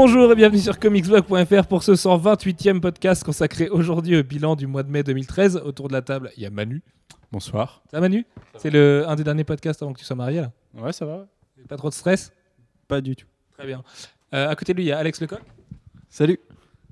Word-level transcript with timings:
Bonjour 0.00 0.30
et 0.30 0.36
bienvenue 0.36 0.60
sur 0.60 0.78
comicsblog.fr 0.78 1.66
pour 1.66 1.82
ce 1.82 1.90
128e 1.90 2.78
podcast 2.78 3.24
consacré 3.24 3.68
aujourd'hui 3.68 4.16
au 4.16 4.22
bilan 4.22 4.54
du 4.54 4.68
mois 4.68 4.84
de 4.84 4.90
mai 4.92 5.02
2013. 5.02 5.56
Autour 5.64 5.88
de 5.88 5.92
la 5.92 6.02
table, 6.02 6.30
il 6.36 6.44
y 6.44 6.46
a 6.46 6.50
Manu. 6.50 6.84
Bonsoir. 7.32 7.82
Ça 7.90 7.96
va 7.96 8.02
Manu? 8.02 8.24
C'est 8.58 8.70
le 8.70 9.04
un 9.08 9.16
des 9.16 9.24
derniers 9.24 9.42
podcasts 9.42 9.82
avant 9.82 9.92
que 9.92 9.98
tu 9.98 10.04
sois 10.04 10.14
marié 10.14 10.42
là? 10.42 10.52
Ouais, 10.74 10.92
ça 10.92 11.04
va. 11.04 11.26
Pas 11.68 11.76
trop 11.76 11.88
de 11.88 11.94
stress? 11.94 12.32
Pas 12.86 13.00
du 13.00 13.16
tout. 13.16 13.26
Très 13.54 13.66
bien. 13.66 13.82
Euh, 14.34 14.48
à 14.48 14.54
côté 14.54 14.72
de 14.72 14.76
lui, 14.78 14.84
il 14.84 14.88
y 14.88 14.92
a 14.92 14.98
Alex 14.98 15.20
Lecoq. 15.20 15.42
Salut. 16.08 16.38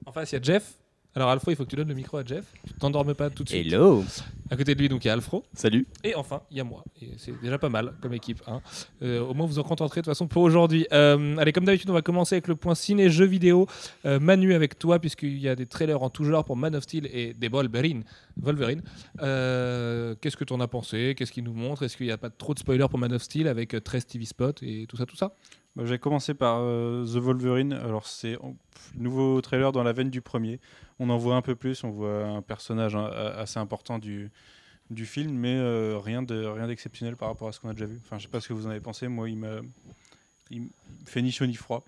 En 0.04 0.10
face, 0.10 0.32
il 0.32 0.34
y 0.34 0.38
a 0.38 0.42
Jeff. 0.42 0.74
Alors 1.16 1.30
Alfro, 1.30 1.50
il 1.50 1.56
faut 1.56 1.64
que 1.64 1.70
tu 1.70 1.76
donnes 1.76 1.88
le 1.88 1.94
micro 1.94 2.18
à 2.18 2.24
Jeff. 2.26 2.44
Tu 2.66 2.74
t'endormes 2.74 3.14
pas 3.14 3.30
tout 3.30 3.42
de 3.42 3.48
suite. 3.48 3.72
Hello 3.72 4.04
À 4.50 4.56
côté 4.56 4.74
de 4.74 4.80
lui, 4.80 4.90
donc 4.90 5.02
il 5.02 5.08
y 5.08 5.10
a 5.10 5.14
Alfro. 5.14 5.44
Salut 5.54 5.86
Et 6.04 6.14
enfin, 6.14 6.42
il 6.50 6.58
y 6.58 6.60
a 6.60 6.64
moi. 6.64 6.84
Et 7.00 7.08
c'est 7.16 7.32
déjà 7.40 7.56
pas 7.56 7.70
mal 7.70 7.94
comme 8.02 8.12
équipe. 8.12 8.42
hein. 8.46 8.60
Euh, 9.00 9.22
au 9.22 9.32
moins, 9.32 9.46
vous 9.46 9.58
en 9.58 9.62
contenterez 9.62 10.02
de 10.02 10.04
toute 10.04 10.10
façon 10.12 10.28
pour 10.28 10.42
aujourd'hui. 10.42 10.86
Euh, 10.92 11.38
allez, 11.38 11.52
comme 11.52 11.64
d'habitude, 11.64 11.88
on 11.88 11.94
va 11.94 12.02
commencer 12.02 12.34
avec 12.34 12.48
le 12.48 12.54
point 12.54 12.74
ciné-jeux 12.74 13.24
vidéo. 13.24 13.66
Euh, 14.04 14.20
Manu, 14.20 14.52
avec 14.52 14.78
toi, 14.78 14.98
puisqu'il 14.98 15.38
y 15.38 15.48
a 15.48 15.56
des 15.56 15.64
trailers 15.64 16.02
en 16.02 16.10
tout 16.10 16.24
genre 16.24 16.44
pour 16.44 16.54
Man 16.54 16.76
of 16.76 16.82
Steel 16.82 17.08
et 17.10 17.32
des 17.32 17.48
Wolverine. 17.48 18.04
Wolverine. 18.38 18.82
Qu'est-ce 19.18 20.36
que 20.36 20.44
tu 20.44 20.52
en 20.52 20.60
as 20.60 20.68
pensé? 20.68 21.14
Qu'est-ce 21.16 21.32
qu'il 21.32 21.44
nous 21.44 21.54
montre? 21.54 21.82
Est-ce 21.82 21.96
qu'il 21.96 22.04
n'y 22.06 22.12
a 22.12 22.18
pas 22.18 22.28
trop 22.28 22.52
de 22.52 22.58
spoilers 22.58 22.88
pour 22.90 22.98
Man 22.98 23.14
of 23.14 23.22
Steel 23.22 23.48
avec 23.48 23.72
euh, 23.72 23.80
13 23.80 24.04
TV 24.04 24.26
Spot 24.26 24.62
et 24.62 24.86
tout 24.86 24.98
ça, 24.98 25.06
tout 25.06 25.16
ça? 25.16 25.34
Bah, 25.76 25.84
je 25.84 25.90
vais 25.90 25.98
commencer 25.98 26.34
par 26.34 26.58
euh, 26.60 27.04
The 27.04 27.18
Wolverine. 27.18 27.74
Alors, 27.74 28.06
c'est 28.06 28.34
un 28.42 28.54
nouveau 28.96 29.40
trailer 29.42 29.72
dans 29.72 29.82
la 29.82 29.92
veine 29.92 30.10
du 30.10 30.22
premier. 30.22 30.58
On 30.98 31.10
en 31.10 31.18
voit 31.18 31.36
un 31.36 31.42
peu 31.42 31.54
plus. 31.54 31.84
On 31.84 31.90
voit 31.90 32.24
un 32.24 32.42
personnage 32.42 32.96
hein, 32.96 33.04
assez 33.36 33.58
important 33.58 33.98
du, 33.98 34.30
du 34.90 35.04
film, 35.06 35.32
mais 35.32 35.54
euh, 35.54 35.98
rien 35.98 36.22
de 36.22 36.44
rien 36.46 36.66
d'exceptionnel 36.66 37.16
par 37.16 37.28
rapport 37.28 37.48
à 37.48 37.52
ce 37.52 37.60
qu'on 37.60 37.68
a 37.68 37.72
déjà 37.74 37.86
vu. 37.86 38.00
Enfin, 38.04 38.18
je 38.18 38.22
sais 38.24 38.30
pas 38.30 38.40
ce 38.40 38.48
que 38.48 38.54
vous 38.54 38.66
en 38.66 38.70
avez 38.70 38.80
pensé. 38.80 39.06
Moi, 39.08 39.28
il 39.28 39.36
me 39.36 39.62
fait 41.04 41.22
ni 41.22 41.30
chaud 41.30 41.46
ni 41.46 41.54
froid. 41.54 41.84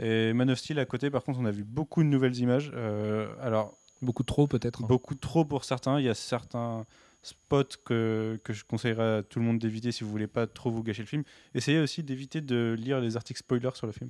Et 0.00 0.32
Man 0.32 0.50
of 0.50 0.58
Steel 0.58 0.78
à 0.78 0.86
côté, 0.86 1.10
par 1.10 1.22
contre, 1.22 1.38
on 1.40 1.44
a 1.44 1.50
vu 1.50 1.62
beaucoup 1.62 2.02
de 2.02 2.08
nouvelles 2.08 2.36
images. 2.38 2.72
Euh, 2.74 3.28
alors, 3.40 3.76
Beaucoup 4.02 4.22
trop, 4.22 4.46
peut-être. 4.46 4.82
hein. 4.82 4.86
Beaucoup 4.88 5.14
trop 5.14 5.44
pour 5.44 5.64
certains. 5.64 6.00
Il 6.00 6.06
y 6.06 6.08
a 6.08 6.14
certains 6.14 6.86
spots 7.22 7.64
que, 7.84 8.40
que 8.44 8.52
je 8.52 8.64
conseillerais 8.64 9.18
à 9.18 9.22
tout 9.22 9.38
le 9.40 9.44
monde 9.44 9.58
d'éviter 9.58 9.92
si 9.92 10.04
vous 10.04 10.10
voulez 10.10 10.26
pas 10.26 10.46
trop 10.46 10.70
vous 10.70 10.82
gâcher 10.82 11.02
le 11.02 11.06
film. 11.08 11.22
Essayez 11.54 11.78
aussi 11.78 12.02
d'éviter 12.02 12.40
de 12.40 12.74
lire 12.78 12.98
les 13.00 13.16
articles 13.16 13.38
spoilers 13.40 13.74
sur 13.74 13.86
le 13.86 13.92
film. 13.92 14.08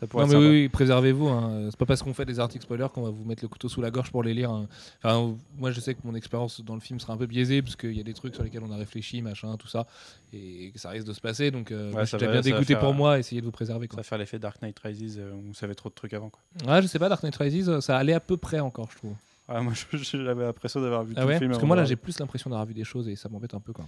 Ça 0.00 0.06
pourrait 0.06 0.26
Non, 0.26 0.32
être 0.32 0.38
mais 0.40 0.44
oui, 0.48 0.50
oui, 0.62 0.68
préservez-vous. 0.68 1.28
hein. 1.28 1.68
C'est 1.70 1.78
pas 1.78 1.86
parce 1.86 2.02
qu'on 2.02 2.12
fait 2.14 2.24
des 2.24 2.40
articles 2.40 2.64
spoilers 2.64 2.88
qu'on 2.92 3.02
va 3.02 3.10
vous 3.10 3.24
mettre 3.24 3.44
le 3.44 3.48
couteau 3.48 3.68
sous 3.68 3.80
la 3.80 3.90
gorge 3.90 4.10
pour 4.10 4.22
les 4.24 4.34
lire. 4.34 4.50
hein. 4.50 4.66
Enfin, 5.02 5.36
moi, 5.56 5.70
je 5.70 5.80
sais 5.80 5.94
que 5.94 6.00
mon 6.04 6.14
expérience 6.14 6.60
dans 6.62 6.74
le 6.74 6.80
film 6.80 6.98
sera 6.98 7.12
un 7.12 7.16
peu 7.16 7.26
biaisée 7.26 7.62
parce 7.62 7.76
qu'il 7.76 7.92
y 7.96 8.00
a 8.00 8.04
des 8.04 8.14
trucs 8.14 8.34
sur 8.34 8.42
lesquels 8.42 8.62
on 8.64 8.72
a 8.72 8.76
réfléchi, 8.76 9.22
machin, 9.22 9.56
tout 9.56 9.68
ça, 9.68 9.86
et 10.32 10.70
que 10.72 10.78
ça 10.80 10.90
risque 10.90 11.06
de 11.06 11.12
se 11.12 11.20
passer. 11.20 11.50
Donc, 11.50 11.70
euh, 11.70 11.92
ça 12.06 12.16
va- 12.18 12.26
bien 12.26 12.42
ça 12.42 12.50
dégoûté 12.50 12.74
pour 12.76 12.92
moi. 12.92 13.18
Essayez 13.18 13.40
de 13.40 13.46
vous 13.46 13.52
préserver. 13.52 13.86
Ça 13.86 13.90
Quoi. 13.90 13.96
va 13.98 14.02
faire 14.02 14.18
l'effet 14.18 14.38
Dark 14.38 14.60
Knight 14.62 14.78
Rises 14.80 15.18
euh, 15.20 15.32
où 15.32 15.44
on 15.50 15.54
savait 15.54 15.74
trop 15.76 15.88
de 15.90 15.94
trucs 15.94 16.12
avant. 16.12 16.30
Quoi. 16.30 16.42
Ouais, 16.74 16.82
je 16.82 16.86
sais 16.88 16.98
pas, 16.98 17.08
Dark 17.08 17.22
Knight 17.22 17.36
Rises, 17.36 17.78
ça 17.80 17.96
allait 17.96 18.14
à 18.14 18.20
peu 18.20 18.36
près 18.36 18.58
encore, 18.60 18.90
je 18.90 18.96
trouve. 18.96 19.14
Ah, 19.48 19.60
moi, 19.62 19.72
j'avais 19.92 20.44
l'impression 20.44 20.80
d'avoir 20.80 21.04
vu 21.04 21.14
Ah 21.16 21.22
tout 21.22 21.26
ouais 21.26 21.32
le 21.34 21.38
film. 21.38 21.50
Parce 21.50 21.60
que 21.62 21.66
moi, 21.66 21.74
là, 21.76 21.84
j'ai 21.84 21.96
plus 21.96 22.18
l'impression 22.18 22.50
d'avoir 22.50 22.66
vu 22.66 22.74
des 22.74 22.84
choses 22.84 23.08
et 23.08 23.16
ça 23.16 23.28
m'embête 23.28 23.54
un 23.54 23.60
peu. 23.60 23.72
Quoi. 23.72 23.86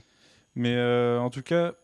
Mais 0.54 0.74
euh, 0.74 1.18
en 1.20 1.28
tout 1.30 1.42
cas, 1.42 1.74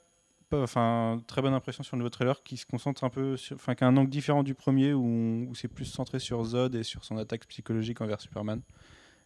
enfin, 0.52 1.20
très 1.26 1.42
bonne 1.42 1.52
impression 1.54 1.82
sur 1.82 1.96
le 1.96 2.00
nouveau 2.00 2.10
trailer 2.10 2.42
qui 2.42 2.56
se 2.56 2.66
concentre 2.66 3.04
un 3.04 3.10
peu, 3.10 3.36
enfin, 3.54 3.74
qui 3.74 3.84
a 3.84 3.86
un 3.86 3.96
angle 3.96 4.10
différent 4.10 4.42
du 4.42 4.54
premier 4.54 4.94
où, 4.94 5.52
c'est 5.54 5.68
plus 5.68 5.84
centré 5.84 6.18
sur 6.18 6.42
Zod 6.44 6.74
et 6.74 6.82
sur 6.82 7.04
son 7.04 7.18
attaque 7.18 7.46
psychologique 7.46 8.00
envers 8.00 8.20
Superman. 8.20 8.60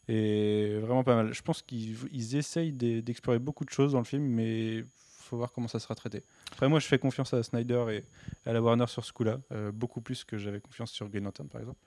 Et 0.09 0.79
vraiment 0.81 1.05
pas 1.05 1.15
mal. 1.15 1.33
Je 1.33 1.43
pense 1.43 1.63
qu'ils 1.63 1.97
ils 2.13 2.37
essayent 2.37 2.73
d'e- 2.73 3.01
d'explorer 3.01 3.39
beaucoup 3.39 3.65
de 3.65 3.71
choses 3.71 3.93
dans 3.93 3.99
le 3.99 4.05
film, 4.05 4.25
mais 4.25 4.85
faut 4.97 5.37
voir 5.37 5.53
comment 5.53 5.69
ça 5.69 5.79
sera 5.79 5.95
traité. 5.95 6.25
Après, 6.51 6.69
moi, 6.69 6.81
je 6.81 6.87
fais 6.87 6.99
confiance 6.99 7.33
à 7.35 7.43
Snyder 7.45 7.85
et 7.91 8.49
à 8.49 8.53
la 8.53 8.61
Warner 8.61 8.89
sur 8.89 9.05
ce 9.05 9.13
coup-là, 9.13 9.39
euh, 9.53 9.71
beaucoup 9.71 10.01
plus 10.01 10.25
que 10.25 10.37
j'avais 10.39 10.59
confiance 10.61 10.91
sur 10.91 11.09
Green 11.09 11.23
Lantern, 11.23 11.49
par 11.49 11.61
exemple. 11.61 11.79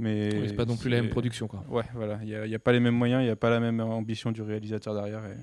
Mais 0.00 0.30
Oui, 0.32 0.48
c'est 0.48 0.56
pas 0.56 0.64
non 0.64 0.76
plus 0.76 0.88
la 0.88 1.00
même 1.00 1.10
production. 1.10 1.46
Quoi. 1.46 1.64
Ouais, 1.68 1.84
voilà. 1.94 2.18
Il 2.22 2.48
n'y 2.48 2.54
a, 2.54 2.58
pas 2.58 2.72
les 2.72 2.80
mêmes 2.80 2.94
moyens, 2.94 3.22
il 3.22 3.26
n'y 3.26 3.30
a 3.30 3.36
pas 3.36 3.50
la 3.50 3.60
même 3.60 3.80
ambition 3.80 4.32
du 4.32 4.42
réalisateur 4.42 4.94
derrière. 4.94 5.24
Et... 5.26 5.36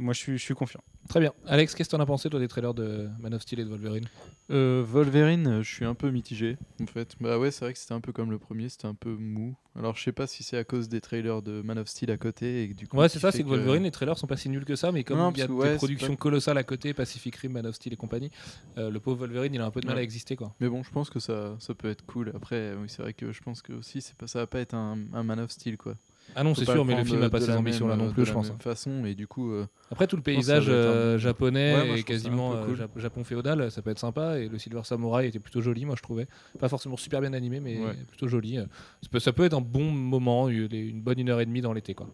Moi, 0.00 0.14
je 0.14 0.18
suis, 0.20 0.38
je 0.38 0.42
suis 0.44 0.54
confiant. 0.54 0.80
Très 1.08 1.18
bien. 1.18 1.32
Alex, 1.46 1.74
qu'est-ce 1.74 1.88
que 1.88 1.96
t'en 1.96 2.02
as 2.02 2.06
pensé, 2.06 2.30
toi, 2.30 2.38
des 2.38 2.46
trailers 2.48 2.74
de 2.74 3.08
Man 3.18 3.34
of 3.34 3.42
Steel 3.42 3.58
et 3.60 3.64
de 3.64 3.68
Wolverine? 3.68 4.06
Euh, 4.50 4.82
Wolverine, 4.86 5.46
euh, 5.46 5.62
je 5.62 5.74
suis 5.74 5.84
un 5.84 5.94
peu 5.94 6.10
mitigé 6.10 6.56
en 6.80 6.86
fait. 6.86 7.16
Bah 7.20 7.38
ouais, 7.38 7.50
c'est 7.50 7.64
vrai 7.64 7.72
que 7.74 7.78
c'était 7.78 7.92
un 7.94 8.00
peu 8.00 8.12
comme 8.12 8.30
le 8.30 8.38
premier, 8.38 8.68
c'était 8.70 8.86
un 8.86 8.94
peu 8.94 9.10
mou. 9.10 9.54
Alors 9.76 9.96
je 9.96 10.02
sais 10.02 10.12
pas 10.12 10.26
si 10.26 10.42
c'est 10.42 10.56
à 10.56 10.64
cause 10.64 10.88
des 10.88 11.02
trailers 11.02 11.42
de 11.42 11.60
Man 11.60 11.78
of 11.78 11.88
Steel 11.88 12.10
à 12.10 12.16
côté 12.16 12.62
et 12.62 12.68
que 12.70 12.74
du 12.74 12.86
coup. 12.88 12.96
Ouais, 12.96 13.10
c'est 13.10 13.18
ça, 13.18 13.30
c'est 13.30 13.42
que 13.42 13.48
Wolverine, 13.48 13.82
les 13.82 13.90
trailers 13.90 14.16
sont 14.16 14.26
pas 14.26 14.38
si 14.38 14.48
nuls 14.48 14.64
que 14.64 14.74
ça, 14.76 14.90
mais 14.90 15.04
comme 15.04 15.18
il 15.34 15.38
y 15.38 15.42
a 15.42 15.46
des 15.48 15.52
ouais, 15.52 15.76
productions 15.76 16.14
pas- 16.14 16.20
colossales 16.20 16.56
à 16.56 16.64
côté, 16.64 16.94
Pacific 16.94 17.36
Rim, 17.36 17.52
Man 17.52 17.66
of 17.66 17.74
Steel 17.74 17.92
et 17.92 17.96
compagnie, 17.96 18.30
euh, 18.78 18.88
le 18.88 19.00
pauvre 19.00 19.18
Wolverine, 19.18 19.52
il 19.52 19.60
a 19.60 19.66
un 19.66 19.70
peu 19.70 19.80
de 19.80 19.86
mal 19.86 19.96
Ouais. 19.96 20.00
à 20.00 20.04
exister, 20.04 20.34
quoi. 20.36 20.54
Mais 20.60 20.68
bon, 20.70 20.82
je 20.82 20.90
pense 20.90 21.10
que 21.10 21.18
ça, 21.20 21.56
ça 21.58 21.74
peut 21.74 21.90
être 21.90 22.06
cool. 22.06 22.32
Après, 22.34 22.74
oui, 22.74 22.88
c'est 22.88 23.02
vrai 23.02 23.12
que 23.12 23.32
je 23.32 23.42
pense 23.42 23.60
que 23.60 23.74
aussi, 23.74 24.00
c'est 24.00 24.16
pas, 24.16 24.26
ça 24.28 24.38
va 24.38 24.46
pas 24.46 24.60
être 24.60 24.74
un, 24.74 24.98
un 25.12 25.22
Man 25.24 25.40
of 25.40 25.50
Steel 25.50 25.76
quoi. 25.76 25.94
Ah 26.36 26.44
non, 26.44 26.54
c'est 26.54 26.64
sûr, 26.64 26.84
mais 26.84 26.94
le 26.96 27.04
film 27.04 27.20
n'a 27.20 27.30
pas 27.30 27.40
ces 27.40 27.50
ambitions-là 27.50 27.96
non 27.96 28.06
euh, 28.06 28.10
plus, 28.10 28.20
de 28.20 28.24
je 28.26 28.30
la 28.30 28.34
pense. 28.34 28.50
même 28.50 28.60
façon 28.60 29.04
et 29.04 29.14
du 29.14 29.26
coup. 29.26 29.50
euh, 29.52 29.66
Après, 29.90 30.06
tout 30.06 30.16
le 30.16 30.22
paysage 30.22 30.66
euh, 30.68 31.18
japonais 31.18 31.74
Ouais, 31.74 31.86
moi, 31.86 31.96
je 31.96 32.00
et 32.00 32.04
quasiment 32.04 32.52
euh, 32.54 32.74
Japon 32.96 33.24
féodal, 33.24 33.70
ça 33.70 33.82
peut 33.82 33.90
être 33.90 33.98
sympa. 33.98 34.38
Et 34.38 34.48
le 34.48 34.58
Silver 34.58 34.82
Samurai 34.84 35.26
était 35.28 35.38
plutôt 35.40 35.60
joli, 35.60 35.84
moi, 35.84 35.94
je 35.96 36.02
trouvais. 36.02 36.28
Pas 36.58 36.68
forcément 36.68 36.96
super 36.96 37.20
bien 37.20 37.32
animé, 37.32 37.60
mais 37.60 37.78
Ouais. 37.78 37.94
plutôt 38.06 38.28
joli. 38.28 38.56
Ça 38.56 39.08
peut, 39.10 39.18
ça 39.20 39.32
peut 39.32 39.44
être 39.44 39.54
un 39.54 39.60
bon 39.60 39.90
moment, 39.90 40.48
une 40.48 41.00
bonne 41.00 41.18
une 41.18 41.28
heure 41.30 41.40
et 41.40 41.46
demie 41.46 41.60
dans 41.60 41.72
l'été, 41.72 41.94
quoi. 41.94 42.08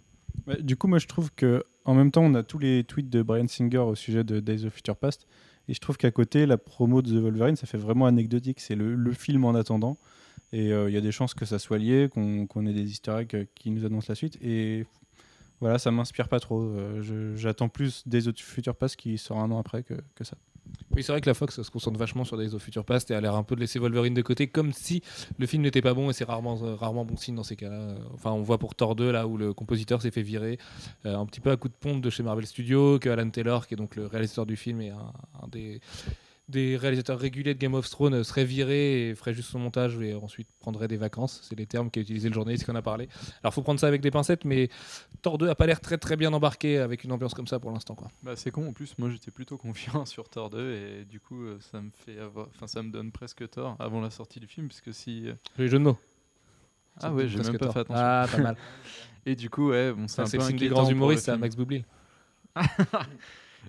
Ouais, 0.46 0.60
du 0.62 0.76
coup, 0.76 0.88
moi, 0.88 0.98
je 0.98 1.06
trouve 1.06 1.31
que 1.34 1.62
en 1.84 1.94
même 1.94 2.10
temps, 2.10 2.22
on 2.25 2.34
a 2.34 2.42
tous 2.42 2.58
les 2.58 2.82
tweets 2.84 3.10
de 3.10 3.22
Brian 3.22 3.46
Singer 3.46 3.78
au 3.78 3.94
sujet 3.94 4.25
de 4.25 4.41
Days 4.41 4.64
of 4.64 4.72
Future 4.72 4.96
Past. 4.96 5.26
Et 5.69 5.75
je 5.75 5.81
trouve 5.81 5.96
qu'à 5.96 6.10
côté, 6.10 6.44
la 6.46 6.58
promo 6.58 7.02
de 7.02 7.10
The 7.10 7.22
Wolverine, 7.22 7.56
ça 7.56 7.66
fait 7.66 7.78
vraiment 7.78 8.06
anecdotique. 8.06 8.60
C'est 8.60 8.75
le, 8.75 8.94
le 8.94 9.12
film 9.12 9.44
en 9.44 9.54
attendant. 9.54 9.96
Et 10.54 10.72
euh, 10.72 10.88
il 10.88 10.94
y 10.94 10.97
a 10.97 11.00
des 11.00 11.10
chances 11.10 11.34
que 11.34 11.44
ça 11.44 11.59
soit 11.59 11.78
lié, 11.78 12.09
qu'on 12.09 12.66
ait 12.66 12.72
des 12.72 12.88
easter 12.88 13.16
eggs 13.19 13.34
euh, 13.34 13.44
qui 13.56 13.72
nous 13.72 13.84
annoncent 13.84 14.06
la 14.09 14.15
suite. 14.15 14.38
Et 14.41 14.87
voilà, 15.60 15.81
ça 15.81 15.91
m'inspire 15.91 16.28
pas 16.28 16.38
trop. 16.38 16.62
Euh, 16.62 17.34
J'attends 17.34 17.69
plus 17.69 18.06
Days 18.06 18.28
of 18.28 18.37
Future 18.37 18.76
Past 18.76 18.94
qui 18.94 19.19
sort 19.19 19.41
un 19.41 19.50
an 19.50 19.59
après 19.59 19.82
que, 19.82 19.94
que 20.14 20.22
ça. 20.22 20.37
Oui, 20.93 21.03
c'est 21.03 21.10
vrai 21.10 21.20
que 21.20 21.28
la 21.28 21.34
Fox 21.34 21.60
se 21.60 21.70
concentre 21.72 21.98
vachement 21.98 22.25
sur 22.25 22.38
Days 22.38 22.54
of 22.54 22.62
Future 22.62 22.84
Past 22.84 23.10
et 23.10 23.16
a 23.16 23.20
l'air 23.20 23.34
un 23.34 23.43
peu 23.43 23.56
de 23.56 23.60
laisser 23.60 23.81
Wolverine 23.81 24.14
de 24.14 24.22
côté, 24.22 24.47
comme 24.47 24.72
si 24.72 25.03
le 25.38 25.47
film 25.47 25.64
n'était 25.64 25.82
pas 25.82 25.93
bon 25.93 26.09
et 26.09 26.12
c'est 26.12 26.25
rarement, 26.25 26.62
euh, 26.62 26.76
rarement 26.76 27.04
bon 27.04 27.16
signe 27.16 27.34
dans 27.34 27.43
ces 27.43 27.56
cas-là. 27.56 27.97
Enfin, 28.12 28.31
on 28.31 28.43
voit 28.43 28.59
pour 28.59 28.76
Thor 28.76 28.94
2, 28.94 29.10
là 29.10 29.26
où 29.26 29.37
le 29.37 29.53
compositeur 29.53 30.03
s'est 30.03 30.12
fait 30.12 30.22
virer, 30.22 30.59
un 31.04 31.26
petit 31.26 31.41
peu 31.41 31.50
à 31.50 31.56
coup 31.56 31.69
de 31.69 31.75
pompe 31.75 32.00
de 32.00 32.10
chez 32.10 32.22
Marvel 32.22 32.47
Studios, 32.47 33.00
que 33.00 33.09
Alan 33.09 33.28
Taylor, 33.28 33.66
qui 33.66 33.75
est 33.75 33.76
donc 33.76 33.97
le 33.97 34.06
réalisateur 34.06 34.47
du 34.47 34.54
film 34.54 34.82
un, 34.82 35.12
un 35.43 35.48
des, 35.48 35.81
des 36.49 36.77
réalisateurs 36.77 37.19
réguliers 37.19 37.55
de 37.55 37.59
Game 37.59 37.72
of 37.75 37.88
Thrones, 37.88 38.15
euh, 38.15 38.22
serait 38.22 38.44
viré 38.44 39.09
et 39.09 39.15
ferait 39.15 39.32
juste 39.32 39.49
son 39.50 39.59
montage 39.59 39.99
et 40.00 40.12
ensuite 40.15 40.47
prendrait 40.60 40.88
des 40.88 40.99
vacances. 40.99 41.41
C'est 41.43 41.59
les 41.59 41.66
termes 41.66 41.91
qu'a 41.91 42.00
utilisé 42.03 42.28
le 42.28 42.34
journaliste 42.34 42.65
qui 42.65 42.71
en 42.71 42.75
a 42.75 42.82
parlé. 42.82 43.09
Alors, 43.43 43.55
faut 43.55 43.62
prendre 43.62 43.81
ça 43.81 43.87
avec 43.87 44.03
des 44.03 44.10
pincettes, 44.10 44.44
mais 44.44 44.69
Thor 45.22 45.38
2 45.38 45.49
a 45.49 45.55
pas 45.55 45.66
l'air 45.66 45.81
très 45.81 45.97
très 45.97 46.16
bien 46.16 46.32
embarqué 46.34 46.78
avec 46.78 47.03
une 47.05 47.12
ambiance 47.12 47.32
comme 47.32 47.47
ça 47.47 47.59
pour 47.59 47.71
l'instant, 47.71 47.94
quoi. 47.94 48.09
Bah, 48.22 48.37
c'est 48.37 48.50
con 48.50 48.69
en 48.69 48.72
plus, 48.75 48.94
moi 48.99 49.09
j'étais 49.09 49.31
plutôt 49.31 49.56
confiant 49.56 50.05
sur 50.06 50.28
Thor 50.28 50.50
2 50.50 50.75
et 50.75 51.05
du 51.06 51.19
coup 51.19 51.43
euh, 51.44 51.59
ça 51.60 51.81
me 51.81 51.91
fait 51.94 52.19
avoir... 52.19 52.49
enfin 52.55 52.66
ça 52.66 52.82
me 52.82 52.91
donne 52.91 53.11
presque 53.11 53.49
tort 53.49 53.76
avant 53.78 54.00
la 54.03 54.11
sortie 54.11 54.38
du 54.41 54.47
film 54.47 54.69
puisque 54.69 54.93
si 54.93 55.28
euh, 55.28 55.34
Les 55.56 55.69
jeux 55.69 55.78
de 55.78 55.84
mots. 55.84 55.99
ah 57.00 57.12
ouais 57.12 57.26
j'ai 57.26 57.38
même 57.38 57.56
pas 57.59 57.66
Thor. 57.66 57.72
fait 57.72 57.81
attention 57.81 58.03
Ah, 58.05 58.26
pas 58.31 58.38
mal. 58.38 58.56
et 59.26 59.34
du 59.34 59.49
coup 59.49 59.71
ouais 59.71 59.93
bon 59.94 60.09
c'est 60.09 60.26
Ça, 60.26 60.37
un 60.44 60.47
peu 60.47 60.53
des 60.53 60.69
grands 60.69 60.88
humoristes, 60.91 61.25
c'est. 61.25 61.37
Max 61.38 61.56
Boublil. 61.56 61.84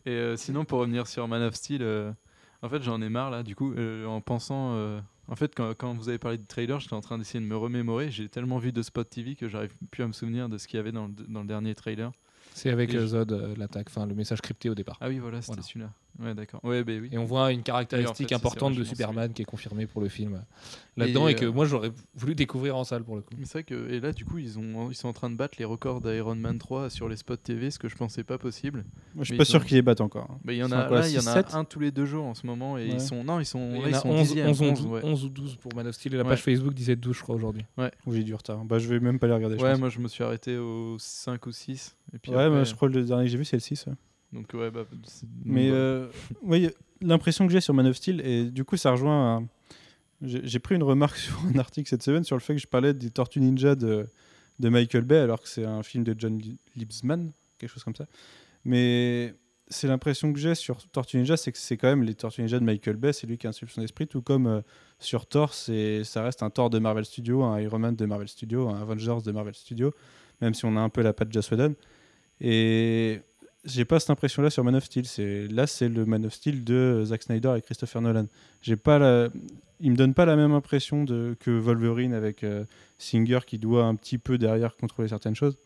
et 0.06 0.10
euh, 0.10 0.36
sinon 0.36 0.66
pour 0.66 0.80
revenir 0.80 1.08
sur 1.08 1.28
Man 1.28 1.42
of 1.42 1.56
Steel 1.56 1.82
euh, 1.82 2.12
en 2.62 2.70
fait 2.70 2.82
j'en 2.84 3.02
ai 3.02 3.10
marre 3.10 3.30
là 3.32 3.44
du 3.44 3.56
coup 3.56 3.74
euh, 3.74 4.06
en 4.06 4.22
pensant 4.22 4.74
euh, 4.74 5.00
en 5.28 5.36
fait 5.36 5.54
quand, 5.56 5.74
quand 5.78 5.94
vous 5.94 6.10
avez 6.10 6.18
parlé 6.18 6.38
du 6.38 6.46
trailer 6.46 6.80
j'étais 6.80 6.94
en 6.94 7.02
train 7.02 7.18
d'essayer 7.18 7.40
de 7.40 7.46
me 7.46 7.56
remémorer 7.58 8.10
j'ai 8.12 8.30
tellement 8.30 8.58
vu 8.58 8.72
de 8.72 8.82
Spot 8.82 9.08
TV 9.10 9.36
que 9.36 9.48
j'arrive 9.48 9.76
plus 9.92 10.04
à 10.04 10.08
me 10.08 10.14
souvenir 10.14 10.50
de 10.50 10.58
ce 10.58 10.68
qu'il 10.68 10.78
y 10.78 10.80
avait 10.80 10.92
dans 10.92 11.08
le, 11.08 11.14
dans 11.28 11.42
le 11.42 11.48
dernier 11.48 11.76
trailer 11.76 12.12
C'est 12.54 12.70
avec 12.70 12.94
Et 12.94 12.98
euh, 12.98 13.02
je- 13.02 13.08
Zod, 13.08 13.32
euh, 13.32 13.56
l'attaque, 13.58 13.88
enfin 13.90 14.06
le 14.06 14.16
message 14.16 14.42
crypté 14.42 14.70
au 14.70 14.76
départ. 14.76 14.98
ah 15.02 15.10
oui 15.10 15.20
voilà 15.20 15.42
c'était 15.42 15.54
Voilà. 15.56 15.64
celui-là 15.64 15.90
ouais 16.20 16.34
d'accord 16.34 16.60
ouais 16.64 16.84
bah 16.84 16.94
oui 17.02 17.10
Et 17.12 17.18
on 17.18 17.26
voit 17.26 17.52
une 17.52 17.62
caractéristique 17.64 18.12
Oui, 18.20 18.26
en 18.26 18.28
fait, 18.28 18.30
c'est- 18.30 18.36
importante 18.36 18.76
de 18.76 18.84
Superman 18.84 19.34
qui 19.34 19.42
est 19.42 19.46
confirmée 19.46 19.86
pour 19.88 20.02
le 20.02 20.08
film 20.10 20.42
là-dedans 20.98 21.28
Et, 21.28 21.32
et, 21.32 21.36
que 21.36 21.46
euh, 21.46 21.52
moi 21.52 21.66
j'aurais 21.66 21.92
voulu 22.16 22.36
découvrir 22.36 22.78
en 22.78 22.84
salle 22.84 23.04
pour 23.04 23.16
le 23.16 23.22
coup. 23.22 23.34
Mais 23.38 23.46
c'est 23.46 23.54
vrai 23.54 23.64
que 23.64 23.90
et 23.92 24.00
là 24.00 24.12
du 24.14 24.24
coup 24.26 24.38
ils 24.38 24.58
ont 24.58 24.90
ils 24.90 24.96
sont 24.96 25.08
en 25.10 25.14
train 25.14 25.30
de 25.30 25.36
battre 25.36 25.56
les 25.60 25.66
records 25.66 26.02
d'Iron 26.02 26.36
Man 26.36 26.58
3 26.58 26.90
sur 26.90 27.10
les 27.10 27.16
spots 27.18 27.36
TV 27.38 27.70
ce 27.72 27.80
que 27.80 27.90
je 27.90 27.96
pensais 27.96 28.24
pas 28.24 28.38
possible. 28.38 28.86
Moi, 29.14 29.24
je 29.24 29.26
suis 29.26 29.34
Mais 29.34 29.38
pas 29.40 29.46
sûr 29.46 29.60
ont- 29.60 29.64
qu'ils 29.64 29.76
les 29.76 29.82
battent 29.82 30.02
encore. 30.02 30.30
hein. 30.32 30.38
Mais 30.46 30.56
il 30.56 30.60
y 30.60 30.64
en 30.64 30.72
a 30.72 30.84
sont 30.84 30.88
quoi, 30.88 31.00
là 31.02 31.08
il 31.10 31.14
y 31.14 31.18
en 31.18 31.22
6, 31.22 31.28
a 31.28 31.34
7? 31.34 31.54
un 31.56 31.64
tous 31.66 31.80
les 31.80 31.92
deux 31.92 32.06
jours 32.06 32.26
en 32.26 32.34
ce 32.34 32.46
moment 32.48 32.78
et 32.78 32.86
Ouais. 32.88 32.94
ils 32.94 33.02
sont 33.02 33.24
non 33.24 33.40
ils 33.40 33.46
sont 33.46 33.82
là, 33.82 33.90
ils 33.90 33.96
sont 33.96 34.10
11, 34.10 34.34
10e, 34.36 34.48
11, 34.48 34.62
11, 34.62 34.70
11, 34.82 34.86
ouais. 34.88 35.02
11 35.04 35.26
ou 35.26 35.30
12 35.30 35.56
pour 35.58 35.76
Man 35.76 35.88
of 35.88 35.96
Steel 35.96 36.14
et 36.14 36.18
la 36.18 36.24
Ouais. 36.24 36.30
page 36.30 36.44
Facebook 36.44 36.74
disait 36.74 36.96
12 36.96 37.18
je 37.18 37.22
crois 37.24 37.36
aujourd'hui. 37.36 37.66
Ou 38.06 38.14
j'ai 38.14 38.24
du 38.24 38.34
retard. 38.34 38.64
Bah, 38.66 38.80
je 38.80 38.88
vais 38.88 39.00
même 39.00 39.20
pas 39.20 39.28
les 39.28 39.34
regarder. 39.34 39.58
je 39.60 39.64
Ouais, 39.64 39.78
moi 39.78 39.90
je 39.90 40.00
me 40.00 40.08
suis 40.08 40.24
arrêté 40.24 40.58
au 40.58 40.96
5 41.00 41.46
ou 41.46 41.52
6 41.52 41.96
et 42.14 42.20
puis 42.20 42.32
ouais, 42.32 42.64
je 42.66 42.74
crois 42.74 42.88
que 42.90 42.94
le 42.94 43.04
dernier 43.04 43.26
que 43.26 43.32
j'ai 43.32 43.38
vu, 43.38 43.46
c'est 43.46 43.58
le 43.58 43.62
6. 43.62 43.86
Donc 44.36 44.54
ouais 44.54 44.70
bah 44.70 44.86
Mais 45.44 45.70
euh, 45.72 46.08
oui, 46.44 46.70
l'impression 47.02 47.48
que 47.48 47.52
j'ai 47.54 47.62
sur 47.62 47.74
Man 47.74 47.88
of 47.88 47.96
Steel, 47.96 48.22
et 48.22 48.46
du 48.52 48.64
coup, 48.64 48.78
ça 48.78 48.92
rejoint. 48.92 49.38
un- 49.38 49.48
J'ai 50.22 50.60
pris 50.60 50.76
une 50.76 50.84
remarque 50.84 51.18
sur 51.26 51.36
un 51.46 51.58
article 51.58 51.90
cette 51.90 52.04
semaine 52.04 52.24
sur 52.24 52.36
le 52.36 52.42
fait 52.42 52.54
que 52.54 52.62
je 52.62 52.68
parlais 52.68 52.94
des 52.94 53.10
Tortues 53.10 53.40
Ninja 53.42 53.76
de, 53.76 54.08
de 54.60 54.70
Michael 54.70 55.04
Bay, 55.06 55.18
alors 55.18 55.42
que 55.42 55.48
c'est 55.50 55.66
un 55.66 55.82
film 55.84 56.04
de 56.04 56.14
John 56.18 56.38
Li- 56.38 56.60
Liebsman, 56.76 57.32
quelque 57.58 57.70
chose 57.72 57.84
comme 57.84 57.96
ça. 57.96 58.06
Mais 58.66 59.34
c'est 59.68 59.88
l'impression 59.88 60.32
que 60.32 60.40
j'ai 60.40 60.54
sur 60.56 60.78
Tortue 60.90 61.18
Ninja, 61.18 61.38
c'est 61.38 61.52
que 61.52 61.58
c'est 61.58 61.76
quand 61.78 61.88
même 61.88 62.04
les 62.04 62.14
Tortues 62.14 62.42
Ninja 62.42 62.60
de 62.60 62.64
Michael 62.66 62.98
Bay, 62.98 63.14
c'est 63.14 63.26
lui 63.28 63.38
qui 63.38 63.48
insuffle 63.48 63.72
son 63.74 63.82
esprit, 63.82 64.08
tout 64.08 64.22
comme 64.22 64.48
euh, 64.48 64.62
sur 65.00 65.26
Thor, 65.26 65.54
c'est 65.54 66.04
ça 66.04 66.24
reste 66.24 66.44
un 66.44 66.50
Thor 66.50 66.70
de 66.70 66.78
Marvel 66.80 67.04
Studios, 67.06 67.44
un 67.44 67.60
Iron 67.60 67.80
Man 67.80 67.96
de 67.96 68.06
Marvel 68.06 68.28
Studios, 68.28 68.70
un 68.70 68.82
Avengers 68.82 69.18
de 69.26 69.32
Marvel 69.32 69.56
Studios, 69.56 69.92
même 70.42 70.54
si 70.54 70.66
on 70.66 70.76
a 70.78 70.80
un 70.80 70.90
peu 70.90 71.02
la 71.02 71.14
patte 71.14 71.32
Joss 71.34 71.50
Whedon. 71.52 71.76
Et 72.42 73.22
j'ai 73.66 73.86
pas 73.86 74.00
cette 74.00 74.12
impression-là 74.12 74.50
sur 74.50 74.64
Man 74.64 74.76
of 74.76 74.86
Steel. 74.86 75.06
C'est 75.06 75.48
là, 75.48 75.68
c'est 75.68 75.90
le 75.90 76.06
Man 76.06 76.26
of 76.26 76.34
Steel 76.34 76.64
de 76.64 77.04
Zack 77.06 77.24
Snyder 77.24 77.54
et 77.58 77.62
Christopher 77.62 78.02
Nolan. 78.02 78.28
J'ai 78.62 78.76
pas 78.76 79.30
il 79.80 79.92
me 79.92 79.96
donne 79.96 80.14
pas 80.14 80.26
la 80.26 80.36
même 80.36 80.54
impression 80.54 81.06
que 81.06 81.52
Wolverine 81.52 82.14
avec 82.14 82.44
euh, 82.44 82.66
Singer 82.98 83.40
qui 83.46 83.58
doit 83.58 83.84
un 83.84 83.96
petit 83.96 84.18
peu 84.18 84.38
derrière 84.38 84.76
contrôler 84.76 85.10
certaines 85.10 85.36
choses. 85.36 85.58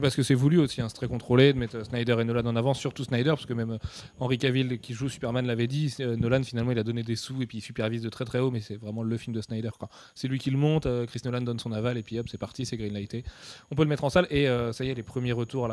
Parce 0.00 0.16
que 0.16 0.22
c'est 0.22 0.34
voulu 0.34 0.58
aussi, 0.58 0.80
hein, 0.80 0.88
c'est 0.88 0.94
très 0.94 1.08
contrôlé 1.08 1.52
de 1.52 1.58
mettre 1.58 1.84
Snyder 1.84 2.16
et 2.20 2.24
Nolan 2.24 2.46
en 2.46 2.56
avant, 2.56 2.72
surtout 2.72 3.04
Snyder, 3.04 3.30
parce 3.30 3.46
que 3.46 3.52
même 3.52 3.72
euh, 3.72 3.78
Henry 4.20 4.38
Cavill 4.38 4.80
qui 4.80 4.94
joue 4.94 5.08
Superman 5.08 5.46
l'avait 5.46 5.66
dit, 5.66 5.94
euh, 6.00 6.16
Nolan 6.16 6.42
finalement 6.42 6.72
il 6.72 6.78
a 6.78 6.82
donné 6.82 7.02
des 7.02 7.16
sous 7.16 7.40
et 7.42 7.46
puis 7.46 7.58
il 7.58 7.60
supervise 7.60 8.02
de 8.02 8.08
très 8.08 8.24
très 8.24 8.38
haut, 8.38 8.50
mais 8.50 8.60
c'est 8.60 8.76
vraiment 8.76 9.02
le 9.02 9.16
film 9.16 9.34
de 9.34 9.40
Snyder. 9.40 9.70
C'est 10.14 10.28
lui 10.28 10.38
qui 10.38 10.50
le 10.50 10.56
monte, 10.56 10.86
euh, 10.86 11.06
Chris 11.06 11.20
Nolan 11.24 11.42
donne 11.42 11.58
son 11.58 11.72
aval 11.72 11.98
et 11.98 12.02
puis 12.02 12.18
hop, 12.18 12.28
c'est 12.28 12.38
parti, 12.38 12.64
c'est 12.64 12.76
greenlighté. 12.76 13.24
On 13.70 13.74
peut 13.74 13.82
le 13.82 13.88
mettre 13.88 14.04
en 14.04 14.10
salle 14.10 14.26
et 14.30 14.46
ça 14.72 14.84
y 14.84 14.88
est, 14.88 14.94
les 14.94 15.02
premiers 15.02 15.32
retours 15.32 15.68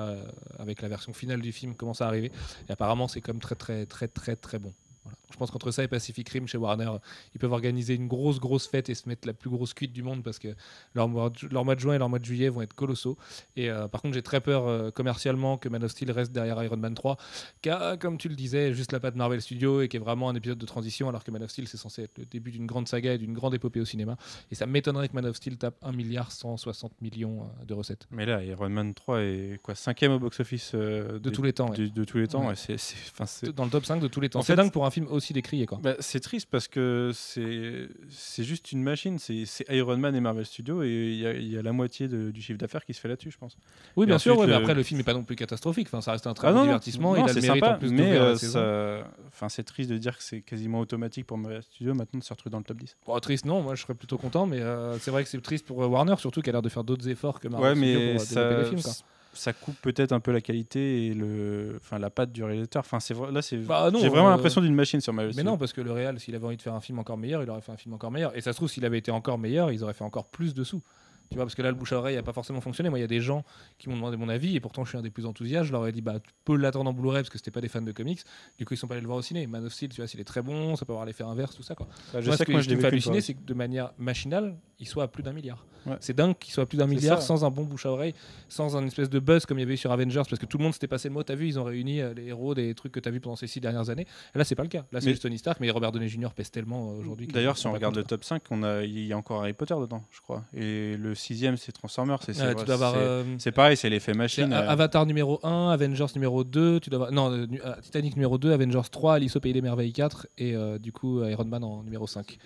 avec 0.57 0.81
la 0.81 0.87
version 0.87 1.13
finale 1.13 1.41
du 1.41 1.51
film 1.51 1.75
commencent 1.75 2.01
à 2.01 2.07
arriver. 2.07 2.31
Et 2.67 2.71
apparemment, 2.71 3.07
c'est 3.07 3.21
comme 3.21 3.39
très 3.39 3.55
très 3.55 3.85
très 3.85 4.07
très 4.07 4.35
très 4.35 4.59
bon. 4.59 4.73
Voilà. 5.09 5.17
Je 5.31 5.37
pense 5.37 5.51
qu'entre 5.51 5.71
ça 5.71 5.83
et 5.83 5.87
Pacific 5.87 6.27
Rim 6.29 6.47
chez 6.47 6.57
Warner, 6.57 6.91
ils 7.33 7.39
peuvent 7.39 7.51
organiser 7.53 7.95
une 7.95 8.07
grosse 8.07 8.39
grosse 8.39 8.67
fête 8.67 8.89
et 8.89 8.95
se 8.95 9.07
mettre 9.07 9.27
la 9.27 9.33
plus 9.33 9.49
grosse 9.49 9.73
cuite 9.73 9.93
du 9.93 10.03
monde 10.03 10.23
parce 10.23 10.37
que 10.39 10.49
leur 10.95 11.07
mois, 11.07 11.29
de- 11.29 11.47
leur 11.51 11.65
mois 11.65 11.75
de 11.75 11.79
juin 11.79 11.95
et 11.95 11.97
leur 11.97 12.09
mois 12.09 12.19
de 12.19 12.25
juillet 12.25 12.49
vont 12.49 12.61
être 12.61 12.73
colossaux. 12.73 13.17
Et 13.55 13.69
euh, 13.69 13.87
par 13.87 14.01
contre, 14.01 14.13
j'ai 14.15 14.21
très 14.21 14.41
peur 14.41 14.67
euh, 14.67 14.91
commercialement 14.91 15.57
que 15.57 15.69
Man 15.69 15.83
of 15.83 15.91
Steel 15.91 16.11
reste 16.11 16.31
derrière 16.31 16.61
Iron 16.63 16.77
Man 16.77 16.93
3, 16.93 17.17
qui 17.61 17.69
a, 17.69 17.97
comme 17.97 18.17
tu 18.17 18.29
le 18.29 18.35
disais, 18.35 18.73
juste 18.73 18.91
la 18.91 18.99
patte 18.99 19.15
Marvel 19.15 19.41
Studios 19.41 19.81
et 19.81 19.87
qui 19.87 19.97
est 19.97 19.99
vraiment 19.99 20.29
un 20.29 20.35
épisode 20.35 20.57
de 20.57 20.65
transition, 20.65 21.09
alors 21.09 21.23
que 21.23 21.31
Man 21.31 21.43
of 21.43 21.49
Steel, 21.51 21.67
c'est 21.67 21.77
censé 21.77 22.03
être 22.03 22.17
le 22.17 22.25
début 22.25 22.51
d'une 22.51 22.65
grande 22.65 22.87
saga 22.87 23.13
et 23.13 23.17
d'une 23.17 23.33
grande 23.33 23.53
épopée 23.55 23.79
au 23.79 23.85
cinéma. 23.85 24.17
Et 24.51 24.55
ça 24.55 24.65
m'étonnerait 24.65 25.07
que 25.09 25.13
Man 25.15 25.25
of 25.25 25.35
Steel 25.37 25.57
tape 25.57 25.75
1 25.81 25.91
milliard 25.93 26.31
160 26.31 27.01
millions 27.01 27.43
euh, 27.61 27.65
de 27.65 27.73
recettes. 27.73 28.07
Mais 28.11 28.25
là, 28.25 28.43
Iron 28.43 28.69
Man 28.69 28.93
3 28.93 29.19
est 29.21 29.59
quoi 29.63 29.75
cinquième 29.75 30.11
au 30.11 30.19
box-office 30.19 30.71
euh, 30.75 31.19
De 31.19 31.29
tous 31.29 31.43
les 31.43 31.53
temps, 31.53 31.69
ouais. 31.71 31.89
de 31.89 32.03
tous 32.03 32.17
les 32.17 32.27
temps. 32.27 32.41
Ouais. 32.41 32.49
ouais, 32.49 32.77
c'est- 32.77 33.49
Dans 33.53 33.65
le 33.65 33.69
top 33.71 33.85
5 33.85 33.99
de 33.99 34.07
tous 34.07 34.19
les 34.21 34.29
temps. 34.29 34.39
En 34.39 34.41
C'est 34.43 34.55
dingue 34.55 34.71
pour 34.71 34.85
un 34.85 34.91
film 34.91 34.98
aussi 35.07 35.33
décrié, 35.33 35.65
quoi. 35.65 35.79
Bah, 35.81 35.95
c'est 35.99 36.19
triste 36.19 36.47
parce 36.51 36.67
que 36.67 37.11
c'est 37.13 37.87
c'est 38.09 38.43
juste 38.43 38.71
une 38.71 38.83
machine. 38.83 39.19
C'est 39.19 39.45
c'est 39.45 39.65
Iron 39.69 39.97
Man 39.97 40.15
et 40.15 40.19
Marvel 40.21 40.45
Studios 40.45 40.83
et 40.83 40.87
il 40.89 41.15
y, 41.19 41.25
a- 41.27 41.33
il 41.33 41.47
y 41.47 41.57
a 41.57 41.61
la 41.61 41.71
moitié 41.71 42.07
de- 42.07 42.31
du 42.31 42.41
chiffre 42.41 42.57
d'affaires 42.59 42.83
qui 42.85 42.93
se 42.93 42.99
fait 42.99 43.07
là-dessus, 43.07 43.31
je 43.31 43.37
pense. 43.37 43.57
Oui, 43.95 44.03
Et 44.03 44.07
bien 44.07 44.17
sûr, 44.19 44.37
ouais, 44.37 44.45
mais 44.47 44.53
le- 44.53 44.57
après, 44.59 44.73
le 44.73 44.83
film 44.83 44.97
n'est 44.97 45.03
pas 45.03 45.13
non 45.13 45.23
plus 45.23 45.35
catastrophique. 45.35 45.87
Enfin, 45.87 46.01
ça 46.01 46.11
reste 46.11 46.27
un 46.27 46.33
très 46.33 46.47
Ah 46.47 46.51
bon 46.51 46.57
non, 46.59 46.63
divertissement. 46.65 47.13
non, 47.15 47.17
il 47.25 47.29
a 47.29 47.33
le 47.33 47.41
c'est 47.41 47.47
mérite 47.47 47.63
sympa, 47.63 47.75
en 47.75 47.79
plus 47.79 47.91
mais 47.91 48.11
euh, 48.17 48.35
ça- 48.35 49.11
enfin, 49.27 49.49
c'est 49.49 49.63
triste 49.63 49.89
de 49.89 49.97
dire 49.97 50.17
que 50.17 50.23
c'est 50.23 50.41
quasiment 50.41 50.79
automatique 50.79 51.25
pour 51.25 51.37
Marvel 51.37 51.63
Studios 51.63 51.93
maintenant 51.93 52.19
de 52.19 52.23
se 52.23 52.33
retrouver 52.33 52.51
dans 52.51 52.59
le 52.59 52.63
top 52.63 52.77
10. 52.77 52.95
Bon, 53.05 53.17
triste, 53.19 53.45
non, 53.45 53.61
moi 53.61 53.75
je 53.75 53.81
serais 53.83 53.95
plutôt 53.95 54.17
content, 54.17 54.45
mais 54.45 54.59
euh, 54.61 54.97
c'est 54.99 55.11
vrai 55.11 55.23
que 55.23 55.29
c'est 55.29 55.41
triste 55.41 55.65
pour 55.65 55.83
euh, 55.83 55.87
Warner, 55.87 56.15
surtout 56.17 56.41
qu'elle 56.41 56.55
a 56.55 56.57
l'air 56.57 56.61
de 56.61 56.69
faire 56.69 56.83
d'autres 56.83 57.07
efforts 57.09 57.39
que 57.39 57.47
Marvel 57.47 57.69
ouais, 57.71 57.75
Studios 57.75 57.99
mais 57.99 58.13
pour 58.13 58.21
euh, 58.21 58.25
développer 58.25 58.55
ça, 58.55 58.59
les 58.59 58.65
films. 58.69 58.81
Quoi. 58.81 58.93
Ça 59.39 59.53
coupe 59.53 59.75
peut-être 59.81 60.11
un 60.11 60.19
peu 60.19 60.31
la 60.31 60.41
qualité 60.41 61.07
et 61.07 61.13
le, 61.13 61.79
enfin, 61.81 61.97
la 61.97 62.09
patte 62.09 62.31
du 62.31 62.43
réalisateur. 62.43 62.81
Enfin, 62.81 62.99
c'est 62.99 63.15
là, 63.31 63.41
c'est 63.41 63.57
Bah 63.57 63.89
j'ai 63.99 64.09
vraiment 64.09 64.27
euh, 64.27 64.31
l'impression 64.31 64.61
d'une 64.61 64.75
machine 64.75 65.01
sur 65.01 65.13
Marvel 65.13 65.33
Mais 65.35 65.43
non, 65.43 65.57
parce 65.57 65.73
que 65.73 65.81
le 65.81 65.91
Real, 65.91 66.19
s'il 66.19 66.35
avait 66.35 66.45
envie 66.45 66.57
de 66.57 66.61
faire 66.61 66.73
un 66.75 66.81
film 66.81 66.99
encore 66.99 67.17
meilleur, 67.17 67.41
il 67.41 67.49
aurait 67.49 67.61
fait 67.61 67.71
un 67.71 67.77
film 67.77 67.93
encore 67.93 68.11
meilleur. 68.11 68.35
Et 68.37 68.41
ça 68.41 68.51
se 68.51 68.57
trouve, 68.57 68.69
s'il 68.69 68.85
avait 68.85 68.97
été 68.97 69.11
encore 69.11 69.37
meilleur, 69.37 69.71
ils 69.71 69.83
auraient 69.83 69.93
fait 69.93 70.03
encore 70.03 70.27
plus 70.27 70.53
de 70.53 70.63
sous. 70.63 70.81
Tu 71.29 71.35
vois, 71.35 71.45
parce 71.45 71.53
que 71.53 71.61
là, 71.61 71.69
le 71.69 71.75
bouche 71.75 71.93
à 71.93 71.97
oreille 71.97 72.15
n'a 72.15 72.23
pas 72.23 72.33
forcément 72.33 72.59
fonctionné. 72.59 72.89
Moi, 72.89 72.97
il 72.97 73.01
y 73.01 73.05
a 73.05 73.07
des 73.07 73.21
gens 73.21 73.43
qui 73.77 73.87
m'ont 73.87 73.95
demandé 73.95 74.17
mon 74.17 74.29
avis, 74.29 74.55
et 74.55 74.59
pourtant, 74.59 74.83
je 74.83 74.89
suis 74.89 74.97
un 74.97 75.03
des 75.03 75.11
plus 75.11 75.27
enthousiastes. 75.27 75.67
Je 75.67 75.71
leur 75.71 75.85
ai 75.85 75.91
dit, 75.91 76.01
bah, 76.01 76.19
tu 76.19 76.31
peux 76.43 76.55
l'attendre 76.55 76.89
en 76.89 76.93
Blu-ray 76.93 77.21
parce 77.21 77.29
que 77.29 77.37
c'était 77.37 77.51
pas 77.51 77.61
des 77.61 77.67
fans 77.67 77.83
de 77.83 77.91
comics. 77.91 78.21
Du 78.57 78.65
coup, 78.65 78.73
ils 78.73 78.77
sont 78.77 78.87
pas 78.87 78.95
allés 78.95 79.01
le 79.01 79.07
voir 79.07 79.19
au 79.19 79.21
ciné. 79.21 79.45
Man 79.45 79.63
of 79.63 79.71
Steel, 79.71 79.89
tu 79.89 80.01
vois, 80.01 80.07
s'il 80.07 80.19
est 80.19 80.23
très 80.25 80.41
bon, 80.41 80.75
ça 80.75 80.85
peut 80.85 80.91
avoir 80.91 81.05
l'effet 81.05 81.23
inverse, 81.23 81.55
tout 81.55 81.61
ça, 81.61 81.75
quoi. 81.75 81.87
Bah, 82.13 82.19
je 82.21 82.25
Moi, 82.25 82.35
sais 82.35 82.39
ce 82.39 82.43
que 82.43 82.47
que 82.47 82.51
moi, 82.53 82.61
je 82.61 82.69
l'ai 82.69 82.99
fois. 82.99 83.21
c'est 83.21 83.35
que 83.35 83.43
de 83.45 83.53
manière 83.53 83.91
machinale, 83.99 84.55
il 84.79 84.87
soit 84.87 85.03
à 85.03 85.07
plus 85.07 85.23
d'un 85.23 85.33
milliard. 85.33 85.65
Ouais. 85.85 85.95
C'est 86.01 86.13
dingue 86.15 86.35
qu'il 86.37 86.53
soit 86.53 86.63
à 86.63 86.65
plus 86.65 86.77
d'un 86.77 86.87
milliard 86.87 87.21
ça. 87.21 87.27
sans 87.27 87.45
un 87.45 87.49
bon 87.49 87.63
bouche 87.63 87.85
à 87.85 87.91
oreille, 87.91 88.13
sans 88.49 88.75
un 88.75 88.85
espèce 88.85 89.09
de 89.09 89.19
buzz 89.19 89.45
comme 89.45 89.57
il 89.59 89.61
y 89.61 89.63
avait 89.63 89.75
eu 89.75 89.77
sur 89.77 89.91
Avengers, 89.93 90.23
parce 90.29 90.37
que 90.39 90.45
tout 90.45 90.57
le 90.57 90.63
monde 90.65 90.73
s'était 90.73 90.87
passé 90.89 91.07
le 91.07 91.13
mot. 91.13 91.23
T'as 91.23 91.35
vu, 91.35 91.47
ils 91.47 91.57
ont 91.57 91.63
réuni 91.63 92.01
euh, 92.01 92.13
les 92.13 92.25
héros 92.27 92.53
des 92.53 92.73
trucs 92.75 92.91
que 92.91 92.99
t'as 92.99 93.11
vu 93.11 93.21
pendant 93.21 93.37
ces 93.37 93.47
six 93.47 93.61
dernières 93.61 93.89
années. 93.89 94.05
Là, 94.35 94.43
c'est 94.43 94.55
pas 94.55 94.63
le 94.63 94.69
cas. 94.69 94.83
Là, 94.91 94.99
c'est 94.99 95.15
Tony 95.17 95.37
Stark, 95.37 95.59
mais 95.61 95.69
Robert 95.69 95.93
Downey 95.93 96.09
Jr. 96.09 96.29
pèse 96.35 96.51
tellement 96.51 96.91
euh, 96.91 96.99
aujourd'hui. 96.99 97.27
D'ailleurs, 97.27 97.57
si 97.57 97.65
on 97.67 97.71
regarde 97.71 97.95
le 97.95 98.03
top 98.03 98.25
5, 98.25 98.41
on 98.51 98.61
a, 98.63 98.83
il 98.83 99.05
y 99.05 99.13
a 99.13 99.17
encore 99.17 99.41
Harry 99.41 99.53
Potter 99.53 99.75
dedans, 99.79 100.03
je 100.11 100.19
crois. 100.19 100.43
Et 100.53 100.97
le 100.97 101.15
sixième, 101.15 101.55
c'est 101.55 101.71
Transformers. 101.71 102.19
C'est, 102.23 102.33
c'est- 102.33 102.43
euh, 102.43 103.51
pareil, 103.55 103.77
c'est 103.77 103.89
l'effet 103.89 104.13
machine. 104.13 104.51
Euh, 104.51 104.69
Avatar 104.69 105.05
numéro 105.05 105.39
1, 105.43 105.69
Avengers 105.69 106.07
numéro 106.15 106.43
2, 106.43 106.79
tu 106.81 106.89
dois 106.89 107.07
avoir- 107.07 107.11
non, 107.13 107.31
euh, 107.31 107.47
Titanic 107.81 108.15
numéro 108.15 108.37
2, 108.37 108.51
Avengers 108.51 108.81
3, 108.91 109.15
Alice 109.15 109.35
au 109.35 109.39
Pays 109.39 109.53
des 109.53 109.61
Merveilles 109.61 109.93
4 109.93 110.27
et 110.37 110.55
du 110.79 110.91
coup 110.91 111.23
Iron 111.23 111.45
Man 111.45 111.63
en 111.63 111.83
numéro 111.83 112.05
5. 112.05 112.37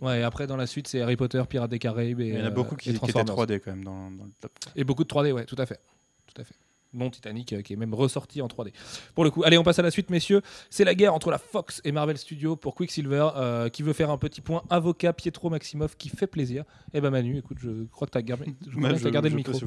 Ouais, 0.00 0.20
et 0.20 0.22
après 0.22 0.46
dans 0.46 0.56
la 0.56 0.66
suite 0.66 0.86
c'est 0.88 1.00
Harry 1.00 1.16
Potter, 1.16 1.42
Pirates 1.48 1.70
des 1.70 1.78
Caraïbes 1.78 2.20
et 2.20 2.28
il 2.28 2.34
y 2.34 2.40
en 2.40 2.44
a 2.44 2.48
euh, 2.48 2.50
beaucoup 2.50 2.76
qui, 2.76 2.90
et 2.90 2.92
qui 2.92 2.98
étaient 2.98 3.12
Transformers. 3.12 3.46
3D 3.46 3.60
quand 3.60 3.70
même 3.72 3.84
dans, 3.84 4.10
dans 4.10 4.24
le 4.24 4.30
top. 4.40 4.52
Et 4.76 4.84
beaucoup 4.84 5.04
de 5.04 5.08
3D, 5.08 5.32
ouais, 5.32 5.44
tout 5.44 5.56
à 5.58 5.66
fait. 5.66 5.80
Tout 6.26 6.40
à 6.40 6.44
fait. 6.44 6.54
Bon 6.94 7.10
Titanic 7.10 7.52
euh, 7.52 7.60
qui 7.60 7.74
est 7.74 7.76
même 7.76 7.92
ressorti 7.92 8.40
en 8.40 8.46
3D. 8.46 8.72
Pour 9.14 9.22
le 9.22 9.30
coup, 9.30 9.42
allez, 9.44 9.58
on 9.58 9.62
passe 9.62 9.78
à 9.78 9.82
la 9.82 9.90
suite, 9.90 10.08
messieurs. 10.08 10.40
C'est 10.70 10.84
la 10.84 10.94
guerre 10.94 11.12
entre 11.12 11.30
la 11.30 11.36
Fox 11.36 11.82
et 11.84 11.92
Marvel 11.92 12.16
Studios 12.16 12.56
pour 12.56 12.74
Quicksilver, 12.74 13.28
euh, 13.36 13.68
qui 13.68 13.82
veut 13.82 13.92
faire 13.92 14.08
un 14.10 14.16
petit 14.16 14.40
point 14.40 14.62
avocat 14.70 15.12
Pietro 15.12 15.50
Maximov 15.50 15.96
qui 15.98 16.08
fait 16.08 16.26
plaisir. 16.26 16.64
Eh 16.94 17.02
ben 17.02 17.10
Manu, 17.10 17.36
écoute, 17.36 17.58
je 17.60 17.84
crois 17.90 18.06
que 18.06 18.12
tu 18.12 18.18
as 18.18 18.22
gardé, 18.22 18.46
je 18.66 18.70
crois 18.70 18.88
Bah, 18.88 18.94
que 18.96 19.02
t'as 19.02 19.10
gardé 19.10 19.28
je 19.28 19.34
le 19.34 19.36
micro. 19.36 19.52
si. 19.52 19.66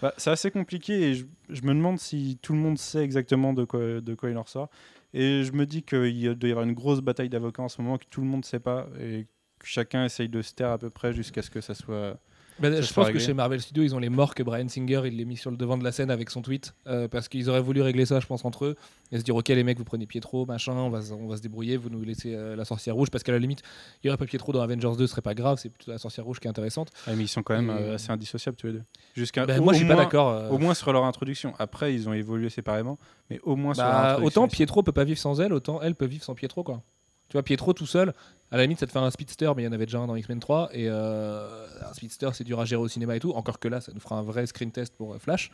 Bah, 0.00 0.14
c'est 0.16 0.30
assez 0.30 0.50
compliqué 0.50 0.94
et 1.10 1.14
je, 1.16 1.26
je 1.50 1.60
me 1.62 1.74
demande 1.74 1.98
si 1.98 2.38
tout 2.40 2.54
le 2.54 2.58
monde 2.60 2.78
sait 2.78 3.02
exactement 3.04 3.52
de 3.52 3.64
quoi, 3.64 4.00
de 4.00 4.14
quoi 4.14 4.30
il 4.30 4.38
en 4.38 4.42
ressort. 4.42 4.70
Et 5.12 5.44
je 5.44 5.52
me 5.52 5.66
dis 5.66 5.82
qu'il 5.82 6.34
doit 6.34 6.48
y 6.48 6.52
avoir 6.52 6.64
une 6.66 6.72
grosse 6.74 7.00
bataille 7.02 7.28
d'avocats 7.28 7.62
en 7.62 7.68
ce 7.68 7.82
moment 7.82 7.98
que 7.98 8.06
tout 8.08 8.22
le 8.22 8.26
monde 8.26 8.40
ne 8.40 8.44
sait 8.46 8.58
pas 8.58 8.86
et 8.98 9.26
chacun 9.64 10.04
essaye 10.04 10.28
de 10.28 10.42
se 10.42 10.52
taire 10.54 10.70
à 10.70 10.78
peu 10.78 10.90
près 10.90 11.12
jusqu'à 11.12 11.42
ce 11.42 11.50
que 11.50 11.60
ça 11.60 11.74
soit. 11.74 12.18
Ça 12.62 12.70
je 12.82 12.92
pense 12.94 13.10
que 13.10 13.18
chez 13.18 13.34
Marvel 13.34 13.60
Studios, 13.60 13.82
ils 13.82 13.96
ont 13.96 13.98
les 13.98 14.08
morts 14.10 14.32
que 14.36 14.44
Brian 14.44 14.68
Singer 14.68 15.02
il 15.06 15.16
les 15.16 15.24
mis 15.24 15.36
sur 15.36 15.50
le 15.50 15.56
devant 15.56 15.76
de 15.76 15.82
la 15.82 15.90
scène 15.90 16.08
avec 16.08 16.30
son 16.30 16.40
tweet 16.40 16.72
euh, 16.86 17.08
parce 17.08 17.26
qu'ils 17.26 17.50
auraient 17.50 17.60
voulu 17.60 17.82
régler 17.82 18.06
ça, 18.06 18.20
je 18.20 18.26
pense, 18.26 18.44
entre 18.44 18.66
eux 18.66 18.76
et 19.10 19.18
se 19.18 19.24
dire 19.24 19.34
ok 19.34 19.48
les 19.48 19.64
mecs, 19.64 19.76
vous 19.76 19.82
prenez 19.82 20.06
Pietro, 20.06 20.46
machin, 20.46 20.70
on 20.74 20.88
va, 20.88 21.02
se- 21.02 21.12
on 21.12 21.26
va 21.26 21.36
se 21.36 21.42
débrouiller, 21.42 21.76
vous 21.76 21.90
nous 21.90 22.02
laissez 22.04 22.32
euh, 22.32 22.54
la 22.54 22.64
sorcière 22.64 22.94
rouge 22.94 23.10
parce 23.10 23.24
qu'à 23.24 23.32
la 23.32 23.40
limite, 23.40 23.62
il 24.02 24.06
y 24.06 24.10
aurait 24.10 24.18
pas 24.18 24.24
Pietro 24.26 24.52
dans 24.52 24.60
Avengers 24.60 24.92
2, 24.96 24.98
ce 24.98 25.06
serait 25.08 25.20
pas 25.20 25.34
grave, 25.34 25.58
c'est 25.60 25.68
plutôt 25.68 25.90
la 25.90 25.98
sorcière 25.98 26.24
rouge 26.26 26.38
qui 26.38 26.46
est 26.46 26.50
intéressante. 26.50 26.92
Ah, 27.08 27.16
mais 27.16 27.24
ils 27.24 27.28
sont 27.28 27.42
quand 27.42 27.54
même 27.56 27.70
euh, 27.70 27.96
assez 27.96 28.12
indissociables 28.12 28.56
tous 28.56 28.68
les 28.68 28.74
deux. 28.74 28.82
Jusqu'à, 29.16 29.46
au- 29.46 29.60
moi, 29.60 29.72
je 29.72 29.78
suis 29.78 29.88
pas 29.88 29.96
d'accord. 29.96 30.28
euh, 30.30 30.48
Au 30.50 30.58
moins 30.58 30.74
sur 30.74 30.92
leur 30.92 31.02
introduction. 31.06 31.54
Après, 31.58 31.92
ils 31.92 32.08
ont 32.08 32.12
évolué 32.12 32.50
séparément, 32.50 33.00
mais 33.30 33.40
au 33.42 33.56
moins 33.56 33.74
sur 33.74 33.82
leur 33.82 33.92
bah, 33.92 34.10
introduction. 34.12 34.42
autant 34.42 34.48
Pietro 34.48 34.84
peut 34.84 34.92
pas 34.92 35.02
vivre 35.02 35.18
sans 35.18 35.40
elle, 35.40 35.52
autant 35.52 35.82
elle 35.82 35.96
peut 35.96 36.06
vivre 36.06 36.22
sans 36.22 36.36
Pietro 36.36 36.62
quoi. 36.62 36.84
Tu 37.34 37.38
vois, 37.38 37.42
Pietro 37.42 37.72
tout 37.72 37.84
seul, 37.84 38.12
à 38.52 38.56
la 38.56 38.62
limite, 38.62 38.78
ça 38.78 38.86
te 38.86 38.92
fait 38.92 38.98
un 39.00 39.10
speedster, 39.10 39.50
mais 39.56 39.62
il 39.62 39.64
y 39.64 39.68
en 39.68 39.72
avait 39.72 39.86
déjà 39.86 39.98
un 39.98 40.06
dans 40.06 40.14
X-Men 40.14 40.38
3. 40.38 40.68
Et 40.72 40.88
euh, 40.88 41.66
un 41.84 41.92
speedster, 41.92 42.30
c'est 42.32 42.44
dur 42.44 42.60
à 42.60 42.64
gérer 42.64 42.80
au 42.80 42.86
cinéma 42.86 43.16
et 43.16 43.18
tout. 43.18 43.32
Encore 43.32 43.58
que 43.58 43.66
là, 43.66 43.80
ça 43.80 43.90
nous 43.92 43.98
fera 43.98 44.14
un 44.14 44.22
vrai 44.22 44.46
screen 44.46 44.70
test 44.70 44.94
pour 44.96 45.14
euh, 45.14 45.18
Flash. 45.18 45.50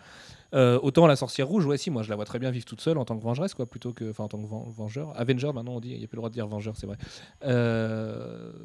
Euh, 0.53 0.79
autant 0.83 1.07
la 1.07 1.17
sorcière 1.17 1.49
rouge, 1.49 1.65
ouais, 1.65 1.79
si, 1.79 1.89
moi 1.91 2.03
je 2.03 2.11
la 2.11 2.17
vois 2.17 2.27
très 2.27 2.39
bien 2.39 2.51
vivre 2.51 2.67
toute 2.67 2.83
seule 2.83 2.99
en 2.99 3.07
tant 3.07 3.17
que 3.17 3.23
vengeresse, 3.23 3.55
quoi, 3.55 3.65
plutôt 3.65 3.95
que. 3.95 4.11
Enfin, 4.11 4.25
en 4.25 4.29
tant 4.29 4.43
que 4.43 4.47
ven- 4.47 4.67
vengeur. 4.69 5.19
Avenger, 5.19 5.55
maintenant 5.55 5.73
on 5.73 5.81
dit, 5.81 5.93
il 5.93 5.99
n'y 5.99 6.05
a 6.05 6.07
plus 6.07 6.17
le 6.17 6.21
droit 6.21 6.29
de 6.29 6.35
dire 6.35 6.47
vengeur, 6.47 6.77
c'est 6.77 6.87
vrai. 6.87 6.99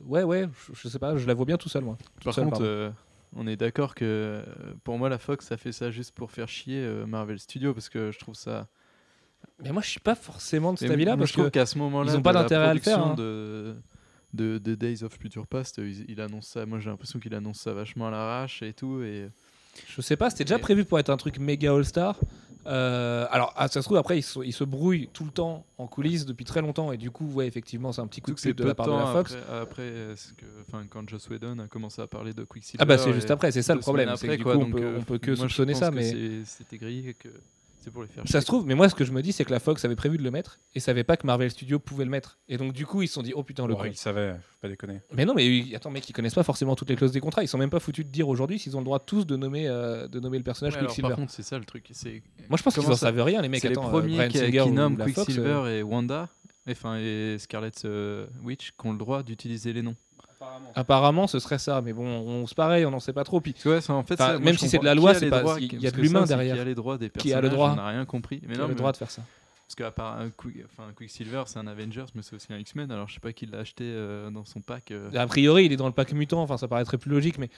Ouais, 0.05 0.23
ouais, 0.23 0.49
je, 0.73 0.89
sais 0.89 0.99
pas, 0.99 1.15
je 1.15 1.25
la 1.25 1.33
vois 1.33 1.45
bien 1.45 1.55
tout 1.55 1.69
seul, 1.69 1.85
moi. 1.85 1.97
Par 2.21 2.35
contre, 2.35 2.91
on 3.33 3.47
est 3.47 3.55
d'accord 3.55 3.95
que 3.95 4.43
pour 4.83 4.97
moi, 4.97 5.07
la 5.07 5.19
Fox 5.19 5.53
a 5.53 5.55
fait 5.55 5.71
ça 5.71 5.89
juste 5.89 6.13
pour 6.13 6.31
faire 6.31 6.49
chier 6.49 6.85
Marvel 7.07 7.39
Studios 7.39 7.73
parce 7.73 7.87
que 7.87 8.11
je 8.11 8.19
trouve 8.19 8.35
ça. 8.35 8.67
Mais 9.63 9.71
moi, 9.71 9.81
je 9.81 9.89
suis 9.89 9.99
pas 9.99 10.15
forcément 10.15 10.73
de 10.73 10.77
cet 10.79 10.91
avis-là 10.91 11.15
parce 11.17 11.29
je 11.29 11.33
trouve 11.33 11.45
que. 11.45 11.51
qu'à 11.51 11.65
ce 11.65 11.77
moment-là, 11.77 12.11
ils 12.11 12.15
ont 12.15 12.19
de 12.19 12.23
pas 12.23 12.33
d'intérêt 12.33 12.65
à 12.67 12.73
le 12.73 12.79
faire, 12.79 12.99
hein. 12.99 13.15
De, 13.15 13.75
de, 14.33 14.57
de 14.57 14.75
Days 14.75 15.03
of 15.03 15.13
Future 15.19 15.47
Past, 15.47 15.77
il, 15.77 16.05
il 16.09 16.19
annonce 16.21 16.47
ça. 16.47 16.65
Moi, 16.65 16.79
j'ai 16.79 16.89
l'impression 16.89 17.19
qu'il 17.19 17.33
annonce 17.33 17.59
ça 17.59 17.73
vachement 17.73 18.07
à 18.07 18.11
l'arrache 18.11 18.61
et 18.63 18.73
tout. 18.73 19.01
Et 19.01 19.29
Je 19.87 20.01
sais 20.01 20.17
pas, 20.17 20.29
c'était 20.29 20.43
déjà 20.43 20.57
Et- 20.57 20.61
prévu 20.61 20.83
pour 20.85 20.99
être 20.99 21.09
un 21.09 21.17
truc 21.17 21.39
méga 21.39 21.73
all-star. 21.73 22.19
Euh, 22.67 23.27
alors, 23.29 23.53
ah, 23.55 23.67
ça 23.67 23.81
se 23.81 23.85
trouve, 23.87 23.97
après, 23.97 24.17
ils 24.17 24.23
se, 24.23 24.39
ils 24.43 24.51
se 24.51 24.63
brouillent 24.63 25.07
tout 25.13 25.23
le 25.23 25.29
temps 25.29 25.67
en 25.77 25.85
coulisses 25.85 26.25
depuis 26.25 26.45
très 26.45 26.61
longtemps. 26.61 26.91
Et 26.91 26.97
du 26.97 27.11
coup, 27.11 27.27
ouais, 27.31 27.45
effectivement, 27.45 27.91
c'est 27.91 28.01
un 28.01 28.07
petit 28.07 28.21
coup 28.21 28.31
de 28.31 28.39
pub 28.41 28.55
de 28.57 28.63
la 28.63 28.73
part 28.73 28.87
de 28.87 28.91
la 28.93 29.05
Fox. 29.05 29.35
Après, 29.35 29.61
après 29.61 30.15
que, 30.35 30.87
quand 30.89 31.07
Joss 31.07 31.29
Whedon 31.29 31.59
a 31.59 31.67
commencé 31.67 32.01
à 32.01 32.07
parler 32.07 32.33
de 32.33 32.43
Quicksilver. 32.43 32.81
Ah 32.81 32.85
bah 32.85 32.97
c'est 32.97 33.13
juste 33.13 33.29
après, 33.29 33.51
c'est 33.51 33.61
ça 33.61 33.75
le 33.75 33.81
problème. 33.81 34.07
Que 34.09 34.13
après, 34.15 34.37
du 34.37 34.43
quoi, 34.43 34.55
coup, 34.55 34.61
on 34.63 34.71
peut, 34.71 34.81
euh, 34.81 34.97
on 34.99 35.03
peut 35.03 35.19
que 35.19 35.27
moi, 35.31 35.35
je 35.35 35.41
soupçonner 35.41 35.73
pense 35.73 35.79
ça, 35.79 35.89
que 35.91 35.95
mais 35.95 36.43
c'était 36.45 36.77
grillé 36.79 37.13
que 37.13 37.29
c'est 37.85 37.91
pour 37.91 38.01
les 38.01 38.09
faire. 38.09 38.23
ça 38.25 38.31
chier. 38.31 38.41
se 38.41 38.45
trouve. 38.45 38.65
Mais 38.65 38.75
moi, 38.75 38.89
ce 38.89 38.95
que 38.95 39.05
je 39.05 39.13
me 39.13 39.21
dis, 39.21 39.31
c'est 39.31 39.45
que 39.45 39.51
la 39.51 39.59
Fox 39.61 39.85
avait 39.85 39.95
prévu 39.95 40.17
de 40.17 40.23
le 40.23 40.31
mettre 40.31 40.59
et 40.73 40.79
savait 40.81 41.03
pas 41.05 41.15
que 41.15 41.25
Marvel 41.25 41.49
Studios 41.49 41.79
pouvait 41.79 42.03
le 42.03 42.09
mettre. 42.11 42.39
Et 42.49 42.57
donc, 42.57 42.73
du 42.73 42.85
coup, 42.85 43.01
ils 43.03 43.07
se 43.07 43.13
sont 43.13 43.21
dit, 43.21 43.31
oh 43.35 43.43
putain, 43.43 43.65
le 43.67 43.73
Ouais, 43.75 43.79
con. 43.79 43.85
ils 43.85 43.95
savaient, 43.95 44.33
faut 44.33 44.59
pas 44.61 44.67
déconner. 44.67 44.99
Mais 45.13 45.23
non, 45.23 45.33
mais 45.33 45.47
euh, 45.47 45.75
attends, 45.77 45.91
mec, 45.91 46.09
ils 46.09 46.13
connaissent 46.13 46.33
pas 46.33 46.43
forcément 46.43 46.75
toutes 46.75 46.89
les 46.89 46.95
clauses 46.97 47.11
des 47.13 47.21
contrats. 47.21 47.43
Ils 47.43 47.47
sont 47.47 47.57
même 47.57 47.69
pas 47.69 47.79
foutus 47.79 48.05
de 48.05 48.09
dire 48.11 48.27
aujourd'hui 48.27 48.59
s'ils 48.59 48.75
ont 48.75 48.79
le 48.81 48.85
droit 48.85 48.99
tous 48.99 49.25
de 49.25 49.35
nommer, 49.37 49.67
euh, 49.67 50.07
de 50.07 50.19
nommer 50.19 50.37
le 50.39 50.43
personnage 50.43 50.73
Ouais, 50.73 50.79
alors, 50.79 50.89
Quicksilver. 50.91 51.07
par 51.09 51.17
contre, 51.17 51.31
c'est 51.31 51.43
ça 51.43 51.57
le 51.57 51.65
truc. 51.65 51.87
c'est- 51.91 52.21
Moi, 52.49 52.57
je 52.57 52.63
pense 52.63 52.73
qu'ils 52.73 52.85
en 52.89 52.95
savent 52.95 53.21
rien, 53.21 53.41
les 53.41 53.47
mecs. 53.49 53.61
C'est 53.61 53.69
les 53.69 53.73
Attends, 53.73 53.87
euh, 53.87 53.91
premiers 53.91 54.15
Bryan 54.15 54.31
qui, 54.31 54.37
Singer 54.39 54.51
qui 54.63 54.69
ou 54.69 54.73
nomment 54.73 54.97
Fox, 54.97 55.09
euh, 55.11 55.23
Quicksilver 55.23 55.77
et 55.77 55.83
Wanda, 55.83 56.29
enfin 56.69 56.97
et 56.97 57.37
Scarlet 57.39 57.71
euh, 57.85 58.25
Witch, 58.43 58.71
qui 58.71 58.87
ont 58.87 58.91
le 58.93 58.97
droit 58.97 59.21
d'utiliser 59.23 59.71
les 59.73 59.81
noms. 59.83 59.95
Apparemment, 60.75 61.27
ce 61.27 61.39
serait 61.39 61.57
ça, 61.59 61.81
mais 61.81 61.93
bon, 61.93 62.05
on 62.05 62.47
se 62.47 62.55
pareille, 62.55 62.85
on 62.85 62.91
n'en 62.91 62.99
sait 62.99 63.13
pas 63.13 63.23
trop. 63.23 63.39
Puis 63.41 63.55
ouais, 63.65 63.81
ça, 63.81 63.93
en 63.93 64.03
fait, 64.03 64.17
ça, 64.17 64.39
même 64.39 64.57
si 64.57 64.69
c'est 64.69 64.79
de 64.79 64.85
la 64.85 64.95
loi, 64.95 65.13
c'est 65.13 65.29
pas- 65.29 65.41
droits, 65.41 65.59
il 65.59 65.81
y 65.81 65.87
a 65.87 65.91
de 65.91 65.97
l'humain 66.01 66.23
derrière. 66.25 66.55
Qui 66.55 66.61
a 66.61 66.65
les 66.65 66.75
droits 66.75 66.97
des 66.97 67.09
Qui 67.09 67.33
a 67.33 67.41
le 67.41 67.49
droit 67.49 67.71
On 67.71 67.75
n'a 67.75 67.87
rien 67.87 68.05
compris. 68.05 68.41
Mais 68.45 68.53
qui 68.53 68.59
non, 68.59 68.65
a 68.65 68.67
le 68.67 68.73
mais 68.73 68.77
droit 68.77 68.91
de 68.91 68.97
faire 68.97 69.11
ça 69.11 69.21
Parce 69.67 69.75
qu'à 69.75 69.91
part 69.91 70.19
un 70.19 70.27
enfin, 70.27 70.91
Quicksilver, 70.95 71.43
c'est 71.47 71.59
un 71.59 71.67
Avengers, 71.67 72.05
mais 72.13 72.21
c'est 72.21 72.35
aussi 72.35 72.51
un 72.53 72.57
X-Men. 72.57 72.91
Alors 72.91 73.07
je 73.07 73.15
sais 73.15 73.19
pas 73.19 73.33
qui 73.33 73.45
l'a 73.45 73.59
acheté 73.59 73.83
euh, 73.85 74.29
dans 74.29 74.45
son 74.45 74.61
pack. 74.61 74.91
euh. 74.91 75.09
A 75.15 75.25
priori, 75.27 75.65
il 75.65 75.73
est 75.73 75.77
dans 75.77 75.87
le 75.87 75.93
pack 75.93 76.11
mutant, 76.13 76.41
enfin 76.41 76.57
ça 76.57 76.67
paraîtrait 76.67 76.97
plus 76.97 77.09
logique, 77.11 77.37
mais 77.39 77.49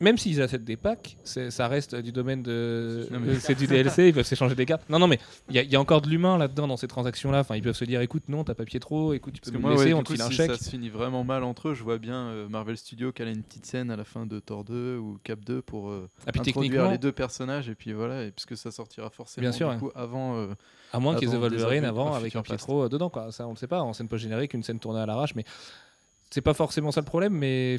même 0.00 0.18
s'ils 0.18 0.40
achètent 0.42 0.64
des 0.64 0.76
packs, 0.76 1.16
ça 1.24 1.68
reste 1.68 1.94
du 1.96 2.12
domaine 2.12 2.42
de. 2.42 3.08
C'est 3.40 3.54
du 3.56 3.66
DLC, 3.66 4.08
ils 4.08 4.14
peuvent 4.14 4.24
s'échanger 4.26 4.54
des 4.54 4.66
cartes. 4.66 4.88
Non, 4.88 4.98
non, 4.98 5.06
mais 5.06 5.18
il 5.48 5.56
y, 5.56 5.58
a- 5.58 5.62
il 5.62 5.70
y 5.70 5.76
a 5.76 5.80
encore 5.80 6.00
de 6.00 6.08
l'humain 6.08 6.38
là-dedans 6.38 6.66
dans 6.68 6.76
ces 6.76 6.88
transactions-là. 6.88 7.40
Enfin, 7.40 7.56
ils 7.56 7.62
peuvent 7.62 7.74
se 7.76 7.84
dire 7.84 8.00
écoute, 8.00 8.24
non, 8.28 8.44
t'as 8.44 8.54
pas 8.54 8.64
pied 8.64 8.80
trop, 8.80 9.12
écoute, 9.12 9.34
tu 9.34 9.40
peux 9.40 9.50
Parce 9.50 9.52
que 9.52 9.56
me 9.58 9.62
moi, 9.62 9.72
laisser, 9.82 9.92
ouais, 9.94 9.98
on 10.00 10.02
te 10.02 10.12
file 10.12 10.22
un 10.22 10.28
si 10.28 10.34
chèque. 10.34 10.50
ça 10.52 10.58
se 10.58 10.70
finit 10.70 10.88
vraiment 10.88 11.24
mal 11.24 11.42
entre 11.44 11.68
eux, 11.68 11.74
je 11.74 11.82
vois 11.82 11.98
bien 11.98 12.16
euh, 12.26 12.48
Marvel 12.48 12.76
Studios 12.76 13.12
qui 13.12 13.22
a 13.22 13.26
une 13.26 13.42
petite 13.42 13.66
scène 13.66 13.90
à 13.90 13.96
la 13.96 14.04
fin 14.04 14.26
de 14.26 14.38
Thor 14.40 14.64
2 14.64 14.96
ou 14.98 15.18
Cap 15.24 15.40
2 15.40 15.62
pour 15.62 15.90
euh, 15.90 16.08
Ah, 16.26 16.32
puis 16.32 16.40
introduire 16.40 16.90
les 16.90 16.98
deux 16.98 17.12
personnages 17.12 17.68
et 17.68 17.74
puis 17.74 17.92
voilà, 17.92 18.24
et 18.24 18.30
puisque 18.30 18.56
ça 18.56 18.70
sortira 18.70 19.10
forcément 19.10 19.42
Bien 19.42 19.52
sûr, 19.52 19.68
du 19.68 19.74
ouais. 19.74 19.80
coup 19.80 19.90
avant. 19.94 20.36
euh, 20.36 20.48
à 20.92 20.98
moins 20.98 21.14
qu'ils 21.14 21.32
aient 21.32 21.36
Wolverine 21.36 21.84
avant 21.84 22.10
of 22.10 22.16
avec 22.16 22.34
un. 22.36 22.42
Pietro 22.42 22.88
dedans, 22.88 23.10
quoi. 23.10 23.30
Ça, 23.32 23.46
on 23.46 23.50
le 23.50 23.56
sait 23.56 23.66
pas, 23.68 23.80
en 23.82 23.92
scène 23.92 24.08
post-générique, 24.08 24.54
une 24.54 24.62
scène 24.64 24.80
tournée 24.80 25.00
à 25.00 25.06
l'arrache, 25.06 25.34
mais 25.36 25.44
c'est 26.30 26.40
pas 26.40 26.54
forcément 26.54 26.90
ça 26.92 27.00
le 27.00 27.06
problème, 27.06 27.32
mais. 27.32 27.78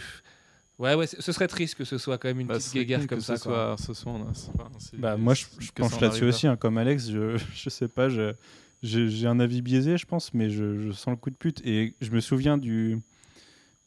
Ouais, 0.82 0.96
ouais, 0.96 1.06
ce 1.08 1.32
serait 1.32 1.48
triste 1.48 1.76
que 1.76 1.84
ce 1.86 1.98
soit 2.00 2.18
quand 2.18 2.28
même 2.28 2.40
une 2.40 2.48
bah, 2.48 2.56
petite 2.58 2.74
guéguerre 2.74 3.06
comme 3.08 3.20
que 3.20 3.24
ça. 3.24 3.38
ce 3.38 3.44
quoi. 3.44 3.76
soit, 3.78 3.94
ce 3.94 4.02
soit 4.02 4.12
enfin, 4.14 4.70
c'est- 4.80 4.98
Bah, 4.98 5.16
moi, 5.16 5.34
je, 5.36 5.46
je 5.60 5.72
penche 5.72 5.94
en 5.94 6.00
là-dessus 6.02 6.24
aussi, 6.26 6.48
hein, 6.48 6.56
comme 6.58 6.78
Alex. 6.80 7.10
Je, 7.12 7.38
je 7.54 7.70
sais 7.70 7.88
pas, 7.88 8.10
je- 8.10 8.34
j'ai 8.82 9.28
un 9.28 9.40
avis 9.40 9.62
biaisé, 9.62 9.98
je 9.98 10.06
pense, 10.08 10.34
mais 10.34 10.50
je, 10.50 10.80
je 10.80 10.92
sens 10.92 11.12
le 11.12 11.16
coup 11.18 11.30
de 11.30 11.36
pute. 11.36 11.62
Et 11.66 11.94
je 12.02 12.10
me 12.10 12.20
souviens 12.20 12.58
du, 12.58 13.00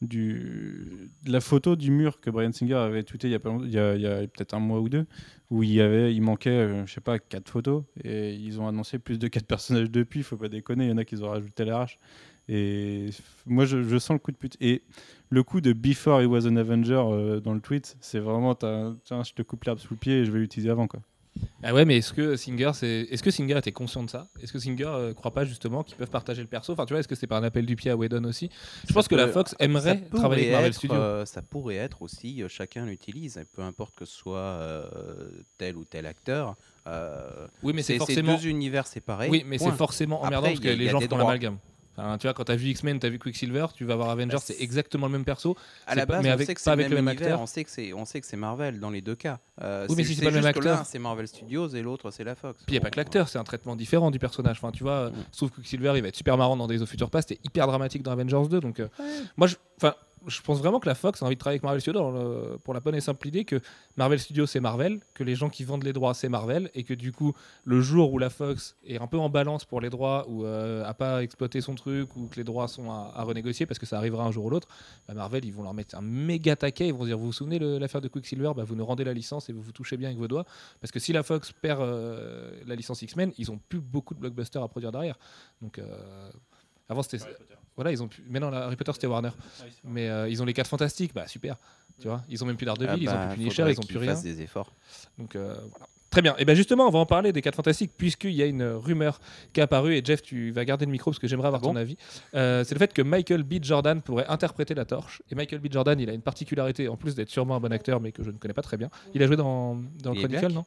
du, 0.02 1.10
de 1.24 1.32
la 1.32 1.40
photo 1.40 1.76
du 1.76 1.90
mur 1.90 2.20
que 2.20 2.30
Brian 2.30 2.52
Singer 2.52 2.74
avait 2.74 3.02
tweeté 3.02 3.28
il 3.28 3.32
y 3.32 3.34
a, 3.34 3.38
pas 3.40 3.48
longtemps- 3.48 3.64
il 3.64 3.72
y 3.72 3.78
a, 3.78 3.94
il 3.96 4.00
y 4.02 4.06
a 4.06 4.18
peut-être 4.20 4.54
un 4.54 4.60
mois 4.60 4.80
ou 4.80 4.88
deux, 4.88 5.06
où 5.50 5.62
il, 5.62 5.72
y 5.72 5.80
avait, 5.80 6.14
il 6.14 6.20
manquait, 6.20 6.50
euh, 6.50 6.86
je 6.86 6.92
sais 6.92 7.00
pas, 7.00 7.18
quatre 7.18 7.48
photos. 7.50 7.84
Et 8.02 8.34
ils 8.34 8.60
ont 8.60 8.68
annoncé 8.68 8.98
plus 8.98 9.18
de 9.18 9.28
quatre 9.28 9.46
personnages 9.48 9.90
depuis, 9.90 10.22
faut 10.22 10.36
pas 10.36 10.48
déconner, 10.48 10.86
il 10.86 10.90
y 10.90 10.92
en 10.92 10.98
a 10.98 11.04
qui 11.04 11.16
ont 11.16 11.30
rajouté 11.30 11.64
l'arrache. 11.64 11.98
Et 12.48 13.10
moi, 13.46 13.64
je, 13.64 13.82
je 13.82 13.98
sens 13.98 14.14
le 14.14 14.18
coup 14.18 14.30
de 14.32 14.36
pute. 14.36 14.56
Et 14.60 14.82
le 15.30 15.42
coup 15.42 15.60
de 15.60 15.72
Before 15.72 16.20
he 16.22 16.26
was 16.26 16.46
an 16.46 16.56
Avenger 16.56 17.02
euh, 17.06 17.40
dans 17.40 17.54
le 17.54 17.60
tweet, 17.60 17.96
c'est 18.00 18.18
vraiment, 18.20 18.54
tiens, 18.54 18.96
je 19.24 19.32
te 19.32 19.42
coupe 19.42 19.64
l'herbe 19.64 19.78
sous 19.78 19.94
le 19.94 19.98
pied 19.98 20.20
et 20.20 20.24
je 20.24 20.30
vais 20.30 20.38
l'utiliser 20.40 20.70
avant. 20.70 20.86
Quoi. 20.86 21.00
Ah 21.64 21.74
ouais, 21.74 21.84
mais 21.84 21.96
est-ce 21.96 22.12
que 22.12 22.36
Singer, 22.36 22.70
c'est, 22.74 23.08
est-ce 23.10 23.20
que 23.22 23.30
Singer 23.32 23.58
était 23.58 23.72
conscient 23.72 24.04
de 24.04 24.10
ça? 24.10 24.28
Est-ce 24.40 24.52
que 24.52 24.58
Singer 24.60 24.84
euh, 24.86 25.14
croit 25.14 25.32
pas 25.32 25.44
justement 25.44 25.82
qu'ils 25.82 25.96
peuvent 25.96 26.10
partager 26.10 26.42
le 26.42 26.46
perso? 26.46 26.72
Enfin, 26.74 26.84
tu 26.86 26.92
vois, 26.92 27.00
est-ce 27.00 27.08
que 27.08 27.16
c'est 27.16 27.26
pas 27.26 27.38
un 27.38 27.42
appel 27.42 27.66
du 27.66 27.74
pied 27.74 27.90
à 27.90 27.96
Whedon 27.96 28.22
aussi? 28.24 28.50
Je 28.86 28.92
pense 28.92 29.08
que 29.08 29.16
la 29.16 29.26
Fox 29.26 29.56
aimerait 29.58 30.02
travailler 30.10 30.42
avec 30.42 30.52
Marvel 30.52 30.68
être, 30.70 30.76
Studios. 30.76 30.96
euh, 30.96 31.24
ça 31.24 31.42
pourrait 31.42 31.74
être 31.76 32.02
aussi, 32.02 32.40
euh, 32.42 32.48
chacun 32.48 32.86
l'utilise, 32.86 33.42
peu 33.52 33.62
importe 33.62 33.96
que 33.96 34.04
ce 34.04 34.14
soit 34.16 34.38
euh, 34.38 35.30
tel 35.58 35.76
ou 35.76 35.84
tel 35.84 36.06
acteur. 36.06 36.54
euh, 36.86 37.48
oui, 37.64 37.72
mais 37.74 37.82
c'est 37.82 37.96
forcément. 37.98 38.36
deux 38.36 38.46
univers 38.46 38.86
séparés. 38.86 39.28
Oui, 39.28 39.42
mais 39.44 39.58
c'est 39.58 39.72
forcément 39.72 40.16
Après, 40.22 40.28
emmerdant 40.36 40.48
parce 40.48 40.60
il 40.60 40.66
y 40.66 40.68
a- 40.68 40.72
que 40.74 40.78
les 40.78 40.84
y 40.84 40.88
a 40.88 40.90
gens 40.92 41.00
font 41.00 41.16
l'amalgame. 41.16 41.56
Enfin, 41.96 42.18
tu 42.18 42.26
vois, 42.26 42.34
quand 42.34 42.44
t'as 42.44 42.56
vu 42.56 42.68
X-Men, 42.70 42.98
t'as 42.98 43.08
vu 43.08 43.18
Quicksilver, 43.18 43.66
tu 43.74 43.84
vas 43.84 43.94
voir 43.96 44.10
Avengers, 44.10 44.34
Bah, 44.36 44.42
c'est 44.44 44.60
exactement 44.60 45.06
le 45.06 45.12
même 45.12 45.24
perso. 45.24 45.56
À 45.86 45.94
la 45.94 46.06
pas- 46.06 46.14
base, 46.14 46.22
mais 46.24 46.30
on 46.30 46.32
avec- 46.32 46.46
sait 46.46 46.54
que 46.54 46.62
pas 46.62 46.72
avec 46.72 46.86
même 46.86 46.90
le 46.90 46.96
même 47.02 47.08
acteur. 47.08 47.40
on 47.40 47.46
sait 47.46 47.62
que 47.64 47.70
c'est, 47.70 47.92
on 47.92 48.04
sait 48.04 48.20
que 48.20 48.26
c'est 48.26 48.36
Marvel 48.36 48.80
dans 48.80 48.90
les 48.90 49.00
deux 49.00 49.14
cas. 49.14 49.38
Euh, 49.62 49.86
Oui, 49.88 49.94
mais 49.98 50.04
si 50.04 50.14
c'est 50.16 50.24
pas 50.24 50.30
le 50.30 50.36
même 50.36 50.46
acteur. 50.46 50.78
l'un, 50.78 50.84
c'est 50.84 50.98
Marvel 50.98 51.28
Studios 51.28 51.68
et 51.68 51.82
l'autre 51.82 52.10
c'est 52.10 52.24
la 52.24 52.34
Fox. 52.34 52.58
Puis 52.66 52.74
il 52.74 52.78
n'y 52.78 52.78
a 52.78 52.80
pas 52.80 52.90
que 52.90 52.96
l'acteur, 52.96 53.28
c'est 53.28 53.38
un 53.38 53.44
traitement 53.44 53.76
différent 53.76 54.10
du 54.10 54.18
personnage. 54.18 54.56
Enfin, 54.60 54.72
tu 54.72 54.82
vois, 54.82 55.10
Mm. 55.10 55.12
que 55.48 55.54
Quicksilver, 55.54 55.92
il 55.96 56.02
va 56.02 56.08
être 56.08 56.16
super 56.16 56.36
marrant 56.36 56.56
dans 56.56 56.66
Days 56.66 56.82
of 56.82 56.88
Future 56.88 57.10
Past 57.10 57.30
et 57.32 57.38
hyper 57.44 57.66
dramatique 57.68 58.02
dans 58.02 58.10
Avengers 58.12 58.48
2. 58.50 58.60
Donc, 58.60 58.80
euh, 58.80 58.88
moi, 59.36 59.46
je, 59.46 59.54
enfin, 59.76 59.94
je 60.26 60.40
pense 60.40 60.58
vraiment 60.58 60.80
que 60.80 60.88
la 60.88 60.94
Fox 60.94 61.22
a 61.22 61.26
envie 61.26 61.34
de 61.34 61.38
travailler 61.38 61.56
avec 61.56 61.62
Marvel 61.62 61.80
Studios 61.80 62.10
le- 62.10 62.58
pour 62.58 62.74
la 62.74 62.80
bonne 62.80 62.94
et 62.94 63.00
simple 63.00 63.26
idée 63.28 63.44
que 63.44 63.60
Marvel 63.96 64.18
Studios, 64.18 64.46
c'est 64.46 64.60
Marvel, 64.60 65.00
que 65.14 65.24
les 65.24 65.34
gens 65.34 65.48
qui 65.48 65.64
vendent 65.64 65.84
les 65.84 65.92
droits, 65.92 66.14
c'est 66.14 66.28
Marvel, 66.28 66.70
et 66.74 66.84
que 66.84 66.94
du 66.94 67.12
coup, 67.12 67.32
le 67.64 67.80
jour 67.80 68.12
où 68.12 68.18
la 68.18 68.30
Fox 68.30 68.76
est 68.86 69.00
un 69.00 69.06
peu 69.06 69.18
en 69.18 69.28
balance 69.28 69.64
pour 69.64 69.80
les 69.80 69.90
droits 69.90 70.26
ou 70.28 70.44
euh, 70.44 70.84
a 70.84 70.94
pas 70.94 71.22
exploité 71.22 71.60
son 71.60 71.74
truc 71.74 72.16
ou 72.16 72.28
que 72.28 72.36
les 72.36 72.44
droits 72.44 72.68
sont 72.68 72.90
à, 72.90 73.22
renégocier 73.22 73.66
parce 73.66 73.78
que 73.78 73.86
ça 73.86 73.98
arrivera 73.98 74.24
un 74.24 74.32
jour 74.32 74.44
ou 74.46 74.50
l'autre, 74.50 74.68
bah, 75.08 75.14
Marvel, 75.14 75.44
ils 75.44 75.52
vont 75.52 75.62
leur 75.62 75.74
mettre 75.74 75.96
un 75.96 76.02
méga 76.02 76.56
taquet. 76.56 76.88
Ils 76.88 76.94
vont 76.94 77.04
dire 77.04 77.18
Vous 77.18 77.26
vous 77.26 77.32
souvenez 77.32 77.58
l'affaire 77.58 78.00
de 78.00 78.08
Quicksilver? 78.08 78.52
Bah, 78.56 78.64
Vous 78.64 78.76
nous 78.76 78.86
rendez 78.86 79.04
la 79.04 79.12
licence 79.12 79.48
et 79.48 79.52
vous 79.52 79.62
vous 79.62 79.72
touchez 79.72 79.96
bien 79.96 80.08
avec 80.08 80.18
vos 80.18 80.28
doigts. 80.28 80.44
Parce 80.80 80.90
que 80.90 80.98
si 80.98 81.12
la 81.12 81.22
Fox 81.22 81.52
perd 81.52 81.80
euh, 81.80 82.52
la 82.66 82.74
licence 82.74 83.02
X-Men, 83.02 83.32
ils 83.38 83.50
ont 83.50 83.60
plus 83.68 83.80
beaucoup 83.80 84.14
de 84.14 84.20
blockbusters 84.20 84.62
à 84.62 84.68
produire 84.68 84.92
derrière. 84.92 85.18
Donc, 85.62 85.78
euh, 85.78 86.30
avant, 86.88 87.02
c'était. 87.02 87.24
Voilà, 87.76 87.90
ils 87.92 88.02
ont 88.02 88.08
plus. 88.08 88.22
Mais 88.28 88.38
non, 88.40 88.50
la 88.50 88.64
Harry 88.66 88.76
Potter, 88.76 88.92
c'était 88.92 89.06
Warner. 89.06 89.30
Mais 89.84 90.08
euh, 90.08 90.28
ils 90.28 90.40
ont 90.42 90.44
les 90.44 90.52
4 90.52 90.68
fantastiques, 90.68 91.12
bah 91.14 91.26
super. 91.26 91.56
Tu 92.00 92.08
vois, 92.08 92.22
ils 92.28 92.42
ont 92.42 92.46
même 92.46 92.56
plus 92.56 92.66
d'Ardeville, 92.66 92.90
Ah 92.92 92.96
ils 93.00 93.08
ont 93.08 93.12
bah, 93.12 93.26
plus 93.28 93.38
Punisher, 93.38 93.64
ils 93.70 93.78
ont 93.80 93.82
plus 93.82 93.98
rien. 93.98 94.12
fassent 94.12 94.22
des 94.22 94.40
efforts. 94.42 94.72
Donc 95.18 95.34
euh, 95.36 95.54
voilà. 95.70 95.86
Très 96.10 96.22
bien. 96.22 96.36
Et 96.38 96.44
bien 96.44 96.54
justement, 96.54 96.86
on 96.86 96.90
va 96.90 97.00
en 97.00 97.06
parler 97.06 97.32
des 97.32 97.42
4 97.42 97.56
fantastiques, 97.56 97.90
puisqu'il 97.96 98.30
y 98.30 98.42
a 98.42 98.46
une 98.46 98.62
rumeur 98.62 99.20
qui 99.52 99.58
est 99.58 99.64
apparue. 99.64 99.96
Et 99.96 100.02
Jeff, 100.04 100.22
tu 100.22 100.52
vas 100.52 100.64
garder 100.64 100.86
le 100.86 100.92
micro 100.92 101.10
parce 101.10 101.18
que 101.18 101.26
j'aimerais 101.26 101.48
avoir 101.48 101.60
Ah 101.64 101.66
bon 101.66 101.72
ton 101.72 101.76
avis. 101.76 101.96
Euh, 102.36 102.62
c'est 102.62 102.76
le 102.76 102.78
fait 102.78 102.92
que 102.92 103.02
Michael 103.02 103.42
B. 103.42 103.54
Jordan 103.60 104.00
pourrait 104.00 104.26
interpréter 104.28 104.74
la 104.74 104.84
torche. 104.84 105.22
Et 105.32 105.34
Michael 105.34 105.58
B. 105.58 105.66
Jordan, 105.72 105.98
il 105.98 106.08
a 106.08 106.12
une 106.12 106.22
particularité, 106.22 106.86
en 106.86 106.96
plus 106.96 107.16
d'être 107.16 107.30
sûrement 107.30 107.56
un 107.56 107.60
bon 107.60 107.72
acteur, 107.72 108.00
mais 108.00 108.12
que 108.12 108.22
je 108.22 108.30
ne 108.30 108.36
connais 108.38 108.54
pas 108.54 108.62
très 108.62 108.76
bien. 108.76 108.90
Il 109.14 109.22
a 109.24 109.26
joué 109.26 109.34
dans, 109.34 109.74
dans 110.04 110.12
Il 110.12 110.20
Chronicle, 110.20 110.52
non? 110.52 110.64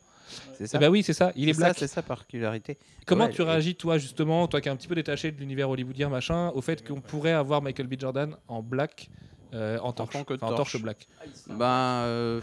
C'est 0.58 0.64
Eh 0.64 0.68
ça. 0.68 0.78
ben 0.80 0.90
oui, 0.90 1.04
c'est 1.04 1.14
ça. 1.14 1.32
Il 1.36 1.50
est 1.50 1.54
C'est 1.54 1.60
ça, 1.62 1.66
black. 1.68 1.78
c'est 1.80 1.88
sa 1.88 2.02
particularité. 2.02 2.78
Comment 3.06 3.26
Ouais, 3.26 3.32
tu 3.32 3.42
réagis, 3.42 3.76
toi, 3.76 3.98
justement, 3.98 4.48
toi 4.48 4.60
qui 4.62 4.68
es 4.68 4.72
un 4.72 4.76
petit 4.76 4.88
peu 4.88 4.96
détaché 4.96 5.32
de 5.32 5.40
l'univers 5.40 5.70
hollywoodien, 5.70 6.10
machin, 6.10 6.50
au 6.50 6.62
fait 6.62 6.86
qu'on 6.88 7.02
pourrait 7.02 7.32
avoir 7.34 7.62
Michael 7.62 7.88
B. 7.88 7.96
Jordan 8.00 8.36
en 8.48 8.62
black, 8.62 9.10
euh, 9.54 9.78
en 9.80 9.94
torche, 9.94 10.14
tant 10.14 10.24
que 10.24 10.34
Enfin, 10.34 10.48
en 10.48 10.50
torche. 10.56 10.72
torche 10.74 10.82
black 10.82 11.08
Ben, 11.48 11.66
euh, 12.06 12.42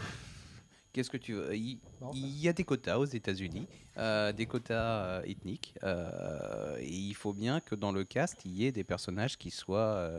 qu'est-ce 0.93 1.09
que 1.09 1.17
tu 1.17 1.33
veux? 1.33 1.55
Il, 1.55 1.79
y 2.13 2.47
a 2.47 2.53
des 2.53 2.63
quotas 2.63 2.97
aux 2.97 3.05
États-Unis, 3.05 3.67
euh, 3.97 4.31
des 4.31 4.45
quotas 4.45 4.73
euh, 5.05 5.21
ethniques, 5.25 5.73
euh, 5.83 6.77
et 6.79 6.87
il 6.89 7.13
faut 7.15 7.33
bien 7.33 7.59
que 7.59 7.75
dans 7.75 7.91
le 7.91 8.03
cast, 8.03 8.43
il 8.45 8.51
y 8.51 8.65
ait 8.65 8.71
des 8.71 8.83
personnages 8.83 9.37
qui 9.37 9.51
soient 9.51 10.09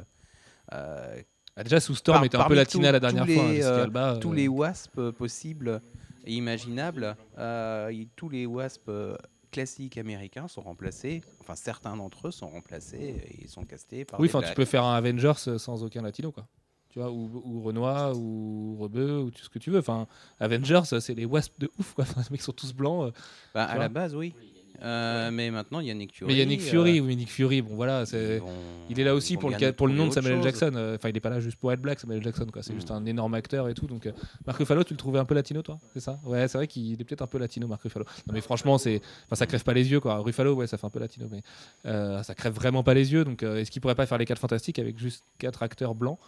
Ah, 0.70 1.62
Déjà, 1.64 1.80
sous 1.80 1.94
Storm 1.94 2.18
Par- 2.18 2.25
était 2.26 2.37
un 2.37 2.44
peu 2.44 2.54
latina 2.54 2.92
la 2.92 3.00
dernière 3.00 3.25
tous 3.25 3.32
fois. 3.32 3.44
hein, 3.44 3.52
les, 3.52 3.62
euh, 3.64 3.85
Alba, 3.85 4.18
tous 4.20 4.32
les 4.32 4.46
wasps 4.46 5.11
possibles 5.16 5.80
et 6.26 6.33
imaginables, 6.33 7.16
euh, 7.38 7.92
tous 8.16 8.28
les 8.28 8.47
wasps 8.47 8.83
euh, 8.88 9.16
classiques 9.50 9.97
américains 9.97 10.49
sont 10.49 10.61
remplacés, 10.61 11.23
enfin 11.40 11.54
certains 11.54 11.97
d'entre 11.97 12.28
eux 12.28 12.30
sont 12.30 12.49
remplacés 12.49 13.16
et 13.40 13.49
sont 13.49 13.64
castés 13.64 14.04
par 14.04 14.21
Oui, 14.21 14.28
enfin, 14.28 14.42
tu 14.42 14.54
peux 14.54 14.64
faire 14.64 14.85
un 14.85 14.95
Avengers 14.95 15.33
euh, 15.49 15.59
sans 15.59 15.83
aucun 15.83 16.02
latino, 16.02 16.33
quoi. 16.33 16.47
Tu 16.90 17.00
vois, 17.00 17.11
ou, 17.11 17.42
ou 17.45 17.62
Renoir, 17.62 18.16
ou 18.16 18.76
Rebeu, 18.78 19.21
ou 19.21 19.30
tout 19.30 19.45
ce 19.45 19.50
que 19.50 19.59
tu 19.59 19.71
veux. 19.71 19.80
Enfin, 19.80 20.06
Avengers, 20.40 20.83
c'est 20.85 21.14
les 21.14 21.26
wasps 21.26 21.59
de 21.59 21.71
ouf, 21.78 21.92
quoi. 21.92 22.04
Les 22.16 22.23
mecs 22.30 22.42
sont 22.42 22.52
tous 22.52 22.73
blancs. 22.73 23.12
Bah, 23.54 23.64
à 23.64 23.75
vois. 23.75 23.83
la 23.83 23.88
base, 23.90 24.14
oui. 24.14 24.35
Euh, 24.83 25.30
mais 25.30 25.50
maintenant, 25.50 25.80
il 25.80 25.87
y 25.87 25.90
a 25.90 25.95
Nick 25.95 26.14
Fury. 26.14 26.28
Mais 26.28 26.35
il 26.35 26.38
y 26.38 26.42
a 26.42 26.45
Nick 26.47 26.61
euh, 26.61 26.64
Fury, 26.71 27.00
oui, 27.00 27.16
Nick 27.16 27.30
Fury, 27.30 27.62
bon 27.62 27.75
voilà, 27.75 28.04
vont- 28.04 28.47
Il 28.88 29.00
est 29.00 29.04
là 29.04 29.14
aussi 29.14 29.37
pour 29.37 29.50
le, 29.50 29.73
pour 29.73 29.88
nom 29.88 30.06
de 30.06 30.12
Samuel 30.12 30.35
chose. 30.37 30.45
Jackson. 30.45 30.73
euh, 30.76 30.97
Enfin, 30.97 31.09
il 31.09 31.16
est 31.16 31.21
pas 31.21 31.30
là 31.30 31.40
juste 31.40 31.56
pour 31.59 31.73
être 31.73 31.80
black, 31.80 31.99
Samuel. 31.99 32.23
Jackson, 32.23 32.47
quoi. 32.52 32.62
C'est 32.62 32.73
Mm. 32.73 32.76
juste 32.76 32.90
un 32.90 33.04
énorme 33.06 33.35
acteur 33.35 33.68
et 33.68 33.75
tout. 33.75 33.87
Donc, 33.87 34.06
euh, 34.06 34.12
Mark 34.47 34.59
Ruffalo, 34.59 34.85
tu 34.85 34.92
le 34.95 34.99
trouvais 34.99 35.18
un 35.18 35.25
peu 35.25 35.35
latino, 35.35 35.62
toi? 35.62 35.78
C'est 35.92 36.00
ça? 36.00 36.21
Ouais, 36.25 36.47
c'est 36.49 36.59
vrai 36.59 36.66
qu'il 36.66 36.92
est 37.00 37.04
peut-être 37.04 37.23
un 37.23 37.26
peu 37.26 37.38
latino, 37.38 37.66
Mark 37.66 37.83
Ruffalo. 37.83 38.04
Non, 38.26 38.35
mais 38.35 38.40
franchement, 38.40 38.78
c'est, 38.78 39.00
enfin, 39.26 39.35
ça 39.37 39.47
crève 39.47 39.64
pas 39.64 39.73
les 39.75 39.90
yeux, 39.90 40.00
quoi. 40.00 40.18
Ruffalo, 40.18 40.54
ouais, 40.54 40.66
ça 40.66 40.76
fait 40.78 40.87
un 40.87 40.90
peu 40.90 41.00
latino, 41.00 41.26
mais 41.30 41.42
euh, 41.87 42.23
ça 42.23 42.35
crève 42.35 42.54
vraiment 42.54 42.83
pas 42.83 42.95
les 42.95 43.12
yeux. 43.12 43.25
Donc, 43.25 43.42
euh, 43.42 43.56
est-ce 43.59 43.71
qu'il 43.71 43.80
pourrait 43.83 43.95
pas 43.97 44.06
faire 44.06 44.18
les 44.18 44.25
quatre 44.25 44.38
fantastiques 44.40 44.78
avec 44.78 44.99
juste 44.99 45.25
quatre 45.38 45.62
acteurs 45.62 45.95
blancs? 45.95 46.18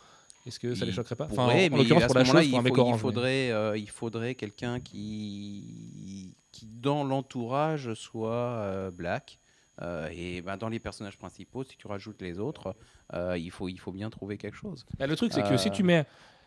Est-ce 0.49 0.59
que 0.59 0.75
ça 0.75 0.85
les 0.85 0.91
Il 0.91 0.95
choquerait 0.95 1.15
pas 1.17 1.27
pourrait, 1.27 1.43
Enfin, 1.43 1.53
en, 1.53 1.55
en 1.55 1.55
mais 1.55 1.69
l'occurrence, 1.69 2.03
à 2.03 2.07
pour 2.07 2.15
ce 2.15 2.19
la 2.19 2.25
moment-là, 2.25 2.41
chose, 2.43 2.51
pour 2.51 2.59
un 2.59 2.63
il, 2.63 2.65
mec 2.65 2.75
faut- 2.75 2.81
orange. 2.81 2.91
il 2.93 2.97
mais- 2.97 3.01
faudrait, 3.01 3.51
euh, 3.53 3.77
il 3.79 3.91
faudrait 3.91 4.35
quelqu'un 4.35 4.81
qui, 4.81 6.35
qui, 6.53 6.67
dans 6.67 7.05
l'entourage, 7.05 7.95
soit 7.95 8.33
euh, 8.33 8.91
black. 8.91 9.39
Euh, 9.81 10.09
et 10.13 10.43
ben, 10.43 10.57
dans 10.57 10.69
les 10.69 10.81
personnages 10.81 11.17
principaux, 11.17 11.63
si 11.63 11.77
tu 11.77 11.87
rajoutes 11.87 12.21
les 12.21 12.41
autres, 12.41 12.75
euh, 13.15 13.39
il, 13.39 13.51
faut, 13.53 13.69
il 13.69 13.79
faut 13.79 13.93
bien 13.93 14.11
trouver 14.11 14.37
quelque 14.37 14.57
chose. 14.57 14.85
Bah, 14.99 15.07
le 15.07 15.15
truc, 15.15 15.33
c'est 15.33 15.43
que 15.49 15.57
si 15.57 15.71
tu 15.71 15.85
mets 15.85 16.05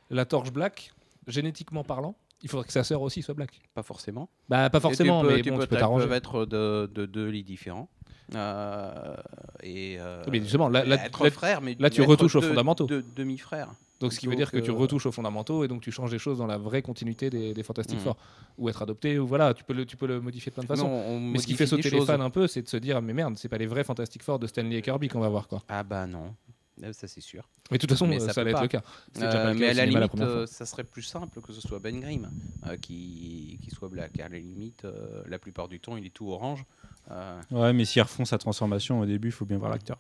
la 0.10 0.26
torche 0.26 0.52
black, 0.52 0.92
génétiquement 1.28 1.86
parlant, 1.86 2.16
il 2.44 2.50
faudrait 2.50 2.66
que 2.68 2.74
sa 2.74 2.84
sœur 2.84 3.02
aussi 3.02 3.22
soit 3.22 3.34
black. 3.36 3.62
Pas 3.74 3.84
forcément. 3.84 4.28
Bah, 4.50 4.70
pas 4.70 4.80
forcément, 4.82 5.22
Et 5.22 5.24
tu 5.24 5.28
peux, 5.30 5.36
mais 5.38 5.42
tu 5.44 5.50
bon, 5.52 5.58
peux- 5.58 5.64
tu 5.64 5.70
peux 5.70 5.78
t'arranger. 5.78 6.06
peuvent 6.08 6.18
être 6.18 6.46
de, 6.46 6.90
de 6.94 7.06
deux 7.06 7.30
lits 7.30 7.44
différents. 7.44 7.88
Euh, 8.36 9.16
et, 9.64 9.98
euh, 10.00 10.24
Mais 10.30 10.40
justement, 10.40 10.68
là- 10.68 10.84
là- 10.84 11.06
être 11.06 11.30
frère, 11.30 11.62
mais 11.62 11.76
là, 11.80 11.90
tu 11.90 12.02
être 12.02 12.08
retouches 12.10 12.36
aux 12.36 12.42
fondamentaux. 12.42 12.86
deux 12.86 13.04
demi-frères. 13.16 13.70
Donc, 14.02 14.14
ce 14.14 14.20
qui 14.20 14.28
veut 14.28 14.36
dire 14.36 14.52
que, 14.52 14.58
tu 14.58 14.66
que- 14.68 14.72
retouches 14.72 15.06
aux 15.06 15.12
fondamentaux 15.12 15.64
et 15.64 15.68
donc 15.68 15.82
tu 15.82 15.92
changes 15.92 16.12
des 16.12 16.20
choses 16.20 16.40
dans 16.40 16.48
la 16.48 16.58
vraie 16.58 16.82
continuité 16.82 17.30
des, 17.30 17.54
des 17.54 17.64
Fantastic 17.64 17.98
Mhm. 17.98 18.04
Four. 18.04 18.18
Ou 18.58 18.68
être 18.70 18.82
adopté, 18.82 19.18
ou 19.20 19.26
voilà, 19.28 19.54
tu 19.54 19.64
peux 19.64 19.74
le, 19.74 19.86
tu 19.86 19.96
peux 19.98 20.08
le 20.08 20.20
modifier 20.20 20.50
de 20.50 20.56
plein 20.56 20.64
de 20.64 20.68
façons. 20.68 21.20
Mais 21.20 21.40
ce 21.40 21.48
qui 21.48 21.54
fait 21.56 21.68
sauter 21.68 21.90
les 21.90 22.06
fans 22.06 22.20
un 22.20 22.30
peu, 22.30 22.48
c'est 22.48 22.62
de 22.64 22.68
se 22.68 22.78
dire, 22.78 23.02
mais 23.02 23.14
merde, 23.14 23.38
c'est 23.38 23.48
pas 23.50 23.58
les 23.58 23.68
vrais 23.68 23.84
Fantastic 23.84 24.24
Four 24.24 24.40
de 24.40 24.48
Stanley 24.48 24.76
et 24.78 24.82
Kirby 24.82 25.08
qu'on 25.08 25.20
va 25.22 25.30
voir, 25.30 25.48
quoi. 25.48 25.62
Ah 25.70 25.84
bah 25.84 26.06
non, 26.08 26.36
Euh, 26.84 26.92
ça 26.94 27.08
c'est 27.08 27.22
sûr. 27.22 27.48
Mais 27.70 27.78
de 27.78 27.82
toute 27.82 27.92
façon, 27.92 28.08
Mais 28.08 28.18
euh, 28.22 28.26
ça 28.28 28.34
ça, 28.34 28.42
allait 28.42 28.52
être 28.52 28.62
le 28.62 28.68
cas. 28.68 28.82
Euh, 29.18 29.54
mais 29.54 29.60
cas 29.60 29.70
à 29.70 29.74
la 29.74 29.86
limite, 29.86 30.20
euh, 30.20 30.46
ça 30.48 30.66
serait 30.66 30.84
plus 30.84 31.04
simple 31.04 31.40
que 31.42 31.54
ce 31.54 31.62
soit 31.62 31.80
Ben 31.80 32.00
Grimm 32.00 32.30
euh, 32.66 32.76
qui, 32.78 33.60
qui 33.64 33.70
soit 33.72 33.88
black. 33.88 34.20
À 34.20 34.28
la 34.30 34.40
limite, 34.40 34.84
euh, 34.86 35.22
la 35.28 35.38
plupart 35.40 35.68
du 35.68 35.80
temps, 35.80 35.96
il 35.96 36.06
est 36.06 36.10
tout 36.14 36.30
orange. 36.32 36.66
Euh, 37.12 37.40
Ouais, 37.52 37.72
mais 37.74 37.86
s'ils 37.86 38.02
refont 38.02 38.26
sa 38.26 38.38
transformation 38.40 39.00
au 39.00 39.06
début, 39.06 39.28
il 39.30 39.32
faut 39.32 39.46
bien 39.46 39.58
voir 39.60 39.70
l'acteur. 39.72 40.00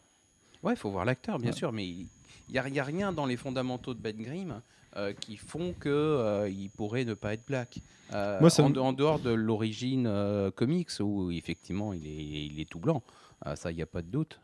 ouais, 0.63 0.74
il 0.74 0.77
faut 0.77 0.89
voir 0.89 1.05
l'acteur, 1.05 1.38
bien 1.39 1.51
Ouais. 1.51 1.55
sûr, 1.55 1.72
mais 1.72 1.86
il 1.88 2.08
n'y 2.53 2.79
a, 2.79 2.81
a 2.81 2.86
rien 2.86 3.12
dans 3.13 3.25
les 3.25 3.38
fondamentaux 3.38 3.93
de 3.93 4.00
Ben 4.00 4.15
Grimm 4.22 4.62
euh, 4.98 5.13
qui 5.13 5.38
font 5.38 5.74
que 5.79 5.89
euh, 5.89 6.50
il 6.50 6.70
pourrait 6.70 7.05
ne 7.05 7.13
pas 7.13 7.34
être 7.34 7.46
black. 7.46 7.79
Euh, 8.13 8.39
Moi, 8.41 8.50
ça 8.50 8.63
en, 8.63 8.70
me- 8.70 8.79
en 8.79 8.91
dehors 8.93 9.20
de 9.20 9.29
l'origine 9.31 10.51
comics 10.55 10.89
où 11.00 11.31
effectivement 11.31 11.93
il 11.93 12.05
est, 12.05 12.46
il 12.48 12.60
est 12.60 12.70
tout 12.70 12.79
blanc. 12.79 13.01
Ah, 13.43 13.55
ça, 13.55 13.72
il 13.72 13.75
n'y 13.75 13.81
a 13.81 13.86
pas 13.88 14.01
de 14.01 14.08
doute. 14.08 14.39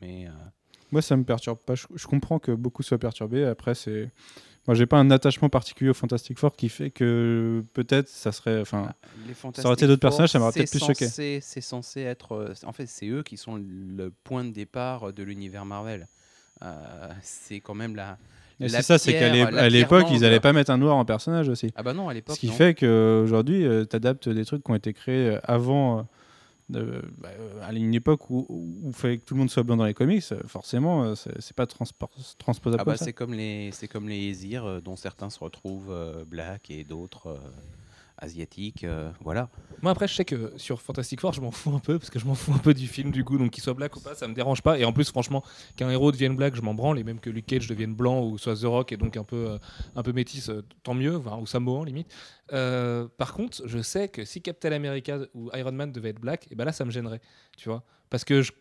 Mais 0.00 0.28
Moi, 0.92 1.02
ça 1.02 1.16
me 1.16 1.24
perturbe 1.24 1.58
pas. 1.58 1.74
Je, 1.74 1.86
je 1.94 2.06
comprends 2.06 2.38
que 2.38 2.52
beaucoup 2.52 2.82
soient 2.82 2.98
perturbés. 2.98 3.44
Après, 3.44 3.74
c'est. 3.74 4.10
Moi, 4.66 4.74
j'ai 4.74 4.86
pas 4.86 4.98
un 4.98 5.10
attachement 5.10 5.48
particulier 5.48 5.90
au 5.90 5.94
Fantastic 5.94 6.38
Four 6.38 6.54
qui 6.54 6.68
fait 6.68 6.90
que 6.90 7.64
peut-être 7.72 8.08
ça 8.08 8.30
serait. 8.30 8.60
Enfin, 8.60 8.92
les 9.26 9.34
Ça 9.34 9.64
aurait 9.64 9.74
été 9.74 9.86
d'autres 9.86 10.00
personnages, 10.02 10.30
ça 10.30 10.38
m'aurait 10.38 10.52
peut-être 10.52 10.70
plus 10.70 10.78
choqué. 10.80 11.08
C'est 11.40 11.60
censé 11.62 12.02
être. 12.02 12.54
En 12.64 12.72
fait, 12.72 12.86
c'est 12.86 13.08
eux 13.08 13.22
qui 13.22 13.36
sont 13.38 13.56
le 13.56 14.10
point 14.22 14.44
de 14.44 14.50
départ 14.50 15.12
de 15.12 15.22
l'univers 15.22 15.64
Marvel. 15.64 16.06
Euh, 16.62 17.08
c'est 17.22 17.60
quand 17.60 17.74
même 17.74 17.96
la. 17.96 18.18
c'est 18.60 18.82
ça, 18.82 18.98
c'est 18.98 19.12
qu'à 19.12 19.68
l'époque, 19.68 20.06
ils 20.10 20.24
allaient 20.24 20.34
d'angle. 20.36 20.40
pas 20.40 20.52
mettre 20.52 20.70
un 20.70 20.78
noir 20.78 20.96
en 20.96 21.04
personnage 21.04 21.48
aussi. 21.48 21.72
Ah 21.76 21.82
bah 21.82 21.92
non, 21.94 22.08
à 22.08 22.14
l'époque. 22.14 22.34
Ce 22.36 22.40
qui 22.40 22.48
non. 22.48 22.52
fait 22.52 22.74
qu'aujourd'hui, 22.74 23.64
tu 23.88 23.96
adaptes 23.96 24.28
des 24.28 24.44
trucs 24.44 24.62
qui 24.64 24.70
ont 24.70 24.74
été 24.74 24.92
créés 24.92 25.38
avant. 25.44 26.00
euh, 26.00 26.02
de- 26.70 27.02
bah, 27.18 27.30
euh, 27.36 27.68
à 27.68 27.72
une 27.72 27.94
époque 27.94 28.30
où 28.30 28.46
il 28.86 28.92
fallait 28.92 29.18
que 29.18 29.24
tout 29.24 29.34
le 29.34 29.40
monde 29.40 29.50
soit 29.50 29.64
blanc 29.64 29.76
dans 29.76 29.84
les 29.84 29.92
comics, 29.94 30.22
euh, 30.30 30.40
forcément, 30.46 31.02
euh, 31.02 31.14
c'est 31.16 31.56
pas 31.56 31.66
transposable 31.66 32.80
Ah 32.80 32.84
bah 32.84 32.96
c'est 32.96 33.12
comme 33.12 33.34
les 33.34 33.70
c'est 33.72 33.88
comme 33.88 34.08
les 34.08 34.32
euh, 34.54 34.80
dont 34.80 34.94
certains 34.94 35.30
se 35.30 35.40
retrouvent 35.40 35.90
euh, 35.90 36.24
black 36.24 36.70
et 36.70 36.84
d'autres 36.84 37.40
asiatiques. 38.20 38.84
euh, 38.84 39.10
voilà. 39.20 39.48
Moi 39.82 39.92
après 39.92 40.06
je 40.06 40.14
sais 40.14 40.24
que 40.24 40.52
sur 40.56 40.80
Fantastic 40.82 41.20
Four 41.20 41.32
je 41.32 41.40
m'en 41.40 41.50
fous 41.50 41.74
un 41.74 41.78
peu 41.78 41.98
parce 41.98 42.10
que 42.10 42.18
je 42.18 42.26
m'en 42.26 42.34
fous 42.34 42.52
un 42.52 42.58
peu 42.58 42.74
du 42.74 42.86
film 42.86 43.10
du 43.10 43.24
coup 43.24 43.38
donc 43.38 43.50
qu'il 43.50 43.62
soit 43.62 43.74
black 43.74 43.96
ou 43.96 44.00
pas 44.00 44.14
ça 44.14 44.28
me 44.28 44.34
dérange 44.34 44.62
pas 44.62 44.78
et 44.78 44.84
en 44.84 44.92
plus 44.92 45.08
franchement 45.08 45.42
qu'un 45.76 45.90
héros 45.90 46.12
devienne 46.12 46.36
black 46.36 46.54
je 46.54 46.60
m'en 46.60 46.74
branle 46.74 46.98
et 46.98 47.04
même 47.04 47.18
que 47.18 47.30
Luke 47.30 47.46
Cage 47.46 47.66
devienne 47.66 47.94
blanc 47.94 48.22
ou 48.22 48.38
soit 48.38 48.56
The 48.56 48.64
Rock 48.64 48.92
et 48.92 48.96
donc 48.96 49.16
un 49.16 49.24
peu 49.24 49.50
euh, 49.50 49.58
un 49.96 50.02
peu 50.02 50.12
métis 50.12 50.48
euh, 50.50 50.62
tant 50.82 50.94
mieux 50.94 51.16
enfin, 51.16 51.38
ou 51.38 51.46
Samoan 51.46 51.84
limite. 51.84 52.12
Par 52.50 53.32
contre 53.32 53.62
je 53.66 53.80
sais 53.80 54.08
que 54.08 54.24
si 54.24 54.42
Captain 54.42 54.72
America 54.72 55.18
ou 55.34 55.50
Iron 55.54 55.72
Man 55.72 55.92
devait 55.92 56.10
être 56.10 56.20
black 56.20 56.46
et 56.50 56.54
ben 56.54 56.64
là 56.64 56.72
ça 56.72 56.84
me 56.84 56.90
gênerait 56.90 57.20
tu 57.56 57.68
vois 57.68 57.82
parce 58.10 58.24
que 58.24 58.42
je, 58.42 58.52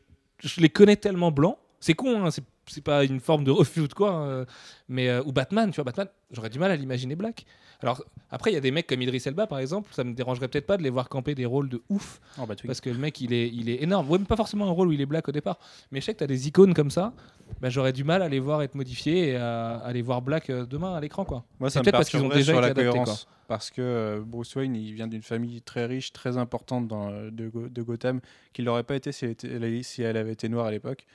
je 0.42 0.62
les 0.62 0.70
connais 0.70 0.96
tellement 0.96 1.32
blancs 1.32 1.58
c'est 1.80 1.94
con 1.94 2.26
hein, 2.26 2.30
c'est 2.70 2.84
pas 2.84 3.04
une 3.06 3.20
forme 3.20 3.44
de 3.44 3.52
refus 3.52 3.82
ou 3.82 3.88
de 3.88 3.94
quoi 3.94 4.12
hein, 4.12 4.46
mais 4.88 5.10
euh, 5.10 5.22
ou 5.26 5.32
Batman 5.32 5.70
tu 5.72 5.76
vois 5.76 5.84
Batman 5.86 6.08
j'aurais 6.32 6.50
du 6.50 6.60
mal 6.60 6.72
à 6.72 6.76
l'imaginer 6.76 7.16
black 7.16 7.46
alors 7.82 8.04
après 8.30 8.52
il 8.52 8.54
y 8.54 8.58
a 8.58 8.62
des 8.62 8.72
mecs 8.72 8.88
comme 8.88 9.02
Idris 9.02 9.24
Elba 9.26 9.48
par 9.48 9.60
exemple 9.60 9.94
ça 9.94 10.04
me 10.04 10.14
dérangerait 10.14 10.48
peut-être 10.48 10.66
pas 10.68 10.78
de 10.78 10.84
les 10.84 10.90
voir 10.90 11.10
camper 11.10 11.34
des 11.36 11.46
rôles 11.46 11.70
de 11.70 11.82
ouf 11.90 12.20
Oh, 12.38 12.46
bah, 12.46 12.56
parce 12.66 12.80
que 12.82 12.90
le 12.90 12.98
mec 12.98 13.20
il 13.22 13.34
est, 13.34 13.48
il 13.50 13.70
est 13.70 13.82
énorme. 13.84 14.10
Ouais, 14.10 14.18
même 14.18 14.28
pas 14.28 14.36
forcément 14.38 14.68
un 14.68 14.72
rôle 14.72 14.88
où 14.90 14.92
il 14.92 15.02
est 15.02 15.06
black 15.06 15.28
au 15.28 15.32
départ, 15.32 15.58
mais 15.92 16.00
je 16.00 16.06
sais 16.06 16.14
que 16.14 16.20
tu 16.20 16.24
as 16.24 16.28
des 16.28 16.48
icônes 16.48 16.74
comme 16.74 16.92
ça, 16.92 17.14
bah, 17.60 17.70
j'aurais 17.70 17.92
du 17.94 18.04
mal 18.04 18.22
à 18.22 18.30
les 18.30 18.40
voir 18.40 18.62
être 18.62 18.76
modifiés 18.76 19.30
et 19.30 19.36
à, 19.36 19.78
à 19.78 19.92
les 19.92 20.02
voir 20.02 20.22
black 20.22 20.50
euh, 20.50 20.66
demain 20.66 20.94
à 20.96 21.02
l'écran. 21.02 21.26
quoi. 21.26 21.44
Moi, 21.60 21.70
C'est 21.70 21.76
ça 21.76 21.80
me 21.80 21.84
peut-être 21.86 21.96
parce 21.98 22.10
qu'ils 22.10 22.22
ont 22.24 22.30
déjà 22.30 22.54
sur 22.54 22.62
la 22.62 22.70
été 22.70 22.82
adaptés. 22.82 23.12
Parce 23.48 23.72
que 23.72 23.82
euh, 23.82 24.22
Bruce 24.26 24.56
Wayne, 24.56 24.76
il 24.76 24.94
vient 24.94 25.08
d'une 25.08 25.24
famille 25.24 25.62
très 25.62 25.86
riche, 25.86 26.14
très 26.14 26.38
importante 26.38 26.88
dans, 26.88 27.10
de, 27.10 27.50
de 27.70 27.82
Gotham, 27.82 28.22
qu'il 28.54 28.66
l'aurait 28.66 28.84
pas 28.84 28.96
été 28.96 29.12
si 29.12 29.26
elle, 29.26 29.32
était- 29.32 29.84
si 29.84 30.02
elle 30.04 30.16
avait 30.18 30.34
été 30.34 30.48
noire 30.50 30.68
à 30.68 30.72
l'époque. 30.72 31.06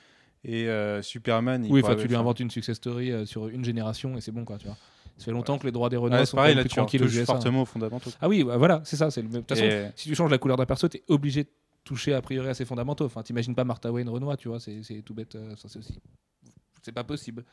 Et 0.47 0.67
euh, 0.69 1.01
Superman, 1.01 1.65
il 1.65 1.71
Oui, 1.71 1.81
enfin 1.83 1.95
tu 1.95 2.07
lui 2.07 2.15
inventes 2.15 2.39
une 2.39 2.51
success 2.51 2.77
story 2.77 3.11
euh, 3.11 3.25
sur 3.25 3.47
une 3.47 3.65
génération 3.65 4.15
et 4.15 4.21
c'est 4.21 4.31
bon 4.31 4.45
quoi, 4.45 4.57
tu 4.59 4.67
vois. 4.67 4.77
Ça 5.17 5.25
fait 5.25 5.31
longtemps 5.31 5.57
que 5.57 5.65
les 5.65 5.71
droits 5.71 5.89
des 5.89 5.95
Renois 5.97 6.19
Ouais, 6.19 6.25
sont 6.25 6.31
c'est 6.31 6.35
pareil, 6.37 6.55
là, 6.55 6.61
plus 6.61 6.69
tu 6.69 6.75
tranquilles 6.75 7.01
aux 7.03 7.07
USA. 7.07 7.25
fortement 7.25 7.61
aux 7.61 7.65
fondamentaux. 7.65 8.11
Ah 8.21 8.27
oui, 8.27 8.43
bah, 8.43 8.57
voilà, 8.57 8.81
c'est 8.83 8.95
ça. 8.97 9.09
c'est 9.09 9.21
le- 9.21 9.29
De 9.29 9.37
toute 9.39 9.49
façon, 9.49 9.63
Et- 9.63 9.89
si 9.95 10.09
tu 10.09 10.13
changes 10.15 10.29
la 10.29 10.37
couleur 10.37 10.57
d'un 10.57 10.65
perso, 10.65 10.87
tu 10.89 10.97
es 10.97 11.03
obligé 11.07 11.45
de 11.45 11.49
toucher 11.85 12.13
a 12.13 12.21
priori 12.21 12.47
à 12.49 12.53
ses 12.53 12.65
fondamentaux. 12.65 13.05
Enfin, 13.05 13.23
t'imagines 13.23 13.55
pas 13.55 13.63
Martha 13.63 13.91
Wayne 13.91 14.09
Renoir, 14.09 14.35
tu 14.37 14.49
vois, 14.49 14.59
c'est 14.59 14.81
tout 15.05 15.13
bête. 15.13 15.33
euh, 15.35 15.55
ça, 15.55 15.67
c'est 15.69 15.79
aussi. 15.79 15.99
C'est 16.83 16.91
pas 16.91 17.03
possible. 17.05 17.43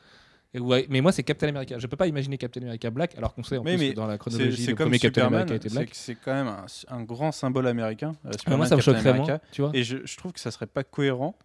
Et 0.53 0.59
ouais, 0.59 0.85
mais 0.89 1.01
moi, 1.01 1.11
c'est 1.11 1.23
Captain 1.23 1.47
America. 1.47 1.79
Je 1.79 1.87
peux 1.87 1.97
pas 1.97 2.05
imaginer 2.05 2.37
Captain 2.37 2.61
America 2.61 2.91
Black, 2.91 3.17
alors 3.17 3.33
qu'on 3.33 3.41
sait 3.43 3.57
en 3.57 3.63
Mais- 3.63 3.75
plus 3.75 3.85
mais 3.85 3.89
que 3.91 3.95
dans 3.95 4.05
la 4.07 4.17
chronologie, 4.19 4.61
c'est 4.65 4.75
comme 4.75 4.91
Captain 4.91 5.07
Superman, 5.07 5.33
America 5.41 5.55
était 5.55 5.69
Black. 5.69 5.89
c'est 5.93 6.15
quand 6.15 6.33
même 6.33 6.47
un, 6.47 6.65
un 6.89 7.01
grand 7.03 7.31
symbole 7.31 7.65
américain. 7.65 8.11
euh, 8.27 8.31
Ah, 8.45 8.55
moi, 8.57 8.67
ça 8.67 8.75
me 8.75 8.81
choquerait 8.81 9.13
moins, 9.15 9.39
tu 9.51 9.61
vois. 9.63 9.71
Et 9.73 9.83
je, 9.83 9.97
je 10.05 10.17
trouve 10.17 10.31
que 10.33 10.39
ça 10.39 10.51
serait 10.51 10.67
pas 10.67 10.83
cohérent 10.83 11.35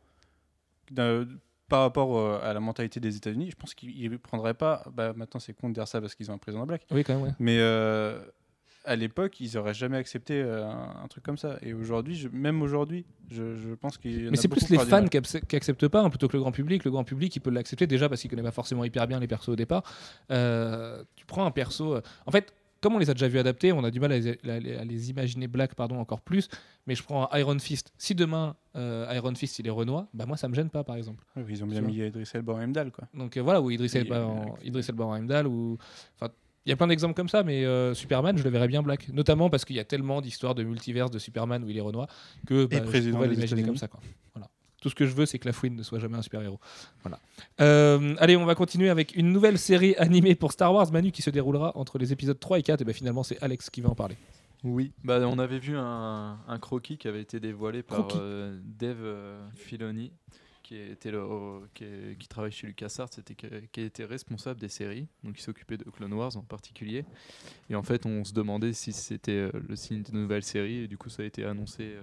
par 1.69 1.83
rapport 1.83 2.17
euh, 2.19 2.41
à 2.43 2.53
la 2.55 2.61
mentalité 2.61 2.99
des 3.01 3.17
États-Unis. 3.17 3.51
Je 3.51 3.57
pense 3.57 3.75
qu'ils 3.75 4.11
ne 4.11 4.17
prendraient 4.17 4.55
pas. 4.55 4.85
Bah, 4.95 5.13
maintenant, 5.15 5.39
c'est 5.41 5.53
con 5.53 5.69
de 5.69 5.75
dire 5.75 5.87
ça 5.87 6.01
parce 6.01 6.15
qu'ils 6.15 6.31
ont 6.31 6.35
un 6.35 6.39
président 6.39 6.65
black. 6.65 6.87
Oui, 6.91 7.05
quand 7.05 7.15
même, 7.15 7.25
ouais. 7.25 7.35
Mais 7.39 7.59
euh, 7.61 8.21
à 8.87 8.97
l'époque, 8.97 9.39
ils 9.41 9.59
auraient 9.59 9.75
jamais 9.75 9.99
accepté 9.99 10.41
euh, 10.41 10.65
un, 10.65 11.05
un 11.05 11.09
truc 11.09 11.23
comme 11.23 11.37
ça. 11.37 11.59
Et 11.61 11.75
aujourd'hui, 11.75 12.27
même 12.33 12.63
aujourd'hui, 12.63 13.05
je, 13.31 13.55
je 13.57 13.75
pense 13.75 13.99
qu'il 13.99 14.31
Mais 14.31 14.37
c'est 14.39 14.49
plus 14.49 14.69
les 14.71 14.79
fans 14.79 15.07
qui, 15.07 15.19
abse- 15.19 15.45
qui 15.47 15.57
acceptent 15.57 15.89
pas 15.89 16.01
hein, 16.01 16.09
plutôt 16.09 16.27
que 16.29 16.37
le 16.39 16.41
grand 16.41 16.53
public. 16.53 16.85
Le 16.85 16.91
grand 16.91 17.05
public, 17.05 17.37
il 17.37 17.41
peut 17.41 17.51
l'accepter 17.51 17.87
déjà 17.87 18.09
parce 18.09 18.23
qu'il 18.23 18.31
connaît 18.31 18.43
pas 18.43 18.51
forcément 18.51 18.85
hyper 18.85 19.07
bien 19.07 19.21
les 19.21 19.27
persos 19.29 19.51
au 19.51 19.57
départ. 19.57 19.83
Euh, 20.31 21.05
tu 21.17 21.27
prends 21.27 21.45
un 21.45 21.51
perso. 21.51 21.99
En 22.25 22.31
fait, 22.31 22.55
comme 22.81 22.95
on 22.95 22.99
les 22.99 23.11
a 23.11 23.15
déjà 23.15 23.29
vus 23.29 23.39
adapter, 23.39 23.73
on 23.73 23.83
a 23.85 23.91
du 23.91 24.01
mal 24.01 24.13
à 24.13 24.19
les, 24.19 24.77
à 24.77 24.85
imaginer 24.85 25.49
black, 25.49 25.75
pardon, 25.75 25.99
encore 25.99 26.21
plus. 26.21 26.49
Mais 26.87 26.95
je 26.95 27.03
prends 27.03 27.29
Iron 27.35 27.59
Fist. 27.59 27.93
Si 27.99 28.15
demain 28.15 28.57
euh, 28.77 29.13
Iron 29.15 29.35
Fist 29.35 29.59
il 29.59 29.67
est 29.67 29.71
Renoir, 29.71 30.07
bah 30.15 30.27
moi 30.27 30.37
ça 30.37 30.49
me 30.49 30.55
gêne 30.55 30.71
pas, 30.71 30.85
par 30.85 30.97
exemple. 30.97 31.25
Oui, 31.37 31.45
Ils 31.49 31.65
ont 31.65 31.67
bien 31.67 31.81
mis 31.81 31.97
Idris 31.97 32.29
Elba 32.35 32.55
en 32.55 32.61
Heimdall, 32.61 32.91
quoi. 32.93 33.09
Donc 33.15 33.37
euh, 33.37 33.41
voilà, 33.41 33.61
ou 33.61 33.71
Idris 33.71 33.91
Et, 33.95 33.99
Elba 33.99 34.17
euh, 34.17 34.25
en, 34.25 34.57
Idris 34.63 34.87
Elba 34.89 35.05
en 35.05 35.15
Heimdall, 35.17 35.47
ou 35.47 35.79
enfin, 36.15 36.33
il 36.69 36.71
y 36.71 36.73
a 36.73 36.77
plein 36.77 36.87
d'exemples 36.87 37.15
comme 37.15 37.31
ça, 37.31 37.43
mais 37.43 37.65
euh, 37.65 37.95
Superman, 37.95 38.37
je 38.37 38.45
le 38.45 38.51
verrais 38.51 38.69
bien 38.69 38.83
black, 38.83 39.09
notamment 39.09 39.49
parce 39.49 39.65
qu'il 39.65 39.77
y 39.77 39.81
a 39.81 39.85
tellement 39.85 40.21
d'histoires 40.21 40.55
de 40.55 40.63
multiverse 40.63 41.11
de 41.11 41.19
Superman 41.19 41.65
où 41.65 41.71
il 41.71 41.77
est 41.77 41.81
Renoir 41.81 42.09
que 42.47 42.67
bah, 42.67 42.77
je 42.77 42.83
président 42.83 43.17
pourrais 43.17 43.29
l'imaginer 43.29 43.65
comme 43.65 43.77
ça. 43.77 43.89
Quoi. 43.89 44.01
Voilà. 44.35 44.49
Tout 44.81 44.91
ce 44.91 44.95
que 44.95 45.07
je 45.07 45.15
veux, 45.15 45.27
c'est 45.27 45.39
que 45.39 45.47
la 45.47 45.53
fouine 45.53 45.75
ne 45.75 45.83
soit 45.83 45.99
jamais 45.99 46.17
un 46.17 46.23
super-héros. 46.23 46.61
Voilà. 47.03 47.19
Euh, 47.61 48.15
allez, 48.19 48.37
on 48.37 48.45
va 48.45 48.55
continuer 48.55 48.89
avec 48.91 49.17
une 49.17 49.33
nouvelle 49.33 49.59
série 49.59 49.95
animée 49.97 50.35
pour 50.37 50.53
Star 50.53 50.73
Wars, 50.73 50.91
Manu, 50.93 51.11
qui 51.11 51.23
se 51.23 51.31
déroulera 51.31 51.77
entre 51.77 51.99
les 51.99 52.13
épisodes 52.13 52.39
3 52.39 52.59
et 52.61 52.63
4. 52.63 52.81
Et 52.83 52.85
ben 52.85 52.95
finalement, 52.95 53.23
c'est 53.25 53.43
Alex 53.43 53.71
qui 53.71 53.81
va 53.81 53.89
en 53.91 53.95
parler. 53.97 54.17
Oui. 54.65 54.93
Bah, 55.05 55.21
on 55.27 55.39
avait 55.39 55.59
vu 55.59 55.77
un, 55.77 56.39
un 56.47 56.59
croquis 56.59 56.97
qui 56.99 57.09
avait 57.09 57.21
été 57.23 57.41
dévoilé 57.41 57.83
par 57.83 58.09
euh, 58.17 58.59
Dave 58.65 58.99
euh, 59.01 59.49
Filoni, 59.55 60.13
qui, 60.63 60.77
était 60.77 61.11
le- 61.13 61.23
au- 61.25 61.63
qui, 61.75 61.85
est- 61.85 62.19
qui 62.19 62.29
travaille 62.29 62.51
chez 62.53 62.67
LucasArts, 62.67 63.09
c'était 63.13 63.35
que- 63.35 63.61
qui 63.73 63.81
était 63.81 64.05
responsable 64.05 64.61
des 64.61 64.69
séries, 64.69 65.07
donc 65.25 65.39
il 65.39 65.43
s'occupait 65.43 65.77
de 65.77 65.85
Clone 65.85 66.13
Wars 66.13 66.37
en 66.37 66.43
particulier. 66.43 67.05
Et 67.71 67.75
en 67.77 67.83
fait, 67.83 68.05
on 68.05 68.25
se 68.25 68.33
demandait 68.33 68.73
si 68.73 68.93
c'était 68.93 69.33
euh, 69.33 69.51
le 69.69 69.77
signe 69.77 70.03
d'une 70.03 70.21
nouvelle 70.23 70.43
série, 70.43 70.79
et 70.85 70.89
du 70.89 70.99
coup, 70.99 71.09
ça 71.09 71.23
a 71.23 71.27
été 71.27 71.45
annoncé, 71.45 71.85
euh, 71.85 72.03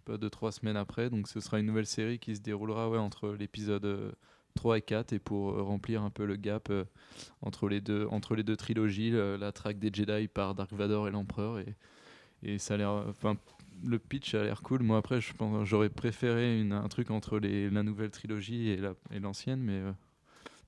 pas, 0.00 0.16
deux, 0.18 0.30
trois 0.30 0.52
semaines 0.52 0.76
après. 0.76 1.10
Donc 1.10 1.28
ce 1.28 1.40
sera 1.40 1.58
une 1.60 1.66
nouvelle 1.66 1.86
série 1.86 2.18
qui 2.18 2.34
se 2.36 2.40
déroulera 2.40 2.88
ouais, 2.90 2.98
entre 2.98 3.30
l'épisode 3.30 3.84
euh, 3.84 4.12
3 4.54 4.78
et 4.78 4.82
4, 4.82 5.12
et 5.12 5.18
pour 5.18 5.50
euh, 5.52 5.62
remplir 5.62 6.02
un 6.02 6.10
peu 6.10 6.24
le 6.26 6.36
gap 6.36 6.68
euh, 6.70 6.84
entre, 7.42 7.68
les 7.68 7.80
deux, 7.80 8.06
entre 8.10 8.34
les 8.34 8.42
deux 8.42 8.56
trilogies, 8.56 9.10
la 9.12 9.52
traque 9.52 9.78
des 9.78 9.90
Jedi 9.92 10.28
par 10.28 10.54
Dark 10.54 10.72
Vador 10.72 11.08
et 11.08 11.10
l'Empereur. 11.10 11.58
Et, 11.60 11.76
et 12.42 12.58
ça 12.58 12.74
a 12.74 12.76
l'air. 12.76 12.90
Enfin, 13.08 13.36
le 13.84 13.98
pitch 13.98 14.34
a 14.34 14.42
l'air 14.44 14.62
cool. 14.62 14.82
Moi, 14.82 14.98
après, 14.98 15.20
j'aurais 15.64 15.88
préféré 15.88 16.60
une, 16.60 16.72
un 16.72 16.88
truc 16.88 17.10
entre 17.10 17.38
les, 17.38 17.70
la 17.70 17.82
nouvelle 17.82 18.10
trilogie 18.10 18.68
et 18.68 18.76
la- 18.76 18.94
et 19.12 19.20
l'ancienne, 19.20 19.60
mais, 19.60 19.78
euh, 19.80 19.92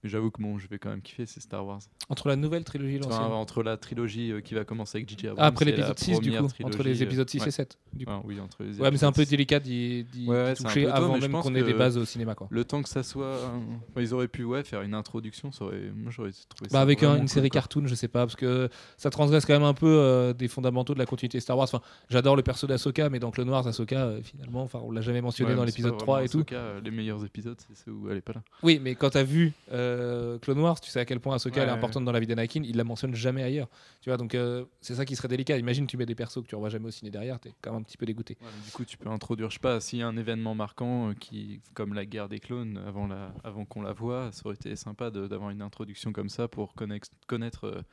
mais 0.03 0.11
j'avoue 0.11 0.31
que 0.31 0.43
bon, 0.43 0.59
je 0.59 0.67
vais 0.69 0.79
quand 0.79 0.91
même 0.91 1.01
kiffer, 1.03 1.27
c'est 1.27 1.41
Star 1.41 1.65
Wars. 1.67 1.81
Entre 2.09 2.29
la 2.29 2.37
nouvelle 2.37 2.65
trilogie 2.65 2.97
et 2.97 3.01
Enfin, 3.07 3.25
entre 3.29 3.63
la 3.63 3.77
trilogie 3.77 4.33
euh, 4.33 4.41
qui 4.41 4.55
va 4.55 4.65
commencer 4.65 4.99
avec 4.99 5.09
J.J. 5.09 5.29
Abrams 5.29 5.45
Ah, 5.45 5.47
après 5.49 5.65
l'épisode 5.65 5.99
6, 5.99 6.21
du 6.21 6.31
première 6.31 6.41
coup. 6.43 6.47
Entre 6.65 6.71
trilogie, 6.71 6.91
les 6.99 7.03
euh, 7.03 7.07
épisodes 7.07 7.29
6 7.31 7.41
ouais. 7.43 7.49
et 7.49 7.51
7. 7.51 7.79
Du 7.93 8.07
coup. 8.07 8.13
Ah 8.15 8.21
oui, 8.25 8.41
entre 8.41 8.63
les 8.65 8.81
Ouais, 8.81 8.91
mais 8.91 8.97
c'est 8.97 9.07
un 9.07 9.13
peu 9.13 9.25
délicat 9.25 9.61
d'y 9.61 10.05
Ouais, 10.27 10.55
toucher 10.55 10.85
tôt, 10.85 10.91
avant 10.93 11.19
même 11.19 11.33
qu'on 11.33 11.55
ait 11.55 11.63
des 11.63 11.75
bases 11.75 11.97
au 11.97 12.05
cinéma. 12.05 12.35
Quoi. 12.35 12.49
Le 12.51 12.65
temps 12.65 12.83
que 12.83 12.89
ça 12.89 13.03
soit. 13.03 13.25
euh, 13.27 13.59
ils 13.97 14.13
auraient 14.15 14.29
pu 14.29 14.45
ouais, 14.45 14.65
faire 14.65 14.83
une 14.83 14.95
introduction, 14.95 15.53
ça 15.53 15.65
aurait... 15.65 15.91
moi 15.95 16.11
j'aurais 16.15 16.31
trouvé 16.49 16.69
ça. 16.69 16.77
Bah 16.77 16.81
avec 16.81 17.03
un- 17.03 17.07
vraiment 17.07 17.15
une 17.23 17.29
cool, 17.29 17.35
série 17.35 17.49
quoi. 17.49 17.61
cartoon, 17.61 17.87
je 17.87 17.95
sais 17.95 18.09
pas, 18.09 18.21
parce 18.27 18.37
que 18.37 18.69
ça 18.97 19.11
transgresse 19.11 19.47
quand 19.47 19.53
même 19.55 19.63
un 19.63 19.75
peu 19.75 19.87
euh, 19.87 20.33
des 20.33 20.49
fondamentaux 20.49 20.95
de 20.95 20.99
la 20.99 21.07
continuité 21.07 21.39
Star 21.41 21.57
Wars. 21.57 21.69
Enfin, 21.73 21.81
j'adore 22.11 22.35
le 22.37 22.43
perso 22.43 22.67
d'Asoka, 22.67 23.09
mais 23.11 23.19
dans 23.21 23.31
Clone 23.31 23.49
Wars, 23.51 23.67
Ahsoka, 23.67 24.01
euh, 24.05 24.21
finalement, 24.23 24.63
enfin, 24.63 24.81
on 24.83 24.91
l'a 24.91 25.01
jamais 25.01 25.21
mentionné 25.21 25.55
dans 25.55 25.65
l'épisode 25.65 25.93
pas 25.93 25.99
3 25.99 26.15
vraiment 26.21 26.27
et 26.43 26.45
tout. 26.45 26.55
Euh, 26.55 26.81
les 26.83 26.91
meilleurs 26.91 27.25
épisodes, 27.25 27.57
c'est 27.69 27.85
ceux 27.85 27.93
où 27.93 28.11
elle 28.11 28.17
est 28.19 28.21
pas 28.23 28.33
là. 28.33 28.43
Oui, 28.63 28.81
mais 28.83 28.95
quand 28.95 29.11
t'as 29.11 29.23
vu 29.23 29.53
euh, 29.93 30.39
Clone 30.39 30.59
Wars, 30.61 30.81
tu 30.81 30.91
sais 30.91 31.01
à 31.01 31.05
quel 31.05 31.21
point 31.21 31.35
Ahsoka 31.35 31.61
elle 31.63 31.69
est 31.69 31.73
Ouais, 31.73 31.79
importante 31.79 32.05
dans 32.05 32.13
la 32.13 32.21
vie 32.21 32.27
d'Anakin, 32.27 32.63
il 32.65 32.77
la 32.77 32.85
mentionne 32.85 33.15
jamais 33.15 33.43
ailleurs. 33.43 33.69
Tu 34.01 34.11
vois, 34.11 34.17
donc 34.17 34.35
euh, 34.35 34.65
c'est 34.81 34.95
ça 34.95 35.05
qui 35.05 35.15
serait 35.17 35.29
délicat. 35.29 35.57
Imagine 35.59 35.87
tu 35.87 35.97
mets 35.97 36.07
des 36.07 36.15
persos 36.15 36.43
que 36.43 36.49
tu 36.49 36.55
revois 36.55 36.71
jamais 36.71 36.89
au 36.89 36.91
ciné 36.91 37.11
derrière, 37.11 37.39
t'es 37.39 37.53
quand 37.61 37.73
même 37.73 37.81
un 37.81 37.85
petit 37.85 37.97
peu 37.97 38.07
dégoûté. 38.07 38.37
Ouais, 38.41 38.49
du 38.65 38.71
coup, 38.73 38.85
tu 38.85 38.97
peux 38.99 39.09
introduire, 39.09 39.51
je 39.51 39.55
sais 39.55 39.61
pas, 39.61 39.81
s'il 39.81 40.01
y 40.01 40.03
a 40.03 40.09
un 40.09 40.17
événement 40.17 40.55
marquant 40.55 41.11
euh, 41.11 41.15
qui, 41.15 41.61
comme 41.75 41.95
la 41.95 42.05
guerre 42.07 42.29
des 42.29 42.41
clones, 42.41 42.79
avant, 42.87 43.07
la, 43.07 43.33
avant 43.45 43.65
qu'on 43.65 43.83
la 43.83 43.93
voit, 43.93 44.31
ça 44.33 44.43
aurait 44.47 44.55
été 44.55 44.75
sympa 44.77 45.11
d'avoir 45.11 45.51
une 45.51 45.63
introduction 45.63 46.13
comme 46.13 46.29
ça 46.29 46.49
pour 46.49 46.75
connaître. 46.75 47.09
connaître 47.27 47.85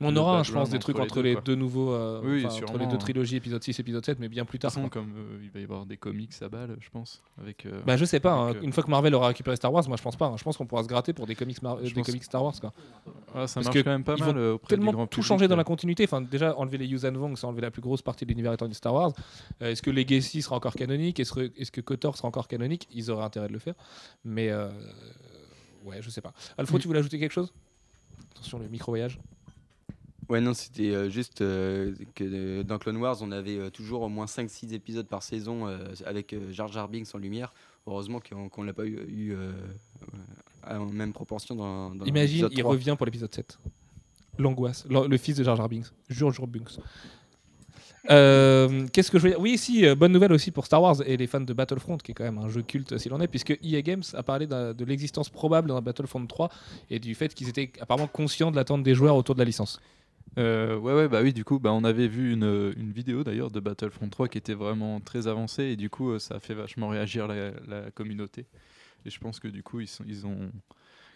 On 0.00 0.10
Le 0.10 0.18
aura, 0.18 0.42
je 0.42 0.48
background 0.50 0.66
pense, 0.66 0.70
des 0.72 0.78
trucs 0.78 0.98
entre 0.98 1.22
les 1.22 1.34
les 1.36 1.40
deux, 1.40 1.54
nouveaux, 1.54 1.92
euh, 1.92 2.20
Oui, 2.22 2.44
enfin, 2.44 2.54
entre 2.62 2.76
les 2.78 2.86
deux 2.86 2.94
hein. 2.94 2.98
trilogies, 2.98 3.36
épisode 3.36 3.62
6, 3.62 3.78
épisode 3.80 4.04
7, 4.04 4.18
mais 4.18 4.28
bien 4.28 4.44
plus 4.44 4.58
tard. 4.58 4.70
façon, 4.70 4.88
comme 4.90 5.10
euh, 5.16 5.38
il 5.42 5.50
va 5.50 5.60
y 5.60 5.62
avoir 5.62 5.86
des 5.86 5.96
comics 5.96 6.32
à 6.42 6.48
balles, 6.50 6.76
je 6.80 6.90
pense. 6.90 7.22
Avec, 7.40 7.64
euh, 7.64 7.80
Bah 7.86 7.96
je 7.96 8.04
sais 8.04 8.20
pas, 8.20 8.32
hein. 8.34 8.54
une 8.62 8.72
fois 8.72 8.82
que 8.82 8.90
Marvel 8.90 9.14
aura 9.14 9.28
récupéré 9.28 9.56
Star 9.56 9.72
Wars, 9.72 9.88
moi 9.88 9.96
je 9.96 10.02
pense 10.02 10.16
pas. 10.16 10.26
hein. 10.26 10.34
Je 10.36 10.44
pense 10.44 10.58
qu'on 10.58 10.66
pourra 10.66 10.82
se 10.82 10.88
gratter 10.88 11.14
pour 11.14 11.26
des 11.26 11.34
comics, 11.34 11.62
Mar- 11.62 11.78
Je 11.82 11.88
des 11.88 11.94
pense- 11.94 12.06
comics 12.06 12.24
Star 12.24 12.44
Wars. 12.44 12.52
Quoi. 12.60 12.72
ça 12.76 13.32
parce 13.32 13.54
marche 13.56 13.70
que 13.70 13.78
quand 13.80 13.90
même 13.90 14.04
pas 14.04 14.16
ils 14.18 14.24
mal 14.24 14.36
vont 14.36 14.52
auprès 14.54 14.66
du 14.76 14.80
tellement 14.80 14.92
grand 14.92 15.06
tout 15.06 15.22
changer 15.22 15.48
dans 15.48 15.56
la 15.56 15.64
continuité. 15.64 16.04
Enfin, 16.04 16.20
déjà, 16.20 16.54
enlever 16.58 16.76
les 16.76 16.86
Yuuzhan 16.86 17.12
Vong, 17.12 17.34
ça 17.36 17.46
enlever 17.46 17.62
la 17.62 17.70
plus 17.70 17.80
grosse 17.82 18.02
partie 18.02 18.26
de 18.26 18.30
l'univers 18.30 18.52
étendu 18.52 18.70
de 18.72 18.74
Star 18.76 18.92
Wars. 18.92 19.12
Est-ce 19.60 19.80
que 19.80 19.90
Legacy 19.90 20.42
sera 20.42 20.56
encore 20.56 20.74
canonique? 20.74 21.20
Est-ce 21.20 21.32
que, 21.70 21.80
KOTOR 21.80 22.16
sera 22.18 22.28
encore 22.28 22.48
canonique? 22.48 22.86
Ils 22.92 23.10
auraient 23.10 23.24
intérêt 23.24 23.48
de 23.48 23.52
le 23.54 23.58
faire. 23.58 23.74
Mais 24.26 24.52
ouais, 25.84 26.02
je 26.02 26.10
sais 26.10 26.20
pas. 26.20 26.32
Alfred, 26.58 26.78
Mm. 26.78 26.82
tu 26.82 26.86
voulais 26.88 26.98
ajouter 27.00 27.18
quelque 27.18 27.32
chose? 27.32 27.52
Attention, 28.32 28.58
le 28.58 28.68
micro-voyage. 28.68 29.18
Ouais, 30.28 30.40
non, 30.40 30.54
c'était 30.54 30.90
euh, 30.90 31.08
juste 31.08 31.40
euh, 31.40 31.94
que 32.14 32.24
euh, 32.24 32.62
dans 32.64 32.78
Clone 32.78 32.96
Wars, 32.96 33.18
on 33.20 33.30
avait 33.30 33.70
toujours 33.70 34.02
au 34.02 34.08
moins 34.08 34.26
5-6 34.26 34.74
épisodes 34.74 35.06
par 35.06 35.22
saison 35.22 35.66
avec 36.04 36.34
Jar 36.50 36.68
Jar 36.68 36.88
Binks 36.88 37.14
en 37.14 37.18
lumière. 37.18 37.52
Heureusement 37.86 38.20
qu'on 38.20 38.48
qu'on 38.48 38.64
l'a 38.64 38.72
pas 38.72 38.84
eu, 38.84 38.98
eu, 39.08 39.36
en 40.68 40.86
même 40.86 41.12
proportion 41.12 41.54
dans, 41.54 41.94
dans 41.94 42.04
Imagine, 42.04 42.48
il 42.50 42.58
3. 42.58 42.72
revient 42.72 42.94
pour 42.96 43.06
l'épisode 43.06 43.32
7. 43.32 43.58
L'angoisse. 44.38 44.84
Le, 44.90 45.06
le 45.06 45.16
fils 45.16 45.36
de 45.36 45.44
Jar 45.44 45.56
Jar 45.56 45.68
Binks. 45.68 45.86
Jure, 46.08 46.32
jure 46.32 46.48
Binks. 46.48 46.78
Qu'est-ce 48.08 49.10
que 49.10 49.18
je 49.18 49.22
veux 49.22 49.30
dire? 49.30 49.40
Oui, 49.40 49.56
si, 49.56 49.86
bonne 49.94 50.12
nouvelle 50.12 50.32
aussi 50.32 50.50
pour 50.50 50.66
Star 50.66 50.82
Wars 50.82 50.96
et 51.06 51.16
les 51.16 51.28
fans 51.28 51.40
de 51.40 51.52
Battlefront, 51.52 51.98
qui 51.98 52.10
est 52.10 52.14
quand 52.14 52.24
même 52.24 52.38
un 52.38 52.48
jeu 52.48 52.62
culte 52.62 52.98
s'il 52.98 53.14
en 53.14 53.20
est, 53.20 53.28
puisque 53.28 53.56
EA 53.62 53.82
Games 53.82 54.02
a 54.14 54.24
parlé 54.24 54.48
de 54.48 54.84
l'existence 54.84 55.28
probable 55.28 55.68
d'un 55.68 55.80
Battlefront 55.80 56.26
3 56.26 56.50
et 56.90 56.98
du 56.98 57.14
fait 57.14 57.32
qu'ils 57.32 57.48
étaient 57.48 57.70
apparemment 57.80 58.08
conscients 58.08 58.50
de 58.50 58.56
l'attente 58.56 58.82
des 58.82 58.96
joueurs 58.96 59.14
autour 59.14 59.36
de 59.36 59.40
la 59.40 59.44
licence. 59.44 59.80
Euh, 60.38 60.76
ouais, 60.76 60.92
ouais, 60.92 61.08
bah 61.08 61.22
oui, 61.22 61.32
du 61.32 61.44
coup, 61.44 61.58
bah, 61.58 61.72
on 61.72 61.82
avait 61.84 62.08
vu 62.08 62.32
une, 62.32 62.72
une 62.76 62.92
vidéo 62.92 63.24
d'ailleurs 63.24 63.50
de 63.50 63.58
Battlefront 63.58 64.10
3 64.10 64.28
qui 64.28 64.36
était 64.36 64.52
vraiment 64.54 65.00
très 65.00 65.28
avancée 65.28 65.64
et 65.64 65.76
du 65.76 65.88
coup, 65.88 66.10
euh, 66.10 66.18
ça 66.18 66.36
a 66.36 66.40
fait 66.40 66.52
vachement 66.54 66.88
réagir 66.88 67.26
la, 67.26 67.52
la 67.66 67.90
communauté. 67.90 68.46
Et 69.06 69.10
je 69.10 69.18
pense 69.20 69.40
que 69.40 69.48
du 69.48 69.62
coup, 69.62 69.80
ils, 69.80 69.88
sont, 69.88 70.04
ils 70.06 70.26
ont, 70.26 70.50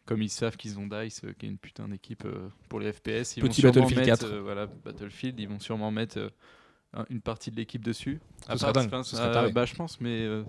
comme 0.06 0.22
ils 0.22 0.30
savent 0.30 0.56
qu'ils 0.56 0.78
ont 0.78 0.86
DICE, 0.86 1.24
euh, 1.24 1.34
qui 1.38 1.46
est 1.46 1.50
une 1.50 1.58
putain 1.58 1.88
d'équipe 1.88 2.24
euh, 2.26 2.48
pour 2.68 2.80
les 2.80 2.92
FPS, 2.92 3.36
ils 3.36 3.42
Petit 3.42 3.62
vont 3.62 3.72
sûrement 3.72 3.90
Battlefield 3.90 4.06
mettre, 4.06 4.20
4. 4.20 4.32
euh, 4.32 4.40
voilà, 4.42 4.68
Battlefield, 4.84 5.40
ils 5.40 5.48
vont 5.48 5.60
sûrement 5.60 5.90
mettre 5.90 6.18
euh, 6.18 6.30
un- 6.94 7.06
une 7.10 7.22
partie 7.22 7.50
de 7.50 7.56
l'équipe 7.56 7.84
dessus. 7.84 8.20
Ce 8.48 8.58
serait 8.58 8.72
dingue, 8.72 8.90
ce 9.04 9.16
serait 9.16 9.28
euh, 9.28 9.48
bah, 9.50 9.66
je 9.66 9.74
pense, 9.74 10.00
mais 10.00 10.20
euh, 10.22 10.44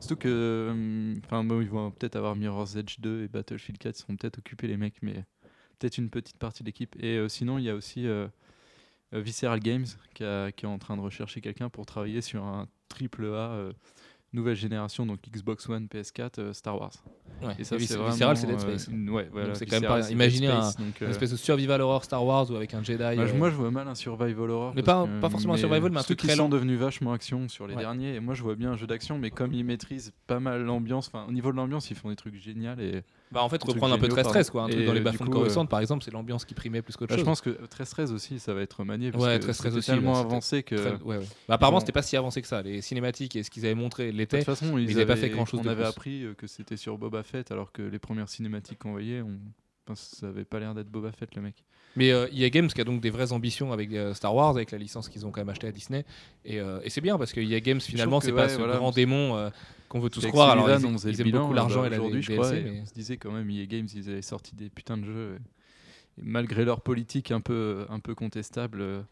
surtout 0.00 0.16
que, 0.18 0.28
euh, 0.28 1.14
enfin, 1.26 1.44
bon, 1.44 1.60
ils 1.60 1.68
vont 1.70 1.90
peut-être 1.92 2.16
avoir 2.16 2.36
Mirror's 2.36 2.76
Edge 2.76 3.00
2 3.00 3.24
et 3.24 3.28
Battlefield 3.28 3.78
4, 3.78 3.96
ils 3.96 4.00
seront 4.02 4.16
peut-être 4.16 4.38
occupés 4.38 4.68
les 4.68 4.76
mecs, 4.76 5.02
mais 5.02 5.24
peut-être 5.80 5.98
une 5.98 6.10
petite 6.10 6.38
partie 6.38 6.62
de 6.62 6.66
l'équipe. 6.68 6.94
Et 7.00 7.16
euh, 7.16 7.28
sinon, 7.28 7.58
il 7.58 7.64
y 7.64 7.70
a 7.70 7.74
aussi 7.74 8.06
euh, 8.06 8.28
euh, 9.14 9.20
Visceral 9.20 9.58
Games 9.58 9.86
qui, 10.14 10.22
a- 10.22 10.52
qui 10.52 10.66
est 10.66 10.68
en 10.68 10.78
train 10.78 10.96
de 10.96 11.02
rechercher 11.02 11.40
quelqu'un 11.40 11.68
pour 11.68 11.86
travailler 11.86 12.20
sur 12.20 12.44
un 12.44 12.68
triple 12.88 13.24
A 13.34 13.70
nouvelle 14.32 14.54
génération, 14.54 15.06
donc 15.06 15.18
Xbox 15.28 15.68
One, 15.68 15.86
PS4, 15.92 16.38
euh, 16.38 16.52
Star 16.52 16.78
Wars. 16.80 16.92
Ouais. 17.42 17.52
Et 17.58 17.64
ça, 17.64 17.70
c'est 17.70 17.78
Vis- 17.78 17.94
vraiment, 17.94 18.10
Visceral, 18.12 18.36
c'est 18.36 18.46
Dead 18.46 18.54
euh, 18.54 18.58
Space. 18.60 18.86
une- 18.86 19.10
ouais, 19.10 19.28
voilà, 19.32 19.56
c'est 19.56 19.66
quand 19.66 19.80
même 19.80 19.88
pas- 19.90 20.08
imaginez 20.08 20.46
un- 20.46 20.70
Une 21.00 21.08
espèce 21.10 21.32
de 21.32 21.36
survival 21.36 21.80
horror 21.80 22.04
Star 22.04 22.24
Wars 22.24 22.48
ou 22.48 22.54
avec 22.54 22.72
un 22.72 22.80
Jedi. 22.84 22.98
bah, 22.98 23.14
moi, 23.34 23.50
je 23.50 23.56
vois 23.56 23.72
mal 23.72 23.88
un 23.88 23.96
survival 23.96 24.48
horror. 24.50 24.72
Mais 24.76 24.84
pas- 24.84 25.04
que- 25.04 25.20
pas 25.20 25.30
forcément 25.30 25.54
un 25.54 25.56
survival, 25.56 25.90
mais 25.90 25.98
un 25.98 26.02
truc 26.04 26.16
qui 26.20 26.28
très 26.28 26.36
sont 26.36 26.44
lent. 26.44 26.48
devenus 26.48 26.78
vachement 26.78 27.12
action 27.12 27.48
sur 27.48 27.66
les 27.66 27.74
Ouais. 27.74 27.80
derniers. 27.80 28.14
Et 28.14 28.20
moi, 28.20 28.34
je 28.34 28.44
vois 28.44 28.54
bien 28.54 28.70
un 28.70 28.76
jeu 28.76 28.86
d'action, 28.86 29.18
mais 29.18 29.30
comme 29.32 29.52
ils 29.52 29.64
maîtrisent 29.64 30.12
pas 30.28 30.38
mal 30.38 30.62
l'ambiance, 30.62 31.08
enfin, 31.08 31.24
au 31.28 31.32
niveau 31.32 31.50
de 31.50 31.56
l'ambiance, 31.56 31.90
ils 31.90 31.96
font 31.96 32.08
des 32.08 32.14
trucs 32.16 32.36
géniaux. 32.36 32.78
Et 32.78 33.02
bah, 33.32 33.42
en 33.44 33.48
fait, 33.48 33.62
reprendre 33.62 33.94
un 33.94 33.98
peu 33.98 34.08
géniaux, 34.10 34.22
13-13, 34.22 34.50
quoi. 34.50 34.62
Un 34.64 34.68
truc 34.68 34.84
dans 34.84 34.92
les 34.92 35.00
euh, 35.00 35.02
bas 35.04 35.10
du 35.12 35.18
de 35.18 35.24
Coruscant, 35.24 35.66
par 35.66 35.80
exemple, 35.80 36.04
c'est 36.04 36.10
l'ambiance 36.10 36.44
qui 36.44 36.54
primait 36.54 36.82
plus 36.82 36.96
qu'autre 36.96 37.10
Bah, 37.10 37.14
je 37.16 37.20
chose. 37.20 37.26
pense 37.26 37.40
que 37.40 37.50
13-13 37.50 38.12
aussi, 38.12 38.38
ça 38.40 38.54
va 38.54 38.62
être 38.62 38.82
manié. 38.84 39.10
Parce 39.12 39.22
Ouais, 39.24 39.38
que 39.38 39.46
13-13 39.46 39.52
c'était 39.52 39.68
aussi, 39.76 39.86
tellement 39.90 40.18
avancé 40.18 40.62
que. 40.62 40.96
Bah, 41.06 41.54
apparemment, 41.54 41.80
c'était 41.80 41.92
pas 41.92 42.02
si 42.02 42.16
avancé 42.16 42.42
que 42.42 42.48
ça. 42.48 42.62
Les 42.62 42.80
cinématiques 42.82 43.36
et 43.36 43.42
ce 43.42 43.50
qu'ils 43.50 43.64
avaient 43.66 43.74
montré 43.74 44.10
De 44.12 44.16
l'étaient. 44.16 44.38
toute 44.38 44.46
façon, 44.46 44.76
ils, 44.78 44.90
ils 44.90 44.96
avaient 44.96 45.06
pas 45.06 45.16
fait 45.16 45.28
grand-chose 45.30 45.60
On 45.60 45.64
de 45.64 45.68
avait 45.68 45.84
appris 45.84 46.24
euh, 46.24 46.34
que 46.34 46.46
c'était 46.46 46.76
sur 46.76 46.98
Boba 46.98 47.22
Fett, 47.22 47.50
alors 47.52 47.72
que 47.72 47.82
les 47.82 47.98
premières 47.98 48.28
cinématiques 48.28 48.80
qu'on 48.80 48.92
voyait, 48.92 49.22
on... 49.22 49.38
enfin, 49.90 49.94
ça 50.16 50.28
avait 50.28 50.44
pas 50.44 50.60
l'air 50.60 50.74
d'être 50.74 50.88
Boba 50.90 51.12
Fett, 51.12 51.34
le 51.34 51.42
mec. 51.42 51.64
Mais 51.96 52.12
euh, 52.12 52.28
EA 52.32 52.50
Games 52.50 52.68
qui 52.68 52.80
a 52.80 52.84
donc 52.84 53.00
des 53.00 53.10
vraies 53.10 53.32
ambitions 53.32 53.72
avec 53.72 53.92
euh, 53.92 54.14
Star 54.14 54.34
Wars, 54.34 54.50
avec 54.50 54.70
la 54.70 54.78
licence 54.78 55.08
qu'ils 55.08 55.26
ont 55.26 55.30
quand 55.32 55.40
même 55.40 55.48
achetée 55.48 55.66
à 55.66 55.72
Disney. 55.72 56.04
Et, 56.44 56.60
euh, 56.60 56.78
et 56.84 56.90
c'est 56.90 57.00
bien 57.00 57.18
parce 57.18 57.32
que 57.32 57.40
EA 57.40 57.60
Games, 57.60 57.80
finalement, 57.80 58.20
c'est 58.20 58.32
pas 58.32 58.42
ouais, 58.42 58.48
ce 58.48 58.58
voilà, 58.58 58.76
grand 58.76 58.92
démon 58.92 59.36
euh, 59.36 59.50
qu'on 59.88 59.98
veut 59.98 60.10
tous 60.10 60.24
croire. 60.28 60.50
Alors, 60.50 60.70
ils, 60.70 60.86
on 60.86 60.92
faisait 60.92 61.10
ils 61.10 61.14
le 61.16 61.20
aiment 61.22 61.24
bilan, 61.26 61.40
beaucoup 61.42 61.54
l'argent 61.54 61.84
aujourd'hui, 61.84 62.22
je 62.22 62.28
DLC, 62.28 62.40
crois, 62.42 62.56
et 62.56 62.62
mais- 62.62 62.80
on 62.82 62.86
se 62.86 62.94
disait 62.94 63.16
quand 63.16 63.32
même, 63.32 63.50
EA 63.50 63.66
Games, 63.66 63.88
ils 63.94 64.08
avaient 64.08 64.22
sorti 64.22 64.54
des 64.54 64.68
putains 64.70 64.98
de 64.98 65.04
jeux. 65.04 65.36
Et, 66.18 66.20
et 66.20 66.24
malgré 66.24 66.64
leur 66.64 66.80
politique 66.80 67.32
un 67.32 67.40
peu, 67.40 67.86
un 67.88 67.98
peu 67.98 68.14
contestable, 68.14 68.80
euh, 68.80 69.02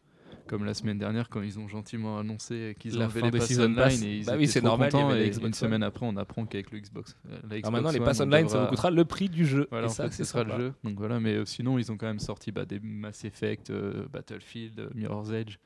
comme 0.49 0.65
la 0.65 0.75
semaine 0.75 0.99
dernière, 0.99 1.29
quand 1.29 1.43
ils 1.43 1.59
ont 1.59 1.69
gentiment 1.69 2.19
annoncé 2.19 2.75
qu'ils 2.79 2.93
fin 2.93 3.21
les 3.21 3.31
des 3.31 3.39
pass 3.39 3.47
Season 3.47 3.65
online, 3.65 4.03
et 4.03 4.17
ils 4.17 4.25
Bah 4.25 4.35
oui, 4.37 4.49
c'est 4.49 4.63
normal, 4.63 4.91
contents, 4.91 5.15
et 5.15 5.29
une 5.29 5.55
semaine 5.55 5.83
après, 5.83 6.07
on 6.07 6.17
apprend 6.17 6.45
qu'avec 6.47 6.73
le 6.73 6.81
Xbox, 6.81 7.17
euh, 7.27 7.31
la 7.31 7.37
Alors 7.37 7.59
Xbox 7.59 7.71
maintenant, 7.71 7.91
les 7.91 8.01
passes 8.01 8.21
on 8.21 8.25
online, 8.25 8.49
ça 8.49 8.63
vous 8.63 8.67
coûtera 8.69 8.91
le 8.91 9.05
prix 9.05 9.29
du 9.29 9.47
jeu. 9.47 9.69
Voilà, 9.71 9.87
et 9.87 9.91
ça, 9.91 10.09
fait, 10.09 10.17
ce 10.17 10.25
sera 10.25 10.43
sympa. 10.43 10.57
le 10.57 10.65
jeu. 10.65 10.75
Donc 10.83 10.99
voilà, 10.99 11.21
mais 11.21 11.35
euh, 11.35 11.45
sinon, 11.45 11.79
ils 11.79 11.93
ont 11.93 11.97
quand 11.97 12.07
même 12.07 12.19
sorti 12.19 12.51
bah, 12.51 12.65
des 12.65 12.81
Mass 12.81 13.25
Effect, 13.25 13.71
euh, 13.71 14.07
Battlefield, 14.13 14.81
euh, 14.81 14.91
Mirror's 14.95 15.31
Edge 15.31 15.57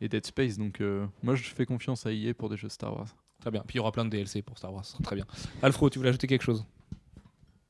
et 0.00 0.08
Dead 0.08 0.24
Space. 0.24 0.56
Donc 0.56 0.82
moi, 1.22 1.34
je 1.34 1.42
fais 1.42 1.66
confiance 1.66 2.06
à 2.06 2.12
EA 2.12 2.32
pour 2.32 2.48
des 2.48 2.56
jeux 2.56 2.68
Star 2.68 2.96
Wars. 2.96 3.08
Très 3.40 3.50
bien. 3.50 3.62
Puis 3.66 3.74
il 3.74 3.78
y 3.78 3.80
aura 3.80 3.92
plein 3.92 4.04
de 4.04 4.10
DLC 4.10 4.42
pour 4.42 4.58
Star 4.58 4.72
Wars. 4.72 4.84
Très 5.02 5.16
bien. 5.16 5.26
Alfro, 5.62 5.90
tu 5.90 5.98
voulais 5.98 6.10
ajouter 6.10 6.26
quelque 6.26 6.42
chose? 6.42 6.64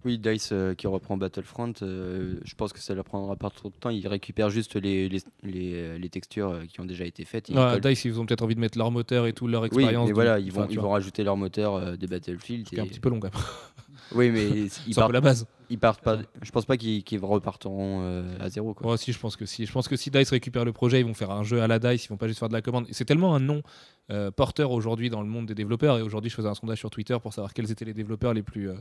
Oui, 0.04 0.18
Dice 0.18 0.50
euh, 0.52 0.74
qui 0.74 0.86
reprend 0.86 1.16
Battlefront, 1.18 1.74
euh, 1.82 2.34
je 2.42 2.54
pense 2.54 2.72
que 2.72 2.78
ça 2.80 2.94
leur 2.94 3.04
prendra 3.04 3.36
pas 3.36 3.50
trop 3.50 3.68
de 3.68 3.74
temps. 3.74 3.90
Ils 3.90 4.08
récupèrent 4.08 4.48
juste 4.48 4.76
les, 4.76 5.08
les, 5.10 5.18
les, 5.42 5.72
euh, 5.74 5.98
les 5.98 6.08
textures 6.08 6.60
qui 6.72 6.80
ont 6.80 6.86
déjà 6.86 7.04
été 7.04 7.24
faites. 7.26 7.50
Ils 7.50 7.58
Ouais, 7.58 7.72
collent- 7.74 7.80
Dice, 7.92 8.04
ils 8.06 8.18
ont 8.18 8.24
peut-être 8.24 8.42
envie 8.42 8.54
de 8.54 8.60
mettre 8.60 8.78
leur 8.78 8.90
moteur 8.90 9.26
et 9.26 9.32
tout, 9.34 9.46
leur 9.46 9.60
oui, 9.62 9.66
expérience. 9.66 10.04
mais 10.06 10.10
de- 10.10 10.14
voilà, 10.14 10.38
ils 10.38 10.50
vont, 10.52 10.66
ils 10.70 10.80
vont 10.80 10.90
rajouter 10.90 11.22
leur 11.22 11.36
moteur 11.36 11.74
euh, 11.74 11.96
des 11.96 12.06
Battlefield. 12.06 12.64
ce 12.66 12.70
qui 12.70 12.76
est 12.76 12.80
un 12.80 12.84
et- 12.84 12.88
petit 12.88 13.00
peu 13.00 13.10
long 13.10 13.20
quand 13.20 13.32
même. 13.34 13.42
Oui, 14.14 14.30
mais 14.30 14.68
ils 14.86 14.94
partent, 14.94 15.12
la 15.12 15.20
base. 15.20 15.46
ils 15.68 15.78
partent 15.78 16.02
pas. 16.02 16.18
Je 16.42 16.50
pense 16.50 16.64
pas 16.64 16.76
qu'ils 16.76 17.04
qu'ils 17.04 17.24
repartiront 17.24 18.00
euh, 18.02 18.36
à 18.40 18.48
zéro. 18.48 18.74
Quoi. 18.74 18.92
Ouais, 18.92 18.96
si, 18.96 19.12
je 19.12 19.18
pense 19.18 19.36
que 19.36 19.46
si. 19.46 19.66
Je 19.66 19.72
pense 19.72 19.88
que 19.88 19.96
si 19.96 20.10
Dice 20.10 20.30
récupère 20.30 20.64
le 20.64 20.72
projet, 20.72 21.00
ils 21.00 21.06
vont 21.06 21.14
faire 21.14 21.30
un 21.30 21.42
jeu 21.42 21.62
à 21.62 21.66
la 21.66 21.78
Dice, 21.78 22.06
ils 22.06 22.08
vont 22.08 22.16
pas 22.16 22.26
juste 22.26 22.40
faire 22.40 22.48
de 22.48 22.54
la 22.54 22.62
commande. 22.62 22.86
C'est 22.90 23.04
tellement 23.04 23.34
un 23.34 23.40
nom 23.40 23.62
euh, 24.10 24.30
porteur 24.30 24.72
aujourd'hui 24.72 25.10
dans 25.10 25.22
le 25.22 25.28
monde 25.28 25.46
des 25.46 25.54
développeurs. 25.54 25.98
Et 25.98 26.02
aujourd'hui, 26.02 26.30
je 26.30 26.34
faisais 26.34 26.48
un 26.48 26.54
sondage 26.54 26.78
sur 26.78 26.90
Twitter 26.90 27.16
pour 27.22 27.32
savoir 27.32 27.54
quels 27.54 27.70
étaient 27.70 27.84
les 27.84 27.94
développeurs 27.94 28.34
les 28.34 28.42
plus, 28.42 28.70
euh, 28.70 28.74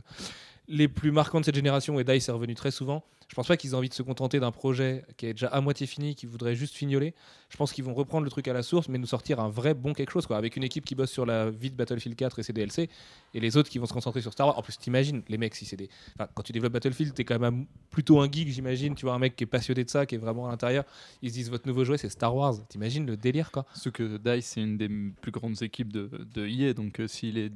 les 0.68 0.88
plus 0.88 1.12
marquants 1.12 1.40
de 1.40 1.44
cette 1.44 1.54
génération. 1.54 1.98
Et 2.00 2.04
Dice 2.04 2.28
est 2.28 2.32
revenu 2.32 2.54
très 2.54 2.70
souvent. 2.70 3.04
Je 3.30 3.36
pense 3.36 3.46
pas 3.46 3.56
qu'ils 3.56 3.70
aient 3.70 3.74
envie 3.74 3.88
de 3.88 3.94
se 3.94 4.02
contenter 4.02 4.40
d'un 4.40 4.50
projet 4.50 5.04
qui 5.16 5.26
est 5.26 5.34
déjà 5.34 5.46
à 5.46 5.60
moitié 5.60 5.86
fini, 5.86 6.16
qui 6.16 6.26
voudrait 6.26 6.56
juste 6.56 6.74
fignoler. 6.74 7.14
Je 7.48 7.56
pense 7.56 7.72
qu'ils 7.72 7.84
vont 7.84 7.94
reprendre 7.94 8.24
le 8.24 8.30
truc 8.30 8.48
à 8.48 8.52
la 8.52 8.64
source, 8.64 8.88
mais 8.88 8.98
nous 8.98 9.06
sortir 9.06 9.38
un 9.38 9.48
vrai 9.48 9.72
bon 9.72 9.92
quelque 9.92 10.10
chose, 10.10 10.26
quoi. 10.26 10.36
Avec 10.36 10.56
une 10.56 10.64
équipe 10.64 10.84
qui 10.84 10.96
bosse 10.96 11.12
sur 11.12 11.24
la 11.24 11.48
vie 11.48 11.70
de 11.70 11.76
Battlefield 11.76 12.16
4 12.16 12.40
et 12.40 12.42
ses 12.42 12.52
DLC, 12.52 12.90
et 13.32 13.38
les 13.40 13.56
autres 13.56 13.70
qui 13.70 13.78
vont 13.78 13.86
se 13.86 13.92
concentrer 13.92 14.20
sur 14.20 14.32
Star 14.32 14.48
Wars. 14.48 14.58
En 14.58 14.62
plus, 14.62 14.76
t'imagines, 14.78 15.22
les 15.28 15.38
mecs, 15.38 15.54
si 15.54 15.64
c'est 15.64 15.76
des. 15.76 15.88
Enfin, 16.16 16.28
quand 16.34 16.42
tu 16.42 16.50
développes 16.50 16.72
Battlefield, 16.72 17.14
t'es 17.14 17.24
quand 17.24 17.38
même 17.38 17.66
plutôt 17.90 18.20
un 18.20 18.28
geek, 18.28 18.48
j'imagine. 18.48 18.96
Tu 18.96 19.06
vois, 19.06 19.14
un 19.14 19.20
mec 19.20 19.36
qui 19.36 19.44
est 19.44 19.46
passionné 19.46 19.84
de 19.84 19.90
ça, 19.90 20.06
qui 20.06 20.16
est 20.16 20.18
vraiment 20.18 20.48
à 20.48 20.50
l'intérieur. 20.50 20.84
Ils 21.22 21.30
se 21.30 21.34
disent, 21.34 21.50
votre 21.50 21.68
nouveau 21.68 21.84
jouet, 21.84 21.98
c'est 21.98 22.08
Star 22.08 22.34
Wars. 22.34 22.54
T'imagines 22.68 23.06
le 23.06 23.16
délire, 23.16 23.52
quoi. 23.52 23.64
Surtout 23.74 23.92
que 23.92 24.16
DICE, 24.16 24.44
c'est 24.44 24.60
une 24.60 24.76
des 24.76 24.88
plus 25.20 25.30
grandes 25.30 25.62
équipes 25.62 25.92
de, 25.92 26.10
de 26.34 26.46
EA, 26.48 26.72
donc 26.74 26.98
euh, 26.98 27.06
s'ils 27.06 27.52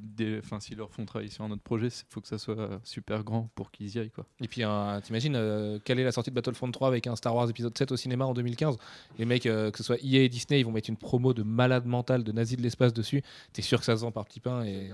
s'ils 0.61 0.77
leur 0.79 0.91
font 0.93 1.05
travailler 1.05 1.31
sur 1.31 1.43
un 1.45 1.51
autre 1.51 1.63
projet, 1.63 1.89
il 1.89 2.05
faut 2.11 2.21
que 2.21 2.29
ça 2.29 2.39
soit 2.39 2.59
euh, 2.59 2.79
super 2.85 3.25
grand 3.25 3.51
pour 3.57 3.73
qu'ils 3.73 3.97
y 3.97 3.99
aillent. 3.99 4.11
Quoi. 4.11 4.25
Et 4.41 4.47
puis, 4.47 4.63
un- 4.63 5.01
t'imagines, 5.01 5.35
euh, 5.35 5.64
quelle 5.85 5.99
est 6.01 6.05
la 6.05 6.13
sortie 6.13 6.31
de 6.31 6.35
Battlefront 6.35 6.71
3 6.71 6.89
avec 6.89 7.07
un 7.07 7.17
Star 7.17 7.35
Wars 7.35 7.49
épisode 7.51 7.77
7 7.77 7.93
au 7.93 7.97
cinéma 7.97 8.25
en 8.27 8.35
2015 8.35 8.77
Les 9.19 9.25
mecs, 9.25 9.47
euh, 9.47 9.71
que 9.71 9.79
ce 9.79 9.85
soit 9.85 9.97
EA 10.03 10.23
et 10.25 10.29
Disney, 10.29 10.61
ils 10.61 10.65
vont 10.65 10.73
mettre 10.73 10.91
une 10.91 10.97
promo 10.97 11.33
de 11.35 11.43
malade 11.43 11.87
mental, 11.87 12.25
de 12.25 12.33
nazi 12.33 12.57
de 12.57 12.63
l'espace 12.63 12.93
dessus. 12.93 13.23
T'es 13.53 13.63
sûr 13.63 13.79
que 13.79 13.85
ça 13.85 13.97
se 13.97 14.03
vend 14.03 14.13
par 14.13 14.25
petits 14.25 14.41
pains 14.41 14.65
et. 14.65 14.91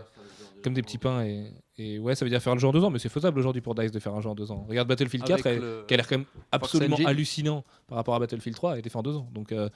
Comme 0.62 0.74
des 0.74 0.82
petits 0.82 0.98
pains 0.98 1.24
et, 1.24 1.50
et 1.78 1.98
ouais 1.98 2.14
ça 2.14 2.22
veut 2.26 2.28
dire 2.30 2.42
faire 2.42 2.52
le 2.54 2.60
jeu 2.60 2.68
en 2.68 2.72
deux 2.72 2.84
ans 2.84 2.90
mais 2.90 2.98
c'est 2.98 3.08
faisable 3.08 3.38
aujourd'hui 3.38 3.62
pour 3.62 3.74
DICE 3.74 3.92
de 3.92 3.98
faire 3.98 4.14
un 4.14 4.20
jeu 4.20 4.28
en 4.28 4.34
deux 4.34 4.52
ans 4.52 4.66
regarde 4.68 4.86
Battlefield 4.86 5.24
4 5.24 5.46
Avec 5.46 5.46
elle- 5.46 5.62
le- 5.62 5.84
qui 5.88 5.94
a 5.94 5.96
l'air 5.96 6.06
quand 6.06 6.18
même 6.18 6.26
absolument 6.52 6.96
Engine. 6.96 7.06
hallucinant 7.06 7.64
par 7.86 7.96
rapport 7.96 8.14
à 8.14 8.18
Battlefield 8.18 8.54
3 8.54 8.72
a 8.74 8.78
été 8.78 8.90
fait 8.90 8.98
en 8.98 9.02
deux 9.02 9.16
ans 9.16 9.26
donc 9.32 9.52
euh, 9.52 9.70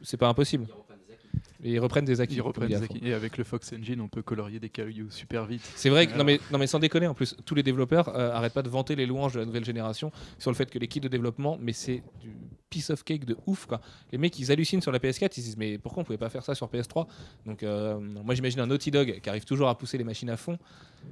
c'est 0.00 0.16
pas 0.16 0.26
impossible 0.28 0.66
et 1.64 1.72
ils 1.72 1.78
reprennent 1.80 2.04
des 2.04 2.20
acquis 2.20 2.36
Ils 2.36 2.40
reprennent 2.42 2.68
des 2.68 2.82
acquis. 2.82 3.00
Et 3.02 3.12
avec 3.14 3.36
le 3.38 3.44
Fox 3.44 3.72
Engine, 3.72 4.00
on 4.00 4.08
peut 4.08 4.22
colorier 4.22 4.60
des 4.60 4.68
cailloux 4.68 5.10
super 5.10 5.46
vite. 5.46 5.62
C'est 5.74 5.88
vrai 5.90 6.06
que 6.06 6.16
non 6.16 6.24
mais, 6.24 6.38
non 6.52 6.58
mais 6.58 6.66
sans 6.66 6.78
déconner 6.78 7.06
en 7.06 7.14
plus 7.14 7.34
tous 7.44 7.54
les 7.54 7.62
développeurs 7.62 8.08
euh, 8.16 8.30
arrêtent 8.32 8.52
pas 8.54 8.62
de 8.62 8.68
vanter 8.68 8.94
les 8.96 9.06
louanges 9.06 9.32
de 9.34 9.40
la 9.40 9.46
nouvelle 9.46 9.64
génération 9.64 10.12
sur 10.38 10.50
le 10.50 10.56
fait 10.56 10.70
que 10.70 10.78
l'équipe 10.78 11.02
de 11.02 11.08
développement 11.08 11.58
mais 11.60 11.72
c'est 11.72 12.02
du 12.20 12.30
piece 12.70 12.90
of 12.90 13.02
cake 13.04 13.24
de 13.24 13.36
ouf 13.46 13.66
quoi. 13.66 13.80
Les 14.12 14.18
mecs 14.18 14.38
ils 14.38 14.50
hallucinent 14.52 14.82
sur 14.82 14.92
la 14.92 14.98
PS4 14.98 15.30
ils 15.36 15.40
se 15.40 15.46
disent 15.46 15.56
mais 15.56 15.78
pourquoi 15.78 16.02
on 16.02 16.04
pouvait 16.04 16.18
pas 16.18 16.28
faire 16.28 16.42
ça 16.42 16.54
sur 16.54 16.68
PS3 16.68 17.06
Donc 17.46 17.62
euh, 17.62 17.98
moi 17.98 18.34
j'imagine 18.34 18.60
un 18.60 18.66
Naughty 18.66 18.90
Dog 18.90 19.20
qui 19.22 19.28
arrive 19.30 19.44
toujours 19.44 19.68
à 19.68 19.78
pousser 19.78 19.96
les 19.96 20.04
machines 20.04 20.30
à 20.30 20.36
fond. 20.36 20.58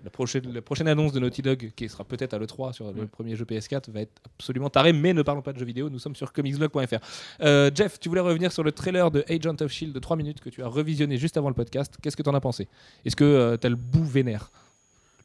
La 0.04 0.10
prochaine, 0.10 0.50
la 0.52 0.62
prochaine 0.62 0.88
annonce 0.88 1.12
de 1.12 1.20
Naughty 1.20 1.42
Dog 1.42 1.72
qui 1.76 1.88
sera 1.88 2.04
peut-être 2.04 2.32
à 2.34 2.38
l'E3 2.38 2.72
sur 2.72 2.92
le 2.92 3.02
Ouais. 3.02 3.06
premier 3.06 3.36
jeu 3.36 3.44
PS4 3.44 3.90
va 3.90 4.00
être 4.00 4.20
absolument 4.24 4.70
taré 4.70 4.92
mais 4.92 5.12
ne 5.14 5.22
parlons 5.22 5.42
pas 5.42 5.52
de 5.52 5.58
jeux 5.58 5.64
vidéo 5.66 5.88
nous 5.90 5.98
sommes 5.98 6.16
sur 6.16 6.32
comicslog.fr. 6.32 6.96
Euh, 7.42 7.70
Jeff 7.74 8.00
tu 8.00 8.08
voulais 8.08 8.20
revenir 8.22 8.50
sur 8.52 8.64
le 8.64 8.72
trailer 8.72 9.10
de 9.10 9.24
Agent 9.28 9.56
of 9.60 9.70
Shield 9.70 9.94
de 9.94 9.98
3 10.00 10.16
minutes 10.16 10.40
que 10.42 10.50
tu 10.50 10.62
as 10.62 10.66
revisionné 10.68 11.16
juste 11.16 11.36
avant 11.36 11.48
le 11.48 11.54
podcast. 11.54 11.96
Qu'est-ce 12.02 12.16
que 12.16 12.22
tu 12.22 12.28
en 12.28 12.34
as 12.34 12.40
pensé? 12.40 12.68
Est-ce 13.04 13.16
que 13.16 13.56
tu 13.60 13.66
as 13.66 13.70
le 13.70 13.76
bout 13.76 14.04
vénère? 14.04 14.50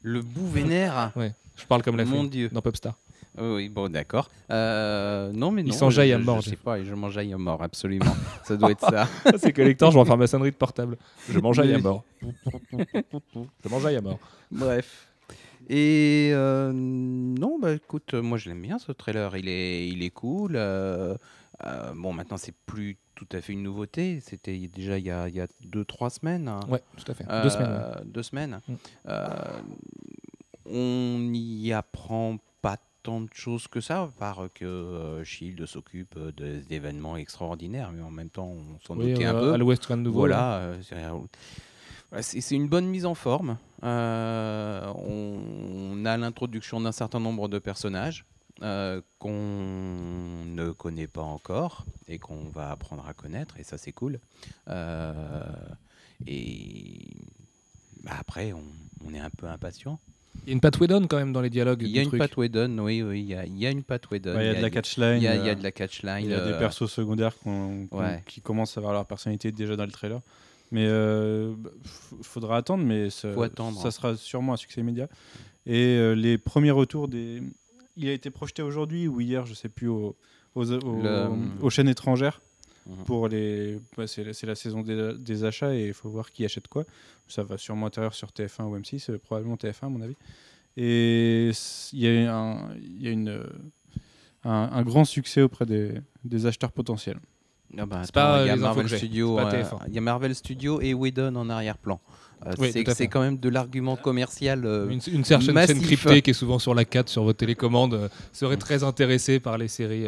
Le 0.02 0.22
bout 0.22 0.48
vénère? 0.48 1.12
Ouais, 1.16 1.34
je 1.56 1.66
parle 1.66 1.82
comme 1.84 1.98
la 1.98 2.06
Mon 2.06 2.24
Dieu. 2.24 2.50
dans 2.52 2.62
Popstar. 2.62 2.96
Oui, 3.40 3.70
bon, 3.70 3.88
d'accord. 3.92 4.30
Euh, 4.50 5.32
non, 5.32 5.52
mais 5.52 5.62
Il 5.62 5.68
non. 5.68 5.74
s'enjaille 5.74 6.10
je- 6.10 6.16
à 6.16 6.18
mort, 6.18 6.38
Je 6.42 6.46
sais 6.46 6.50
Jeff. 6.52 6.60
pas, 6.60 6.84
je 6.84 6.94
m'enjaille 6.96 7.34
à 7.34 7.38
mort, 7.38 7.62
absolument. 7.62 8.16
ça 8.44 8.56
doit 8.58 8.72
être 8.72 8.82
ça. 8.90 9.08
c'est 9.38 9.54
collector, 9.54 9.92
je 9.92 9.96
vais 9.98 10.02
en 10.02 10.06
faire 10.06 10.18
ma 10.18 10.26
sonnerie 10.26 10.50
de 10.52 10.56
portable. 10.56 10.98
Je 11.30 11.38
m'enjaille 11.40 11.74
à 11.74 11.78
mort. 11.80 12.04
Je 12.72 13.70
m'enjaille 13.70 13.96
à 13.98 14.02
mort. 14.02 14.20
Bref. 14.52 15.08
Et 15.70 16.30
euh, 16.34 16.72
non, 16.74 17.60
bah 17.60 17.74
écoute, 17.74 18.14
euh, 18.14 18.22
moi 18.22 18.38
je 18.38 18.50
l'aime 18.50 18.62
bien 18.62 18.80
ce 18.80 18.92
trailer. 18.92 19.36
Il 19.36 19.50
est, 19.50 19.88
il 19.90 20.02
est 20.02 20.10
cool. 20.10 20.54
euh, 20.56 21.16
euh, 21.66 21.94
bon, 21.96 22.14
maintenant 22.14 22.38
c'est 22.38 22.56
plus 22.66 22.98
tout 23.16 23.28
à 23.32 23.42
fait 23.42 23.54
une 23.54 23.64
nouveauté. 23.64 24.20
C'était 24.20 24.58
déjà 24.68 24.98
il 25.00 25.06
y 25.06 25.12
a 25.12 25.28
2-3 25.66 26.10
semaines. 26.10 26.48
hein. 26.48 26.60
Ouais, 26.70 26.82
tout 26.98 27.12
à 27.12 27.14
fait. 27.16 27.26
Euh, 27.30 27.44
Deux 27.44 27.50
semaines. 27.50 27.72
ouais. 27.72 28.06
Deux 28.06 28.24
semaines. 28.24 28.62
Mm. 28.68 28.74
Euh, 29.08 29.28
on 30.66 31.18
n'y 31.20 31.72
apprend 31.74 32.38
pas 32.62 32.78
tant 33.04 33.22
de 33.22 33.30
choses 33.34 33.68
que 33.68 33.80
ça, 33.80 34.02
à 34.04 34.08
part 34.08 34.48
que 34.54 34.66
euh, 34.66 35.24
Shield 35.24 35.66
s'occupe 35.66 36.18
d'événements 36.70 37.16
extraordinaires, 37.18 37.92
mais 37.94 38.02
en 38.04 38.12
même 38.12 38.30
temps, 38.30 38.48
on 38.50 38.80
s'en 38.86 38.98
Oui, 38.98 39.14
doutait 39.14 39.26
un 39.26 39.34
peu. 39.34 39.54
à 39.54 39.58
l'ouest, 39.58 39.86
rien 39.86 39.98
de 39.98 40.02
nouveau. 40.04 40.20
Voilà, 40.20 40.58
euh, 40.58 40.78
c'est- 42.22 42.56
une 42.56 42.68
bonne 42.68 42.88
mise 42.88 43.06
en 43.06 43.16
forme. 43.16 43.58
On, 43.82 45.40
on 45.94 46.06
a 46.06 46.18
l'introduction 46.18 46.82
d'un 46.82 46.92
certain 46.92 47.20
nombre 47.20 47.48
de 47.48 47.60
personnages 47.60 48.26
euh, 48.64 49.02
qu'on 49.20 49.32
ne 50.46 50.72
connaît 50.72 51.08
pas 51.08 51.22
encore 51.22 51.86
et 52.08 52.18
qu'on 52.20 52.50
va 52.50 52.72
apprendre 52.72 53.06
à 53.08 53.14
connaître, 53.14 53.60
et 53.60 53.64
ça 53.64 53.78
c'est 53.78 53.92
cool. 53.92 54.20
Euh, 54.70 55.44
et 56.26 57.08
bah, 58.04 58.12
après, 58.20 58.54
on, 58.54 58.64
on 59.06 59.14
est 59.14 59.20
un 59.20 59.30
peu 59.30 59.48
impatient. 59.48 60.00
Il 60.46 60.50
y 60.50 60.52
a 60.52 60.54
une 60.54 60.62
patte 60.62 60.80
Whedon 60.80 61.08
quand 61.08 61.18
même 61.18 61.34
dans 61.34 61.42
les 61.42 61.50
dialogues. 61.50 61.82
Il 61.82 61.90
y 61.90 62.00
a 62.00 62.04
une 62.04 62.12
patte 62.12 62.38
Whedon, 62.38 62.78
oui, 62.80 63.02
oui, 63.02 63.22
il 63.22 63.26
y 63.28 63.36
a, 63.36 63.46
il 63.46 63.58
y 63.58 63.66
a 63.66 63.72
une 63.72 63.84
patte 63.84 64.10
Whedon. 64.12 64.36
Ouais, 64.36 64.46
Il 64.46 64.48
y 64.48 64.50
a 64.52 64.56
de 64.56 64.62
la 64.62 64.70
catchline. 64.70 65.18
il 65.18 65.24
y 65.24 65.28
a- 65.28 65.36
il 65.36 65.46
y 65.46 65.50
a 65.50 65.56
de 65.56 65.64
la 65.64 65.72
catchline. 65.72 66.24
Il 66.26 66.30
y 66.30 66.34
a 66.34 66.44
des 66.46 66.52
euh, 66.54 66.60
persos 66.60 66.88
secondaires 66.92 67.34
ouais. 67.46 68.24
qui 68.28 68.42
commencent 68.42 68.78
à 68.78 68.80
avoir 68.80 68.94
leur 68.94 69.06
personnalité 69.06 69.52
déjà 69.52 69.76
dans 69.76 69.86
le 69.86 69.92
trailer. 69.92 70.22
Mais 70.72 70.86
euh, 70.86 71.54
bah, 71.58 71.70
faudra 72.22 72.58
attendre, 72.58 72.84
mais 72.84 73.10
ça, 73.10 73.32
Faut 73.34 73.42
attendre. 73.42 73.82
ça 73.82 73.90
sera 73.90 74.16
sûrement 74.16 74.54
un 74.54 74.58
succès 74.58 74.82
immédiat. 74.82 75.08
Et 75.66 75.96
euh, 75.98 76.14
les 76.14 76.38
premiers 76.38 76.72
retours 76.72 77.08
des. 77.08 77.42
Il 77.98 78.08
a 78.10 78.14
été 78.14 78.30
projeté 78.30 78.62
aujourd'hui 78.62 79.08
ou 79.08 79.20
hier, 79.20 79.46
je 79.46 79.54
sais 79.54 79.70
plus, 79.70 79.88
aux, 79.88 80.16
aux, 80.56 80.72
aux- 80.72 81.02
Le- 81.04 81.30
aux 81.62 81.70
chaînes 81.70 81.90
étrangères. 81.90 82.42
Mhm. 82.86 83.04
Pour 83.04 83.28
les, 83.28 83.80
ouais, 83.98 84.08
c'est 84.08 84.24
la- 84.24 84.34
c'est 84.34 84.48
la 84.48 84.56
saison 84.56 84.82
des, 84.82 85.14
des 85.18 85.44
achats 85.44 85.76
et 85.76 85.88
il 85.88 85.94
faut 85.94 86.10
voir 86.10 86.32
qui 86.32 86.46
achète 86.46 86.68
quoi. 86.70 86.86
Ça 87.28 87.44
va 87.44 87.58
sûrement 87.58 87.88
atterrir 87.88 88.14
sur 88.14 88.30
TF1 88.32 88.64
ou 88.66 88.78
M6, 88.78 89.10
euh, 89.12 89.18
probablement 89.18 89.56
TF1 89.58 89.88
à 89.88 89.90
mon 89.90 90.02
avis. 90.02 90.16
Et 90.78 91.52
il 91.94 92.00
y 92.00 92.08
a, 92.26 92.34
un, 92.38 92.76
il 92.76 93.02
y 93.04 93.08
a 93.08 93.12
une, 93.12 93.30
euh, 93.30 93.44
un, 94.44 94.70
un 94.72 94.84
grand 94.84 95.04
succès 95.06 95.42
auprès 95.42 95.66
des, 95.66 95.96
des 96.24 96.46
acheteurs 96.46 96.72
potentiels. 96.72 97.20
Ah 97.78 97.86
bah, 97.86 98.02
C'est 98.04 98.16
attends, 98.16 98.32
pas, 98.38 98.44
il 98.44 98.48
y 98.48 98.50
a 98.52 98.54
euh, 98.54 98.58
Marvel 98.58 98.84
que 98.86 98.90
j'ai. 98.92 98.98
Studios, 98.98 99.38
C'est 99.38 99.44
pas 99.44 99.54
euh, 99.56 99.64
TF1. 99.64 99.80
il 99.90 99.94
y 99.94 99.98
a 99.98 100.02
Marvel 100.02 100.36
Studios 100.36 100.80
et 100.82 100.94
Whedon 100.94 101.36
en 101.36 101.50
arrière-plan. 101.50 102.00
Euh, 102.46 102.54
Oui, 102.60 102.72
c'est 102.94 103.08
quand 103.08 103.22
même 103.22 103.38
de 103.38 103.50
l'argument 103.50 103.96
commercial. 103.96 104.66
euh, 104.66 104.88
Une, 104.90 105.00
une 105.12 105.24
certaine 105.24 105.54
massif. 105.54 105.76
chaîne 105.76 105.84
cryptée 105.86 106.22
qui 106.22 106.30
est 106.30 106.34
souvent 106.34 106.60
sur 106.60 106.74
la 106.76 106.86
4 106.86 107.10
sur 107.10 107.24
votre 107.24 107.38
télécommande 107.40 107.94
euh, 107.96 108.10
serait 108.32 108.58
très 108.58 108.84
intéressée 108.84 109.40
par 109.40 109.58
les 109.58 109.68
séries, 109.68 110.06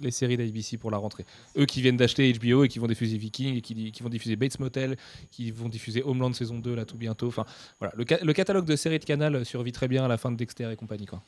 les 0.00 0.10
séries 0.10 0.36
d'ABC 0.36 0.76
pour 0.78 0.90
la 0.90 0.98
rentrée. 0.98 1.24
Eux 1.56 1.64
qui 1.66 1.80
viennent 1.80 1.96
d'acheter 1.96 2.30
HBO 2.32 2.64
et 2.64 2.68
qui 2.68 2.78
vont 2.78 2.86
diffuser 2.86 3.16
Viking 3.16 3.56
et 3.56 3.60
qui, 3.60 3.92
qui 3.92 4.02
vont 4.02 4.08
diffuser 4.08 4.36
Bates 4.36 4.58
Motel, 4.60 4.96
qui 5.30 5.50
vont 5.50 5.68
diffuser 5.68 6.02
Homeland 6.02 6.32
saison 6.32 6.58
2 6.58 6.74
là 6.74 6.84
tout 6.84 6.96
bientôt. 6.98 7.28
Enfin 7.28 7.46
voilà, 7.80 7.94
le, 7.96 8.04
ca- 8.08 8.18
le 8.22 8.32
catalogue 8.32 8.66
de 8.66 8.76
séries 8.76 8.98
de 8.98 9.04
Canal 9.04 9.44
survit 9.46 9.72
très 9.72 9.88
bien 9.88 10.04
à 10.04 10.08
la 10.08 10.18
fin 10.18 10.30
de 10.30 10.36
Dexter 10.36 10.70
et 10.70 10.76
compagnie 10.76 11.06
quoi. 11.06 11.22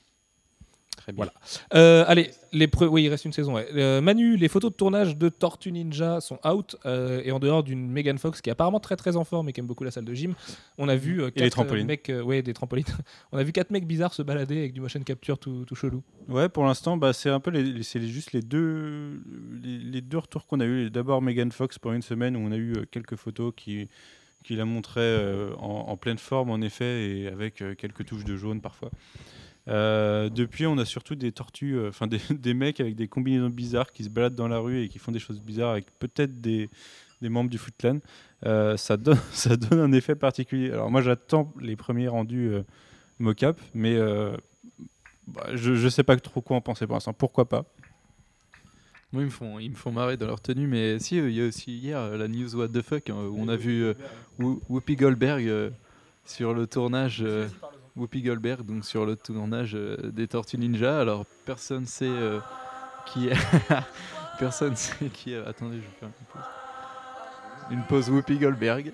Très 0.96 1.12
bien. 1.12 1.16
Voilà. 1.26 1.32
Euh, 1.74 2.04
allez, 2.08 2.30
les 2.52 2.66
pre- 2.66 2.86
oui, 2.86 3.04
il 3.04 3.08
reste 3.10 3.24
une 3.26 3.32
saison. 3.32 3.54
ouais. 3.54 3.68
Euh, 3.74 4.00
Manu, 4.00 4.36
les 4.36 4.48
photos 4.48 4.70
de 4.72 4.76
tournage 4.76 5.16
de 5.16 5.28
Tortue 5.28 5.70
Ninja 5.70 6.20
sont 6.20 6.38
out 6.44 6.74
euh, 6.86 7.20
et 7.24 7.30
en 7.32 7.38
dehors 7.38 7.62
d'une 7.62 7.88
Megan 7.90 8.16
Fox 8.18 8.40
qui 8.40 8.48
est 8.48 8.52
apparemment 8.52 8.80
très 8.80 8.96
très 8.96 9.14
en 9.16 9.24
forme 9.24 9.48
et 9.48 9.52
qui 9.52 9.60
aime 9.60 9.66
beaucoup 9.66 9.84
la 9.84 9.90
salle 9.90 10.06
de 10.06 10.14
gym, 10.14 10.34
on 10.78 10.88
a 10.88 10.96
vu 10.96 11.22
Et 11.36 11.40
les 11.40 11.50
trampolines. 11.50 11.86
mecs, 11.86 12.10
ouais, 12.24 12.42
des 12.42 12.54
trampolines. 12.54 12.86
on 13.32 13.38
a 13.38 13.44
vu 13.44 13.52
quatre 13.52 13.70
mecs 13.70 13.86
bizarres 13.86 14.14
se 14.14 14.22
balader 14.22 14.58
avec 14.58 14.72
du 14.72 14.80
motion 14.80 15.00
capture 15.02 15.38
tout, 15.38 15.64
tout 15.66 15.74
chelou. 15.74 16.02
Ouais, 16.28 16.48
pour 16.48 16.64
l'instant, 16.64 16.96
bah, 16.96 17.12
c'est 17.12 17.30
un 17.30 17.40
peu 17.40 17.50
les, 17.50 17.82
c'est 17.82 18.00
juste 18.06 18.32
les 18.32 18.42
deux, 18.42 19.20
les, 19.62 19.78
les 19.78 20.00
deux 20.00 20.18
retours 20.18 20.46
qu'on 20.46 20.60
a 20.60 20.64
eu. 20.66 20.90
D'abord 20.90 21.20
Megan 21.22 21.52
Fox 21.52 21.78
pour 21.78 21.92
une 21.92 22.02
semaine 22.02 22.36
où 22.36 22.40
on 22.40 22.50
a 22.52 22.56
eu 22.56 22.72
quelques 22.90 23.16
photos 23.16 23.52
qui, 23.54 23.88
qui 24.44 24.56
la 24.56 24.64
montraient 24.64 25.20
en, 25.58 25.84
en 25.88 25.96
pleine 25.98 26.18
forme 26.18 26.50
en 26.50 26.60
effet 26.62 27.10
et 27.10 27.26
avec 27.28 27.62
quelques 27.76 28.06
touches 28.06 28.24
de 28.24 28.36
jaune 28.36 28.60
parfois. 28.62 28.90
Euh, 29.68 30.28
depuis, 30.28 30.66
on 30.66 30.78
a 30.78 30.84
surtout 30.84 31.14
des 31.16 31.32
tortues, 31.32 31.76
euh, 31.76 31.88
enfin 31.88 32.06
des, 32.06 32.20
des 32.30 32.54
mecs 32.54 32.80
avec 32.80 32.94
des 32.94 33.08
combinaisons 33.08 33.50
bizarres 33.50 33.92
qui 33.92 34.04
se 34.04 34.08
baladent 34.08 34.34
dans 34.36 34.48
la 34.48 34.58
rue 34.58 34.82
et 34.82 34.88
qui 34.88 34.98
font 34.98 35.10
des 35.12 35.18
choses 35.18 35.40
bizarres 35.40 35.72
avec 35.72 35.86
peut-être 35.98 36.40
des, 36.40 36.70
des 37.20 37.28
membres 37.28 37.50
du 37.50 37.58
Foot 37.58 37.74
Clan. 37.78 37.98
Euh, 38.44 38.76
ça, 38.76 38.96
donne, 38.96 39.18
ça 39.32 39.56
donne 39.56 39.80
un 39.80 39.92
effet 39.92 40.14
particulier. 40.14 40.70
Alors 40.70 40.90
moi, 40.90 41.00
j'attends 41.02 41.52
les 41.60 41.74
premiers 41.76 42.06
rendus 42.08 42.48
euh, 42.52 42.62
mocap, 43.18 43.58
mais 43.74 43.96
euh, 43.96 44.36
bah, 45.26 45.46
je 45.54 45.72
ne 45.72 45.88
sais 45.88 46.04
pas 46.04 46.16
trop 46.16 46.40
quoi 46.42 46.56
en 46.56 46.60
penser 46.60 46.86
pour 46.86 46.94
l'instant. 46.94 47.12
Pourquoi 47.12 47.48
pas? 47.48 47.64
Moi, 49.12 49.22
ils 49.22 49.26
me 49.26 49.30
font, 49.30 49.58
ils 49.58 49.70
me 49.70 49.76
font 49.76 49.92
marrer 49.92 50.16
dans 50.16 50.26
leur 50.26 50.40
tenue, 50.40 50.66
mais 50.66 50.98
si, 50.98 51.18
euh, 51.18 51.30
il 51.30 51.36
y 51.36 51.42
a 51.42 51.46
aussi 51.46 51.76
hier 51.76 51.98
euh, 51.98 52.16
la 52.16 52.28
news 52.28 52.54
What 52.56 52.68
the 52.68 52.82
fuck, 52.82 53.08
hein, 53.10 53.14
où 53.16 53.36
on 53.38 53.48
a 53.48 53.56
vu 53.56 53.82
euh, 53.84 53.94
Who- 54.38 54.60
Whoopi 54.68 54.96
Goldberg 54.96 55.46
euh, 55.48 55.70
sur 56.24 56.52
le 56.54 56.66
tournage. 56.66 57.22
euh, 57.22 57.46
Whoopi 57.96 58.22
Goldberg, 58.22 58.64
donc 58.64 58.84
sur 58.84 59.06
le 59.06 59.16
tournage 59.16 59.74
euh, 59.74 59.96
des 60.12 60.28
Tortues 60.28 60.58
Ninja. 60.58 61.00
Alors, 61.00 61.24
personne 61.44 61.86
sait 61.86 62.04
euh, 62.06 62.40
qui 63.06 63.28
est. 63.28 63.36
personne 64.38 64.76
sait 64.76 65.06
qui 65.12 65.32
est. 65.32 65.38
Attendez, 65.46 65.76
je 65.76 65.82
vais 65.82 65.96
faire 66.00 66.08
une 66.08 66.26
pause. 66.32 66.42
Une 67.68 67.82
pause 67.82 68.10
Whoopi 68.10 68.38
Goldberg. 68.38 68.92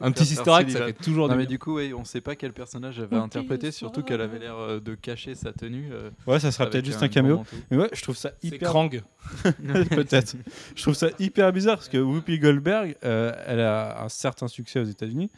Un 0.00 0.10
petit 0.10 0.26
sister 0.26 0.44
ça 0.44 0.86
fait 0.86 0.92
toujours 0.92 1.28
Non, 1.28 1.34
du 1.34 1.38
mais 1.38 1.46
bien. 1.46 1.50
du 1.50 1.58
coup, 1.60 1.74
ouais, 1.76 1.92
on 1.92 2.04
sait 2.04 2.20
pas 2.20 2.34
quel 2.34 2.52
personnage 2.52 2.98
elle 2.98 3.04
va 3.06 3.18
Whoopi 3.18 3.26
interpréter, 3.26 3.70
surtout 3.70 4.02
qu'elle 4.02 4.20
avait 4.20 4.40
l'air 4.40 4.56
euh, 4.56 4.80
de 4.80 4.96
cacher 4.96 5.36
sa 5.36 5.52
tenue. 5.52 5.88
euh, 5.92 6.10
Ouais, 6.26 6.40
ça 6.40 6.50
sera 6.50 6.66
peut-être 6.68 6.84
juste 6.84 7.00
un 7.02 7.06
un 7.06 7.08
caméo. 7.08 7.44
Mais 7.70 7.76
ouais, 7.76 7.88
je 7.92 8.02
trouve 8.02 8.16
ça 8.16 8.32
C'est 8.40 8.48
hyper. 8.48 8.70
Krang. 8.70 9.02
peut-être. 9.44 10.34
Je 10.74 10.82
trouve 10.82 10.94
ça 10.94 11.10
hyper 11.20 11.52
bizarre 11.52 11.76
parce 11.76 11.88
que 11.88 11.98
Whoopi 11.98 12.40
Goldberg, 12.40 12.96
euh, 13.04 13.32
elle 13.46 13.60
a 13.60 14.02
un 14.02 14.08
certain 14.08 14.48
succès 14.48 14.80
aux 14.80 14.84
États-Unis, 14.84 15.30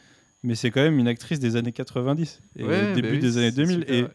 mais 0.45 0.55
c'est 0.55 0.71
quand 0.71 0.81
même 0.81 0.97
une 0.99 1.07
actrice 1.07 1.39
des 1.39 1.55
années 1.57 1.71
90 1.73 2.39
et 2.57 2.63
Ouais, 2.63 2.93
début 2.93 3.01
bah 3.01 3.13
oui, 3.13 3.19
des 3.19 3.37
années 3.37 3.49
c'est 3.51 3.55
2000. 3.57 3.79
super, 3.79 3.93
Et 3.95 4.05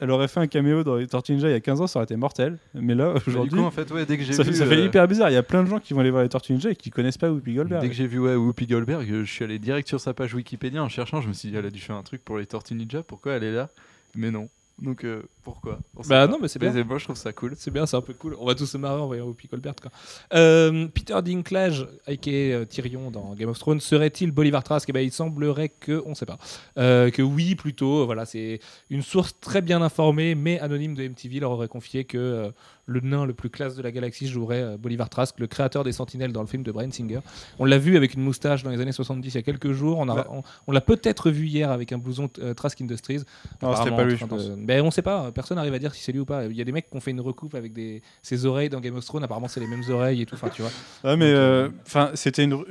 elle 0.00 0.10
aurait 0.10 0.28
fait 0.28 0.40
un 0.40 0.46
caméo 0.46 0.84
dans 0.84 0.96
les 0.96 1.06
Tortues 1.06 1.32
Ninja 1.32 1.48
il 1.48 1.52
y 1.52 1.54
a 1.54 1.60
15 1.60 1.80
ans, 1.80 1.86
ça 1.86 1.98
aurait 1.98 2.04
été 2.04 2.16
mortel. 2.16 2.58
Mais 2.74 2.94
là, 2.94 3.14
Bah, 3.14 3.20
aujourd'hui, 3.26 3.58
en 3.60 3.70
fait, 3.70 3.90
ouais, 3.92 4.04
dès 4.04 4.18
que 4.18 4.24
j'ai 4.24 4.32
ça, 4.34 4.42
vu. 4.42 4.52
ça 4.52 4.66
fait 4.66 4.76
euh, 4.76 4.84
hyper 4.86 5.06
bizarre. 5.08 5.30
Il 5.30 5.34
y 5.34 5.36
a 5.36 5.42
plein 5.42 5.62
de 5.64 5.68
gens 5.68 5.78
qui 5.80 5.94
vont 5.94 6.00
aller 6.00 6.10
voir 6.10 6.22
les 6.22 6.28
Tortues 6.28 6.52
Ninja 6.52 6.70
et 6.70 6.76
qui 6.76 6.90
connaissent 6.90 7.16
pas 7.18 7.30
Whoopi 7.30 7.54
Goldberg. 7.54 7.80
Dès 7.80 7.88
que 7.88 7.94
j'ai 7.94 8.06
vu 8.06 8.18
ouais, 8.18 8.34
Whoopi 8.34 8.66
Goldberg, 8.66 9.06
je 9.08 9.24
suis 9.24 9.44
allé 9.44 9.58
direct 9.58 9.88
sur 9.88 10.00
sa 10.00 10.12
page 10.12 10.34
Wikipédia 10.34 10.82
en 10.82 10.88
cherchant. 10.88 11.20
Je 11.20 11.28
me 11.28 11.32
suis 11.32 11.48
dit, 11.50 11.56
elle 11.56 11.66
a 11.66 11.70
dû 11.70 11.80
faire 11.80 11.96
un 11.96 12.02
truc 12.02 12.22
pour 12.24 12.38
les 12.38 12.46
Tortues 12.46 12.74
Ninja. 12.74 13.02
Pourquoi 13.02 13.34
elle 13.34 13.44
est 13.44 13.52
là? 13.52 13.70
Mais 14.16 14.30
non. 14.30 14.48
Donc 14.82 15.04
euh, 15.04 15.22
pourquoi 15.44 15.78
On 15.96 16.02
Bah 16.08 16.26
non, 16.26 16.38
mais 16.40 16.48
c'est 16.48 16.58
bien. 16.58 16.72
moi, 16.84 16.98
je 16.98 17.04
trouve 17.04 17.16
ça 17.16 17.32
cool. 17.32 17.52
C'est 17.56 17.70
bien, 17.70 17.86
c'est 17.86 17.96
un 17.96 18.00
peu 18.00 18.14
cool. 18.14 18.34
On 18.40 18.46
va 18.46 18.54
tous 18.54 18.66
se 18.66 18.76
marrer 18.78 19.00
en 19.00 19.06
voyant 19.06 19.26
Whoopi 19.26 19.46
Goldberg. 19.46 19.76
Quoi. 19.80 19.90
Euh, 20.32 20.88
Peter 20.88 21.16
Dinklage, 21.22 21.86
aka 22.06 22.30
euh, 22.30 22.64
Tyrion 22.64 23.10
dans 23.10 23.34
Game 23.34 23.48
of 23.50 23.58
Thrones, 23.58 23.80
serait-il 23.80 24.32
Bolivar 24.32 24.64
Trask? 24.64 24.88
Eh 24.88 24.92
ben, 24.92 25.00
Il 25.00 25.12
semblerait 25.12 25.68
que, 25.68 26.02
on 26.06 26.10
ne 26.10 26.14
sait 26.14 26.26
pas, 26.26 26.38
Euh, 26.78 27.10
que 27.10 27.22
oui 27.22 27.54
plutôt. 27.54 28.06
Voilà, 28.06 28.24
c'est 28.24 28.60
une 28.90 29.02
source 29.02 29.38
très 29.40 29.60
bien 29.62 29.82
informée, 29.82 30.34
mais 30.34 30.58
anonyme 30.60 30.94
de 30.94 31.06
MTV 31.06 31.40
leur 31.40 31.50
aurait 31.52 31.68
confié 31.68 32.04
que 32.04 32.18
euh, 32.18 32.50
le 32.86 33.00
nain 33.00 33.24
le 33.24 33.32
plus 33.34 33.48
classe 33.50 33.76
de 33.76 33.82
la 33.82 33.90
galaxie 33.92 34.26
jouerait 34.26 34.76
Bolivar 34.78 35.08
Trask, 35.08 35.38
le 35.40 35.46
créateur 35.46 35.84
des 35.84 35.92
Sentinelles 35.92 36.32
dans 36.32 36.42
le 36.42 36.46
film 36.46 36.62
de 36.62 36.70
Brian 36.72 36.90
Singer. 36.90 37.20
On 37.58 37.64
l'a 37.64 37.78
vu 37.78 37.96
avec 37.96 38.14
une 38.14 38.22
moustache 38.22 38.62
dans 38.62 38.70
les 38.70 38.80
années 38.80 38.92
70 38.92 39.28
il 39.32 39.34
y 39.34 39.38
a 39.38 39.42
quelques 39.42 39.72
jours. 39.72 39.98
On, 39.98 40.08
a- 40.08 40.14
Ouais. 40.14 40.22
on, 40.30 40.42
on 40.66 40.72
l'a 40.72 40.80
peut-être 40.82 41.30
vu 41.30 41.46
hier 41.46 41.70
avec 41.70 41.92
un 41.92 41.98
blouson 41.98 42.28
Trask 42.56 42.80
Industries. 42.82 43.22
Non, 43.62 43.74
c'était 43.76 43.90
pas 43.90 44.04
lui, 44.04 44.16
je 44.16 44.24
pense. 44.26 44.48
de- 44.48 44.54
Ben, 44.56 44.82
on 44.82 44.90
sait 44.90 45.02
pas, 45.02 45.32
personne 45.34 45.56
n'arrive 45.56 45.74
à 45.74 45.78
dire 45.78 45.94
si 45.94 46.02
c'est 46.02 46.12
lui 46.12 46.20
ou 46.20 46.24
pas. 46.24 46.46
Il 46.46 46.56
y 46.56 46.60
a 46.60 46.64
des 46.64 46.72
mecs 46.72 46.88
qui 46.88 46.96
ont 46.96 47.00
fait 47.00 47.10
une 47.10 47.20
recoupe 47.20 47.54
avec 47.54 47.72
des... 47.72 48.02
ses 48.22 48.46
oreilles 48.46 48.70
dans 48.70 48.80
Game 48.80 48.96
of 48.96 49.04
Thrones, 49.04 49.24
apparemment 49.24 49.48
c'est 49.48 49.60
les 49.60 49.66
mêmes 49.66 49.84
oreilles 49.90 50.22
et 50.22 50.26
tout, 50.26 50.34
enfin 50.34 50.48
tu 50.48 50.62
vois. 50.62 50.70
Ouais, 51.04 51.16
mais 51.16 51.32
Donc, 51.32 51.36
euh, 51.36 51.68
enfin, 51.86 52.10
c'était 52.14 52.44
une. 52.44 52.64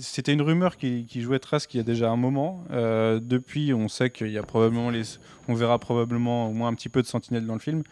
C'était 0.00 0.32
une 0.32 0.40
rumeur 0.40 0.78
qui, 0.78 1.04
qui 1.04 1.20
jouait 1.20 1.38
Trask 1.38 1.74
il 1.74 1.76
y 1.76 1.80
a 1.80 1.82
déjà 1.82 2.08
un 2.08 2.16
moment. 2.16 2.64
Euh, 2.70 3.20
depuis, 3.22 3.74
on 3.74 3.88
sait 3.88 4.08
qu'il 4.08 4.30
y 4.30 4.38
a 4.38 4.42
probablement 4.42 4.88
les, 4.88 5.02
on 5.48 5.54
verra 5.54 5.78
probablement 5.78 6.48
au 6.48 6.52
moins 6.54 6.68
un 6.68 6.74
petit 6.74 6.88
peu 6.88 7.02
de 7.02 7.06
Sentinelle 7.06 7.44
dans 7.44 7.52
le 7.52 7.60
film. 7.60 7.82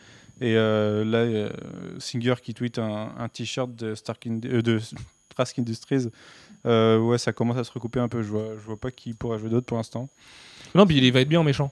Et 0.41 0.57
euh, 0.57 1.05
là, 1.05 1.19
euh, 1.19 1.51
Singer 1.99 2.35
qui 2.43 2.55
tweet 2.55 2.79
un, 2.79 3.13
un 3.17 3.29
t-shirt 3.29 3.75
de, 3.75 3.95
Stark 3.95 4.27
euh, 4.27 4.63
de 4.63 4.81
Trask 5.35 5.59
Industries. 5.59 6.09
Euh, 6.67 6.99
ouais, 6.99 7.19
ça 7.19 7.33
commence 7.33 7.59
à 7.59 7.65
se 7.65 7.73
recouper 7.73 8.01
un 8.01 8.09
peu. 8.09 8.23
Je 8.23 8.29
vois, 8.29 8.55
je 8.57 8.65
vois 8.65 8.79
pas 8.79 8.91
qui 8.91 9.15
pourrait 9.15 9.39
jouer 9.39 9.51
d'autre 9.51 9.67
pour 9.67 9.77
l'instant. 9.77 10.09
Non, 10.75 10.87
puis 10.87 10.97
il 10.97 11.13
va 11.13 11.21
être 11.21 11.29
bien 11.29 11.41
en 11.41 11.45
méchant. 11.45 11.71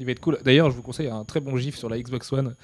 Il 0.00 0.06
va 0.06 0.12
être 0.12 0.20
cool. 0.20 0.38
D'ailleurs, 0.44 0.70
je 0.70 0.76
vous 0.76 0.82
conseille 0.82 1.08
un 1.08 1.24
très 1.24 1.40
bon 1.40 1.56
gif 1.56 1.76
sur 1.76 1.88
la 1.88 1.98
Xbox 1.98 2.32
One 2.32 2.54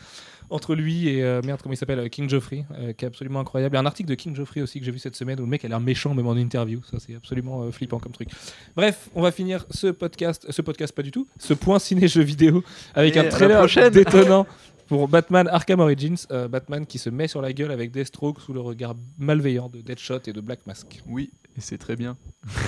entre 0.51 0.75
lui 0.75 1.09
et 1.09 1.23
euh, 1.23 1.41
merde, 1.45 1.61
comment 1.63 1.73
il 1.73 1.77
s'appelle 1.77 1.99
euh, 1.99 2.09
King 2.09 2.29
Geoffrey, 2.29 2.65
euh, 2.79 2.93
qui 2.93 3.05
est 3.05 3.09
absolument 3.09 3.41
incroyable. 3.41 3.75
Il 3.75 3.77
y 3.77 3.79
a 3.79 3.83
un 3.83 3.87
article 3.87 4.09
de 4.09 4.15
King 4.15 4.35
Geoffrey 4.35 4.61
aussi 4.61 4.79
que 4.79 4.85
j'ai 4.85 4.93
vu 4.93 4.99
cette 4.99 5.17
semaine 5.17 5.39
où 5.41 5.45
le 5.45 5.49
mec 5.49 5.65
a 5.65 5.69
l'air 5.69 5.81
méchant 5.81 6.15
même 6.15 6.27
en 6.27 6.37
interview. 6.37 6.81
Ça, 6.91 6.99
c'est 6.99 7.15
absolument 7.15 7.63
euh, 7.63 7.71
flippant 7.71 7.99
comme 7.99 8.13
truc. 8.13 8.29
Bref, 8.77 9.09
on 9.15 9.23
va 9.23 9.33
finir 9.33 9.65
ce 9.71 9.89
podcast, 9.89 10.47
ce 10.51 10.63
podcast 10.63 10.95
pas 10.95 11.03
du 11.03 11.11
tout, 11.11 11.27
ce 11.39 11.55
point 11.55 11.79
ciné 11.79 12.09
jeu 12.09 12.23
vidéo 12.23 12.63
avec 12.95 13.17
Et 13.17 13.21
un 13.21 13.29
trailer 13.29 13.67
détonnant. 13.91 14.47
Pour 14.87 15.09
Batman 15.09 15.49
Arkham 15.49 15.81
Origins, 15.81 16.27
Batman 16.51 16.85
qui 16.85 16.99
se 16.99 17.09
met 17.09 17.27
sur 17.27 17.41
la 17.41 17.55
gueule 17.55 17.71
avec 17.71 17.91
Deathstroke 17.91 18.39
sous 18.39 18.53
le 18.53 18.61
regard 18.61 18.95
malveillant 19.17 19.71
de 19.71 19.81
Deadshot 19.81 20.19
et 20.27 20.35
de 20.35 20.43
Black 20.43 20.67
Mask. 20.67 21.03
Oui, 21.07 21.31
et 21.57 21.63
c'est 21.63 21.79
très 21.79 21.97
bien. 21.97 22.19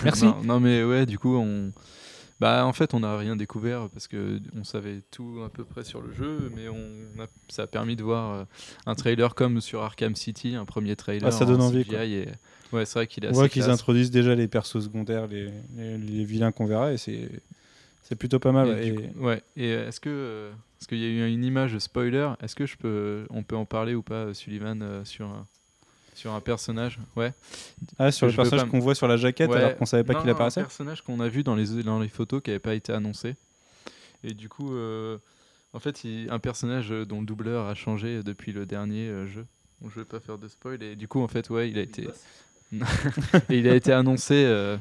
Merci. 0.03 0.25
Non, 0.25 0.43
non, 0.43 0.59
mais 0.59 0.83
ouais, 0.83 1.05
du 1.05 1.19
coup, 1.19 1.37
on. 1.37 1.73
Bah, 2.39 2.67
en 2.67 2.73
fait, 2.75 2.93
on 2.93 3.01
n'a 3.01 3.17
rien 3.17 3.35
découvert 3.35 3.89
parce 3.89 4.09
que 4.09 4.41
on 4.55 4.63
savait 4.63 5.01
tout 5.11 5.41
à 5.45 5.49
peu 5.49 5.65
près 5.65 5.85
sur 5.85 6.03
le 6.03 6.13
jeu, 6.13 6.51
mais 6.55 6.69
on 6.69 7.23
a- 7.23 7.27
ça 7.49 7.63
a 7.63 7.67
permis 7.67 7.97
de 7.97 8.03
voir 8.03 8.35
euh, 8.35 8.45
un 8.85 8.95
trailer 8.95 9.35
comme 9.35 9.61
sur 9.63 9.83
Arkham 9.83 10.15
City, 10.15 10.55
un 10.55 10.67
premier 10.67 10.97
trailer. 10.97 11.27
Ah, 11.29 11.31
ça 11.31 11.47
donne 11.47 11.63
en 11.63 11.67
envie, 11.69 11.85
CGI 11.85 11.91
quoi. 11.91 12.05
et- 12.05 12.29
Ouais, 12.73 12.85
c'est 12.85 12.99
vrai 12.99 13.07
qu'il 13.07 13.25
est 13.25 13.29
On 13.29 13.33
voit 13.33 13.49
qu'ils 13.49 13.71
introduisent 13.71 14.11
déjà 14.11 14.35
les 14.35 14.49
persos 14.49 14.81
secondaires, 14.85 15.29
les, 15.29 15.51
les, 15.77 15.97
les 15.97 16.25
vilains 16.25 16.53
qu'on 16.53 16.67
verra, 16.67 16.93
et 16.93 16.97
c'est 16.99 17.31
c'est 18.03 18.17
plutôt 18.17 18.39
pas 18.39 18.53
mal. 18.53 18.69
Et 18.69 18.73
ouais. 18.73 18.87
Et- 18.89 18.95
coup- 19.13 19.21
ouais. 19.25 19.43
Et 19.57 19.71
est-ce 19.71 19.99
que 20.01 20.11
euh, 20.11 20.53
Parce 20.79 20.89
qu'il 20.89 20.99
y 20.99 21.05
a 21.05 21.09
eu 21.09 21.33
une 21.33 21.43
image 21.45 21.79
spoiler? 21.79 22.29
Est-ce 22.43 22.55
que 22.55 22.67
je 22.67 22.77
peux, 22.77 23.27
on 23.31 23.43
peut 23.45 23.57
en 23.57 23.65
parler 23.65 23.95
ou 23.95 24.03
pas, 24.03 24.35
Sullivan, 24.35 24.81
euh, 24.83 25.05
sur 25.05 25.27
sur 26.17 26.33
un 26.35 26.41
personnage 26.41 26.99
Ouais. 27.15 27.33
Ah, 27.99 28.11
sur 28.11 28.27
le 28.27 28.33
personnage 28.33 28.65
pas- 28.65 28.71
qu'on 28.71 28.79
voit 28.81 28.95
sur 28.95 29.07
la 29.07 29.17
jaquette 29.17 29.51
Ouais. 29.51 29.57
alors 29.59 29.77
qu'on 29.77 29.87
savait 29.87 30.03
pas 30.05 30.15
qu'il 30.15 30.29
apparaissait 30.31 30.61
Un 30.61 30.65
personnage 30.65 31.03
qu'on 31.03 31.21
a 31.21 31.29
vu 31.29 31.43
dans 31.45 31.55
les, 31.55 31.83
dans 31.85 32.01
les 32.01 32.09
photos 32.09 32.43
qui 32.43 32.51
n'avait 32.51 32.59
pas 32.59 32.75
été 32.75 32.93
annoncé. 32.93 33.37
Et 34.25 34.35
du 34.35 34.49
coup, 34.49 34.75
euh, 34.75 35.19
en 35.73 35.79
fait, 35.79 36.03
il- 36.05 36.29
un 36.31 36.39
personnage 36.39 36.89
dont 36.91 37.21
le 37.21 37.27
doubleur 37.27 37.67
a 37.67 37.75
changé 37.75 38.23
depuis 38.23 38.53
le 38.53 38.67
dernier 38.67 39.09
euh, 39.09 39.27
jeu. 39.27 39.47
Bon, 39.81 39.91
je 39.91 40.01
vais 40.01 40.07
pas 40.07 40.21
faire 40.21 40.39
de 40.39 40.49
spoil. 40.49 40.83
Et 40.83 40.97
du 40.97 41.07
coup, 41.07 41.21
en 41.21 41.29
fait, 41.29 41.51
ouais, 41.51 41.69
il 41.71 41.79
a 41.79 41.83
été. 41.83 42.09
et 43.51 43.59
il 43.59 43.69
a 43.69 43.75
été 43.75 43.93
annoncé. 43.93 44.35
euh, 44.47 44.77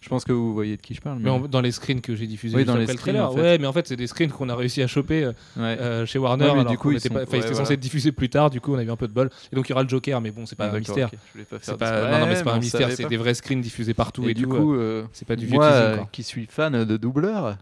je 0.00 0.08
pense 0.08 0.24
que 0.24 0.32
vous 0.32 0.54
voyez 0.54 0.76
de 0.76 0.82
qui 0.82 0.94
je 0.94 1.00
parle. 1.00 1.18
Mais 1.20 1.30
dans 1.48 1.60
les 1.60 1.72
screens 1.72 2.00
que 2.00 2.14
j'ai 2.14 2.26
diffusés 2.26 2.56
Oui, 2.56 2.64
dans 2.64 2.74
les 2.74 2.80
le 2.80 2.86
screens, 2.86 2.98
trailer. 2.98 3.28
en 3.30 3.32
fait. 3.34 3.40
Ouais, 3.40 3.58
mais 3.58 3.66
en 3.66 3.72
fait, 3.72 3.86
c'est 3.88 3.96
des 3.96 4.06
screens 4.06 4.30
qu'on 4.30 4.48
a 4.48 4.54
réussi 4.56 4.82
à 4.82 4.86
choper 4.86 5.24
euh, 5.24 5.32
Ouais. 5.56 5.62
euh, 5.80 6.06
chez 6.06 6.18
Warner. 6.18 6.44
Ouais, 6.44 6.52
mais 6.54 6.60
alors 6.60 6.70
du 6.72 6.78
coup, 6.78 6.90
ils 6.92 7.00
sont- 7.00 7.08
étaient 7.08 7.24
voilà. 7.24 7.54
censés 7.54 7.74
être 7.74 7.80
diffusés 7.80 8.12
plus 8.12 8.28
tard. 8.28 8.50
Du 8.50 8.60
coup, 8.60 8.74
on 8.74 8.78
a 8.78 8.82
eu 8.82 8.90
un 8.90 8.96
peu 8.96 9.08
de 9.08 9.12
bol. 9.12 9.30
Et 9.52 9.56
donc, 9.56 9.68
il 9.68 9.70
y 9.70 9.72
aura 9.72 9.82
le 9.82 9.88
Joker, 9.88 10.20
mais 10.20 10.30
bon, 10.30 10.46
c'est 10.46 10.56
pas 10.56 10.70
Ah, 10.72 10.74
un 10.74 10.78
mystère. 10.78 11.10
Je 11.34 11.42
pas 11.42 11.58
faire 11.58 11.76
pas, 11.76 12.10
non, 12.10 12.18
non, 12.20 12.26
mais 12.26 12.36
c'est 12.36 12.44
pas 12.44 12.54
un 12.54 12.58
mystère. 12.58 12.90
C'est 12.92 13.08
des 13.08 13.16
vrais 13.16 13.34
screens 13.34 13.60
diffusés 13.60 13.94
partout. 13.94 14.24
Et, 14.26 14.30
Et, 14.30 14.34
du 14.34 14.46
coup, 14.46 14.74
euh, 14.74 14.78
euh, 14.78 15.04
c'est 15.12 15.26
pas 15.26 15.36
du 15.36 15.46
vieux 15.46 15.54
moi, 15.56 16.08
qui 16.12 16.22
suis 16.22 16.46
fan 16.46 16.84
de 16.84 16.96
doubleur, 16.96 17.56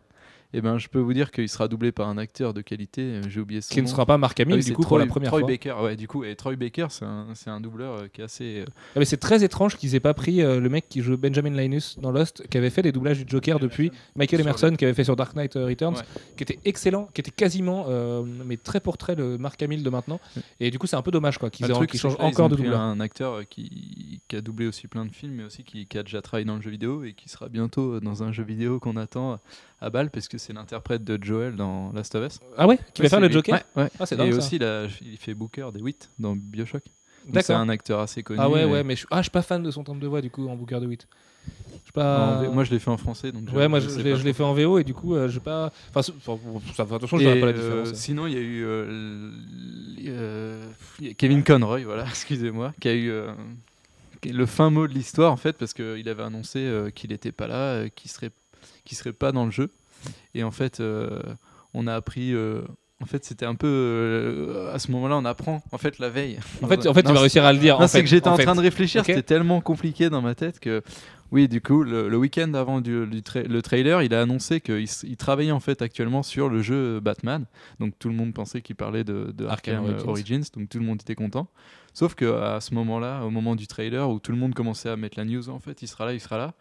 eh 0.56 0.60
ben, 0.60 0.78
je 0.78 0.88
peux 0.88 0.98
vous 0.98 1.12
dire 1.12 1.30
qu'il 1.30 1.48
sera 1.48 1.68
doublé 1.68 1.92
par 1.92 2.08
un 2.08 2.18
acteur 2.18 2.54
de 2.54 2.60
qualité. 2.62 3.02
euh, 3.02 3.22
J'ai 3.28 3.40
oublié 3.40 3.60
son 3.60 3.72
qui 3.72 3.80
ne 3.80 3.86
nom. 3.86 3.90
sera 3.92 4.06
pas 4.06 4.18
Mark 4.18 4.38
Ah 4.38 4.42
Hamill 4.42 4.56
oui, 4.56 4.64
du 4.64 4.72
coup 4.72 4.82
pour 4.82 4.90
Troy- 4.92 4.98
la 5.00 5.06
première 5.06 5.28
Troy 5.30 5.40
fois. 5.40 5.48
Baker, 5.48 5.74
ouais, 5.82 5.96
du 5.96 6.08
coup, 6.08 6.24
et 6.24 6.34
Troy 6.36 6.56
Baker, 6.56 6.86
c'est 6.90 7.04
un, 7.04 7.26
c'est 7.34 7.50
un 7.50 7.60
doubleur 7.60 7.94
euh, 7.94 8.06
qui 8.12 8.20
est 8.20 8.24
assez. 8.24 8.60
euh, 8.60 8.64
Ah, 8.94 8.98
mais 8.98 9.04
c'est 9.04 9.16
très 9.18 9.44
étrange 9.44 9.76
qu'ils 9.76 9.94
aient 9.94 10.00
pas 10.00 10.14
pris 10.14 10.42
euh, 10.42 10.58
le 10.60 10.68
mec 10.68 10.88
qui 10.88 11.02
joue 11.02 11.16
Benjamin 11.16 11.50
Linus 11.50 11.98
dans 12.00 12.10
Lost, 12.10 12.46
qui 12.48 12.58
avait 12.58 12.70
fait 12.70 12.82
des 12.82 12.92
doublages 12.92 13.18
du 13.18 13.24
Joker 13.28 13.58
depuis 13.58 13.90
Michael 14.16 14.40
Sur 14.40 14.46
Emerson, 14.48 14.74
qui 14.76 14.84
avait 14.84 14.94
fait 14.94 15.04
sur 15.04 15.16
Dark 15.16 15.34
Knight 15.36 15.56
euh, 15.56 15.66
Returns, 15.66 15.94
Ouais. 15.96 16.02
qui 16.36 16.42
était 16.42 16.58
excellent, 16.64 17.08
qui 17.14 17.20
était 17.20 17.30
quasiment, 17.30 17.86
euh, 17.88 18.22
mais 18.44 18.56
très 18.56 18.80
pour 18.80 18.96
trait 18.98 19.14
le 19.14 19.38
Mark 19.38 19.62
Hamill 19.62 19.82
de 19.82 19.90
maintenant. 19.90 20.20
Et 20.60 20.70
du 20.70 20.78
coup, 20.78 20.86
c'est 20.86 20.96
un 20.96 21.02
peu 21.02 21.10
dommage 21.10 21.38
quoi 21.38 21.50
qu'ils 21.50 21.66
le 21.66 21.72
aient- 21.72 21.74
truc, 21.74 21.90
qu'ils 21.90 22.00
c'est 22.00 22.08
changent 22.08 22.16
que 22.16 22.22
là, 22.22 22.28
ils 22.28 22.32
encore 22.32 22.46
ont 22.46 22.48
de 22.48 22.54
pris 22.54 22.62
doubleur. 22.64 22.80
Un 22.80 23.00
acteur 23.00 23.32
euh, 23.34 23.42
qui, 23.48 24.20
qui 24.28 24.36
a 24.36 24.40
doublé 24.40 24.66
aussi 24.66 24.88
plein 24.88 25.04
de 25.04 25.12
films, 25.12 25.34
mais 25.34 25.44
aussi 25.44 25.64
qui, 25.64 25.86
qui 25.86 25.98
a 25.98 26.02
déjà 26.02 26.22
travaillé 26.22 26.44
dans 26.46 26.56
le 26.56 26.62
jeu 26.62 26.70
vidéo 26.70 27.04
et 27.04 27.12
qui 27.12 27.28
sera 27.28 27.48
bientôt 27.48 27.94
euh, 27.94 28.00
dans 28.00 28.22
un 28.22 28.32
jeu 28.32 28.42
vidéo 28.44 28.78
qu'on 28.80 28.96
attend 28.96 29.38
à 29.80 29.90
balle, 29.90 30.10
parce 30.10 30.28
que 30.28 30.38
c'est 30.38 30.52
l'interprète 30.52 31.04
de 31.04 31.22
Joel 31.22 31.54
dans 31.56 31.92
Last 31.92 32.14
of 32.14 32.26
Us. 32.26 32.40
Ah 32.56 32.66
ouais, 32.66 32.78
qui 32.94 33.02
va 33.02 33.08
faire 33.08 33.20
le 33.20 33.26
lui. 33.28 33.34
Joker 33.34 33.54
Ouais, 33.76 33.82
ouais. 33.82 33.90
Ah, 34.00 34.06
c'est 34.06 34.14
Et 34.18 34.32
ça. 34.32 34.38
aussi, 34.38 34.56
il, 34.56 34.64
a- 34.64 34.86
il 35.02 35.16
fait 35.18 35.34
Booker 35.34 35.68
des 35.72 35.80
8 35.80 36.10
dans 36.18 36.34
Bioshock. 36.34 36.82
Donc 37.28 37.42
C'est 37.42 37.52
un 37.54 37.68
acteur 37.68 38.00
assez 38.00 38.22
connu. 38.22 38.38
Ah 38.40 38.48
ouais, 38.48 38.64
ouais, 38.64 38.84
mais 38.84 38.94
je, 38.96 39.06
ah, 39.10 39.18
je 39.18 39.22
suis 39.22 39.30
pas 39.30 39.42
fan 39.42 39.62
de 39.62 39.70
son 39.70 39.82
timbre 39.84 40.00
de 40.00 40.06
voix 40.06 40.20
du 40.20 40.30
coup 40.30 40.48
en 40.48 40.54
Booker 40.54 40.78
de 40.80 40.86
8. 40.86 41.08
Je 41.48 41.50
suis 41.50 41.90
En 41.90 41.92
pas. 41.92 42.42
Moi, 42.48 42.64
je 42.64 42.70
l'ai 42.70 42.78
fait 42.78 42.90
en 42.90 42.96
français. 42.96 43.32
Donc 43.32 43.50
ouais, 43.52 43.68
moi 43.68 43.80
je, 43.80 43.88
je 43.88 44.00
l'ai- 44.00 44.16
je 44.16 44.32
fait 44.32 44.42
en 44.42 44.54
VO 44.54 44.78
et 44.78 44.84
du 44.84 44.94
coup, 44.94 45.14
euh, 45.14 45.28
j'ai 45.28 45.40
pas. 45.40 45.72
Enfin, 45.90 46.02
ça, 46.02 46.12
façon, 46.86 47.18
je 47.18 47.24
verrai 47.24 47.40
pas 47.40 47.46
la 47.46 47.52
euh, 47.52 47.82
différence. 47.82 47.94
sinon, 47.94 48.26
il 48.26 48.32
y 48.34 48.36
a 48.36 48.40
eu 48.40 48.64
euh, 48.64 49.30
euh, 50.06 50.66
Kevin 51.18 51.42
Conroy, 51.42 51.84
voilà, 51.84 52.04
excusez-moi, 52.08 52.72
qui 52.80 52.88
a 52.88 52.94
eu 52.94 53.12
le 54.24 54.46
fin 54.46 54.70
mot 54.70 54.86
de 54.86 54.92
l'histoire 54.92 55.32
en 55.32 55.36
fait, 55.36 55.52
parce 55.54 55.74
qu'il 55.74 56.08
avait 56.08 56.22
annoncé 56.22 56.68
qu'il 56.94 57.10
n'était 57.10 57.32
pas 57.32 57.46
là, 57.46 57.88
qu'il 57.90 58.10
serait, 58.10 58.30
qu'il 58.86 58.96
serait 58.96 59.12
pas 59.12 59.32
dans 59.32 59.44
le 59.44 59.50
jeu. 59.50 59.70
Et 60.34 60.42
en 60.44 60.50
fait, 60.50 60.80
euh, 60.80 61.20
on 61.74 61.86
a 61.86 61.94
appris. 61.94 62.32
euh, 62.34 62.62
en 63.02 63.06
fait, 63.06 63.24
c'était 63.26 63.44
un 63.44 63.54
peu 63.54 63.66
euh, 63.68 64.72
à 64.74 64.78
ce 64.78 64.90
moment-là, 64.92 65.16
on 65.18 65.24
apprend. 65.26 65.62
En 65.72 65.78
fait, 65.78 65.98
la 65.98 66.08
veille. 66.08 66.38
En 66.62 66.66
fait, 66.68 66.86
en 66.86 66.94
fait 66.94 67.02
tu 67.02 67.08
Non, 67.08 67.14
vas 67.14 67.20
réussir 67.20 67.44
à 67.44 67.52
le 67.52 67.58
dire. 67.58 67.78
non, 67.78 67.86
c'est 67.86 68.00
que 68.02 68.08
j'étais 68.08 68.28
en, 68.28 68.38
train 68.38 68.54
de 68.54 68.60
réfléchir, 68.60 69.04
c'était 69.04 69.22
tellement 69.22 69.60
compliqué 69.60 70.08
dans 70.08 70.22
ma 70.22 70.34
tête 70.34 70.60
que 70.60 70.82
oui, 71.32 71.48
du 71.48 71.60
coup, 71.60 71.82
le, 71.82 72.08
le 72.08 72.16
week-end 72.16 72.54
avant 72.54 72.80
du, 72.80 73.04
du 73.06 73.20
tra- 73.20 73.46
le 73.46 73.60
trailer, 73.60 74.00
il 74.02 74.14
a 74.14 74.22
annoncé 74.22 74.60
qu'il 74.60 74.86
il 75.02 75.16
travaillait 75.16 75.50
en 75.50 75.58
fait 75.60 75.82
actuellement 75.82 76.22
sur 76.22 76.48
le 76.48 76.62
jeu 76.62 77.00
Batman. 77.00 77.44
Donc 77.80 77.94
tout 77.98 78.08
le 78.08 78.14
monde 78.14 78.32
pensait 78.32 78.62
qu'il 78.62 78.76
parlait 78.76 79.02
de, 79.04 79.32
de 79.36 79.44
Arkham 79.44 79.84
Origins. 79.84 80.08
Origins. 80.08 80.44
donc 80.56 80.68
tout 80.68 80.78
le 80.78 80.84
monde 80.84 81.00
était 81.02 81.16
content. 81.16 81.48
Sauf 81.94 82.14
que 82.14 82.32
à 82.32 82.60
ce 82.60 82.74
moment-là, 82.74 83.24
au 83.24 83.30
moment 83.30 83.56
du 83.56 83.66
trailer 83.66 84.08
où 84.08 84.20
tout 84.20 84.30
le 84.30 84.38
monde 84.38 84.54
commençait 84.54 84.88
à 84.88 84.96
mettre 84.96 85.18
la 85.18 85.24
news, 85.24 85.48
en 85.50 85.58
fait, 85.58 85.82
il 85.82 85.88
sera 85.88 86.06
là, 86.06 86.12
il 86.12 86.20
sera 86.20 86.38
là. 86.38 86.54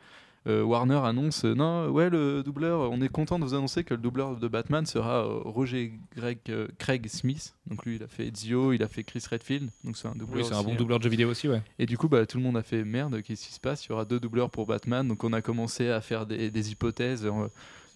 Euh, 0.48 0.64
Warner 0.64 1.02
annonce 1.04 1.44
euh, 1.46 1.56
non, 1.56 1.90
ouais, 1.90 2.10
le 2.10 2.44
doubleur, 2.44 2.92
on 2.92 3.02
est 3.02 3.10
content 3.10 3.40
de 3.40 3.46
vous 3.46 3.54
annoncer 3.54 3.84
que 3.84 3.94
le 3.94 4.00
doubleur 4.00 4.38
de 4.38 4.48
Batman 4.48 4.86
sera 4.86 5.26
euh, 5.26 5.42
Roger 5.44 5.94
Greg, 6.16 6.40
Craig 6.78 7.08
Smith. 7.08 7.56
Donc 7.68 7.86
lui, 7.86 7.96
il 7.96 8.04
a 8.04 8.08
fait 8.08 8.28
Ezio, 8.28 8.74
il 8.74 8.84
a 8.84 8.88
fait 8.88 9.04
Chris 9.04 9.24
Redfield, 9.30 9.70
donc 9.84 9.98
c'est 9.98 10.08
un 10.08 10.16
doubleur. 10.16 10.44
Oui, 10.44 10.46
c'est 10.48 10.56
un 10.56 10.64
bon 10.64 10.74
hein. 10.74 10.76
doubleur 10.76 11.00
de 11.00 11.04
jeux 11.04 11.10
vidéo 11.10 11.30
aussi, 11.30 11.48
ouais. 11.48 11.62
Et 11.80 11.86
du 11.86 11.98
coup, 11.98 12.08
bah, 12.08 12.26
tout 12.26 12.38
le 12.38 12.44
monde 12.44 12.58
a 12.58 12.64
fait 12.64 12.84
merde, 12.84 13.22
qu'est-ce 13.22 13.46
qui 13.46 13.54
se 13.54 13.60
passe? 13.60 13.86
Il 13.86 13.90
y 13.90 13.92
aura 13.94 14.06
deux 14.06 14.20
doubleurs 14.20 14.50
pour 14.50 14.66
Batman. 14.66 15.08
Donc 15.08 15.24
on 15.24 15.34
a 15.34 15.42
commencé 15.42 15.90
à 15.90 16.02
faire 16.02 16.26
des, 16.26 16.52
des 16.52 16.72
hypothèses. 16.72 17.28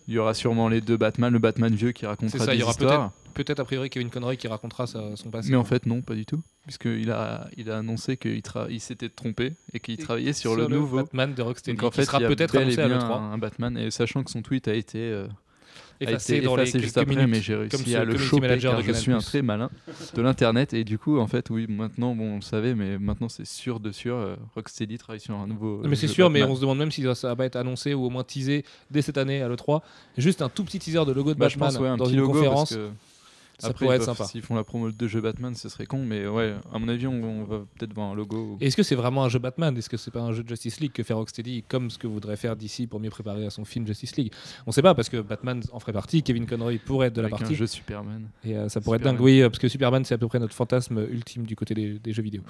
Il 0.09 0.15
y 0.15 0.17
aura 0.17 0.33
sûrement 0.33 0.69
les 0.69 0.81
deux 0.81 0.97
Batman, 0.97 1.31
le 1.31 1.37
Batman 1.37 1.71
vieux 1.75 1.91
qui 1.91 2.07
racontera 2.07 2.39
C'est 2.39 2.43
ça, 2.43 2.53
il 2.53 2.57
des 2.57 2.61
y 2.61 2.63
aura 2.63 2.71
histoires. 2.71 3.11
Peut-être 3.35 3.59
a 3.59 3.63
priori 3.63 3.91
Kevin 3.91 4.09
Conroy 4.09 4.37
qui 4.37 4.47
racontera 4.47 4.87
sa- 4.87 5.15
son 5.15 5.29
passé. 5.29 5.51
Mais 5.51 5.55
en 5.55 5.63
fait, 5.63 5.85
non, 5.85 6.01
pas 6.01 6.15
du 6.15 6.25
tout. 6.25 6.41
Puisqu'il 6.63 7.11
a, 7.11 7.47
il 7.57 7.69
a 7.69 7.77
annoncé 7.77 8.17
qu'il 8.17 8.41
il 8.71 8.79
s'était 8.79 9.09
trompé 9.09 9.53
et 9.71 9.79
qu'il 9.79 9.97
travaillait 9.97 10.33
sur, 10.33 10.55
le 10.55 10.65
nouveau. 10.67 10.97
Batman 10.97 11.35
de 11.35 11.41
Rocksteady, 11.43 11.77
Donc 11.77 11.85
en 11.87 11.91
fait, 11.91 12.05
sera 12.05 12.19
il 12.21 12.25
peut-être 12.27 12.53
bel 12.53 12.61
et 12.61 12.65
annoncé 12.65 12.81
à 12.81 12.87
bien 12.87 12.97
l'E3. 12.97 13.11
un 13.33 13.37
Batman. 13.37 13.77
Et 13.77 13.91
sachant 13.91 14.23
que 14.23 14.31
son 14.31 14.41
tweet 14.41 14.67
a 14.67 14.73
été, 14.73 14.97
euh, 14.97 15.27
a 16.05 16.09
Effacé 16.11 16.35
été 16.37 16.45
dans 16.45 16.55
les 16.55 16.63
effacé 16.63 16.79
juste 16.79 16.97
après, 16.97 17.13
minutes, 17.15 17.29
mais 17.29 17.41
j'ai 17.41 17.55
réussi 17.55 17.95
à 17.95 18.05
le 18.05 18.17
choper 18.17 18.41
manager 18.47 18.71
car 18.73 18.81
de 18.81 18.87
je 18.87 18.93
suis 18.93 19.11
un 19.11 19.19
très 19.19 19.41
malin 19.41 19.69
de 20.15 20.21
l'internet. 20.21 20.73
Et 20.73 20.83
du 20.83 20.97
coup, 20.97 21.19
en 21.19 21.27
fait, 21.27 21.49
oui, 21.49 21.65
maintenant, 21.67 22.15
bon, 22.15 22.33
on 22.33 22.35
le 22.37 22.41
savait, 22.41 22.73
mais 22.73 22.97
maintenant 22.97 23.27
c'est 23.29 23.45
sûr 23.45 23.79
de 23.79 23.91
sûr, 23.91 24.15
euh, 24.15 24.35
Rocksteady 24.55 24.97
travaille 24.97 25.19
sur 25.19 25.35
un 25.35 25.47
nouveau. 25.47 25.81
Mais 25.85 25.95
c'est 25.95 26.07
sûr, 26.07 26.29
mais 26.29 26.43
on 26.43 26.55
se 26.55 26.61
demande 26.61 26.77
même 26.77 26.91
si 26.91 27.03
ça 27.15 27.27
va 27.29 27.35
pas 27.35 27.45
être 27.45 27.55
annoncé 27.57 27.93
ou 27.93 28.05
au 28.05 28.09
moins 28.09 28.23
teasé 28.23 28.63
dès 28.89 29.01
cette 29.01 29.17
année 29.17 29.41
à 29.41 29.49
l'E3. 29.49 29.81
Juste 30.17 30.41
un 30.41 30.49
tout 30.49 30.63
petit 30.63 30.79
teaser 30.79 31.03
de 31.05 31.11
logo 31.11 31.33
de 31.33 31.39
Bah, 31.39 31.47
Batman 31.47 31.69
pense, 31.71 31.79
ouais, 31.81 31.87
un 31.89 31.97
dans 31.97 32.05
petit 32.05 32.13
une 32.13 32.19
logo, 32.21 32.33
conférence. 32.33 32.69
parce 32.69 32.81
que 32.81 32.89
Ça 33.59 33.69
après, 33.69 33.85
pourrait 33.85 33.97
être 33.97 34.03
sympa. 34.03 34.25
S'ils 34.25 34.41
font 34.41 34.55
la 34.55 34.63
promo 34.63 34.91
de 34.91 35.07
jeu 35.07 35.21
Batman, 35.21 35.53
ce 35.55 35.69
serait 35.69 35.85
con, 35.85 36.03
mais 36.05 36.27
ouais, 36.27 36.55
à 36.73 36.79
mon 36.79 36.87
avis, 36.87 37.07
on, 37.07 37.23
on 37.23 37.43
va 37.43 37.59
peut-être 37.77 37.93
voir 37.93 38.11
un 38.11 38.15
logo. 38.15 38.57
Est-ce 38.59 38.75
que 38.75 38.83
c'est 38.83 38.95
vraiment 38.95 39.23
un 39.23 39.29
jeu 39.29 39.39
Batman? 39.39 39.77
Est-ce 39.77 39.89
que 39.89 39.97
c'est 39.97 40.11
pas 40.11 40.21
un 40.21 40.31
jeu 40.31 40.43
de 40.43 40.49
Justice 40.49 40.79
League 40.79 40.91
que 40.91 41.03
fait 41.03 41.13
Rocksteady 41.13 41.63
comme 41.67 41.89
ce 41.89 41.97
que 41.97 42.07
voudrait 42.07 42.37
faire 42.37 42.55
d'ici 42.55 42.87
pour 42.87 42.99
mieux 42.99 43.09
préparer 43.09 43.45
à 43.45 43.49
son 43.49 43.65
film 43.65 43.85
Justice 43.85 44.15
League? 44.17 44.31
On 44.65 44.71
sait 44.71 44.81
pas 44.81 44.95
parce 44.95 45.09
que 45.09 45.17
Batman 45.21 45.61
en 45.71 45.79
ferait 45.79 45.93
partie, 45.93 46.23
Kevin 46.23 46.45
Conroy 46.45 46.73
pourrait 46.83 47.07
être 47.07 47.15
de 47.15 47.21
la 47.21 47.29
partie. 47.29 47.53
un 47.53 47.57
jeu 47.57 47.67
Superman. 47.67 48.29
Et 48.43 48.55
euh, 48.55 48.69
ça 48.69 48.81
pourrait 48.81 48.97
être 48.97 49.03
dingue, 49.03 49.21
oui, 49.21 49.41
euh, 49.41 49.49
parce 49.49 49.59
que 49.59 49.67
Superman, 49.67 50.03
c'est 50.05 50.13
à 50.13 50.17
peu 50.17 50.27
près 50.27 50.39
notre 50.39 50.55
fantasme 50.55 51.05
ultime 51.11 51.45
du 51.45 51.55
côté 51.55 51.73
des, 51.73 51.99
des 51.99 52.13
jeux 52.13 52.23
vidéo. 52.23 52.41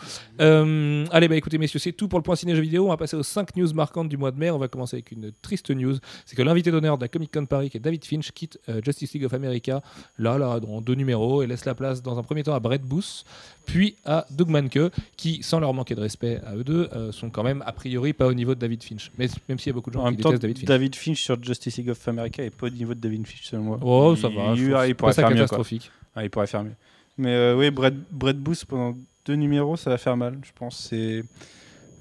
Euh, 0.42 1.06
allez, 1.12 1.28
bah 1.28 1.36
écoutez, 1.36 1.58
messieurs, 1.58 1.80
c'est 1.80 1.94
tout 1.94 2.08
pour 2.08 2.20
le 2.20 2.24
point 2.24 2.36
ciné 2.36 2.56
jeux 2.56 2.62
vidéo. 2.62 2.86
On 2.86 2.90
va 2.90 2.98
passer 2.98 3.16
aux 3.16 3.24
5 3.24 3.56
news 3.56 3.74
marquantes 3.74 4.10
du 4.10 4.18
mois 4.18 4.32
de 4.32 4.40
mai. 4.40 4.52
On 4.52 4.58
va 4.58 4.68
commencer 4.68 4.98
avec 4.98 5.12
une 5.12 5.32
triste 5.42 5.70
news 5.72 5.90
c'est 6.26 6.36
que 6.36 6.42
l'invité 6.42 6.72
d'honneur 6.72 6.98
de 6.98 7.04
la 7.04 7.08
Comic 7.08 7.34
Con 7.34 7.46
Paris, 7.46 7.70
qui 7.70 7.78
est 7.78 7.80
David 7.80 8.06
Finch, 8.06 8.32
quitte 8.32 8.60
euh, 8.70 8.82
Justice 8.84 9.14
League 9.14 9.26
of 9.26 9.34
America, 9.34 9.82
là, 10.18 10.38
là, 10.38 10.60
dans 10.60 10.82
deux 10.82 10.96
et 11.08 11.48
laisse 11.48 11.66
la 11.66 11.76
place 11.76 12.02
dans 12.02 12.18
un 12.20 12.24
premier 12.24 12.44
temps 12.44 12.54
à 12.54 12.60
Brett 12.60 12.82
Booth, 12.82 13.24
puis 13.66 13.96
à 14.06 14.26
Doug 14.32 14.50
Manke, 14.50 14.92
qui, 15.16 15.44
sans 15.44 15.60
leur 15.60 15.74
manquer 15.74 15.96
de 15.96 16.02
respect 16.02 16.42
à 16.46 16.56
eux 16.56 16.64
deux, 16.64 16.90
euh, 16.94 17.12
sont 17.12 17.30
quand 17.30 17.44
même 17.44 17.64
a 17.66 17.72
priori 17.72 18.14
pas 18.14 18.28
au 18.28 18.34
niveau 18.34 18.56
de 18.56 18.60
David 18.60 18.84
Finch. 18.84 19.12
Mais 19.18 19.28
même 19.48 19.60
s'il 19.60 19.68
y 19.68 19.70
a 19.72 19.74
beaucoup 19.74 19.90
de 19.90 19.96
gens 19.96 20.06
En 20.06 20.12
qui 20.12 20.18
détestent 20.18 20.42
David 20.42 20.58
Finch. 20.58 20.68
David 20.68 20.96
Finch 20.96 21.22
sur 21.22 21.42
Justice 21.44 21.78
League 21.78 21.90
of 21.90 22.08
America 22.08 22.44
est 22.44 22.50
pas 22.50 22.68
au 22.68 22.72
niveau 22.72 22.94
de 22.94 23.00
David 23.00 23.26
Finch 23.28 23.44
selon 23.44 23.64
moi. 23.64 23.80
Oh, 23.82 24.14
Il- 24.16 24.22
ça 24.22 24.28
va. 24.30 24.54
Il, 24.56 24.70
trouve 24.70 24.88
il 24.88 24.96
pourrait 24.96 25.14
faire 25.14 25.30
mieux. 25.30 25.36
Catastrophique. 25.36 25.92
Ah, 26.16 26.24
il 26.24 26.30
pourrait 26.30 26.48
faire 26.48 26.64
mieux. 26.64 26.76
Mais 27.18 27.34
euh, 27.34 27.58
oui, 27.58 27.70
Brett, 27.70 27.96
Brett 28.12 28.38
Booth 28.38 28.66
pendant 28.66 28.98
deux 29.26 29.36
numéros, 29.36 29.78
ça 29.78 29.90
va 29.90 29.98
faire 29.98 30.18
mal. 30.18 30.38
Je 30.44 30.52
pense 30.56 30.78
c'est 30.78 31.24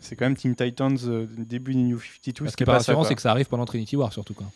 c'est 0.00 0.16
quand 0.16 0.26
même 0.26 0.36
Teen 0.36 0.54
Titans 0.54 0.96
euh, 1.06 1.26
début 1.36 1.74
des 1.74 1.80
New 1.82 1.98
52. 1.98 2.46
Ce 2.46 2.52
ce 2.52 2.56
qui 2.56 2.62
est 2.62 2.66
pas 2.66 2.74
rassurant, 2.74 3.04
c'est 3.04 3.14
que 3.14 3.20
ça 3.22 3.30
arrive 3.32 3.46
pendant 3.46 3.64
Trinity 3.66 3.96
War, 3.96 4.12
surtout. 4.12 4.34
Quoi. 4.34 4.46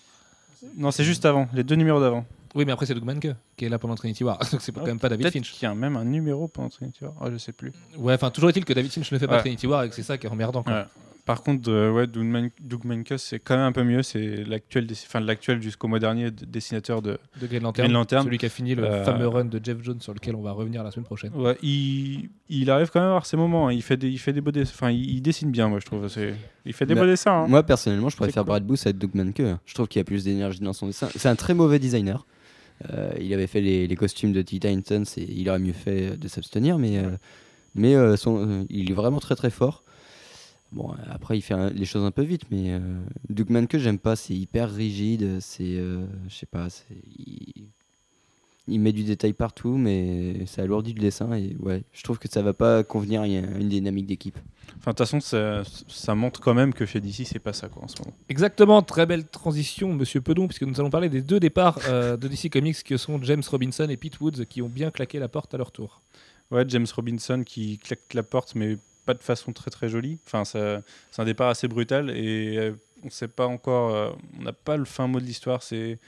Non, 0.77 0.90
c'est 0.90 1.05
juste 1.05 1.25
avant, 1.25 1.48
les 1.53 1.64
deux 1.64 1.75
numéros 1.75 2.01
d'avant. 2.01 2.25
Oui, 2.55 2.64
mais 2.66 2.72
après, 2.72 2.85
c'est 2.87 2.94
Doug 2.94 3.05
Manke 3.05 3.29
qui 3.57 3.64
est 3.64 3.68
là 3.68 3.79
pendant 3.79 3.94
Trinity 3.94 4.25
War. 4.25 4.38
Donc, 4.53 4.61
c'est 4.61 4.72
Ah, 4.77 4.81
quand 4.81 4.87
même 4.87 4.98
pas 5.01 5.09
David 5.09 5.31
Finch. 5.31 5.53
qu'il 5.53 5.62
y 5.66 5.70
a 5.70 5.75
même 5.75 5.96
un 5.96 6.05
numéro 6.05 6.48
pendant 6.48 6.68
Trinity 6.68 7.03
War. 7.05 7.14
Ah, 7.20 7.29
je 7.33 7.38
sais 7.38 7.53
plus. 7.53 7.72
Ouais, 7.96 8.14
enfin, 8.14 8.31
toujours 8.31 8.51
est-il 8.51 8.64
que 8.64 8.72
David 8.75 8.92
Finch 8.92 9.11
ne 9.11 9.18
fait 9.18 9.27
pas 9.27 9.35
Ouais. 9.37 9.40
Trinity 9.40 9.66
War 9.66 9.85
et 9.85 9.88
que 9.88 9.94
c'est 9.94 10.03
ça 10.03 10.18
qui 10.18 10.27
est 10.27 10.31
emmerdant. 10.31 10.62
Quoi. 10.62 10.72
Ouais. 10.72 10.85
Par 11.24 11.42
contre, 11.44 11.70
euh, 11.70 11.92
ouais, 11.92 12.08
Doug, 12.08 12.24
Man- 12.24 12.50
Doug 12.61 12.85
Mankes, 12.85 13.14
c'est 13.16 13.38
quand 13.38 13.54
même 13.56 13.64
un 13.66 13.70
peu 13.70 13.85
mieux. 13.85 14.02
C'est 14.02 14.42
l'actuel, 14.44 14.88
enfin 14.90 15.20
l'actuel 15.20 15.62
jusqu'au 15.62 15.87
mois 15.87 16.00
dernier 16.00 16.32
dessinateur 16.32 17.01
de. 17.01 17.16
De 17.40 17.47
Green 17.47 17.62
Lantern, 17.62 17.86
Green 17.86 17.92
Lantern. 17.97 18.24
celui 18.24 18.38
qui 18.38 18.47
a 18.47 18.49
fini 18.49 18.74
le 18.74 18.82
Euh, 18.82 19.05
fameux 19.05 19.28
run 19.28 19.44
de 19.44 19.61
Jeff 19.62 19.78
Jones 19.82 20.01
sur 20.01 20.12
lequel 20.14 20.34
on 20.34 20.42
va 20.42 20.51
revenir 20.51 20.82
la 20.82 20.90
semaine 20.90 21.05
prochaine. 21.07 21.30
Ouais, 21.36 21.57
il, 21.62 22.28
il 22.49 22.68
arrive 22.70 22.90
quand 22.90 22.99
même 22.99 23.07
à 23.07 23.11
avoir 23.11 23.26
ses 23.26 23.36
moments. 23.36 23.68
hein. 23.68 23.72
Il 23.72 23.82
fait 23.82 23.97
des, 23.97 24.09
il 24.09 24.18
fait 24.18 24.32
des 24.32 24.40
beaux 24.40 24.51
dessins. 24.51 24.72
Enfin, 24.74 24.90
il, 24.90 25.09
il 25.11 25.22
dessine 25.22 25.53
bien, 25.53 25.68
moi, 25.68 25.78
je 25.78 25.86
trouve. 25.86 26.09
C'est- 26.09 26.34
Il 26.66 26.72
fait 26.72 26.86
des 26.86 26.94
Bah, 26.97 27.03
beaux 27.03 27.07
dessins. 27.07 27.44
hein. 27.44 27.47
Moi 27.47 27.62
personnellement, 27.62 28.09
je 28.09 28.16
préfère 28.16 28.42
cool. 28.42 28.49
Brad 28.49 28.64
Booth 28.66 28.84
à 28.86 28.92
Doug 28.92 29.11
Manke. 29.14 29.42
Je 29.64 29.74
trouve 29.74 29.86
qu'il 29.86 30.01
y 30.01 30.03
a 30.03 30.05
plus 30.05 30.24
d'énergie 30.24 30.59
dans 30.59 30.72
son 30.72 30.86
dessin. 30.88 31.09
C'est 31.14 31.28
un 31.28 31.36
très 31.36 31.55
mauvais 31.55 31.78
designer. 31.78 32.26
Euh, 32.92 33.12
il 33.20 33.32
avait 33.32 33.47
fait 33.47 33.61
les, 33.61 33.86
les 33.86 33.94
costumes 33.97 34.32
de 34.32 34.42
Teen 34.42 34.59
Titans 34.82 35.05
et 35.16 35.22
il 35.32 35.49
aurait 35.49 35.61
mieux 35.61 35.72
fait 35.72 36.16
de 36.16 36.26
s'abstenir, 36.26 36.78
mais, 36.78 36.99
euh, 36.99 37.11
mais 37.76 37.94
euh, 37.94 38.16
son- 38.16 38.44
euh, 38.44 38.64
il 38.70 38.90
est 38.90 38.94
vraiment 38.94 39.20
très 39.20 39.36
très 39.36 39.51
fort. 39.51 39.84
Bon, 40.73 40.95
après, 41.11 41.37
il 41.39 41.43
fait 41.43 41.55
un- 41.55 41.70
les 41.70 41.85
choses 41.85 42.05
un 42.05 42.11
peu 42.11 42.23
vite, 42.23 42.43
mais 42.51 42.73
euh, 42.73 42.81
Doug 43.29 43.51
Manke, 43.51 43.77
j'aime 43.77 43.99
pas. 43.99 44.16
C'est 44.16 44.35
hyper 44.35 44.73
rigide. 44.73 45.39
C'est, 45.41 45.77
euh, 45.77 46.05
je 46.29 46.35
sais 46.35 46.47
pas, 46.47 46.70
c'est, 46.70 46.85
il, 47.18 47.66
il 48.68 48.81
met 48.81 48.93
du 48.93 49.03
détail 49.05 49.35
partout, 49.35 49.77
mais 49.77 50.47
ça 50.47 50.62
alourdit 50.62 50.95
le 50.95 51.01
dessin. 51.01 51.33
Et 51.35 51.57
ouais, 51.61 51.83
je 51.93 52.03
trouve 52.03 52.18
que 52.18 52.29
ça 52.29 52.41
va 52.43 52.55
pas 52.55 52.85
convenir 52.85 53.23
à 53.23 53.27
une 53.27 53.68
dynamique 53.68 54.07
d'équipe. 54.07 54.39
Enfin, 54.79 54.93
de 54.93 54.97
toute 54.97 54.99
façon, 54.99 55.20
ça, 55.20 55.62
ça 55.89 56.14
montre 56.14 56.41
quand 56.41 56.55
même 56.55 56.73
que 56.73 56.87
chez 56.87 57.01
DC, 57.01 57.27
c'est 57.27 57.39
pas 57.39 57.53
ça 57.53 57.68
quoi, 57.68 57.85
en 57.85 57.89
ce 57.89 57.97
moment. 58.01 58.14
Exactement, 58.31 58.81
très 58.83 59.05
belle 59.05 59.27
transition, 59.29 59.93
monsieur 59.93 60.20
Pedon, 60.23 60.49
puisque 60.49 60.62
nous 60.62 60.81
allons 60.81 60.91
parler 60.91 61.09
des 61.11 61.20
deux 61.23 61.39
départs 61.39 61.81
euh, 61.89 62.16
de 62.16 62.29
DC 62.29 62.49
Comics 62.51 62.83
que 62.83 62.97
sont 62.97 63.20
James 63.23 63.43
Robinson 63.49 63.87
et 63.91 63.97
Pete 63.99 64.18
Woods, 64.20 64.47
qui 64.49 64.62
ont 64.62 64.68
bien 64.70 64.91
claqué 64.91 65.18
la 65.18 65.29
porte 65.29 65.53
à 65.55 65.59
leur 65.59 65.70
tour. 65.70 66.01
Ouais, 66.51 66.64
James 66.68 66.87
Robinson 66.97 67.43
qui 67.45 67.79
claque 67.79 68.14
la 68.14 68.23
porte, 68.23 68.55
mais 68.55 68.79
pas 69.05 69.14
de 69.14 69.22
façon 69.22 69.53
très 69.53 69.70
très 69.70 69.88
jolie. 69.88 70.18
Enfin, 70.26 70.44
c'est 70.44 71.20
un 71.20 71.24
départ 71.24 71.48
assez 71.48 71.68
brutal 71.68 72.11
et 72.11 72.57
euh, 72.59 72.72
on 73.05 73.11
sait 73.11 73.28
pas 73.28 73.46
encore, 73.46 73.94
euh, 73.94 74.11
on 74.38 74.42
n'a 74.42 74.53
pas 74.53 74.76
le 74.76 74.84
fin 74.84 75.07
mot 75.07 75.18
de 75.20 75.24
l'histoire. 75.24 75.62
C'est 75.62 75.98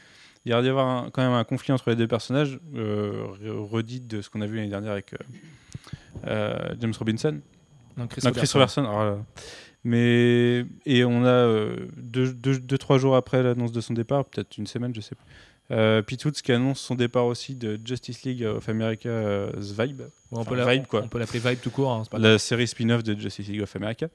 il 0.47 0.51
y 0.51 0.53
avoir 0.68 0.86
un- 0.86 1.11
quand 1.11 1.22
même 1.22 1.32
un 1.32 1.45
conflit 1.45 1.72
entre 1.72 1.88
les 1.90 1.97
deux 1.97 2.07
personnages, 2.07 2.61
euh, 2.74 3.24
re- 3.42 3.68
redit 3.68 4.01
de 4.01 4.20
ce 4.20 4.28
qu'on 4.30 4.42
a 4.42 4.47
vu 4.47 4.57
l'année 4.57 4.68
dernière 4.68 4.92
avec 4.92 5.14
euh, 6.26 6.74
James 6.80 6.92
Robinson. 6.99 7.40
Non, 7.97 8.07
Chris 8.09 8.20
Non, 8.24 8.32
Chris 8.32 8.49
Robertson. 8.53 8.84
Robertson. 8.84 9.24
Mais 9.85 10.64
et 10.87 11.05
on 11.05 11.24
a 11.24 11.28
euh, 11.28 11.76
deux, 11.97 12.32
deux, 12.32 12.59
deux, 12.59 12.78
trois 12.78 12.99
jours 12.99 13.16
après 13.16 13.43
l'annonce 13.43 13.72
de 13.72 13.80
son 13.80 13.93
départ, 13.95 14.24
peut-être 14.24 14.57
une 14.57 14.66
semaine, 14.66 14.95
je 14.95 15.01
sais 15.01 15.14
plus. 15.14 15.24
Euh, 15.70 16.03
Woods 16.24 16.32
qui 16.32 16.53
annonce 16.53 16.80
son 16.80 16.95
départ 16.95 17.24
aussi 17.26 17.55
de 17.55 17.78
Justice 17.85 18.22
League 18.24 18.45
of 18.45 18.68
America 18.68 19.09
euh, 19.09 19.51
The 19.53 19.80
Vibe, 19.80 20.03
on 20.30 20.39
Enfin, 20.41 20.51
peut 20.51 20.57
la- 20.57 20.72
Vibe, 20.74 20.87
quoi. 20.87 21.03
on 21.03 21.09
peut 21.09 21.18
l'appeler 21.18 21.39
Vibe 21.41 21.61
tout 21.61 21.70
court. 21.70 21.91
hein, 21.93 22.03
pas 22.11 22.18
la 22.18 22.39
série 22.39 22.66
spin-off 22.66 23.03
de 23.03 23.18
Justice 23.18 23.49
League 23.49 23.62
of 23.62 23.74
America. 23.76 24.09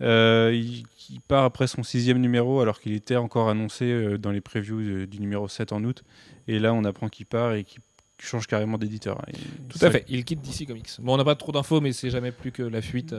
Euh, 0.00 0.50
il, 0.54 0.84
il 1.10 1.20
part 1.20 1.44
après 1.44 1.66
son 1.66 1.82
sixième 1.82 2.18
numéro 2.18 2.60
alors 2.60 2.80
qu'il 2.80 2.92
était 2.94 3.16
encore 3.16 3.48
annoncé 3.50 4.16
dans 4.18 4.30
les 4.30 4.40
previews 4.40 4.80
de- 4.82 5.04
du 5.04 5.20
numéro 5.20 5.46
7 5.46 5.72
en 5.72 5.84
août. 5.84 6.02
Et 6.48 6.58
là, 6.58 6.72
on 6.72 6.84
apprend 6.84 7.08
qu'il 7.08 7.26
part 7.26 7.52
et 7.54 7.64
qu'il 7.64 7.80
change 8.18 8.46
carrément 8.46 8.76
d'éditeur. 8.78 9.20
Tout 9.68 9.78
à 9.84 9.90
fait, 9.90 10.04
il 10.08 10.24
quitte 10.24 10.40
DC 10.40 10.66
Comics. 10.66 10.88
Bon, 11.00 11.14
on 11.14 11.16
n'a 11.18 11.24
pas 11.24 11.36
trop 11.36 11.52
d'infos, 11.52 11.80
mais 11.80 11.92
c'est 11.92 12.10
jamais 12.10 12.32
plus 12.32 12.50
que 12.50 12.62
la 12.62 12.82
fuite 12.82 13.14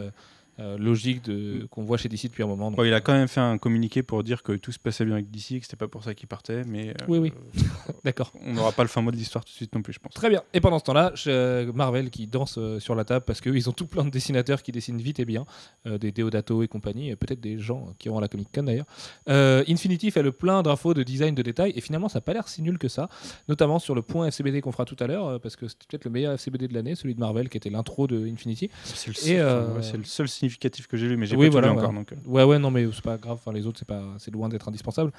euh, 0.59 0.75
euh, 0.75 0.77
logique 0.77 1.23
de, 1.23 1.65
qu'on 1.71 1.83
voit 1.83 1.97
chez 1.97 2.07
DC 2.09 2.23
depuis 2.25 2.43
un 2.43 2.47
moment. 2.47 2.69
donc, 2.69 2.77
Bon, 2.77 2.83
il 2.83 2.93
euh, 2.93 2.97
a 2.97 3.01
quand 3.01 3.13
même 3.13 3.27
fait 3.27 3.39
un 3.39 3.57
communiqué 3.57 4.03
pour 4.03 4.23
dire 4.23 4.43
que 4.43 4.53
tout 4.53 4.71
se 4.71 4.79
passait 4.79 5.05
bien 5.05 5.15
avec 5.15 5.31
DC 5.31 5.51
et 5.53 5.59
que 5.59 5.65
c'était 5.65 5.75
pas 5.77 5.87
pour 5.87 6.03
ça 6.03 6.13
qu'il 6.13 6.27
partait, 6.27 6.63
mais 6.65 6.89
euh, 6.89 6.93
Oui, 7.07 7.17
oui. 7.17 7.33
D'accord. 8.03 8.31
on 8.45 8.53
n'aura 8.53 8.71
pas 8.71 8.83
le 8.83 8.87
fin 8.89 9.01
mot 9.01 9.11
de 9.11 9.15
l'histoire 9.15 9.43
tout 9.45 9.51
de 9.51 9.55
suite 9.55 9.73
non 9.75 9.81
plus, 9.81 9.93
je 9.93 9.99
pense. 9.99 10.13
Très 10.13 10.29
bien. 10.29 10.43
Et 10.53 10.61
pendant 10.61 10.79
ce 10.79 10.83
temps-là, 10.85 11.13
euh, 11.27 11.71
Marvel 11.73 12.09
qui 12.09 12.27
danse 12.27 12.55
euh, 12.57 12.79
sur 12.79 12.95
la 12.95 13.05
table 13.05 13.25
parce 13.25 13.41
qu'ils 13.41 13.69
ont 13.69 13.73
tout 13.73 13.87
plein 13.87 14.03
de 14.03 14.09
dessinateurs 14.09 14.61
qui 14.63 14.71
dessinent 14.71 15.01
vite 15.01 15.19
et 15.19 15.25
bien, 15.25 15.45
euh, 15.87 15.97
des 15.97 16.11
Deodato 16.11 16.61
et 16.63 16.67
compagnie, 16.67 17.09
et 17.09 17.15
peut-être 17.15 17.41
des 17.41 17.57
gens 17.59 17.93
qui 17.97 18.07
iront 18.07 18.17
à 18.17 18.21
la 18.21 18.27
Comic 18.27 18.49
Con 18.53 18.63
d'ailleurs. 18.63 18.85
Euh, 19.29 19.63
Infinity 19.67 20.11
fait 20.11 20.23
le 20.23 20.31
plein 20.31 20.61
d'infos, 20.63 20.93
de 20.93 21.03
design, 21.03 21.33
de 21.35 21.41
détails, 21.41 21.73
et 21.75 21.81
finalement 21.81 22.09
ça 22.09 22.17
n'a 22.19 22.21
pas 22.21 22.33
l'air 22.33 22.47
si 22.47 22.61
nul 22.61 22.77
que 22.77 22.87
ça, 22.87 23.09
notamment 23.47 23.79
sur 23.79 23.95
le 23.95 24.01
point 24.01 24.27
FCBD 24.27 24.61
qu'on 24.61 24.71
fera 24.71 24.85
tout 24.85 24.97
à 24.99 25.07
l'heure, 25.07 25.27
euh, 25.27 25.39
parce 25.39 25.55
que 25.55 25.67
c'était 25.67 25.85
peut-être 25.89 26.05
le 26.05 26.11
meilleur 26.11 26.33
FCBD 26.33 26.67
de 26.67 26.73
l'année, 26.73 26.95
celui 26.95 27.15
de 27.15 27.19
Marvel 27.19 27.49
qui 27.49 27.57
était 27.57 27.69
l'intro 27.69 28.07
de 28.07 28.27
Infinity. 28.27 28.69
C'est 28.83 29.07
le, 29.07 29.11
Et, 29.13 29.15
seul- 29.15 29.39
euh, 29.39 29.75
ouais, 29.75 29.83
c'est 29.83 29.97
le 29.97 30.03
seul 30.03 30.27
significatif 30.41 30.87
que 30.87 30.97
j'ai 30.97 31.07
lu, 31.07 31.17
mais 31.17 31.25
j'ai 31.25 31.35
Oui, 31.35 31.47
pas 31.47 31.51
voilà, 31.53 31.67
lu 31.69 31.73
ouais. 31.75 31.79
encore. 31.79 31.93
Donc, 31.93 32.11
euh, 32.11 32.15
Ouais, 32.27 32.43
ouais, 32.43 32.59
non, 32.59 32.69
mais 32.71 32.85
c'est 32.91 33.03
pas 33.03 33.17
grave. 33.17 33.37
Enfin, 33.41 33.53
les 33.53 33.65
autres, 33.67 33.79
c'est 33.79 33.87
pas, 33.87 34.03
c'est 34.17 34.31
loin 34.31 34.49
d'être 34.49 34.67
indispensable, 34.67 35.11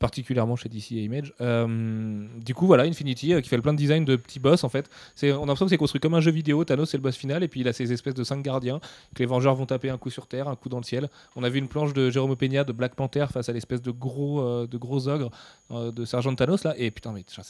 particulièrement 0.00 0.56
chez 0.56 0.68
DC 0.68 0.92
et 0.92 1.04
Image. 1.04 1.32
Euh, 1.40 2.26
du 2.44 2.54
coup, 2.54 2.66
voilà, 2.66 2.84
Infinity 2.84 3.34
euh, 3.34 3.40
qui 3.40 3.48
fait 3.48 3.56
le 3.56 3.62
plein 3.62 3.72
de 3.72 3.78
design 3.78 4.04
de 4.04 4.16
petits 4.16 4.40
boss. 4.40 4.64
En 4.64 4.68
fait, 4.68 4.88
c'est, 5.14 5.32
on 5.32 5.36
a 5.36 5.40
l'impression 5.40 5.66
que 5.66 5.70
c'est 5.70 5.76
construit 5.76 6.00
comme 6.00 6.14
un 6.14 6.20
jeu 6.20 6.30
vidéo. 6.30 6.64
Thanos, 6.64 6.88
c'est 6.90 6.96
le 6.96 7.02
boss 7.02 7.16
final, 7.16 7.42
et 7.42 7.48
puis 7.48 7.60
il 7.60 7.68
a 7.68 7.72
ces 7.72 7.92
espèces 7.92 8.14
de 8.14 8.24
cinq 8.24 8.42
gardiens 8.42 8.80
que 9.14 9.18
les 9.20 9.26
Vengeurs 9.26 9.54
vont 9.54 9.66
taper 9.66 9.90
un 9.90 9.98
coup 9.98 10.10
sur 10.10 10.26
terre, 10.26 10.48
un 10.48 10.56
coup 10.56 10.68
dans 10.68 10.78
le 10.78 10.84
ciel. 10.84 11.08
On 11.36 11.42
a 11.44 11.48
vu 11.48 11.58
une 11.58 11.68
planche 11.68 11.92
de 11.92 12.10
Jérôme 12.10 12.34
Peña 12.36 12.64
de 12.64 12.72
Black 12.72 12.94
Panther 12.94 13.26
face 13.32 13.48
à 13.48 13.52
l'espèce 13.52 13.82
de 13.82 13.90
gros, 13.90 14.40
euh, 14.40 14.66
de 14.66 14.78
gros 14.78 15.08
ogre 15.08 15.30
de 15.70 16.04
Sergent 16.04 16.34
Thanos 16.34 16.64
là. 16.64 16.74
Et 16.78 16.90
putain, 16.90 17.12
mais 17.12 17.24
ça 17.26 17.42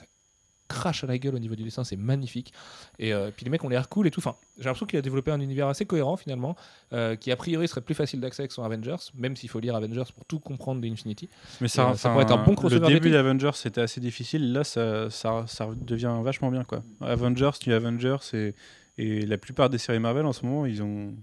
crache 0.68 1.02
à 1.02 1.06
la 1.06 1.18
gueule 1.18 1.34
au 1.34 1.38
niveau 1.38 1.56
du 1.56 1.64
dessin, 1.64 1.82
c'est 1.82 1.96
magnifique. 1.96 2.52
Et 2.98 3.12
euh, 3.12 3.30
puis 3.34 3.44
les 3.44 3.50
mecs 3.50 3.64
ont 3.64 3.68
l'air 3.68 3.88
cool 3.88 4.06
et 4.06 4.10
tout. 4.10 4.20
Enfin, 4.20 4.36
j'ai 4.58 4.64
l'impression 4.64 4.86
qu'il 4.86 4.98
a 4.98 5.02
développé 5.02 5.30
un 5.30 5.40
univers 5.40 5.66
assez 5.66 5.86
cohérent 5.86 6.16
finalement, 6.16 6.56
euh, 6.92 7.16
qui 7.16 7.32
a 7.32 7.36
priori 7.36 7.66
serait 7.66 7.80
plus 7.80 7.94
facile 7.94 8.20
d'accès 8.20 8.46
que 8.46 8.54
son 8.54 8.62
Avengers, 8.62 8.96
même 9.14 9.34
s'il 9.34 9.48
faut 9.48 9.60
lire 9.60 9.74
Avengers 9.74 10.04
pour 10.14 10.24
tout 10.26 10.38
comprendre 10.38 10.80
d'Infinity. 10.80 11.28
Mais 11.60 11.68
ça, 11.68 11.90
euh, 11.90 11.94
ça 11.94 12.10
pourrait 12.10 12.24
être 12.24 12.32
un 12.32 12.44
bon 12.44 12.54
crossover 12.54 12.86
Le 12.86 12.94
début 12.94 13.10
d'Avengers 13.10 13.52
c'était 13.54 13.80
assez 13.80 14.00
difficile. 14.00 14.52
Là, 14.52 14.64
ça, 14.64 15.10
ça, 15.10 15.44
ça 15.46 15.68
devient 15.74 16.14
vachement 16.22 16.50
bien. 16.50 16.64
Quoi. 16.64 16.82
Avengers, 17.00 17.50
New 17.66 17.74
Avengers 17.74 18.18
et, 18.34 18.54
et 18.98 19.26
la 19.26 19.38
plupart 19.38 19.70
des 19.70 19.78
séries 19.78 20.00
Marvel 20.00 20.26
en 20.26 20.32
ce 20.32 20.44
moment, 20.44 20.66
ils 20.66 20.82
ont, 20.82 21.14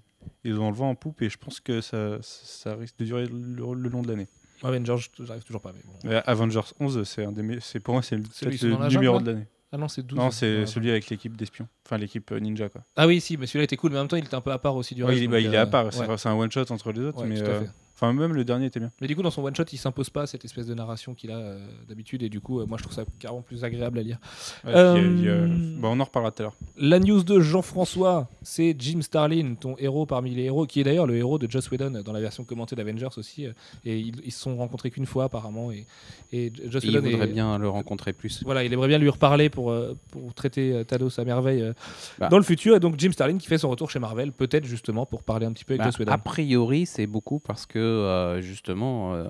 ils 0.43 0.60
ont 0.60 0.70
le 0.70 0.76
vent 0.76 0.89
en 0.89 0.96
poupe 0.96 1.22
et 1.22 1.30
je 1.30 1.38
pense 1.38 1.60
que 1.60 1.82
ça, 1.82 2.18
ça 2.22 2.76
risque 2.76 2.98
de 2.98 3.06
durer 3.06 3.26
le, 3.28 3.74
le 3.74 3.89
long 3.89 4.02
de 4.02 4.08
l'année. 4.08 4.28
Avengers, 4.64 4.95
j'arrive 5.24 5.43
toujours 5.43 5.62
pas. 5.62 5.74
Mais 5.74 5.82
bon. 5.84 6.10
Ouais, 6.10 6.22
Avengers 6.26 6.62
11, 6.80 7.03
c'est 7.03 7.26
un 7.26 7.32
des 7.32 7.60
c'est 7.62 7.80
pour 7.80 7.93
moi 7.95 8.03
c'est 8.03 8.16
le- 8.16 8.24
peut-être 8.24 8.89
numéro 8.89 9.20
de 9.20 9.26
l'année. 9.32 9.47
Ah 9.72 9.78
non, 9.78 9.88
c'est 9.88 10.03
12. 10.03 10.18
Non, 10.18 10.32
c'est 10.32 10.66
celui 10.66 10.89
avec 10.89 11.10
l'équipe 11.10 11.36
d'espions, 11.36 11.68
enfin 11.86 11.97
l'équipe 11.97 12.32
euh, 12.32 12.39
ninja 12.39 12.70
quoi. 12.70 12.82
Ah 12.95 13.08
oui, 13.08 13.20
si, 13.20 13.36
mais 13.36 13.45
celui-là 13.45 13.66
était 13.66 13.76
cool, 13.76 13.91
mais 13.91 13.97
en 13.97 14.01
même 14.01 14.08
temps, 14.08 14.16
il 14.16 14.24
était 14.26 14.36
un 14.36 14.41
peu 14.41 14.51
à 14.51 14.60
part 14.60 14.76
aussi 14.76 14.95
du 14.95 15.03
Ouais, 15.03 15.10
reste. 15.12 15.24
il, 15.24 15.28
bah, 15.28 15.38
donc, 15.38 15.45
il 15.49 15.53
est 15.53 15.58
à 15.58 15.64
euh, 15.64 15.66
part, 15.66 15.91
c'est 15.91 15.99
ouais, 15.99 16.06
vrai, 16.08 16.18
c'est 16.18 16.30
un 16.30 16.36
one 16.36 16.49
shot 16.51 16.66
entre 16.72 16.91
les 16.93 17.01
autres, 17.01 17.22
ouais, 17.24 17.28
mais 17.28 17.36
tout 17.36 17.41
à 17.45 17.49
euh, 17.49 17.60
fait. 17.62 17.70
Enfin 17.96 18.14
même 18.14 18.34
le 18.34 18.43
dernier 18.43 18.68
était 18.68 18.80
bien. 18.80 18.91
Mais 19.02 19.08
du 19.08 19.16
coup, 19.16 19.22
dans 19.22 19.32
son 19.32 19.43
one 19.43 19.56
shot, 19.56 19.64
il 19.72 19.78
s'impose 19.78 20.10
pas 20.10 20.28
cette 20.28 20.46
espèce 20.46 20.68
de 20.68 20.74
narration 20.74 21.14
qu'il 21.14 21.32
a 21.32 21.38
euh, 21.38 21.60
d'habitude, 21.88 22.22
et 22.24 22.30
du 22.30 22.41
coup, 22.41 22.60
euh, 22.60 22.66
moi, 22.66 22.78
je 22.78 22.84
trouve 22.84 22.93
ça 22.96 23.06
carrément 23.20 23.41
plus 23.41 23.64
agréable 23.64 24.00
à 24.00 24.04
lire. 24.04 24.18
Ouais, 24.66 24.72
puis, 24.72 25.28
euh, 25.28 25.48
Euh, 25.48 25.80
on 25.84 26.00
en 26.00 26.04
reparlera 26.04 26.32
tout 26.32 26.41
à 26.41 26.46
l'heure. 26.46 26.56
La 26.78 27.00
news 27.00 27.24
de 27.24 27.39
Jean-François, 27.39 28.28
c'est 28.41 28.76
Jim 28.78 29.02
Starlin, 29.02 29.56
ton 29.60 29.76
héros 29.78 30.06
parmi 30.06 30.36
les 30.36 30.43
héros, 30.43 30.66
qui 30.66 30.80
est 30.82 30.84
d'ailleurs 30.84 31.08
le 31.08 31.16
héros 31.16 31.38
de 31.39 31.50
Joss 31.50 31.70
Whedon 31.72 32.02
dans 32.04 32.12
la 32.14 32.20
version 32.20 32.43
commentée 32.43 32.76
d'Avengers 32.76 33.08
aussi. 33.18 33.46
euh, 33.46 33.52
Et 33.86 34.00
ils, 34.00 34.16
ils 34.26 34.32
se 34.32 34.39
sont 34.41 34.56
rencontrés 34.58 34.91
qu'une 34.91 35.06
fois 35.06 35.26
apparemment. 35.26 35.72
Et, 35.72 35.86
et 36.32 36.52
Joss 36.70 36.84
Et 36.84 36.88
il 36.88 37.00
voudrait 37.00 37.26
est- 37.30 37.34
bien 37.34 37.58
le 37.58 37.70
rencontrer 37.70 38.14
plus. 38.14 38.43
Voilà, 38.43 38.64
il 38.64 38.74
aimerait 38.74 38.88
bien 38.89 38.98
lui 38.98 39.10
reparler 39.10 39.50
pour, 39.50 39.72
euh, 39.72 39.96
pour 40.12 40.34
traiter 40.34 40.74
euh, 40.74 40.84
Thanos 40.84 41.18
à 41.20 41.24
merveille 41.26 41.62
euh, 41.62 41.74
Bah. 42.20 42.30
dans 42.30 42.38
le 42.38 42.43
futur. 42.43 42.76
Et 42.76 42.80
donc 42.80 42.96
Jim 42.98 43.12
Starlin 43.12 43.38
qui 43.38 43.48
fait 43.48 43.58
son 43.58 43.70
retour 43.70 43.89
chez 43.89 44.00
Marvel, 44.00 44.32
peut-être 44.32 44.66
justement 44.66 45.06
pour 45.06 45.24
parler 45.24 45.46
un 45.46 45.54
petit 45.54 45.64
peu 45.66 45.74
avec 45.74 45.80
Bah, 45.80 45.86
Joss 45.86 46.00
Whedon. 46.00 46.12
a 46.12 46.18
priori, 46.18 46.86
c'est 46.86 47.08
beaucoup 47.08 47.39
parce 47.39 47.66
que 47.66 47.85
euh, 47.86 48.42
justement, 48.42 49.14
euh, 49.14 49.26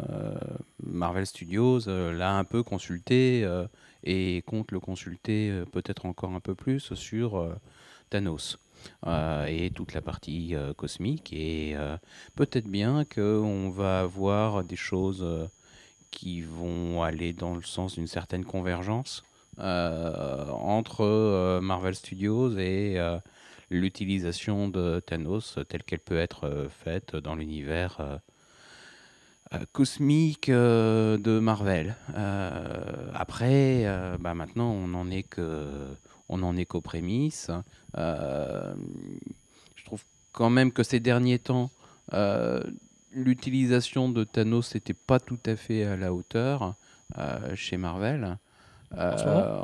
Marvel 0.84 1.26
Studios 1.26 1.88
euh, 1.88 2.14
l'a 2.14 2.38
un 2.38 2.44
peu 2.44 2.64
consulté 2.64 3.48
et 4.04 4.44
compte 4.46 4.72
le 4.72 4.80
consulter 4.80 5.64
peut-être 5.72 6.06
encore 6.06 6.34
un 6.34 6.40
peu 6.40 6.56
plus 6.56 6.94
sur 6.94 7.58
Thanos. 8.10 8.60
et 9.48 9.72
toute 9.74 9.94
la 9.94 10.02
partie 10.02 10.54
cosmique 10.78 11.34
et 11.34 11.76
peut-être 12.36 12.68
bien 12.68 13.04
qu'on 13.04 13.70
va 13.70 14.02
avoir 14.02 14.64
des 14.64 14.76
choses 14.76 15.26
qui 16.12 16.42
vont 16.42 17.02
aller 17.02 17.34
dans 17.34 17.56
le 17.56 17.64
sens 17.64 17.96
d'une 17.96 18.08
certaine 18.08 18.46
convergence 18.46 19.24
entre 19.58 21.60
Marvel 21.62 21.96
Studios 21.96 22.56
et 22.58 23.00
l'utilisation 23.72 24.70
de 24.70 25.00
Thanos 25.00 25.58
telle 25.68 25.84
qu'elle 25.84 26.00
peut 26.00 26.20
être 26.20 26.68
faite 26.70 27.16
dans 27.16 27.34
l'univers 27.34 28.22
cosmique 29.72 30.50
euh, 30.50 31.18
de 31.18 31.40
Marvel. 31.40 31.96
Euh, 32.16 33.10
après, 33.14 33.86
euh, 33.86 34.18
bah 34.20 34.34
maintenant, 34.34 34.72
on 34.72 34.88
n'en 34.88 35.10
est 35.10 35.24
que, 35.24 35.68
on 36.30 36.42
en 36.44 36.56
est 36.58 36.66
qu'aux 36.66 36.82
prémices. 36.82 37.52
Euh, 37.98 38.74
je 39.76 39.86
trouve 39.86 40.04
quand 40.32 40.50
même 40.50 40.72
que 40.72 40.84
ces 40.84 41.00
derniers 41.00 41.40
temps, 41.40 41.70
euh, 42.14 42.62
l'utilisation 43.12 44.10
de 44.10 44.24
Thanos 44.24 44.74
n'était 44.76 44.94
pas 44.94 45.20
tout 45.20 45.40
à 45.46 45.56
fait 45.56 45.86
à 45.86 45.96
la 45.96 46.14
hauteur 46.14 46.76
euh, 47.18 47.56
chez 47.56 47.78
Marvel. 47.78 48.38
En 48.92 48.98
Euh, 48.98 49.62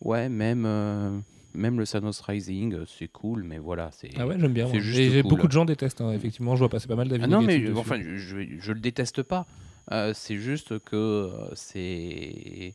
ouais, 0.00 0.28
même. 0.28 1.22
Même 1.54 1.78
le 1.78 1.86
Thanos 1.86 2.20
Rising, 2.20 2.74
euh, 2.74 2.84
c'est 2.86 3.08
cool, 3.08 3.42
mais 3.44 3.58
voilà, 3.58 3.90
c'est. 3.92 4.10
Ah 4.18 4.26
ouais, 4.26 4.36
j'aime 4.38 4.52
bien. 4.52 4.66
c'est 4.66 4.74
moi. 4.74 4.82
juste 4.82 4.98
Et 4.98 5.10
j'ai 5.10 5.22
cool. 5.22 5.30
beaucoup 5.30 5.46
de 5.46 5.52
gens 5.52 5.64
détestent, 5.64 6.00
hein, 6.00 6.12
effectivement. 6.12 6.54
Je 6.56 6.60
vois 6.60 6.68
passer 6.68 6.88
pas 6.88 6.96
mal 6.96 7.08
d'avis. 7.08 7.22
Ah 7.24 7.28
non, 7.28 7.42
mais 7.42 7.70
enfin, 7.76 8.00
je, 8.02 8.16
je, 8.16 8.36
je 8.58 8.72
le 8.72 8.80
déteste 8.80 9.22
pas. 9.22 9.46
Euh, 9.92 10.12
c'est 10.14 10.36
juste 10.36 10.78
que 10.80 10.96
euh, 10.96 11.30
c'est. 11.54 12.74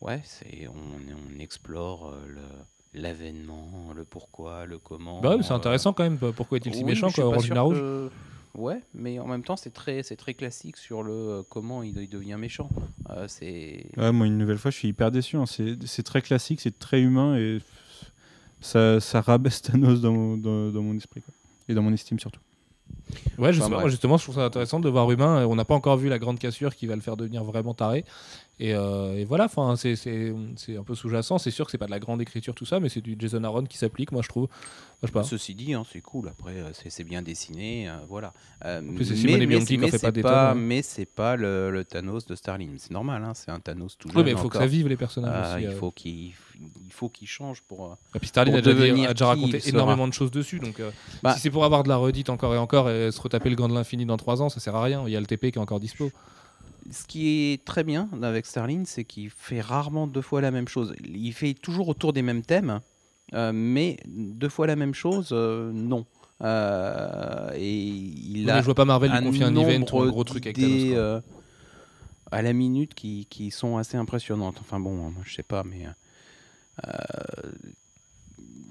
Ouais, 0.00 0.20
c'est 0.24 0.66
on, 0.68 1.36
on 1.36 1.40
explore 1.40 2.14
le- 2.26 3.00
l'avènement, 3.00 3.92
le 3.94 4.04
pourquoi, 4.04 4.66
le 4.66 4.78
comment. 4.78 5.20
Bah 5.20 5.36
ouais, 5.36 5.42
c'est 5.42 5.52
euh, 5.52 5.56
intéressant 5.56 5.92
quand 5.92 6.02
même. 6.02 6.18
Pourquoi 6.18 6.58
est-il 6.58 6.74
si 6.74 6.80
oui, 6.80 6.84
méchant 6.86 7.10
quoi, 7.10 7.36
Luna 7.42 7.60
Rouge 7.62 7.78
que- 7.78 8.10
Ouais, 8.54 8.80
mais 8.92 9.18
en 9.18 9.26
même 9.26 9.42
temps, 9.42 9.56
c'est 9.56 9.72
très, 9.72 10.02
c'est 10.02 10.16
très 10.16 10.34
classique 10.34 10.76
sur 10.76 11.02
le 11.02 11.12
euh, 11.12 11.42
comment 11.48 11.82
il, 11.82 11.96
il 11.96 12.08
devient 12.08 12.36
méchant. 12.38 12.68
Euh, 13.10 13.24
c'est. 13.26 13.86
Ouais, 13.96 14.12
moi, 14.12 14.26
une 14.26 14.36
nouvelle 14.36 14.58
fois, 14.58 14.70
je 14.70 14.76
suis 14.76 14.88
hyper 14.88 15.10
déçu. 15.10 15.36
hein. 15.36 15.46
C'est 15.46 15.76
c'est 15.86 16.02
très 16.02 16.20
classique, 16.20 16.60
c'est 16.60 16.78
très 16.78 17.00
humain 17.00 17.36
et 17.38 17.60
ça, 18.62 19.00
ça 19.00 19.20
rabaisse 19.20 19.60
Thanos 19.62 20.00
dans 20.00 20.12
mon, 20.12 20.36
dans, 20.36 20.70
dans 20.70 20.82
mon 20.82 20.96
esprit. 20.96 21.20
quoi. 21.20 21.34
Et 21.68 21.74
dans 21.74 21.82
mon 21.82 21.92
estime 21.92 22.18
surtout. 22.18 22.40
Ouais, 23.38 23.50
Enfin, 23.60 23.88
justement, 23.88 24.16
je 24.16 24.22
trouve 24.24 24.34
ça 24.36 24.44
intéressant 24.44 24.80
de 24.80 24.88
voir 24.88 25.10
humain. 25.10 25.46
On 25.46 25.54
n'a 25.56 25.64
pas 25.64 25.74
encore 25.74 25.96
vu 25.96 26.08
la 26.08 26.18
grande 26.18 26.38
cassure 26.38 26.74
qui 26.74 26.86
va 26.86 26.94
le 26.94 27.00
faire 27.00 27.16
devenir 27.16 27.44
vraiment 27.44 27.74
taré. 27.74 28.04
Et, 28.60 28.74
euh, 28.74 29.16
et 29.16 29.24
voilà, 29.24 29.46
enfin, 29.46 29.74
c'est 29.76 29.96
un 30.78 30.82
peu 30.84 30.94
sous-jacent. 30.94 31.38
C'est 31.38 31.50
sûr 31.50 31.64
que 31.64 31.70
c'est 31.72 31.78
pas 31.78 31.86
de 31.86 31.90
la 31.90 31.98
grande 31.98 32.20
écriture, 32.20 32.54
tout 32.54 32.66
ça, 32.66 32.78
mais 32.80 32.88
c'est 32.88 33.00
du 33.00 33.16
Jason 33.18 33.42
Aaron 33.44 33.64
qui 33.64 33.76
s'applique, 33.78 34.12
moi 34.12 34.22
je 34.22 34.28
trouve. 34.28 34.44
Moi, 34.44 34.50
je 35.02 35.06
sais 35.08 35.12
pas. 35.12 35.22
Ceci 35.24 35.54
dit, 35.56 35.74
hein, 35.74 35.82
c'est 35.90 36.00
cool. 36.00 36.28
Après, 36.28 36.52
euh, 36.52 36.70
c'est 36.88 37.02
bien 37.02 37.22
dessiné, 37.22 37.88
euh, 37.88 37.92
voilà. 38.08 38.32
Euh, 38.64 38.80
plus, 38.94 39.04
c'est 39.04 39.14
mais- 39.14 39.16
Simone 39.16 39.46
mais- 39.46 39.64
qui 39.64 39.78
mais 39.78 39.86
fait 39.90 39.98
pas 39.98 39.98
c'est 39.98 40.12
des 40.12 40.22
pas- 40.22 40.28
tonnes, 40.52 40.58
hein. 40.58 40.64
Mais 40.64 40.82
c'est 40.82 41.06
pas 41.06 41.34
le, 41.34 41.72
le 41.72 41.84
Thanos 41.84 42.24
de 42.26 42.36
Starling. 42.36 42.74
C'est 42.78 42.92
normal, 42.92 43.24
hein, 43.24 43.32
c'est 43.34 43.50
un 43.50 43.58
Thanos 43.58 43.96
tout 43.98 44.08
Oui, 44.14 44.22
mais 44.24 44.30
il 44.30 44.36
faut 44.36 44.48
que 44.48 44.58
ça 44.58 44.66
vive 44.66 44.86
les 44.86 44.96
personnages 44.96 45.34
Euh, 45.34 45.54
aussi. 45.56 45.64
il 45.64 45.68
euh. 45.68 45.76
faut 45.78 45.90
qu'il 45.90 46.30
il 46.86 46.92
faut 46.92 47.08
qu'il 47.08 47.26
change 47.26 47.60
pour. 47.62 47.86
euh, 47.86 47.94
Et 48.14 48.20
puis 48.20 48.28
Starlin 48.28 48.52
pour 48.52 48.58
a 48.58 48.62
déjà, 48.62 49.24
a 49.24 49.28
raconté 49.30 49.68
énormément 49.68 50.06
de 50.06 50.12
choses 50.12 50.30
dessus. 50.30 50.60
Donc, 50.60 50.78
euh, 50.78 50.92
Bah- 51.20 51.34
si 51.34 51.40
c'est 51.40 51.50
pour 51.50 51.64
avoir 51.64 51.82
de 51.82 51.88
la 51.88 51.96
redite 51.96 52.30
encore 52.30 52.54
et 52.54 52.58
encore 52.58 52.88
et 52.88 53.01
se 53.10 53.20
retaper 53.20 53.50
le 53.50 53.56
gant 53.56 53.68
de 53.68 53.74
l'infini 53.74 54.06
dans 54.06 54.16
3 54.16 54.42
ans, 54.42 54.48
ça 54.48 54.60
sert 54.60 54.74
à 54.76 54.82
rien. 54.82 55.02
Il 55.06 55.12
y 55.12 55.16
a 55.16 55.20
le 55.20 55.26
TP 55.26 55.50
qui 55.50 55.58
est 55.58 55.62
encore 55.62 55.80
dispo. 55.80 56.10
Ce 56.90 57.04
qui 57.06 57.52
est 57.52 57.64
très 57.64 57.84
bien 57.84 58.08
avec 58.22 58.44
Starling, 58.44 58.84
c'est 58.86 59.04
qu'il 59.04 59.30
fait 59.30 59.60
rarement 59.60 60.06
deux 60.06 60.20
fois 60.22 60.40
la 60.40 60.50
même 60.50 60.66
chose. 60.68 60.94
Il 61.04 61.32
fait 61.32 61.54
toujours 61.54 61.88
autour 61.88 62.12
des 62.12 62.22
mêmes 62.22 62.42
thèmes, 62.42 62.80
euh, 63.34 63.52
mais 63.54 63.98
deux 64.06 64.48
fois 64.48 64.66
la 64.66 64.74
même 64.76 64.94
chose, 64.94 65.28
euh, 65.32 65.70
non. 65.72 66.06
Euh, 66.42 67.50
et 67.54 67.78
il 67.78 68.46
Mais 68.46 68.52
a 68.52 68.60
je 68.60 68.64
vois 68.64 68.74
pas 68.74 68.84
Marvel 68.84 69.12
lui 69.12 69.22
confier 69.26 69.44
un 69.44 69.54
event 69.54 69.84
ou 69.92 70.00
un 70.02 70.08
gros 70.08 70.24
truc 70.24 70.44
avec 70.46 70.56
d'idées, 70.56 70.90
Thanos. 70.90 70.96
euh, 70.96 71.20
à 72.32 72.42
la 72.42 72.52
minute 72.52 72.94
qui, 72.94 73.26
qui 73.30 73.52
sont 73.52 73.76
assez 73.76 73.96
impressionnantes. 73.96 74.56
Enfin 74.60 74.80
bon, 74.80 74.94
moi 74.96 75.12
je 75.24 75.34
sais 75.34 75.44
pas, 75.44 75.62
mais 75.62 75.86
euh, 76.84 76.90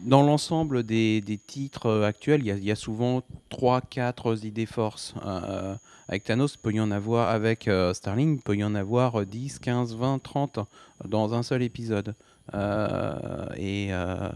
dans 0.03 0.23
l'ensemble 0.23 0.83
des, 0.83 1.21
des 1.21 1.37
titres 1.37 1.85
euh, 1.87 2.05
actuels, 2.07 2.41
il 2.41 2.47
y, 2.47 2.51
a- 2.51 2.57
il 2.57 2.63
y 2.63 2.71
a 2.71 2.75
souvent 2.75 3.21
3-4 3.49 4.45
idées 4.45 4.65
forces. 4.65 5.13
Euh, 5.25 5.75
avec 6.07 6.23
Thanos, 6.23 6.55
il 6.55 6.57
peut 6.59 6.73
y 6.73 6.79
en 6.79 6.91
avoir, 6.91 7.29
avec 7.29 7.67
euh, 7.67 7.93
Starling, 7.93 8.35
il 8.35 8.41
peut 8.41 8.55
y 8.55 8.63
en 8.63 8.75
avoir 8.75 9.25
10, 9.25 9.59
15, 9.59 9.95
20, 9.95 10.19
30 10.21 10.59
dans 11.07 11.33
un 11.33 11.43
seul 11.43 11.61
épisode. 11.63 12.15
Euh, 12.53 13.47
et 13.55 13.89
euh, 13.93 14.29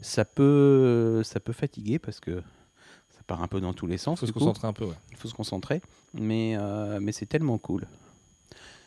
ça, 0.00 0.24
peut, 0.24 1.22
ça 1.24 1.40
peut 1.40 1.52
fatiguer 1.52 1.98
parce 1.98 2.20
que 2.20 2.36
ça 3.16 3.20
part 3.26 3.42
un 3.42 3.48
peu 3.48 3.60
dans 3.60 3.72
tous 3.72 3.86
les 3.86 3.96
sens. 3.98 4.20
faut 4.20 4.26
se 4.26 4.32
coup. 4.32 4.40
concentrer 4.40 4.68
un 4.68 4.72
peu. 4.72 4.84
Ouais. 4.84 4.94
Il 5.12 5.16
faut 5.16 5.28
se 5.28 5.34
concentrer, 5.34 5.80
mais, 6.12 6.54
euh, 6.58 6.98
mais 7.00 7.12
c'est 7.12 7.26
tellement 7.26 7.58
cool. 7.58 7.86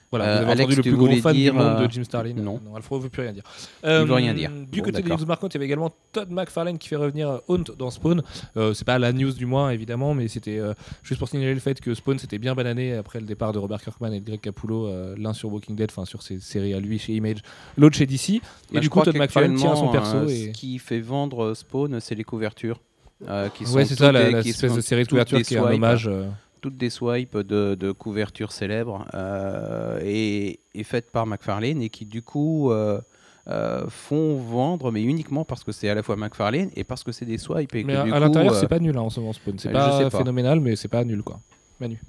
Voilà, 0.09 0.25
Euh, 0.25 0.35
vous 0.37 0.41
avez 0.43 0.51
Alex, 0.51 0.63
entendu 0.63 0.75
le 0.77 0.81
plus 0.83 0.95
gros 0.95 1.15
fan 1.21 1.35
du 1.35 1.51
monde 1.51 1.61
euh, 1.81 1.85
de 1.85 1.91
Jim 1.91 2.03
Starlin. 2.05 2.33
non. 2.35 2.61
non 2.63 2.75
Alfred 2.77 2.99
ne 2.99 3.03
veut 3.03 3.09
plus 3.09 3.21
rien 3.23 3.33
dire. 3.33 3.43
Veut 3.83 4.13
rien 4.13 4.33
dire. 4.33 4.51
Du 4.71 4.81
côté 4.81 5.01
des 5.01 5.09
news 5.09 5.25
marquantes, 5.25 5.53
il 5.53 5.57
y 5.57 5.59
avait 5.59 5.65
également 5.65 5.91
Todd 6.13 6.29
McFarlane 6.31 6.77
qui 6.77 6.87
fait 6.87 6.95
revenir 6.95 7.29
euh, 7.29 7.37
Haunt 7.49 7.63
dans 7.77 7.89
Spawn. 7.91 8.21
Euh, 8.55 8.73
c'est 8.73 8.85
pas 8.85 8.99
la 8.99 9.11
news 9.11 9.33
du 9.33 9.45
mois 9.45 9.73
évidemment, 9.73 10.13
mais 10.13 10.27
c'était 10.29 10.59
euh, 10.59 10.73
juste 11.03 11.19
pour 11.19 11.27
signaler 11.27 11.53
le 11.53 11.59
fait 11.59 11.81
que 11.81 11.93
Spawn 11.93 12.17
s'était 12.19 12.37
bien 12.37 12.55
banané 12.55 12.93
après 12.95 13.19
le 13.19 13.25
départ 13.25 13.51
de 13.51 13.59
Robert 13.59 13.81
Kirkman 13.81 14.13
et 14.13 14.21
de 14.21 14.25
Greg 14.25 14.39
Capullo, 14.39 14.87
euh, 14.87 15.13
l'un 15.17 15.33
sur 15.33 15.51
Walking 15.51 15.75
Dead, 15.75 15.89
enfin 15.91 16.05
sur 16.05 16.21
ses 16.21 16.39
séries 16.39 16.73
à 16.73 16.79
lui 16.79 16.99
chez 16.99 17.13
Image, 17.13 17.39
l'autre 17.77 17.97
chez 17.97 18.05
DC. 18.05 18.29
Et 18.29 18.41
Bah, 18.73 18.79
du 18.79 18.89
coup, 18.89 19.01
Todd 19.01 19.17
McFarlane 19.17 19.55
tient 19.55 19.75
son 19.75 19.89
perso. 19.89 20.15
euh, 20.17 20.27
et... 20.27 20.45
Ce 20.45 20.49
qui 20.57 20.79
fait 20.79 21.01
vendre 21.01 21.53
Spawn, 21.53 21.99
c'est 21.99 22.15
les 22.15 22.23
couvertures. 22.23 22.79
euh, 23.27 23.49
qui 23.49 23.63
Ouais, 23.65 23.83
sont 23.83 23.89
c'est 23.89 23.95
ça, 23.95 24.11
la, 24.11 24.25
des- 24.25 24.31
la 24.31 24.41
qui 24.43 24.49
espèce 24.51 24.69
sont 24.69 24.77
de 24.77 24.81
série 24.81 25.03
de 25.03 25.09
couverture 25.09 25.41
qui 25.41 25.55
est 25.55 25.57
un 25.57 25.63
hommage. 25.73 26.07
euh, 26.07 26.27
Toutes 26.61 26.77
des 26.77 26.89
swipes 26.89 27.37
de, 27.37 27.75
de 27.75 27.91
couvertures 27.91 28.51
célèbres 28.51 29.05
euh, 29.13 29.99
et, 30.03 30.59
et 30.73 30.83
faites 30.83 31.11
par 31.11 31.25
McFarlane 31.27 31.81
et 31.81 31.89
qui 31.89 32.05
du 32.05 32.21
coup 32.21 32.71
euh, 32.71 32.99
euh, 33.47 33.85
font 33.89 34.37
vendre, 34.37 34.91
mais 34.91 35.03
uniquement 35.03 35.45
parce 35.45 35.63
que 35.63 35.71
c'est 35.71 35.87
à 35.89 35.95
la 35.95 36.03
fois 36.03 36.15
McFarlane 36.15 36.69
et 36.75 36.83
parce 36.83 37.03
que 37.03 37.11
c'est 37.11 37.25
des 37.25 37.37
swipes. 37.37 37.75
Et 37.75 37.83
Mais 37.83 37.93
que, 37.93 37.97
à, 37.99 38.15
à 38.15 38.19
l'intérieur, 38.19 38.53
euh, 38.53 38.59
c'est 38.59 38.67
pas 38.67 38.79
nul 38.79 38.97
hein, 38.97 39.01
en 39.01 39.09
ce 39.09 39.19
moment 39.19 39.33
Spawn. 39.33 39.57
C'est 39.59 39.71
pas, 39.71 40.09
pas. 40.09 40.17
phénoménal, 40.17 40.59
mais 40.59 40.75
c'est 40.75 40.87
pas 40.87 41.03
nul 41.03 41.21
quoi. 41.23 41.39
Manu. 41.79 41.99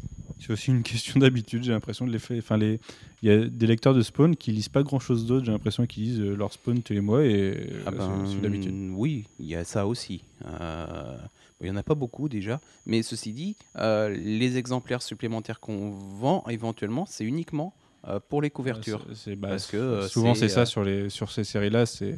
C'est 0.40 0.53
aussi 0.53 0.70
une 0.70 0.82
question 0.84 1.18
d'habitude, 1.20 1.64
j'ai 1.64 1.72
l'impression 1.72 2.07
de 2.07 2.12
l'effet. 2.12 2.38
Enfin, 2.38 2.57
les... 2.57 2.78
il 3.22 3.28
y 3.28 3.32
a 3.32 3.44
des 3.44 3.66
lecteurs 3.66 3.92
de 3.92 4.03
Spawn 4.03 4.36
qui 4.36 4.53
lisent 4.53 4.68
pas 4.68 4.84
grand 4.84 5.01
chose 5.01 5.26
d'autre, 5.26 5.44
j'ai 5.44 5.51
l'impression 5.53 5.84
qu'ils 5.84 6.05
lisent 6.05 6.20
leur 6.22 6.53
Spawn 6.53 6.80
tous 6.80 6.92
les 6.92 7.01
mois 7.01 7.24
et 7.24 7.70
Ah 7.86 7.90
ben, 7.90 8.22
c'est- 8.24 8.34
c'est 8.34 8.40
d'habitude. 8.40 8.72
Oui, 8.94 9.24
il 9.40 9.46
y 9.46 9.57
a 9.57 9.64
ça 9.64 9.86
aussi. 9.86 10.22
Euh, 10.46 11.16
il 11.61 11.64
n'y 11.64 11.70
en 11.70 11.76
a 11.76 11.82
pas 11.82 11.94
beaucoup 11.94 12.28
déjà. 12.28 12.61
Mais 12.86 13.02
ceci 13.02 13.32
dit, 13.32 13.56
euh, 13.78 14.09
les 14.11 14.56
exemplaires 14.56 15.02
supplémentaires 15.02 15.61
qu'on 15.61 15.90
vend 15.90 16.44
éventuellement, 16.48 17.04
c'est 17.06 17.24
uniquement 17.24 17.74
euh, 18.06 18.20
pour 18.28 18.40
les 18.42 18.50
couvertures. 18.50 19.04
C'est- 19.09 19.14
c'est- 19.30 19.36
bah, 19.36 19.48
Parce 19.48 19.66
que, 19.66 19.76
euh, 19.76 20.09
souvent 20.09 20.34
c'est, 20.34 20.48
ça 20.48 20.61
euh, 20.61 20.64
sur 20.66 20.84
les 20.84 21.11
sur 21.11 21.30
ces 21.32 21.42
séries 21.44 21.70
là, 21.70 21.84
c'est 21.84 22.16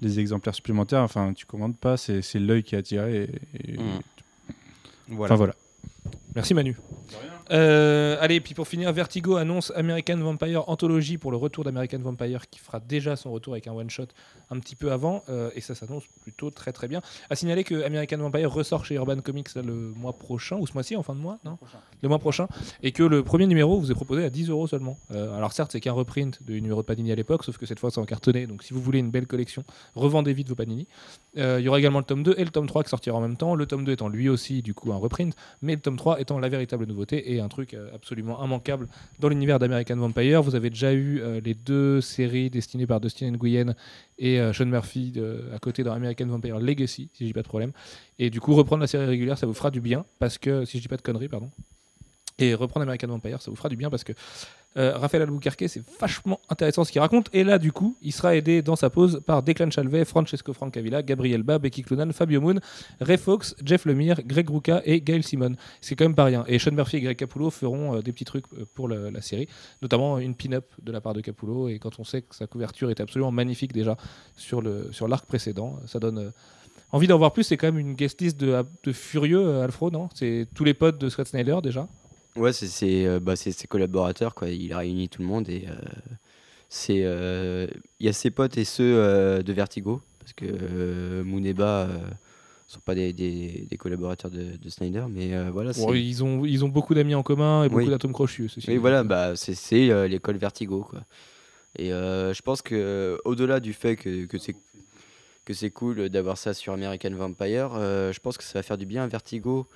les 0.00 0.20
exemplaires 0.20 0.54
supplémentaires. 0.54 1.00
Enfin, 1.02 1.32
tu 1.34 1.46
commandes 1.46 1.76
pas, 1.76 1.96
c'est 1.96 2.22
c'est 2.22 2.38
l'œil 2.38 2.62
qui 2.62 2.74
est 2.74 2.78
attiré. 2.78 3.28
Et, 3.58 3.72
et- 3.74 3.78
Mm. 3.78 4.00
Voilà. 5.08 5.34
Enfin 5.34 5.36
voilà. 5.36 5.54
Merci 6.34 6.54
Manu. 6.54 6.76
Euh, 7.50 8.16
allez, 8.20 8.40
puis 8.40 8.54
pour 8.54 8.66
finir, 8.66 8.92
Vertigo 8.92 9.36
annonce 9.36 9.72
American 9.76 10.16
Vampire 10.16 10.68
Anthology 10.68 11.18
pour 11.18 11.30
le 11.30 11.36
retour 11.36 11.64
d'American 11.64 11.98
Vampire 11.98 12.48
qui 12.50 12.58
fera 12.58 12.80
déjà 12.80 13.14
son 13.16 13.30
retour 13.32 13.54
avec 13.54 13.66
un 13.66 13.72
one-shot 13.72 14.06
un 14.50 14.58
petit 14.58 14.74
peu 14.76 14.92
avant. 14.92 15.22
euh, 15.28 15.50
et 15.54 15.60
ça 15.60 15.74
s'annonce 15.74 16.04
plutôt 16.22 16.50
très 16.50 16.72
très 16.72 16.88
bien. 16.88 17.00
À 17.30 17.36
signaler 17.36 17.64
que 17.64 17.84
American 17.84 18.18
Vampire 18.18 18.52
ressort 18.52 18.84
chez 18.84 18.96
Urban 18.96 19.20
Comics 19.20 19.54
là, 19.54 19.62
le 19.62 19.74
mois 19.74 20.12
prochain, 20.12 20.56
ou 20.56 20.66
ce 20.66 20.72
mois-ci, 20.74 20.96
en 20.96 21.02
fin 21.02 21.14
de 21.14 21.20
mois, 21.20 21.38
non 21.44 21.58
Le 22.02 22.08
mois 22.08 22.18
prochain. 22.18 22.48
Et 22.82 22.92
que 22.92 23.02
le 23.02 23.22
premier 23.22 23.46
numéro 23.46 23.78
vous 23.78 23.90
est 23.90 23.94
proposé 23.94 24.24
à 24.24 24.30
10 24.30 24.50
euros 24.50 24.66
seulement. 24.66 24.98
Euh, 25.12 25.36
alors 25.36 25.52
certes, 25.52 25.72
c'est 25.72 25.80
qu'un 25.80 25.92
reprint 25.92 26.42
du 26.42 26.60
numéro 26.60 26.82
de 26.82 26.86
Panini 26.86 27.12
à 27.12 27.14
l'époque, 27.14 27.44
sauf 27.44 27.58
que 27.58 27.66
cette 27.66 27.78
fois 27.78 27.90
c'est 27.90 28.00
en 28.00 28.04
cartonné. 28.04 28.46
Donc 28.46 28.62
si 28.62 28.74
vous 28.74 28.80
voulez 28.80 28.98
une 28.98 29.10
belle 29.10 29.26
collection, 29.26 29.64
revendez 29.94 30.32
vite 30.32 30.48
vos 30.48 30.54
Panini. 30.54 30.86
Euh, 31.38 31.58
Il 31.60 31.64
y 31.64 31.68
aura 31.68 31.78
également 31.78 31.98
le 31.98 32.04
tome 32.04 32.22
2 32.22 32.34
et 32.38 32.44
le 32.44 32.50
tome 32.50 32.66
3 32.66 32.82
qui 32.84 32.90
sortira 32.90 33.16
en 33.16 33.20
même 33.20 33.36
temps. 33.36 33.54
Le 33.54 33.66
tome 33.66 33.84
2 33.84 33.92
étant 33.92 34.08
lui 34.08 34.28
aussi 34.28 34.62
du 34.62 34.74
coup 34.74 34.92
un 34.92 34.96
reprint, 34.96 35.34
mais 35.62 35.74
le 35.74 35.80
tome 35.80 35.96
3 35.96 36.20
étant 36.20 36.38
la 36.38 36.48
véritable 36.48 36.86
nouveauté 36.86 37.32
et 37.32 37.35
un 37.40 37.48
truc 37.48 37.74
euh, 37.74 37.90
absolument 37.94 38.42
immanquable 38.44 38.88
dans 39.18 39.28
l'univers 39.28 39.58
d'American 39.58 39.96
Vampire. 39.96 40.42
Vous 40.42 40.54
avez 40.54 40.70
déjà 40.70 40.92
eu 40.92 41.20
euh, 41.20 41.40
les 41.44 41.54
deux 41.54 42.00
séries 42.00 42.50
destinées 42.50 42.86
par 42.86 43.00
Dustin 43.00 43.30
Nguyen 43.30 43.74
et 44.18 44.40
euh, 44.40 44.52
Sean 44.52 44.66
Murphy 44.66 45.14
à 45.54 45.58
côté 45.58 45.82
dans 45.82 45.92
American 45.92 46.26
Vampire 46.26 46.58
Legacy, 46.58 47.10
si 47.12 47.24
je 47.24 47.26
dis 47.26 47.32
pas 47.32 47.42
de 47.42 47.48
problème. 47.48 47.72
Et 48.18 48.30
du 48.30 48.40
coup, 48.40 48.54
reprendre 48.54 48.80
la 48.80 48.86
série 48.86 49.06
régulière, 49.06 49.38
ça 49.38 49.46
vous 49.46 49.54
fera 49.54 49.70
du 49.70 49.80
bien 49.80 50.04
parce 50.18 50.38
que, 50.38 50.64
si 50.64 50.78
je 50.78 50.82
dis 50.82 50.88
pas 50.88 50.96
de 50.96 51.02
conneries, 51.02 51.28
pardon. 51.28 51.50
Et 52.38 52.54
reprendre 52.54 52.82
American 52.82 53.08
Vampire, 53.08 53.40
ça 53.40 53.50
vous 53.50 53.56
fera 53.56 53.68
du 53.68 53.76
bien 53.76 53.88
parce 53.88 54.04
que 54.04 54.12
euh, 54.76 54.96
Raphaël 54.96 55.22
Albuquerque, 55.22 55.64
c'est 55.68 55.82
vachement 56.00 56.40
intéressant 56.48 56.84
ce 56.84 56.92
qu'il 56.92 57.00
raconte. 57.00 57.28
Et 57.32 57.44
là, 57.44 57.58
du 57.58 57.72
coup, 57.72 57.96
il 58.02 58.12
sera 58.12 58.36
aidé 58.36 58.62
dans 58.62 58.76
sa 58.76 58.90
pause 58.90 59.22
par 59.24 59.42
Declan 59.42 59.70
Chalvet, 59.70 60.04
Francesco 60.04 60.52
Francavilla, 60.52 61.02
Gabriel 61.02 61.42
Ba, 61.42 61.58
Becky 61.58 61.82
Cloonan, 61.82 62.12
Fabio 62.12 62.40
Moon, 62.40 62.56
Ray 63.00 63.16
Fox, 63.16 63.54
Jeff 63.64 63.84
Lemire, 63.84 64.22
Greg 64.24 64.48
Rucka 64.48 64.82
et 64.84 65.00
Gail 65.00 65.22
Simon. 65.22 65.54
C'est 65.80 65.96
quand 65.96 66.04
même 66.04 66.14
pas 66.14 66.24
rien. 66.24 66.44
Et 66.46 66.58
Sean 66.58 66.72
Murphy 66.72 66.96
et 66.98 67.00
Greg 67.00 67.16
Capullo 67.16 67.50
feront 67.50 67.96
euh, 67.96 68.02
des 68.02 68.12
petits 68.12 68.24
trucs 68.24 68.46
euh, 68.54 68.64
pour 68.74 68.88
la, 68.88 69.20
série, 69.20 69.48
notamment 69.82 70.18
une 70.18 70.34
pin-up 70.34 70.66
de 70.82 70.92
la 70.92 71.00
part 71.00 71.14
de 71.14 71.20
Capullo. 71.20 71.68
Et 71.68 71.78
quand 71.78 71.98
on 71.98 72.04
sait 72.04 72.22
que 72.22 72.34
sa 72.34 72.46
couverture 72.46 72.90
était 72.90 73.02
absolument 73.02 73.32
magnifique 73.32 73.72
déjà 73.72 73.96
sur 74.36 74.62
l'arc 74.62 75.26
précédent, 75.26 75.78
ça 75.86 75.98
donne 75.98 76.18
euh, 76.18 76.30
envie 76.92 77.06
d'en 77.06 77.18
voir 77.18 77.32
plus. 77.32 77.44
C'est 77.44 77.56
quand 77.56 77.68
même 77.68 77.78
une 77.78 77.94
guest 77.94 78.20
list 78.20 78.38
de, 78.38 78.64
de 78.82 78.92
furieux, 78.92 79.62
Alfro, 79.62 79.90
non? 79.90 80.08
C'est 80.14 80.46
tous 80.54 80.64
les 80.64 80.74
potes 80.74 80.98
de 80.98 81.08
Scott 81.08 81.26
Snyder 81.26 81.58
déjà? 81.62 81.88
Ouais, 82.36 82.52
c'est 82.52 83.06
euh, 83.06 83.20
bah, 83.20 83.36
c'est 83.36 83.52
ses 83.52 83.66
collaborateurs, 83.66 84.34
quoi. 84.34 84.48
Il 84.50 84.72
a 84.72 84.78
réuni 84.78 85.08
tout 85.08 85.22
le 85.22 85.28
monde 85.28 85.48
et 85.48 85.64
euh, 85.68 85.74
c'est 86.68 87.00
euh, 87.04 87.66
il 88.00 88.06
y 88.06 88.08
a 88.08 88.12
ses 88.12 88.30
potes 88.30 88.58
et 88.58 88.64
ceux 88.64 88.96
euh, 88.96 89.42
de 89.42 89.52
Vertigo 89.52 90.00
parce 90.20 90.32
que 90.32 90.44
euh, 90.46 91.24
Moon 91.24 91.42
et 91.44 91.54
Ba 91.54 91.82
euh, 91.88 91.98
sont 92.66 92.80
pas 92.80 92.94
des, 92.96 93.12
des, 93.12 93.66
des 93.70 93.76
collaborateurs 93.76 94.30
de, 94.30 94.56
de 94.60 94.68
Snyder, 94.68 95.04
mais 95.08 95.34
euh, 95.34 95.50
voilà. 95.52 95.72
Bon, 95.72 95.94
ils, 95.94 96.24
ont, 96.24 96.44
ils 96.44 96.64
ont 96.64 96.68
beaucoup 96.68 96.94
d'amis 96.94 97.14
en 97.14 97.22
commun 97.22 97.62
et 97.64 97.68
beaucoup 97.68 97.84
Oui. 97.84 97.90
d'atomes 97.90 98.12
crochus. 98.12 98.48
ceci 98.48 98.66
Oui, 98.68 98.74
dit. 98.74 98.80
voilà, 98.80 99.04
bah, 99.04 99.36
c'est 99.36 99.54
c'est, 99.54 99.88
euh, 99.90 100.08
l'école 100.08 100.36
Vertigo, 100.36 100.82
quoi. 100.88 101.02
Et 101.78 101.92
euh, 101.92 102.32
je 102.34 102.42
pense 102.42 102.62
que 102.62 102.74
euh, 102.74 103.18
au-delà 103.24 103.60
du 103.60 103.72
fait 103.72 103.96
que, 103.96 104.24
que 104.26 104.38
c'est 104.38 104.56
que 105.44 105.54
c'est 105.54 105.70
cool 105.70 106.08
d'avoir 106.08 106.38
ça 106.38 106.54
sur 106.54 106.72
American 106.72 107.10
Vampire, 107.10 107.70
euh, 107.74 108.12
je 108.12 108.18
pense 108.18 108.36
que 108.36 108.42
ça 108.42 108.58
va 108.58 108.64
faire 108.64 108.76
du 108.78 108.84
bien 108.86 109.04
à 109.04 109.06
Vertigo, 109.06 109.66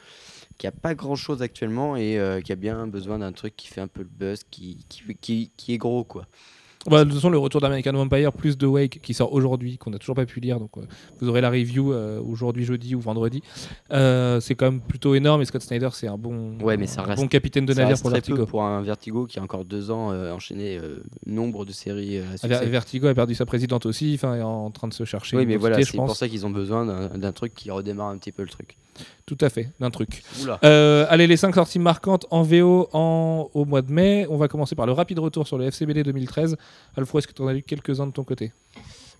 qui 0.59 0.66
a 0.66 0.72
pas 0.72 0.94
grand-chose 0.94 1.42
actuellement 1.42 1.96
et 1.96 2.18
euh, 2.18 2.40
qui 2.40 2.53
a 2.53 2.57
bien 2.57 2.86
besoin 2.86 3.18
d'un 3.18 3.32
truc 3.32 3.55
qui 3.57 3.68
fait 3.68 3.80
un 3.80 3.88
peu 3.88 4.03
le 4.03 4.09
buzz, 4.11 4.40
qui, 4.51 4.84
qui, 4.88 5.03
qui, 5.20 5.51
qui 5.57 5.72
est 5.74 5.78
gros, 5.78 6.05
quoi. 6.05 6.26
Bah, 6.86 7.01
de 7.01 7.11
toute 7.11 7.16
façon, 7.18 7.28
le 7.28 7.36
retour 7.36 7.61
d'American 7.61 7.92
Vampire 7.92 8.32
plus 8.32 8.57
de 8.57 8.66
Wake 8.66 9.01
qui 9.03 9.12
sort 9.12 9.34
aujourd'hui, 9.34 9.76
qu'on 9.76 9.90
n'a 9.90 9.98
toujours 9.98 10.16
pas 10.16 10.24
pu 10.24 10.40
lire, 10.40 10.59
donc 10.59 10.70
euh, 10.78 10.80
vous 11.20 11.28
aurez 11.28 11.42
la 11.42 11.51
review 11.51 11.92
euh, 11.92 12.18
aujourd'hui, 12.22 12.64
jeudi 12.64 12.94
ou 12.94 13.01
vendredi. 13.01 13.42
Euh, 13.92 14.40
c'est 14.40 14.55
quand 14.55 14.64
même 14.70 14.80
plutôt 14.80 15.14
énorme 15.14 15.42
et 15.42 15.44
Scott 15.44 15.61
Snyder, 15.61 15.90
c'est 15.92 16.07
un 16.07 16.16
bon, 16.16 16.59
Ouais, 16.62 16.78
mais 16.78 16.86
ça 16.86 17.03
un 17.03 17.05
reste- 17.05 17.20
bon 17.20 17.28
capitaine 17.28 17.66
de 17.66 17.74
Ça 17.74 17.80
navire 17.80 17.90
reste 17.96 18.03
pour 18.03 18.11
Vertigo. 18.11 18.46
pour 18.46 18.62
un 18.62 18.80
Vertigo 18.80 19.26
qui 19.26 19.38
a 19.38 19.42
encore 19.42 19.66
deux 19.66 19.90
ans 19.90 20.09
enchaîné 20.32 20.80
nombre 21.26 21.66
de 21.66 21.72
séries 21.72 22.16
à 22.16 22.22
Ah, 22.32 22.38
succès. 22.38 22.64
Vertigo 22.66 23.09
a 23.09 23.14
perdu 23.14 23.34
sa 23.34 23.44
présidente 23.44 23.84
aussi, 23.84 24.12
enfin, 24.14 24.36
est 24.36 24.42
en 24.42 24.70
train 24.70 24.88
de 24.88 24.94
se 24.94 25.05
chercher. 25.05 25.36
Oui, 25.36 25.44
mais 25.44 25.57
voilà, 25.59 25.82
c'est 25.82 25.96
pour 25.98 26.16
ça 26.16 26.30
qu'ils 26.30 26.46
ont 26.46 26.51
besoin 26.51 27.11
d'un 27.11 27.32
truc 27.32 27.53
qui 27.55 27.70
redémarre 27.70 28.09
un 28.09 28.16
petit 28.16 28.32
peu 28.32 28.42
le 28.42 28.48
truc. 28.48 28.78
Tout 29.31 29.39
à 29.43 29.49
fait, 29.49 29.70
d'un 29.78 29.91
truc. 29.91 30.24
Euh, 30.64 31.07
allez, 31.09 31.28
les 31.28 31.37
5 31.37 31.55
sorties 31.55 31.78
marquantes 31.78 32.26
en 32.33 32.43
VO 32.43 32.89
en, 32.93 33.49
au 33.55 33.64
mois 33.64 33.81
de 33.81 33.93
mai. 33.93 34.26
On 34.28 34.37
va 34.37 34.49
commencer 34.49 34.74
par 34.74 34.87
le 34.87 34.93
rapide 34.93 35.20
retour 35.20 35.47
sur 35.47 35.57
le 35.57 35.66
FCBD 35.66 36.03
2013. 36.03 36.57
Alfro, 36.97 37.20
est-ce 37.20 37.28
que 37.28 37.33
tu 37.33 37.41
en 37.41 37.47
as 37.47 37.53
lu 37.53 37.62
quelques-uns 37.62 38.09
de 38.09 38.12
ton 38.12 38.24
côté? 38.24 38.51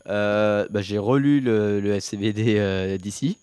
Euh, 0.09 0.67
bah, 0.69 0.81
j'ai 0.83 0.99
relu 0.99 1.41
le, 1.41 1.79
le 1.79 1.95
SCBD 2.01 2.57
euh, 2.59 2.99
d'ici, 2.99 3.39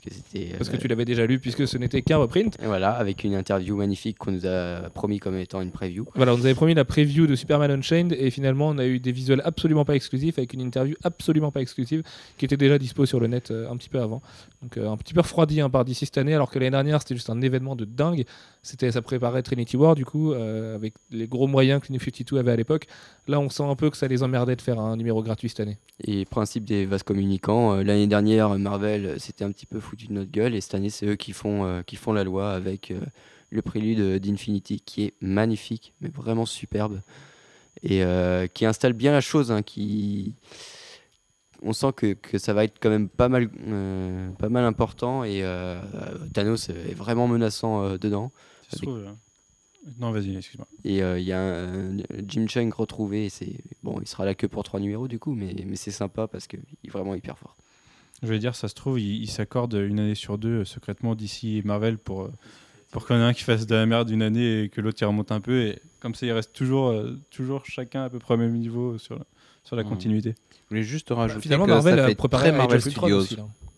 puisque 0.00 0.16
c'était. 0.16 0.54
Parce 0.56 0.68
que 0.68 0.76
euh, 0.76 0.80
tu 0.80 0.88
l'avais 0.88 1.04
déjà 1.04 1.26
lu, 1.26 1.38
puisque 1.38 1.66
ce 1.66 1.78
n'était 1.78 2.02
qu'un 2.02 2.16
reprint. 2.18 2.56
et 2.62 2.66
Voilà, 2.66 2.90
avec 2.90 3.24
une 3.24 3.34
interview 3.34 3.76
magnifique 3.76 4.18
qu'on 4.18 4.32
nous 4.32 4.46
a 4.46 4.90
promis 4.90 5.18
comme 5.18 5.36
étant 5.36 5.60
une 5.60 5.70
preview. 5.70 6.06
Voilà, 6.14 6.34
on 6.34 6.38
nous 6.38 6.44
avait 6.46 6.54
promis 6.54 6.74
la 6.74 6.84
preview 6.84 7.26
de 7.26 7.34
Superman 7.34 7.70
Unchained 7.70 8.12
et 8.18 8.30
finalement 8.30 8.68
on 8.68 8.78
a 8.78 8.86
eu 8.86 8.98
des 8.98 9.12
visuels 9.12 9.42
absolument 9.44 9.84
pas 9.84 9.94
exclusifs 9.94 10.38
avec 10.38 10.52
une 10.52 10.60
interview 10.60 10.96
absolument 11.04 11.50
pas 11.50 11.60
exclusive 11.60 12.02
qui 12.38 12.44
était 12.44 12.56
déjà 12.56 12.78
dispo 12.78 13.06
sur 13.06 13.20
le 13.20 13.26
net 13.26 13.50
euh, 13.50 13.70
un 13.70 13.76
petit 13.76 13.88
peu 13.88 14.00
avant. 14.00 14.22
Donc 14.62 14.76
euh, 14.76 14.90
un 14.90 14.96
petit 14.96 15.14
peu 15.14 15.20
refroidi 15.20 15.60
hein, 15.60 15.70
par 15.70 15.84
d'ici 15.84 16.06
cette 16.06 16.18
année 16.18 16.34
alors 16.34 16.50
que 16.50 16.58
l'année 16.58 16.70
dernière 16.70 17.00
c'était 17.00 17.14
juste 17.14 17.30
un 17.30 17.40
événement 17.40 17.76
de 17.76 17.84
dingue. 17.84 18.24
C'était 18.62 18.90
ça 18.90 19.02
préparait 19.02 19.42
Trinity 19.42 19.76
War 19.76 19.94
du 19.94 20.04
coup 20.04 20.32
avec 20.32 20.94
les 21.10 21.28
gros 21.28 21.46
moyens 21.46 21.80
que 21.80 21.92
New 21.92 22.00
52 22.00 22.38
avait 22.38 22.50
à 22.50 22.56
l'époque. 22.56 22.86
Là 23.28 23.38
on 23.38 23.48
sent 23.48 23.62
un 23.62 23.76
peu 23.76 23.90
que 23.90 23.96
ça 23.96 24.08
les 24.08 24.22
emmerdait 24.22 24.56
de 24.56 24.62
faire 24.62 24.80
un 24.80 24.96
numéro 24.96 25.22
gratuit 25.22 25.48
cette 25.48 25.60
année. 25.60 25.78
Et 26.02 26.24
principe 26.24 26.64
des 26.64 26.84
vases 26.84 27.04
communicants, 27.04 27.76
l'année 27.76 28.08
dernière, 28.08 28.58
Marvel 28.58 29.20
s'était 29.20 29.44
un 29.44 29.52
petit 29.52 29.66
peu 29.66 29.78
foutu 29.86 30.06
de 30.08 30.12
notre 30.12 30.30
gueule, 30.30 30.54
et 30.54 30.60
cette 30.60 30.74
année, 30.74 30.90
c'est 30.90 31.06
eux 31.06 31.16
qui 31.16 31.32
font, 31.32 31.64
euh, 31.64 31.82
qui 31.82 31.96
font 31.96 32.12
la 32.12 32.24
loi 32.24 32.52
avec 32.52 32.90
euh, 32.90 33.00
le 33.50 33.62
prélude 33.62 34.18
d'Infinity 34.18 34.80
qui 34.80 35.04
est 35.04 35.14
magnifique, 35.20 35.94
mais 36.00 36.08
vraiment 36.08 36.46
superbe, 36.46 37.00
et 37.82 38.02
euh, 38.02 38.46
qui 38.46 38.66
installe 38.66 38.92
bien 38.92 39.12
la 39.12 39.20
chose, 39.20 39.50
hein, 39.50 39.62
qui... 39.62 40.34
On 41.62 41.72
sent 41.72 41.92
que, 41.96 42.12
que 42.12 42.36
ça 42.36 42.52
va 42.52 42.64
être 42.64 42.78
quand 42.80 42.90
même 42.90 43.08
pas 43.08 43.30
mal, 43.30 43.48
euh, 43.66 44.30
pas 44.32 44.50
mal 44.50 44.64
important, 44.64 45.24
et 45.24 45.42
euh, 45.42 45.80
Thanos 46.34 46.68
est 46.68 46.94
vraiment 46.94 47.28
menaçant 47.28 47.82
euh, 47.82 47.96
dedans. 47.96 48.30
Ça 48.68 48.76
se 48.76 48.82
trouve, 48.82 48.98
euh, 48.98 49.10
Non, 49.98 50.12
vas-y, 50.12 50.36
excuse-moi. 50.36 50.68
Et 50.84 50.98
il 50.98 51.24
y 51.24 51.32
a 51.32 51.40
un, 51.40 51.96
Jim 52.28 52.46
Chung 52.46 52.72
retrouvé, 52.74 53.28
et 53.40 53.56
bon, 53.82 53.98
il 54.02 54.06
sera 54.06 54.26
là 54.26 54.34
que 54.34 54.46
pour 54.46 54.64
trois 54.64 54.80
numéros 54.80 55.08
du 55.08 55.18
coup, 55.18 55.34
mais, 55.34 55.54
mais 55.66 55.76
c'est 55.76 55.90
sympa 55.90 56.28
parce 56.28 56.46
qu'il 56.46 56.60
est 56.84 56.90
vraiment 56.90 57.14
hyper 57.14 57.38
fort. 57.38 57.56
Je 58.22 58.28
vais 58.28 58.38
dire, 58.38 58.54
ça 58.54 58.68
se 58.68 58.74
trouve, 58.74 58.98
ils 58.98 59.28
s'accordent 59.28 59.74
une 59.74 60.00
année 60.00 60.14
sur 60.14 60.38
deux 60.38 60.60
euh, 60.60 60.64
secrètement 60.64 61.14
d'ici 61.14 61.60
Marvel 61.64 61.98
pour, 61.98 62.22
euh, 62.22 62.32
pour 62.90 63.06
qu'il 63.06 63.14
y 63.16 63.18
en 63.18 63.22
ait 63.22 63.26
un 63.26 63.32
qui 63.34 63.42
fasse 63.44 63.66
de 63.66 63.74
la 63.74 63.84
merde 63.86 64.08
une 64.10 64.22
année 64.22 64.62
et 64.62 64.68
que 64.68 64.80
l'autre 64.80 64.98
il 65.00 65.04
remonte 65.04 65.32
un 65.32 65.40
peu. 65.40 65.62
Et 65.66 65.78
comme 66.00 66.14
ça, 66.14 66.24
ils 66.26 66.32
restent 66.32 66.54
toujours, 66.54 66.88
euh, 66.88 67.18
toujours 67.30 67.66
chacun 67.66 68.04
à 68.04 68.08
peu 68.10 68.18
près 68.18 68.34
au 68.34 68.38
même 68.38 68.54
niveau 68.56 68.96
sur 68.98 69.16
la, 69.18 69.24
sur 69.64 69.76
la 69.76 69.82
Mhm. 69.82 69.88
continuité. 69.90 70.34
Je 70.64 70.68
voulais 70.70 70.82
juste 70.82 71.08
rajouter 71.10 71.42
finalement 71.42 71.66
que 71.66 71.70
Marvel 71.72 71.98
ça 71.98 72.04
a 72.04 72.08
fait 72.08 72.14
préparé 72.14 72.48
très 72.48 72.56
Marvel 72.56 72.80
Studios. 72.80 73.18
aussi. 73.18 73.36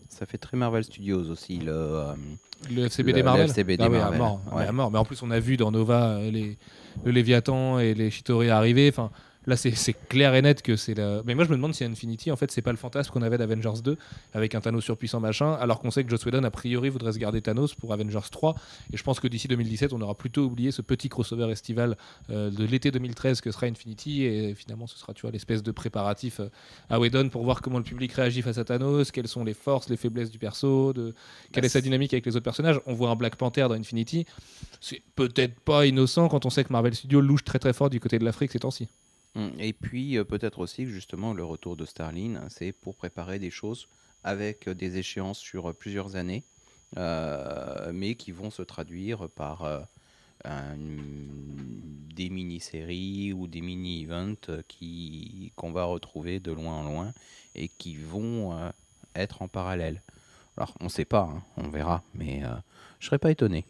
Ça 0.08 0.24
fait 0.26 0.38
très 0.38 0.56
Marvel 0.56 0.84
Studios 0.84 1.28
aussi 1.30 1.58
le. 1.58 1.72
euh, 1.72 2.12
Le 2.74 2.84
FCBD 2.86 3.18
Le- 3.18 3.24
Marvel 3.24 3.44
le 3.46 3.50
FCBD 3.50 3.84
Ah 3.84 3.90
oui, 3.90 3.98
Marvel, 3.98 4.14
à 4.14 4.18
mort, 4.18 4.40
ouais. 4.52 4.66
à 4.66 4.72
mort. 4.72 4.90
Mais 4.90 4.98
en 4.98 5.04
plus, 5.04 5.22
on 5.22 5.30
a 5.30 5.38
vu 5.40 5.56
dans 5.56 5.70
Nova 5.70 6.20
les, 6.22 6.56
le 7.04 7.10
Léviathan 7.12 7.78
et 7.78 7.94
les 7.94 8.10
Chitori 8.10 8.50
arriver. 8.50 8.88
Enfin, 8.88 9.10
là, 9.46 9.56
c'est 9.56 9.94
clair 10.08 10.34
et 10.34 10.42
net 10.42 10.62
que 10.62 10.76
c'est 10.76 10.94
la. 10.94 11.22
Mais 11.24 11.34
moi, 11.34 11.44
je 11.44 11.50
me 11.50 11.56
demande 11.56 11.74
si 11.74 11.84
Infinity, 11.84 12.30
en 12.30 12.36
fait, 12.36 12.50
c'est 12.50 12.62
pas 12.62 12.70
le 12.70 12.76
fantasme 12.76 13.10
qu'on 13.10 13.22
avait 13.22 13.38
d'Avengers 13.38 13.80
2 13.82 13.96
avec 14.34 14.54
un 14.54 14.60
Thanos 14.60 14.84
surpuissant 14.84 15.20
machin, 15.20 15.54
alors 15.54 15.80
qu'on 15.80 15.90
sait 15.90 16.04
que 16.04 16.10
Joss 16.10 16.24
Whedon, 16.24 16.44
a 16.44 16.50
priori, 16.50 16.88
voudrait 16.88 17.12
se 17.12 17.18
garder 17.18 17.40
Thanos 17.40 17.74
pour 17.74 17.92
Avengers 17.92 18.28
3. 18.30 18.54
Et 18.92 18.96
je 18.96 19.02
pense 19.02 19.20
que 19.20 19.28
d'ici 19.28 19.48
2017, 19.48 19.92
on 19.92 20.00
aura 20.00 20.14
plutôt 20.14 20.44
oublié 20.44 20.70
ce 20.70 20.82
petit 20.82 21.08
crossover 21.08 21.50
estival 21.50 21.96
euh, 22.30 22.50
de 22.50 22.64
l'été 22.64 22.90
2013 22.90 23.40
que 23.40 23.50
sera 23.50 23.66
Infinity. 23.66 24.24
Et 24.24 24.54
finalement, 24.54 24.86
ce 24.86 24.98
sera, 24.98 25.14
tu 25.14 25.22
vois, 25.22 25.30
l'espèce 25.30 25.62
de 25.62 25.70
préparatif 25.70 26.40
euh, 26.40 26.48
à 26.90 26.98
Whedon 27.00 27.28
pour 27.28 27.44
voir 27.44 27.62
comment 27.62 27.78
le 27.78 27.84
public 27.84 28.12
réagit 28.12 28.42
face 28.42 28.58
à 28.58 28.64
Thanos, 28.64 29.10
quelles 29.10 29.28
sont 29.28 29.44
les 29.44 29.54
forces, 29.54 29.88
les 29.88 29.96
faiblesses 29.96 30.30
du 30.30 30.38
perso, 30.38 30.92
de 30.92 31.14
quelle 31.52 31.64
est 31.64 31.70
sa 31.70 31.80
dynamique 31.80 32.12
avec 32.12 32.26
les 32.26 32.36
autres 32.36 32.44
personnages. 32.44 32.80
On 32.86 32.94
voit 32.94 33.10
un 33.10 33.16
Black 33.16 33.36
Panther 33.36 33.62
dans 33.62 33.74
Infinity. 33.74 34.26
C'est 34.80 35.02
peut-être 35.16 35.58
pas 35.60 35.86
innocent 35.86 36.28
quand 36.28 36.44
on 36.46 36.50
sait 36.50 36.64
que 36.64 36.72
Marvel 36.72 36.94
Studios 36.94 37.20
louche 37.20 37.44
très 37.44 37.58
très 37.58 37.72
fort 37.72 37.90
du 37.90 38.00
côté 38.00 38.18
de 38.18 38.24
l'Afrique 38.24 38.52
ces 38.52 38.58
temps-ci. 38.58 38.88
Mm. 39.34 39.48
Et 39.58 39.72
puis 39.72 40.18
euh, 40.18 40.24
peut-être 40.24 40.60
aussi 40.60 40.84
que 40.84 40.90
justement 40.90 41.34
le 41.34 41.44
retour 41.44 41.76
de 41.76 41.84
Starlin, 41.84 42.40
c'est 42.48 42.72
pour 42.72 42.96
préparer 42.96 43.38
des 43.38 43.50
choses 43.50 43.88
avec 44.24 44.68
euh, 44.68 44.74
des 44.74 44.98
échéances 44.98 45.38
sur 45.38 45.70
euh, 45.70 45.72
plusieurs 45.72 46.16
années, 46.16 46.44
mais 47.92 48.14
qui 48.14 48.32
vont 48.32 48.50
se 48.50 48.62
traduire 48.62 49.28
par 49.28 49.86
des 50.46 52.30
mini-séries 52.30 53.34
ou 53.34 53.46
des 53.46 53.60
mini-events 53.60 54.62
qui 54.66 55.52
qu'on 55.54 55.70
va 55.70 55.84
retrouver 55.84 56.40
de 56.40 56.50
loin 56.50 56.72
en 56.76 56.84
loin 56.84 57.12
et 57.54 57.68
qui 57.68 57.96
vont 57.96 58.72
être 59.14 59.42
en 59.42 59.48
parallèle. 59.48 60.00
Alors 60.58 60.74
on 60.80 60.84
ne 60.84 60.88
sait 60.88 61.04
pas, 61.04 61.30
hein, 61.32 61.42
on 61.56 61.68
verra, 61.68 62.02
mais 62.14 62.42
euh, 62.42 62.48
je 62.98 63.06
serais 63.06 63.18
pas 63.18 63.30
étonné. 63.30 63.64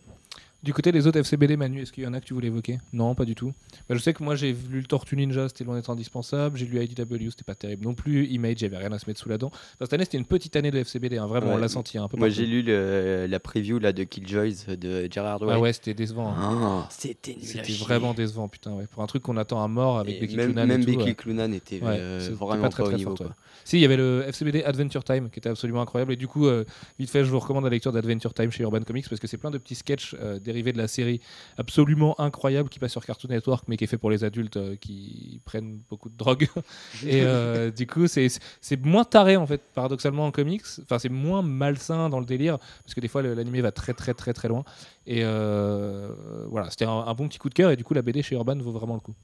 Du 0.64 0.72
côté 0.72 0.90
des 0.90 1.06
autres 1.06 1.20
FCBD, 1.20 1.56
Manu, 1.56 1.82
est-ce 1.82 1.92
qu'il 1.92 2.02
y 2.02 2.06
en 2.08 2.12
a 2.14 2.20
que 2.20 2.24
tu 2.24 2.34
voulais 2.34 2.48
évoquer? 2.48 2.78
Non, 2.92 3.14
pas 3.14 3.24
du 3.24 3.36
tout. 3.36 3.52
Bah, 3.88 3.94
je 3.94 4.00
sais 4.00 4.12
que 4.12 4.24
moi 4.24 4.34
j'ai 4.34 4.52
lu 4.52 4.80
le 4.80 4.86
Tortue 4.86 5.14
Ninja, 5.14 5.48
c'était 5.48 5.62
loin 5.62 5.76
d'être 5.76 5.88
indispensable. 5.88 6.58
J'ai 6.58 6.66
lu 6.66 6.82
IDW, 6.82 7.30
c'était 7.30 7.44
pas 7.46 7.54
terrible 7.54 7.84
non 7.84 7.94
plus. 7.94 8.26
Image, 8.26 8.56
j'avais 8.58 8.76
rien 8.76 8.90
à 8.90 8.98
se 8.98 9.06
mettre 9.06 9.20
sous 9.20 9.28
la 9.28 9.38
dent. 9.38 9.48
Enfin, 9.52 9.60
cette 9.82 9.92
année, 9.92 10.02
c'était 10.04 10.18
une 10.18 10.24
petite 10.24 10.56
année 10.56 10.72
de 10.72 10.78
FCBD, 10.78 11.16
hein, 11.16 11.28
vraiment, 11.28 11.52
on 11.52 11.58
l'a 11.58 11.68
senti 11.68 11.96
hein, 11.96 12.02
un 12.04 12.08
peu 12.08 12.16
Moi, 12.16 12.28
j'ai 12.28 12.44
lu 12.44 12.62
le- 12.62 13.26
la 13.30 13.38
preview 13.38 13.78
là, 13.78 13.92
de 13.92 14.02
Killjoys 14.02 14.66
de 14.76 15.06
Gerard 15.08 15.40
Way. 15.42 15.52
Ah 15.54 15.60
ouais, 15.60 15.72
c'était 15.72 15.94
décevant. 15.94 16.30
hein. 16.36 16.36
Ah, 16.84 16.88
c'était 16.90 17.34
nul 17.34 17.42
à 17.42 17.46
C'était 17.46 17.64
chier. 17.72 17.84
vraiment 17.84 18.12
décevant, 18.12 18.48
putain. 18.48 18.72
Ouais. 18.72 18.88
Pour 18.88 19.04
un 19.04 19.06
truc 19.06 19.22
qu'on 19.22 19.36
attend 19.36 19.62
à 19.62 19.68
mort 19.68 20.00
avec 20.00 20.16
Et 20.16 20.20
Becky 20.22 20.36
même, 20.36 20.46
Cloonan 20.54 20.66
même 20.66 20.80
et 20.80 20.84
tout, 20.84 20.90
Becky 20.90 21.04
ouais. 21.04 21.14
Cloonan 21.14 21.52
était 21.52 21.76
Ouais, 21.80 21.96
euh, 22.00 22.28
vraiment 22.32 22.62
pas 22.64 22.68
très, 22.70 22.82
pas, 22.82 22.88
très 22.88 22.94
au 22.94 22.98
niveau. 22.98 23.10
forte, 23.16 23.28
quoi. 23.28 23.36
Si, 23.64 23.76
il 23.76 23.80
y 23.80 23.84
avait 23.84 23.96
le 23.96 24.24
FCBD 24.26 24.64
Adventure 24.64 25.04
Time 25.04 25.30
qui 25.30 25.38
était 25.38 25.50
absolument 25.50 25.82
incroyable. 25.82 26.14
Et 26.14 26.16
du 26.16 26.26
coup, 26.26 26.46
euh, 26.48 26.64
vite 26.98 27.10
fait, 27.10 27.24
je 27.24 27.30
vous 27.30 27.38
recommande 27.38 27.62
la 27.62 27.70
lecture 27.70 27.92
d'Adventure 27.92 28.34
Time 28.34 28.50
chez 28.50 28.64
Urban 28.64 28.80
Comics 28.80 29.08
parce 29.08 29.20
que 29.20 29.28
c'est 29.28 29.36
plein 29.38 29.52
de 29.52 29.58
petits 29.58 29.76
sketchs 29.76 30.16
euh, 30.18 30.40
dérivés 30.48 30.72
de 30.72 30.78
la 30.78 30.88
série 30.88 31.20
absolument 31.58 32.18
incroyable 32.18 32.68
qui 32.68 32.78
passe 32.78 32.92
sur 32.92 33.04
Cartoon 33.04 33.28
Network 33.30 33.64
mais 33.68 33.76
qui 33.76 33.84
est 33.84 33.86
fait 33.86 33.98
pour 33.98 34.10
les 34.10 34.24
adultes 34.24 34.56
euh, 34.56 34.76
qui 34.76 35.40
prennent 35.44 35.80
beaucoup 35.90 36.08
de 36.08 36.16
drogue. 36.16 36.48
et 37.06 37.22
euh, 37.22 37.70
du 37.70 37.86
coup, 37.86 38.06
c'est 38.06 38.28
c'est 38.60 38.84
moins 38.84 39.04
taré 39.04 39.36
en 39.36 39.46
fait, 39.46 39.60
paradoxalement 39.74 40.26
en 40.26 40.30
comics. 40.30 40.64
Enfin, 40.82 40.98
c'est 40.98 41.08
moins 41.08 41.42
malsain 41.42 42.08
dans 42.08 42.20
le 42.20 42.26
délire 42.26 42.58
parce 42.84 42.94
que 42.94 43.00
des 43.00 43.08
fois, 43.08 43.22
l'animé 43.22 43.60
va 43.60 43.72
très, 43.72 43.94
très, 43.94 44.14
très, 44.14 44.32
très 44.32 44.48
loin. 44.48 44.64
Et 45.06 45.20
euh, 45.22 46.10
voilà, 46.48 46.70
c'était 46.70 46.86
un, 46.86 46.90
un 46.90 47.14
bon 47.14 47.28
petit 47.28 47.38
coup 47.38 47.48
de 47.48 47.54
cœur. 47.54 47.70
Et 47.70 47.76
du 47.76 47.84
coup, 47.84 47.94
la 47.94 48.02
BD 48.02 48.22
chez 48.22 48.34
Urban 48.34 48.56
vaut 48.58 48.72
vraiment 48.72 48.94
le 48.94 49.00
coup. 49.00 49.14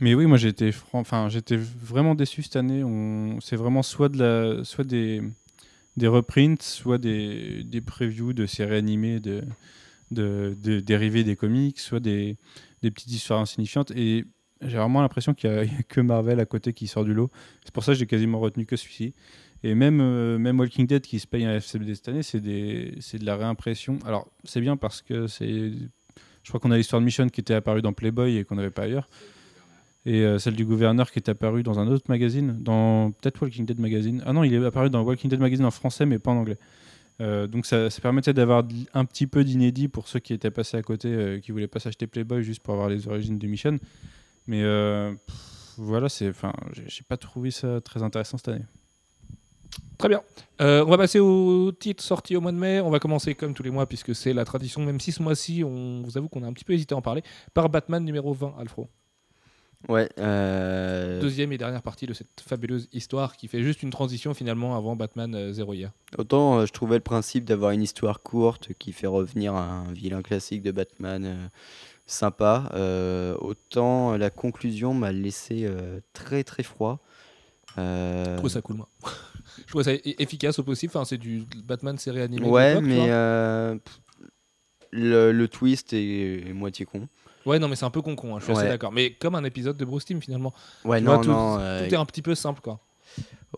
Mais 0.00 0.14
oui, 0.14 0.26
moi 0.26 0.38
j'étais 0.38 0.70
enfin, 0.92 1.28
j'étais 1.28 1.56
vraiment 1.56 2.14
déçu 2.14 2.42
cette 2.42 2.56
année. 2.56 2.82
On... 2.82 3.38
C'est 3.40 3.56
vraiment 3.56 3.82
soit, 3.82 4.08
de 4.08 4.18
la... 4.18 4.64
soit 4.64 4.84
des... 4.84 5.22
des 5.96 6.08
reprints, 6.08 6.62
soit 6.62 6.98
des, 6.98 7.62
des 7.64 7.80
previews 7.80 8.32
de 8.32 8.46
séries 8.46 8.76
animées 8.76 9.20
de... 9.20 9.42
De... 10.10 10.56
de- 10.60 10.80
dérivées 10.80 11.24
des 11.24 11.36
comics, 11.36 11.78
soit 11.78 12.00
des... 12.00 12.36
petites 12.80 13.10
histoires 13.10 13.40
insignifiantes. 13.40 13.90
Et 13.92 14.24
j'ai 14.62 14.76
vraiment 14.76 15.00
l'impression 15.02 15.34
qu'il 15.34 15.50
n'y 15.50 15.56
a... 15.78 15.82
que 15.88 16.00
Marvel 16.00 16.40
à 16.40 16.46
côté 16.46 16.72
qui 16.72 16.86
sort 16.86 17.04
du 17.04 17.14
lot. 17.14 17.30
C'est 17.64 17.72
pour 17.72 17.84
ça 17.84 17.92
que 17.92 17.98
j'ai 17.98 18.06
quasiment 18.06 18.40
retenu 18.40 18.66
que 18.66 18.76
celui-ci. 18.76 19.14
Et 19.62 19.74
même, 19.74 20.00
euh, 20.00 20.38
même 20.38 20.58
Walking 20.58 20.86
Dead 20.86 21.02
qui 21.02 21.18
se 21.18 21.26
paye 21.26 21.44
un 21.44 21.54
FCBD 21.54 21.94
cette 21.94 22.08
année, 22.08 22.22
c'est 22.22 22.40
de 22.40 23.26
la 23.26 23.36
réimpression. 23.36 23.98
Alors 24.06 24.30
c'est 24.44 24.60
bien 24.60 24.76
parce 24.76 25.02
que 25.02 25.26
c'est. 25.26 25.72
Je 26.42 26.48
crois 26.48 26.58
qu'on 26.60 26.70
a 26.70 26.78
l'histoire 26.78 27.00
de 27.00 27.04
Mission 27.04 27.28
qui 27.28 27.42
était 27.42 27.52
apparue 27.52 27.82
dans 27.82 27.92
Playboy 27.92 28.38
et 28.38 28.44
qu'on 28.44 28.54
n'avait 28.54 28.70
pas 28.70 28.84
ailleurs 28.84 29.06
et 30.06 30.22
euh, 30.22 30.38
celle 30.38 30.54
du 30.54 30.64
gouverneur 30.64 31.10
qui 31.10 31.18
est 31.18 31.28
apparue 31.28 31.62
dans 31.62 31.78
un 31.78 31.86
autre 31.88 32.06
magazine, 32.08 32.56
dans 32.60 33.10
peut-être 33.10 33.42
Walking 33.42 33.66
Dead 33.66 33.78
Magazine. 33.78 34.22
Ah 34.24 34.32
non, 34.32 34.44
il 34.44 34.54
est 34.54 34.64
apparu 34.64 34.88
dans 34.88 35.02
Walking 35.02 35.28
Dead 35.28 35.40
Magazine 35.40 35.66
en 35.66 35.70
français, 35.70 36.06
mais 36.06 36.18
pas 36.18 36.30
en 36.30 36.36
anglais. 36.36 36.56
Euh, 37.20 37.46
donc 37.46 37.66
ça, 37.66 37.88
permettait 38.02 38.32
d'avoir 38.32 38.64
un 38.94 39.04
petit 39.04 39.26
peu 39.26 39.44
d'inédit 39.44 39.88
pour 39.88 40.08
ceux 40.08 40.20
qui 40.20 40.32
étaient 40.32 40.50
passés 40.50 40.76
à 40.76 40.82
côté, 40.82 41.08
euh, 41.08 41.38
qui 41.38 41.52
voulaient 41.52 41.68
pas 41.68 41.80
s'acheter 41.80 42.06
Playboy 42.06 42.42
juste 42.42 42.62
pour 42.62 42.74
avoir 42.74 42.88
les 42.88 43.08
origines 43.08 43.38
de 43.38 43.46
Mission. 43.46 43.78
Mais 44.46 44.62
euh, 44.62 45.12
voilà, 45.76 46.08
c'est, 46.08 46.28
enfin, 46.28 46.52
j'ai 46.72 47.04
pas 47.06 47.16
trouvé 47.16 47.50
ça 47.50 47.80
très 47.80 48.02
intéressant 48.02 48.38
cette 48.38 48.48
année. 48.48 48.64
Très 49.98 50.08
bien. 50.08 50.22
Euh, 50.60 50.84
on 50.84 50.90
va 50.90 50.96
passer 50.96 51.20
au 51.20 51.72
titre 51.72 52.02
sorti 52.02 52.36
au 52.36 52.40
mois 52.40 52.52
de 52.52 52.56
mai. 52.56 52.80
On 52.80 52.90
va 52.90 52.98
commencer 52.98 53.34
comme 53.34 53.54
tous 53.54 53.62
les 53.62 53.70
mois, 53.70 53.86
puisque 53.86 54.14
c'est 54.14 54.32
la 54.32 54.44
tradition, 54.44 54.80
même 54.82 54.98
si 54.98 55.12
ce 55.12 55.22
mois-ci, 55.22 55.62
on 55.62 56.02
vous 56.02 56.16
avoue 56.16 56.28
qu'on 56.28 56.42
a 56.42 56.46
un 56.46 56.52
petit 56.52 56.64
peu 56.64 56.72
hésité 56.72 56.94
à 56.94 56.98
en 56.98 57.02
parler, 57.02 57.22
par 57.54 57.68
Batman 57.68 58.02
numéro 58.02 58.32
20, 58.32 58.54
Alfro. 58.58 58.88
Ouais. 59.88 60.08
euh, 60.18 61.20
Deuxième 61.20 61.52
et 61.52 61.58
dernière 61.58 61.82
partie 61.82 62.06
de 62.06 62.12
cette 62.12 62.40
fabuleuse 62.46 62.88
histoire 62.92 63.36
qui 63.36 63.48
fait 63.48 63.62
juste 63.62 63.82
une 63.82 63.90
transition 63.90 64.34
finalement 64.34 64.76
avant 64.76 64.94
Batman 64.94 65.34
euh, 65.34 65.52
Zero 65.52 65.72
Year. 65.74 65.90
Autant 66.18 66.58
euh, 66.60 66.66
je 66.66 66.72
trouvais 66.72 66.96
le 66.96 67.02
principe 67.02 67.44
d'avoir 67.44 67.70
une 67.70 67.82
histoire 67.82 68.22
courte 68.22 68.70
qui 68.78 68.92
fait 68.92 69.06
revenir 69.06 69.54
un 69.54 69.84
vilain 69.92 70.20
classique 70.22 70.62
de 70.62 70.70
Batman 70.70 71.24
euh, 71.24 71.46
sympa, 72.06 72.70
euh, 72.74 73.34
autant 73.40 74.16
la 74.16 74.30
conclusion 74.30 74.92
m'a 74.92 75.12
laissé 75.12 75.64
euh, 75.64 76.00
très 76.12 76.44
très 76.44 76.62
froid. 76.62 76.98
Euh, 77.78 78.34
Je 78.34 78.36
trouve 78.38 78.50
ça 78.50 78.60
cool, 78.60 78.76
moi. 78.76 78.88
Je 79.66 79.70
trouve 79.70 79.82
ça 79.82 79.92
e- 79.94 80.00
efficace 80.18 80.58
au 80.58 80.62
possible. 80.64 80.90
Enfin, 80.94 81.04
c'est 81.04 81.18
du 81.18 81.44
Batman 81.64 81.96
série 81.98 82.20
animée. 82.20 82.46
ouais, 82.48 82.80
mais 82.80 83.06
euh, 83.10 83.76
le, 84.90 85.32
le 85.32 85.48
twist 85.48 85.92
est, 85.92 86.48
est 86.48 86.52
moitié 86.52 86.84
con. 86.84 87.08
Ouais, 87.46 87.58
non, 87.58 87.68
mais 87.68 87.76
c'est 87.76 87.84
un 87.86 87.90
peu 87.90 88.02
con-con, 88.02 88.34
hein, 88.36 88.38
je 88.38 88.44
suis 88.44 88.52
assez 88.52 88.62
Ouais. 88.62 88.68
d'accord. 88.68 88.92
Mais 88.92 89.12
comme 89.12 89.34
un 89.34 89.44
épisode 89.44 89.76
de 89.76 89.84
Bruce 89.84 90.04
Timm 90.04 90.20
finalement. 90.20 90.52
Ouais, 90.84 90.98
Tu 90.98 91.04
non, 91.04 91.14
vois, 91.16 91.24
tout, 91.24 91.30
non. 91.30 91.58
euh, 91.58 91.86
tout 91.88 91.94
est 91.94 91.96
un 91.98 92.04
petit 92.04 92.22
peu 92.22 92.34
simple, 92.34 92.60
quoi. 92.60 92.80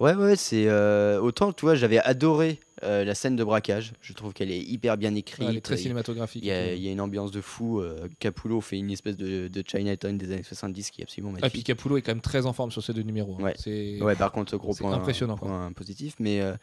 Ouais, 0.01 0.15
ouais, 0.15 0.37
c'est 0.37 0.65
euh, 0.69 1.21
autant, 1.21 1.53
tu 1.53 1.67
vois, 1.67 1.75
j'avais 1.75 1.99
adoré 1.99 2.59
euh, 2.83 3.05
la 3.05 3.15
scène 3.15 3.37
de 3.37 3.45
braquage. 3.45 3.93
Je 4.01 4.15
trouve 4.15 4.33
qu'elle 4.33 4.51
est 4.51 4.59
hyper 4.63 4.97
bien 4.97 5.15
écrite. 5.15 5.41
Ouais, 5.45 5.51
elle 5.51 5.59
est 5.59 5.61
très 5.61 5.77
cinématographique. 5.77 6.43
Il 6.43 6.49
y, 6.49 6.51
a, 6.51 6.69
et 6.69 6.71
tout. 6.71 6.77
il 6.79 6.85
y 6.85 6.89
a 6.89 6.93
une 6.93 7.01
ambiance 7.03 7.31
de 7.31 7.43
fou. 7.43 7.81
euh, 7.81 8.09
Capullo 8.19 8.63
fait 8.63 8.79
une 8.79 8.91
espèce 8.91 9.19
de, 9.19 9.49
de 9.49 9.65
Chinatown 9.67 10.17
des 10.17 10.33
années 10.33 10.43
70 10.43 10.91
qui 10.91 11.03
est 11.03 11.05
absolument 11.05 11.33
Ah, 11.33 11.37
puis 11.37 11.43
magnifique. 11.43 11.67
Capullo 11.67 11.99
est 11.99 12.03
quand 12.03 12.13
même 12.13 12.23
très 12.23 12.47
en 12.47 12.55
forme 12.55 12.71
sur 12.71 12.83
ces 12.83 12.95
deux 12.95 13.03
numéros. 13.03 13.37
hein. 13.41 13.53
Ouais. 13.67 14.01
Ouais, 14.01 14.17
par 14.17 14.33
contre, 14.33 14.57
gros 14.57 14.73
point, 14.75 14.95
impressionnant, 14.95 15.37
quoi. 15.37 15.71
positif. 15.77 16.15
Mais, 16.19 16.41
euh, 16.41 16.55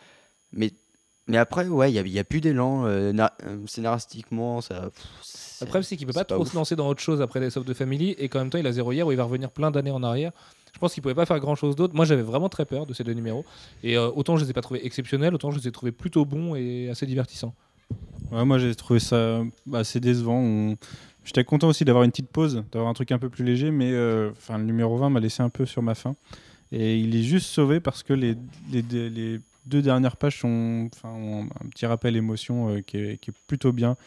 mais 0.52 0.72
Mais 1.30 1.38
après, 1.38 1.68
ouais, 1.68 1.92
il 1.92 2.04
n'y 2.04 2.20
a, 2.20 2.24
plus 2.24 2.42
d'élan. 2.42 2.86
euh, 2.86 3.12
na- 3.14 3.34
euh, 3.46 3.58
scénaristiquement, 3.68 4.62
ça. 4.62 4.90
pff, 4.90 5.58
Le 5.62 5.66
problème, 5.66 5.84
c'est 5.84 5.96
qu'il 5.98 6.08
peut 6.08 6.14
pas 6.14 6.24
trop 6.26 6.42
ouf. 6.42 6.52
se 6.52 6.56
lancer 6.56 6.76
dans 6.76 6.88
autre 6.88 7.02
chose 7.02 7.22
après 7.22 7.40
les 7.40 7.58
of 7.58 7.66
the 7.66 7.74
Family, 7.74 8.12
et 8.18 8.30
qu'en 8.30 8.40
même 8.40 8.50
temps, 8.50 8.58
il 8.58 8.68
a 8.68 8.72
zéro 8.72 8.92
hier 8.92 9.06
où 9.06 9.12
il 9.12 9.18
va 9.18 9.24
revenir 9.24 9.50
plein 9.52 9.72
d'années 9.72 9.92
en 9.92 10.04
arrière. 10.04 10.32
Je 10.74 10.80
pense 10.80 10.94
qu'il 10.94 11.02
pouvait 11.04 11.16
pas 11.16 11.26
faire 11.26 11.40
grand 11.40 11.56
chose 11.56 11.76
d'autre. 11.76 11.96
Moi, 11.96 12.06
j'avais 12.06 12.22
vraiment 12.22 12.50
très 12.50 12.66
peur 12.66 12.86
de 12.86 12.94
ces 12.94 13.04
deux 13.04 13.14
numéros. 13.14 13.44
Et 13.84 13.98
euh, 13.98 14.10
autant 14.16 14.38
je 14.38 14.44
les 14.46 14.52
ai 14.52 14.54
pas 14.54 14.62
trouvés 14.62 14.86
exceptionnels, 14.86 15.34
autant 15.34 15.52
je 15.52 15.60
les 15.60 15.68
ai 15.68 15.72
trouvés 15.72 15.92
plutôt 15.92 16.26
bons 16.26 16.56
et 16.56 16.90
assez 16.90 17.06
divertissants. 17.06 17.54
Ouais, 18.32 18.46
moi 18.46 18.60
j'ai 18.60 18.76
trouvé 18.76 19.00
ça 19.00 19.42
assez 19.74 20.00
décevant. 20.00 20.38
On- 20.40 20.78
J'étais 21.26 21.44
content 21.44 21.68
aussi 21.68 21.86
d'avoir 21.86 22.04
une 22.06 22.12
petite 22.12 22.30
pause, 22.30 22.64
d'avoir 22.72 22.90
un 22.90 22.94
truc 22.94 23.12
un 23.12 23.20
peu 23.20 23.30
plus 23.30 23.44
léger, 23.44 23.70
mais 23.72 23.92
euh, 23.92 24.32
enfin 24.32 24.58
le 24.58 24.64
numéro 24.64 24.96
20 24.98 25.10
m'a 25.10 25.20
laissé 25.20 25.44
un 25.44 25.50
peu 25.50 25.66
sur 25.66 25.82
ma 25.84 25.94
faim. 25.96 26.16
Et 26.72 26.98
il 26.98 27.16
est 27.16 27.24
juste 27.24 27.48
sauvé 27.48 27.80
parce 27.80 28.04
que 28.04 28.14
les, 28.14 28.36
les, 28.72 28.84
les- 28.84 29.10
les 29.10 29.40
deux 29.66 29.82
dernières 29.82 30.18
pages 30.18 30.40
sont, 30.40 30.90
enfin, 30.94 31.10
ont 31.14 31.44
un 31.64 31.68
petit 31.70 31.86
rappel 31.86 32.16
émotion 32.16 32.70
euh, 32.70 32.82
qui, 32.82 32.98
est, 32.98 33.18
qui 33.18 33.30
est 33.32 33.34
plutôt 33.48 33.72
bien, 33.72 33.98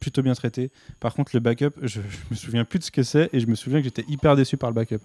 plutôt 0.00 0.22
bien 0.22 0.34
traité. 0.34 0.70
Par 1.00 1.14
contre, 1.14 1.32
le 1.34 1.40
backup, 1.40 1.70
je, 1.82 2.00
je 2.00 2.16
me 2.30 2.34
souviens 2.36 2.64
plus 2.64 2.78
de 2.78 2.84
ce 2.84 2.90
que 2.90 3.02
c'est 3.02 3.28
et 3.32 3.40
je 3.40 3.46
me 3.46 3.54
souviens 3.54 3.78
que 3.80 3.84
j'étais 3.84 4.04
hyper 4.08 4.36
déçu 4.36 4.56
par 4.56 4.70
le 4.70 4.74
backup. 4.74 5.00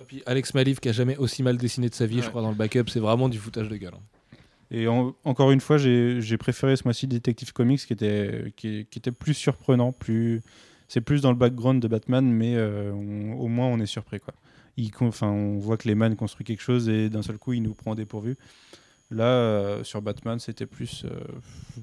Et 0.00 0.04
puis 0.06 0.22
Alex 0.26 0.54
Maliv, 0.54 0.78
qui 0.80 0.88
a 0.88 0.92
jamais 0.92 1.16
aussi 1.16 1.42
mal 1.42 1.56
dessiné 1.56 1.88
de 1.88 1.94
sa 1.94 2.06
vie, 2.06 2.22
je 2.22 2.28
crois, 2.30 2.42
dans 2.42 2.50
le 2.50 2.56
backup, 2.56 2.84
c'est 2.88 3.00
vraiment 3.00 3.28
du 3.28 3.38
foutage 3.38 3.68
de 3.68 3.76
gueule. 3.76 3.94
hein. 3.94 4.36
Et 4.70 4.88
en- 4.88 5.14
encore 5.24 5.50
une 5.52 5.60
fois, 5.60 5.76
j'ai 5.78 6.36
préféré 6.38 6.74
ce 6.76 6.84
mois-ci 6.84 7.06
Detective 7.06 7.52
Comics 7.52 7.84
qui 7.86 7.92
était, 7.92 8.52
qui, 8.56 8.86
qui 8.90 8.98
était 8.98 9.12
plus 9.12 9.34
surprenant. 9.34 9.92
Plus, 9.92 10.40
c'est 10.88 11.00
plus 11.02 11.20
dans 11.20 11.30
le 11.30 11.36
background 11.36 11.82
de 11.82 11.86
Batman, 11.88 12.24
mais 12.30 12.54
euh, 12.56 12.92
on- 12.92 13.34
au 13.34 13.46
moins 13.48 13.66
on 13.66 13.78
est 13.78 13.86
surpris. 13.86 14.20
Quoi. 14.20 14.34
Il, 14.76 14.90
enfin, 15.00 15.28
on 15.28 15.58
voit 15.58 15.76
que 15.76 15.86
les 15.86 15.94
man 15.94 16.16
construit 16.16 16.44
quelque 16.44 16.62
chose 16.62 16.88
et 16.88 17.08
d'un 17.10 17.22
seul 17.22 17.38
coup 17.38 17.52
il 17.52 17.62
nous 17.62 17.74
prend 17.74 17.92
au 17.92 17.94
dépourvu. 17.94 18.36
Là, 19.10 19.24
euh, 19.24 19.84
sur 19.84 20.02
Batman, 20.02 20.38
c'était 20.38 20.66
plus 20.66 21.04
euh, 21.04 21.10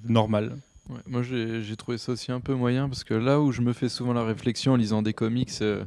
normal. 0.07 0.57
Moi 1.05 1.21
j'ai 1.21 1.75
trouvé 1.77 1.97
ça 1.97 2.11
aussi 2.11 2.33
un 2.33 2.41
peu 2.41 2.53
moyen 2.53 2.89
parce 2.89 3.05
que 3.05 3.13
là 3.13 3.39
où 3.39 3.53
je 3.53 3.61
me 3.61 3.71
fais 3.71 3.87
souvent 3.87 4.11
la 4.11 4.25
réflexion 4.25 4.73
en 4.73 4.75
lisant 4.75 5.01
des 5.01 5.13
comics 5.13 5.49
euh, 5.61 5.85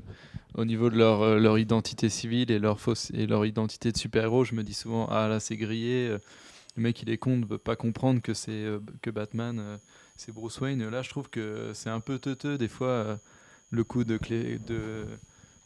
au 0.55 0.65
niveau 0.65 0.89
de 0.89 0.97
leur, 0.97 1.59
identité 1.59 2.09
civile 2.09 2.51
et 2.51 2.59
leur, 2.59 2.81
fausse, 2.81 3.11
et 3.11 3.27
leur 3.27 3.45
identité 3.45 3.93
de 3.93 3.99
super-héros, 3.99 4.45
je 4.45 4.55
me 4.55 4.63
dis 4.63 4.73
souvent 4.73 5.07
ah 5.11 5.29
là 5.29 5.41
c'est 5.41 5.57
grillé, 5.57 6.17
le 6.77 6.83
mec 6.83 7.03
il 7.03 7.11
est 7.11 7.19
con 7.19 7.39
de 7.39 7.57
pas 7.57 7.77
comprendre 7.77 8.23
que 8.23 8.33
c'est 8.33 8.65
que 9.03 9.11
Batman 9.11 9.79
c'est 10.17 10.33
Bruce 10.33 10.59
Wayne. 10.61 10.89
Là 10.89 11.03
je 11.03 11.11
trouve 11.11 11.29
que 11.29 11.73
c'est 11.75 11.91
un 11.91 12.01
peu 12.01 12.19
teuteux 12.19 12.57
des 12.57 12.69
fois 12.69 13.19
le 13.71 13.85
coup 13.85 14.05
de 14.05 14.17
clé 14.17 14.59
de 14.67 15.05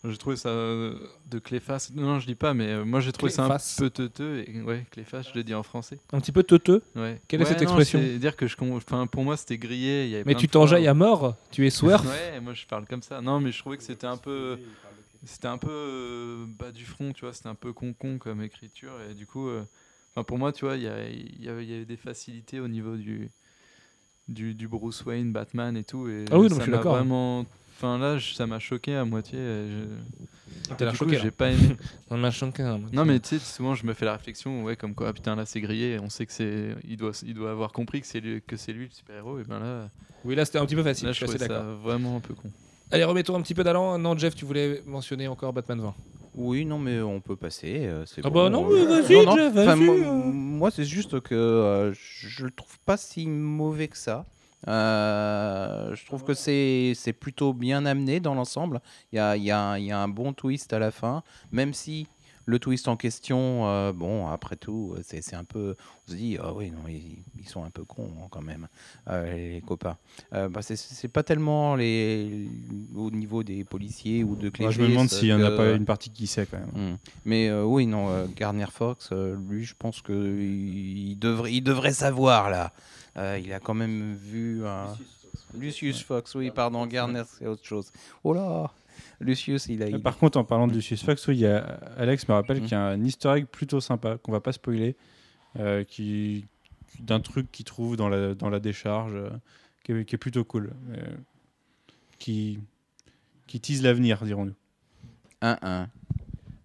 j'ai 0.04 0.16
trouvé 0.16 0.36
ça 0.36 0.50
euh, 0.50 0.94
de 1.28 1.38
Cléface. 1.38 1.90
Non, 1.92 2.02
non, 2.02 2.20
je 2.20 2.26
dis 2.26 2.36
pas, 2.36 2.54
mais 2.54 2.68
euh, 2.68 2.84
moi 2.84 3.00
j'ai 3.00 3.10
trouvé 3.10 3.32
ça 3.32 3.44
un 3.44 3.58
peu 3.78 3.90
teuteux. 3.90 4.44
Et, 4.46 4.62
ouais, 4.62 4.86
je 4.96 5.34
le 5.34 5.42
dis 5.42 5.54
en 5.54 5.64
français. 5.64 5.98
Un 6.12 6.20
petit 6.20 6.30
peu 6.30 6.44
teuteux. 6.44 6.82
Ouais. 6.94 7.20
Quelle 7.26 7.42
est 7.42 7.46
cette 7.46 7.62
expression 7.62 8.00
dire 8.18 8.36
que 8.36 8.46
je, 8.46 8.56
pour 8.56 9.24
moi 9.24 9.36
c'était 9.36 9.58
grillé. 9.58 10.04
il 10.04 10.10
y 10.10 10.14
avait 10.14 10.24
Mais 10.24 10.34
tu 10.34 10.48
t'enjailles 10.48 10.86
à 10.86 10.94
mort, 10.94 11.36
tu 11.50 11.66
es 11.66 11.70
swerf. 11.70 12.04
Ouais, 12.04 12.40
moi 12.40 12.54
je 12.54 12.64
parle 12.66 12.86
comme 12.86 13.02
ça. 13.02 13.20
Non, 13.20 13.40
mais 13.40 13.50
je 13.50 13.58
trouvais 13.58 13.76
que 13.76 13.82
c'était 13.82 14.06
un 14.06 14.16
peu, 14.16 14.58
c'était 15.24 15.48
un 15.48 15.58
peu 15.58 15.70
euh, 15.70 16.44
bas 16.46 16.70
du 16.70 16.84
front, 16.84 17.12
tu 17.12 17.24
vois. 17.24 17.32
C'était 17.32 17.48
un 17.48 17.56
peu 17.56 17.72
con 17.72 17.92
con 17.92 18.18
comme 18.18 18.42
écriture 18.42 18.92
et 19.10 19.14
du 19.14 19.26
coup, 19.26 19.48
euh, 19.48 19.64
pour 20.26 20.38
moi, 20.38 20.52
tu 20.52 20.64
vois, 20.64 20.76
il 20.76 20.82
y, 20.82 20.88
avait 20.88 21.12
il 21.12 21.44
y 21.44 21.48
avait 21.48 21.84
des 21.84 21.96
facilités 21.96 22.60
au 22.60 22.68
niveau 22.68 22.96
du 22.96 23.30
du, 24.28 24.54
du 24.54 24.68
Bruce 24.68 25.04
Wayne, 25.04 25.32
Batman 25.32 25.76
et 25.76 25.84
tout. 25.84 26.08
Et 26.08 26.24
Ah 26.30 26.38
oui, 26.38 26.48
non, 26.48 26.50
ça 26.50 26.56
je 26.56 26.62
suis 26.62 26.70
m'a 26.70 26.76
d'accord. 26.76 26.94
Vraiment, 26.96 27.46
enfin 27.78 27.96
là, 27.98 28.18
je- 28.18 28.34
ça 28.34 28.46
m'a 28.46 28.58
choqué 28.58 28.94
à 28.96 29.04
moitié. 29.04 29.38
je- 29.38 30.74
T'as 30.76 30.84
l'air 30.84 30.92
du 30.92 30.98
coup, 30.98 31.04
choqué. 31.04 31.18
j'ai 31.18 31.30
pas 31.30 31.50
aimé. 31.50 31.76
On 32.10 32.18
m'a 32.18 32.30
choqué, 32.30 32.62
hein. 32.62 32.80
Non 32.92 33.04
mais 33.06 33.20
tu 33.20 33.28
sais 33.28 33.38
souvent 33.38 33.74
je 33.74 33.86
me 33.86 33.94
fais 33.94 34.04
la 34.04 34.12
réflexion 34.12 34.64
ouais 34.64 34.76
comme 34.76 34.94
quoi 34.94 35.12
putain 35.14 35.34
là 35.36 35.46
c'est 35.46 35.60
grillé 35.62 35.98
on 36.02 36.10
sait 36.10 36.26
que 36.26 36.32
c'est 36.32 36.74
il 36.86 36.96
doit 36.98 37.12
il 37.24 37.32
doit 37.34 37.50
avoir 37.50 37.72
compris 37.72 38.00
que 38.02 38.06
c'est 38.06 38.20
lui 38.20 38.42
que 38.46 38.56
c'est 38.56 38.72
lui 38.72 38.84
le 38.86 38.90
super 38.90 39.16
héros 39.16 39.38
et 39.38 39.44
ben 39.44 39.60
là, 39.60 39.88
Oui, 40.24 40.34
là 40.34 40.44
c'était 40.44 40.58
un 40.58 40.66
petit 40.66 40.74
peu 40.74 40.82
facile. 40.82 41.06
là 41.06 41.12
je 41.12 41.20
je 41.20 41.24
suis 41.26 41.34
assez 41.36 41.44
trouvais 41.46 41.54
ça 41.54 41.62
d'accord. 41.64 41.78
vraiment 41.80 42.16
un 42.16 42.20
peu 42.20 42.34
con. 42.34 42.50
Allez, 42.90 43.04
remettons 43.04 43.36
un 43.36 43.42
petit 43.42 43.54
peu 43.54 43.62
d'allant. 43.64 43.98
Non, 43.98 44.16
Jeff, 44.16 44.34
tu 44.34 44.44
voulais 44.46 44.82
mentionner 44.86 45.28
encore 45.28 45.52
Batman 45.52 45.78
20. 45.80 45.94
Oui, 46.34 46.64
non, 46.64 46.78
mais 46.78 47.00
on 47.02 47.20
peut 47.20 47.36
passer. 47.36 47.86
euh, 47.86 48.04
c'est 48.06 48.22
Ah 48.24 48.30
bon, 48.30 48.44
bah 48.44 48.48
non, 48.50 48.70
euh, 48.70 48.74
mais 48.86 49.02
vas-y, 49.02 49.12
non, 49.16 49.24
non, 49.24 49.36
Jeff, 49.36 49.52
enfin, 49.52 49.64
vas-y, 49.76 49.80
moi, 49.84 49.94
euh. 49.94 50.22
moi, 50.32 50.70
c'est 50.70 50.84
juste 50.86 51.20
que 51.20 51.34
euh, 51.34 51.92
je 51.92 52.44
le 52.46 52.50
trouve 52.50 52.78
pas 52.86 52.96
si 52.96 53.26
mauvais 53.26 53.88
que 53.88 53.96
ça. 53.98 54.24
Euh, 54.66 55.94
je 55.94 56.04
trouve 56.06 56.24
que 56.24 56.34
c'est 56.34 57.12
plutôt 57.18 57.52
bien 57.52 57.86
amené 57.86 58.20
dans 58.20 58.34
l'ensemble. 58.34 58.80
Il 59.12 59.16
y 59.16 59.18
a, 59.18 59.36
y, 59.36 59.50
a, 59.50 59.78
y 59.78 59.92
a 59.92 59.98
un 60.00 60.08
bon 60.08 60.32
twist 60.32 60.72
à 60.72 60.78
la 60.78 60.90
fin, 60.90 61.22
même 61.52 61.72
si 61.74 62.06
le 62.44 62.58
twist 62.58 62.88
en 62.88 62.96
question, 62.96 63.68
euh, 63.68 63.92
bon, 63.92 64.26
après 64.28 64.56
tout, 64.56 64.94
c'est 65.02 65.34
un 65.34 65.44
peu. 65.44 65.76
On 66.06 66.10
se 66.10 66.16
dit, 66.16 66.38
ah 66.42 66.54
oui, 66.54 66.70
non, 66.70 66.88
ils, 66.88 67.18
ils 67.38 67.46
sont 67.46 67.62
un 67.62 67.68
peu 67.68 67.84
cons 67.84 68.08
hein, 68.22 68.26
quand 68.30 68.40
même, 68.40 68.68
euh, 69.10 69.34
les 69.54 69.60
copains. 69.60 69.98
Euh, 70.32 70.48
bah, 70.48 70.62
c'est- 70.62 71.08
pas 71.08 71.22
tellement 71.22 71.76
les, 71.76 72.48
au 72.96 73.10
niveau 73.10 73.42
des 73.42 73.64
policiers 73.64 74.24
ou 74.24 74.34
de 74.34 74.48
Clévis. 74.48 74.72
je 74.72 74.80
me 74.80 74.88
demande 74.88 75.10
s'il 75.10 75.28
y 75.28 75.32
en 75.34 75.42
a 75.42 75.50
pas 75.50 75.72
une 75.72 75.84
partie 75.84 76.08
qui 76.08 76.26
sait 76.26 76.46
quand 76.46 76.58
même. 76.58 76.92
Hmm. 76.92 76.96
Mais 77.26 77.52
oui, 77.52 77.86
non, 77.86 78.26
Garner 78.34 78.66
Fox, 78.72 79.12
lui, 79.12 79.64
je 79.64 79.74
pense 79.78 80.00
que 80.00 80.12
il 80.12 81.10
il 81.10 81.18
devrait, 81.18 81.52
il 81.52 81.60
devrait 81.60 81.92
savoir 81.92 82.48
là. 82.48 82.72
Euh, 83.18 83.38
il 83.42 83.52
a 83.52 83.60
quand 83.60 83.74
même 83.74 84.14
vu 84.14 84.64
un. 84.66 84.96
Lucius 85.54 86.02
Fox, 86.02 86.34
oui, 86.34 86.50
pardon, 86.50 86.86
Garner, 86.86 87.22
c'est 87.26 87.46
autre 87.46 87.64
chose. 87.64 87.90
Oh 88.22 88.32
là 88.34 88.70
Lucius, 89.20 89.66
il 89.66 89.82
a. 89.82 89.86
Euh, 89.86 89.90
il- 89.90 90.02
Par 90.02 90.16
contre, 90.18 90.38
en 90.38 90.44
parlant 90.44 90.66
de 90.68 90.72
Lucius 90.74 91.02
Fox, 91.04 91.26
oui, 91.28 91.36
il 91.36 91.40
y 91.40 91.46
a, 91.46 91.58
Alex 91.96 92.28
me 92.28 92.34
rappelle 92.34 92.58
Mhm. 92.58 92.62
qu'il 92.64 92.72
y 92.72 92.74
a 92.74 92.84
un 92.84 93.02
easter 93.04 93.30
egg 93.36 93.46
plutôt 93.46 93.80
sympa, 93.80 94.18
qu'on 94.18 94.32
va 94.32 94.40
pas 94.40 94.52
spoiler, 94.52 94.96
euh, 95.58 95.84
qui, 95.84 96.44
d'un 97.00 97.20
truc 97.20 97.50
qu'il 97.50 97.64
trouve 97.64 97.96
dans 97.96 98.08
la, 98.08 98.34
dans 98.34 98.50
la 98.50 98.60
décharge, 98.60 99.14
euh, 99.14 99.30
qui, 99.84 99.92
est, 99.92 100.04
qui 100.04 100.14
est 100.14 100.18
plutôt 100.18 100.44
cool. 100.44 100.72
euh, 100.90 101.00
qui, 102.18 102.58
qui 103.46 103.60
tease 103.60 103.82
l'avenir, 103.82 104.22
dirons-nous. 104.24 104.54
1-1. 105.42 105.86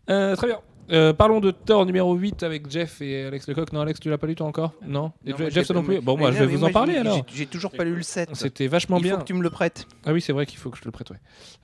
Euh, 0.10 0.36
très 0.36 0.48
bien. 0.48 0.60
Euh, 0.92 1.14
parlons 1.14 1.40
de 1.40 1.52
Thor 1.52 1.86
numéro 1.86 2.14
8 2.14 2.44
avec 2.44 2.70
Jeff 2.70 3.02
et 3.02 3.24
Alex 3.26 3.48
Lecoq. 3.48 3.72
Non, 3.72 3.82
Alex, 3.82 4.00
tu 4.00 4.10
l'as 4.10 4.18
pas 4.18 4.28
lu 4.28 4.36
toi 4.36 4.48
encore? 4.48 4.74
Non, 4.86 5.12
Et 5.26 5.32
Non, 5.32 5.38
moi, 5.40 5.50
Jeff, 5.50 5.70
non 5.72 5.82
plus 5.84 6.02
Bon, 6.02 6.18
moi, 6.18 6.32
je 6.32 6.40
vais 6.40 6.46
vous 6.46 6.64
en 6.64 6.72
parler 6.72 6.96
alors. 6.98 7.26
j'ai- 7.34 7.46
toujours 7.46 7.72
pas 7.72 7.84
lu 7.86 7.96
le 7.96 8.02
7. 8.04 8.30
C'était 8.34 8.68
vachement 8.68 8.98
Il 8.98 9.04
bien. 9.04 9.14
faut 9.16 9.20
que 9.22 9.26
tu 9.26 9.34
me 9.34 9.42
le 9.44 9.50
prêtes. 9.50 9.88
Ah 10.06 10.12
oui, 10.14 10.22
c'est 10.22 10.34
vrai 10.34 10.46
qu'il 10.46 10.58
faut 10.60 10.70
que 10.70 10.78
je 10.78 10.82
te 10.82 10.88
le 10.88 10.92
prête, 10.92 11.10
ouais. 11.12 11.20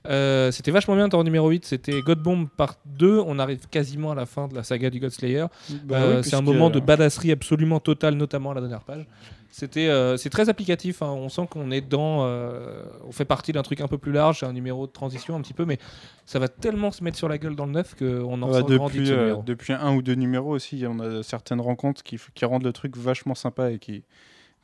Euh, 0.08 0.50
C'était 0.50 0.70
vachement 0.70 0.96
bien, 0.96 1.08
Thor 1.08 1.22
numéro 1.24 1.48
8. 1.50 1.64
C'était 1.66 2.00
God 2.00 2.22
Bomb 2.22 2.46
part 2.56 2.76
2. 2.86 3.20
On 3.26 3.38
arrive 3.38 3.66
quasiment 3.70 4.10
à 4.12 4.14
la 4.14 4.24
fin 4.26 4.48
de 4.48 4.54
la 4.54 4.62
saga 4.62 4.88
du 4.90 5.00
God 5.00 5.10
Slayer. 5.10 5.46
Bah 5.84 5.96
Euh, 6.00 6.22
c'est 6.22 6.36
un 6.36 6.40
moment 6.42 6.70
de 6.70 6.80
badasserie 6.80 7.32
absolument 7.32 7.80
totale, 7.80 8.14
notamment 8.14 8.52
à 8.52 8.54
la 8.54 8.60
dernière 8.62 8.82
page. 8.82 9.06
C'était, 9.52 9.88
euh, 9.88 10.16
c'est 10.16 10.30
très 10.30 10.48
applicatif. 10.48 11.02
hein. 11.02 11.08
On 11.10 11.28
sent 11.28 11.46
qu'on 11.50 11.70
est 11.72 11.80
dans, 11.80 12.24
euh, 12.24 12.84
on 13.04 13.12
fait 13.12 13.24
partie 13.24 13.50
d'un 13.52 13.62
truc 13.62 13.80
un 13.80 13.88
peu 13.88 13.98
plus 13.98 14.12
large. 14.12 14.42
Un 14.44 14.52
numéro 14.52 14.86
de 14.86 14.92
transition 14.92 15.34
un 15.34 15.40
petit 15.40 15.54
peu, 15.54 15.64
mais 15.64 15.78
ça 16.24 16.38
va 16.38 16.48
tellement 16.48 16.92
se 16.92 17.02
mettre 17.02 17.16
sur 17.18 17.28
la 17.28 17.36
gueule 17.36 17.56
dans 17.56 17.66
le 17.66 17.72
neuf 17.72 17.94
qu'on 17.96 18.40
en 18.42 18.48
Ouais, 18.48 18.60
sent 18.60 18.76
grandi 18.76 18.98
de 18.98 19.02
depuis, 19.02 19.12
euh, 19.12 19.36
depuis 19.44 19.72
un 19.72 19.94
ou 19.94 20.02
deux 20.02 20.14
numéros 20.14 20.50
aussi, 20.54 20.84
on 20.86 21.00
a 21.00 21.22
certaines 21.24 21.60
rencontres 21.60 22.02
qui, 22.02 22.18
rendent 22.44 22.62
le 22.64 22.72
truc 22.72 22.96
vachement 22.96 23.34
sympa 23.34 23.72
et 23.72 23.78
qui, 23.80 24.04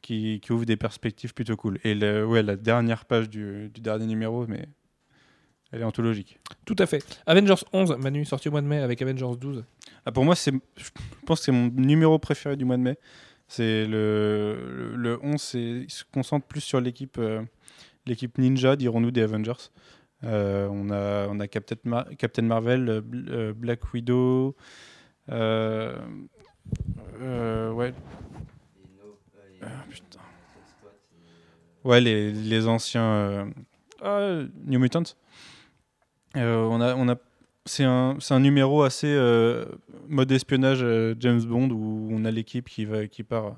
qui, 0.03 0.41
qui 0.41 0.53
ouvrent 0.53 0.65
des 0.65 0.77
perspectives 0.77 1.35
plutôt 1.35 1.57
cool. 1.57 1.79
Et 1.83 1.95
le- 1.95 2.25
ouais, 2.25 2.43
la 2.45 2.55
dernière 2.57 3.05
page 3.07 3.29
du, 3.29 3.69
du 3.75 3.81
dernier 3.81 4.07
numéro, 4.07 4.47
mais 4.47 4.67
elle 5.73 5.81
est 5.81 5.85
anthologique. 5.85 6.39
Tout 6.65 6.77
à 6.79 6.87
fait. 6.87 7.05
Avengers 7.27 7.65
11, 7.73 7.97
Manu, 7.99 8.25
sorti 8.25 8.49
au 8.49 8.53
mois 8.53 8.61
de 8.63 8.67
mai 8.69 8.79
avec 8.79 9.03
Avengers 9.03 9.37
12. 9.39 9.65
Ah, 10.05 10.13
pour 10.13 10.25
moi, 10.25 10.37
c'est, 10.37 10.53
je 10.77 10.91
pense 11.27 11.41
que 11.41 11.47
c'est 11.47 11.53
mon 11.53 11.67
numéro 11.75 12.21
préféré 12.21 12.57
du 12.57 12.65
mois 12.65 12.77
de 12.77 12.83
mai. 12.83 12.99
C'est 13.49 13.87
le, 13.87 14.57
le, 14.71 14.97
le 14.97 15.19
11, 15.23 15.41
c'est- 15.41 15.59
il 15.61 15.91
se 15.91 16.05
concentre 16.13 16.47
plus 16.47 16.61
sur 16.61 16.81
l'équipe, 16.81 17.17
euh, 17.19 17.43
l'équipe 18.07 18.39
ninja, 18.39 18.75
dirons-nous, 18.77 19.11
des 19.13 19.23
Avengers. 19.23 19.71
Euh, 20.25 20.67
on, 20.71 20.91
a, 20.91 21.29
on 21.29 21.39
a 21.41 21.47
Captain, 21.49 21.77
Captain 22.19 22.43
Marvel, 22.43 22.89
euh, 22.89 23.01
Bl- 23.03 23.53
Black 23.53 23.93
Widow, 23.95 24.57
ouais. 25.29 25.95
Ah, 29.63 29.85
putain. 29.89 30.19
Ouais, 31.85 32.01
les, 32.01 32.33
les 32.33 32.67
anciens 32.67 33.51
ah, 34.03 34.41
New 34.65 34.81
Mutants. 34.81 35.15
On 36.35 36.81
a, 36.81 37.17
c'est 37.67 37.85
un, 37.85 38.17
un 38.31 38.41
numéro 38.41 38.83
assez 38.83 39.09
euh, 39.09 39.67
mode 40.09 40.31
espionnage 40.31 40.81
euh, 40.83 41.15
James 41.19 41.43
Bond 41.43 41.71
où 41.71 42.09
on 42.11 42.25
a 42.25 42.31
l'équipe 42.31 42.69
qui 42.69 42.85
va, 42.85 43.07
qui 43.07 43.23
part 43.23 43.47
euh, 43.47 43.53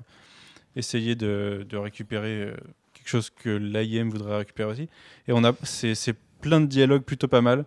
essayer 0.75 1.15
de, 1.15 1.65
récupérer 1.73 2.53
quelque 2.93 3.07
chose 3.07 3.29
que 3.29 3.49
l'AIM 3.49 4.09
voudrait 4.09 4.37
récupérer 4.37 4.71
aussi. 4.71 4.89
Et 5.27 5.31
on 5.31 5.43
a, 5.43 5.53
c'est, 5.63 5.95
plein 6.41 6.61
de 6.61 6.67
dialogues 6.67 7.03
plutôt 7.03 7.27
pas 7.27 7.41
mal. 7.41 7.65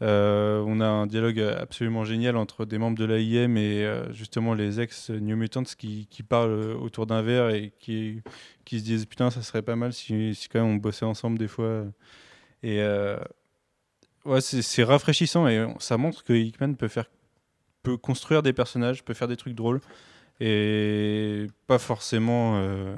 On 0.00 0.80
a 0.80 0.86
un 0.86 1.06
dialogue 1.06 1.40
absolument 1.40 2.04
génial 2.04 2.36
entre 2.36 2.64
des 2.64 2.78
membres 2.78 2.96
de 2.96 3.04
l'AIM 3.04 3.56
et 3.56 3.86
justement 4.12 4.54
les 4.54 4.80
ex 4.80 5.10
New 5.10 5.36
Mutants 5.36 5.64
qui, 5.76 6.06
parlent 6.26 6.76
autour 6.80 7.06
d'un 7.06 7.22
verre 7.22 7.50
et 7.50 7.72
qui, 7.78 8.22
qui 8.64 8.80
se 8.80 8.84
disent 8.84 9.06
putain 9.06 9.30
ça 9.30 9.42
serait 9.42 9.62
pas 9.62 9.76
mal 9.76 9.92
si, 9.92 10.34
si 10.34 10.48
quand 10.48 10.60
même 10.62 10.74
on 10.74 10.76
bossait 10.76 11.04
ensemble 11.04 11.38
des 11.38 11.48
fois. 11.48 11.84
Et 12.62 12.80
ouais, 14.26 14.40
c'est, 14.40 14.84
rafraîchissant 14.84 15.46
et 15.48 15.66
ça 15.78 15.96
montre 15.96 16.24
que 16.24 16.32
Hickman 16.32 16.74
peut 16.74 16.88
faire 16.88 17.06
peut 17.82 17.96
construire 17.96 18.42
des 18.42 18.52
personnages, 18.52 19.04
peut 19.04 19.14
faire 19.14 19.28
des 19.28 19.36
trucs 19.36 19.54
drôles. 19.54 19.80
et 20.40 21.46
pas 21.66 21.78
forcément 21.78 22.54
euh, 22.56 22.94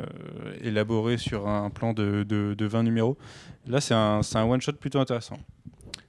élaboré 0.63 1.19
sur 1.19 1.47
un 1.47 1.71
plan 1.71 1.93
de, 1.93 2.25
de- 2.25 2.55
de 2.57 2.67
20 2.67 2.83
numéros. 2.83 3.17
Là, 3.67 3.81
c'est 3.81 3.95
un, 3.95 4.21
un 4.35 4.43
one-shot 4.45 4.73
plutôt 4.73 4.99
intéressant. 4.99 5.39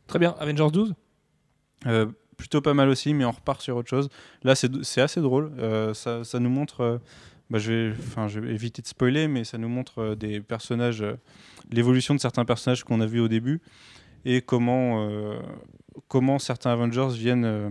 Très 0.08 0.18
bien. 0.20 0.34
Avengers 0.40 0.72
12 0.72 0.94
Euh, 1.86 2.08
plutôt 2.38 2.62
pas 2.62 2.74
mal 2.74 2.90
aussi, 2.90 3.14
mais 3.14 3.26
on 3.26 3.32
repart 3.32 3.62
sur 3.62 3.76
autre 3.76 3.90
chose. 3.90 4.10
Là, 4.44 4.56
c'est 4.56 5.02
assez 5.02 5.22
drôle. 5.22 5.52
Euh, 5.60 5.94
ça, 5.94 6.24
ça 6.24 6.40
nous 6.40 6.50
montre. 6.50 6.82
euh, 6.82 6.98
bah, 7.50 7.60
je, 7.60 7.72
vais, 7.92 8.28
je 8.28 8.40
vais 8.40 8.54
éviter 8.54 8.82
de 8.82 8.88
spoiler, 8.88 9.28
mais 9.28 9.44
ça 9.44 9.58
nous 9.58 9.70
montre 9.70 10.16
des 10.16 10.40
personnages, 10.40 11.04
l'évolution 11.72 12.14
de 12.16 12.20
certains 12.20 12.46
personnages 12.46 12.84
qu'on 12.84 13.02
a 13.02 13.06
vus 13.08 13.20
au 13.20 13.28
début 13.28 13.60
et 14.26 14.42
comment, 14.42 15.08
euh, 15.08 15.40
comment 16.08 16.40
certains 16.40 16.72
Avengers 16.72 17.10
viennent 17.12 17.46
euh, 17.46 17.70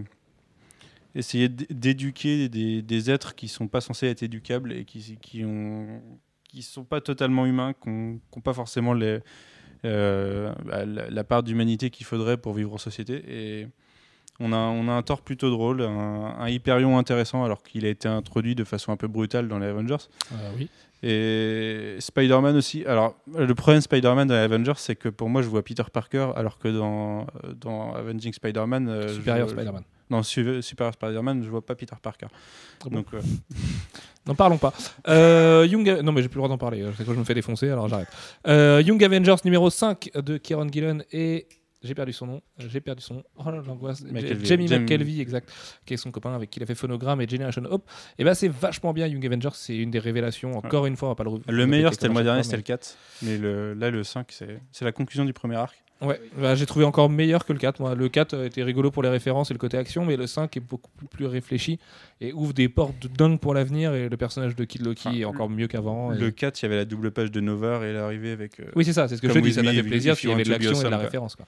essayer 1.14 1.48
d'éduquer 1.48 2.48
des, 2.48 2.82
des 2.82 3.10
êtres 3.10 3.34
qui 3.34 3.48
sont 3.48 3.68
pas 3.68 3.80
censés 3.80 4.06
être 4.06 4.22
éducables 4.22 4.72
et 4.72 4.84
qui, 4.84 5.18
qui 5.20 5.44
qui 6.48 6.62
sont 6.62 6.84
pas 6.84 7.00
totalement 7.00 7.46
humains, 7.46 7.74
qui 7.74 7.90
n'ont 7.90 8.40
pas 8.42 8.54
forcément 8.54 8.98
euh, 9.84 10.52
bah, 10.64 10.84
la, 10.84 11.24
part 11.24 11.42
d'humanité 11.42 11.90
qu'il 11.90 12.06
faudrait 12.06 12.38
pour 12.38 12.54
vivre 12.54 12.72
en 12.74 12.78
société. 12.78 13.22
Et 13.28 13.68
on 14.40 14.52
a, 14.52 14.56
on 14.56 14.88
a 14.88 14.92
un 14.92 15.02
Thor 15.02 15.20
plutôt 15.20 15.50
drôle, 15.50 15.82
un, 15.82 16.48
Hyperion 16.48 16.98
intéressant, 16.98 17.44
alors 17.44 17.62
qu'il 17.62 17.84
a 17.84 17.88
été 17.88 18.08
introduit 18.08 18.54
de 18.54 18.64
façon 18.64 18.92
un 18.92 18.96
peu 18.96 19.08
brutale 19.08 19.46
dans 19.46 19.58
les 19.58 19.66
Avengers. 19.66 20.08
Oui. 20.56 20.70
Et 21.02 21.96
Spider-Man 22.00 22.56
aussi. 22.56 22.84
Alors, 22.86 23.14
le 23.36 23.54
problème 23.54 23.80
Spider-Man 23.80 24.28
dans 24.28 24.34
Avengers, 24.34 24.72
c'est 24.76 24.96
que 24.96 25.08
pour 25.08 25.28
moi, 25.28 25.42
je 25.42 25.48
vois 25.48 25.62
Peter 25.62 25.84
Parker, 25.92 26.30
alors 26.36 26.58
que 26.58 26.68
dans, 26.68 27.26
dans 27.60 27.94
Avenging 27.94 28.32
Spider-Man. 28.32 28.88
euh, 28.88 29.08
Supérieur 29.14 29.48
je- 29.48 29.54
Spider-Man. 29.54 29.82
Non, 30.10 30.22
Su- 30.22 30.62
Superior 30.62 30.94
Spider-Man, 30.94 31.42
je 31.44 31.50
vois 31.50 31.64
pas 31.64 31.74
Peter 31.74 31.94
Parker. 32.02 32.26
Ah 32.30 32.84
bon 32.88 32.96
Donc, 32.96 33.06
euh, 33.14 33.20
N'en 34.26 34.34
parlons 34.34 34.58
pas. 34.58 34.72
Euh, 35.06 35.66
Young... 35.70 36.00
Non, 36.02 36.12
mais 36.12 36.22
j'ai 36.22 36.28
plus 36.28 36.36
le 36.36 36.40
droit 36.40 36.48
d'en 36.48 36.58
parler. 36.58 36.84
C'est 36.96 37.04
quand 37.04 37.12
je 37.14 37.18
me 37.18 37.24
fais 37.24 37.34
défoncer, 37.34 37.68
alors 37.70 37.88
j'arrête. 37.88 38.08
Young 38.86 39.02
Avengers 39.04 39.36
numéro 39.44 39.70
5 39.70 40.10
de 40.16 40.36
Kieron 40.38 40.68
Gillen 40.68 41.04
et. 41.12 41.46
J'ai 41.82 41.94
perdu 41.94 42.12
son 42.12 42.26
nom. 42.26 42.40
J'ai 42.58 42.80
perdu 42.80 43.02
son 43.02 43.14
nom. 43.14 43.24
Oh 43.36 43.50
l'angoisse. 43.50 44.04
Jamie 44.42 44.66
McKelvey, 44.68 45.20
exact. 45.20 45.52
Qui 45.86 45.94
est 45.94 45.96
son 45.96 46.10
copain 46.10 46.34
avec 46.34 46.50
qui 46.50 46.58
il 46.58 46.62
a 46.62 46.66
fait 46.66 46.74
Phonogramme 46.74 47.20
et 47.20 47.28
Generation 47.28 47.62
Hope. 47.70 47.88
Et 48.18 48.24
ben 48.24 48.34
c'est 48.34 48.48
vachement 48.48 48.92
bien. 48.92 49.06
Young 49.06 49.24
Avengers, 49.24 49.50
c'est 49.54 49.76
une 49.76 49.90
des 49.90 50.00
révélations. 50.00 50.56
Encore 50.56 50.86
une 50.86 50.96
fois, 50.96 51.08
on 51.08 51.12
va 51.12 51.14
pas 51.14 51.24
le. 51.24 51.40
le 51.46 51.66
meilleur, 51.66 51.92
c'était 51.92 52.08
le 52.08 52.14
mois 52.14 52.24
dernier, 52.24 52.42
c'était 52.42 52.56
le 52.56 52.62
4. 52.62 52.96
Mais 53.22 53.38
le, 53.38 53.74
là, 53.74 53.90
le 53.90 54.02
5, 54.02 54.26
c'est 54.30 54.60
c'est 54.72 54.84
la 54.84 54.92
conclusion 54.92 55.24
du 55.24 55.32
premier 55.32 55.56
arc. 55.56 55.76
Ouais, 56.00 56.20
bah, 56.40 56.54
j'ai 56.54 56.64
trouvé 56.64 56.84
encore 56.84 57.10
meilleur 57.10 57.44
que 57.44 57.52
le 57.52 57.58
4. 57.58 57.80
Moi. 57.80 57.96
Le 57.96 58.08
4 58.08 58.44
était 58.44 58.62
rigolo 58.62 58.92
pour 58.92 59.02
les 59.02 59.08
références 59.08 59.50
et 59.50 59.54
le 59.54 59.58
côté 59.58 59.76
action, 59.76 60.04
mais 60.04 60.16
le 60.16 60.28
5 60.28 60.56
est 60.56 60.60
beaucoup 60.60 60.90
plus 61.10 61.26
réfléchi 61.26 61.80
et 62.20 62.32
ouvre 62.32 62.52
des 62.52 62.68
portes 62.68 63.00
de 63.02 63.08
dingue 63.08 63.40
pour 63.40 63.52
l'avenir. 63.52 63.94
Et 63.94 64.08
le 64.08 64.16
personnage 64.16 64.54
de 64.54 64.64
Kid 64.64 64.82
Loki 64.86 65.02
Ah, 65.06 65.12
est 65.16 65.24
encore 65.24 65.50
mieux 65.50 65.66
qu'avant. 65.66 66.12
et- 66.12 66.18
Le 66.18 66.30
4, 66.30 66.60
il 66.62 66.64
y 66.64 66.66
avait 66.66 66.76
la 66.76 66.84
double 66.84 67.10
page 67.10 67.32
de 67.32 67.40
Nova 67.40 67.84
et 67.84 67.92
l'arrivée 67.92 68.30
avec. 68.30 68.60
euh, 68.60 68.66
Oui, 68.76 68.84
c'est 68.84 68.92
ça, 68.92 69.08
c'est 69.08 69.16
ce 69.16 69.22
que 69.22 69.26
Comme 69.26 69.38
je 69.38 69.42
dis, 69.42 69.52
ça 69.52 69.62
m'a 69.64 69.72
fait 69.72 69.78
if 69.78 69.86
plaisir 69.86 70.12
you 70.12 70.16
s'il 70.16 70.30
y 70.30 70.32
avait 70.32 70.44
de 70.44 70.50
l'action 70.50 70.80
et 70.80 70.84
de 70.84 70.88
la 70.88 70.98
référence. 70.98 71.34
Quoi. 71.34 71.46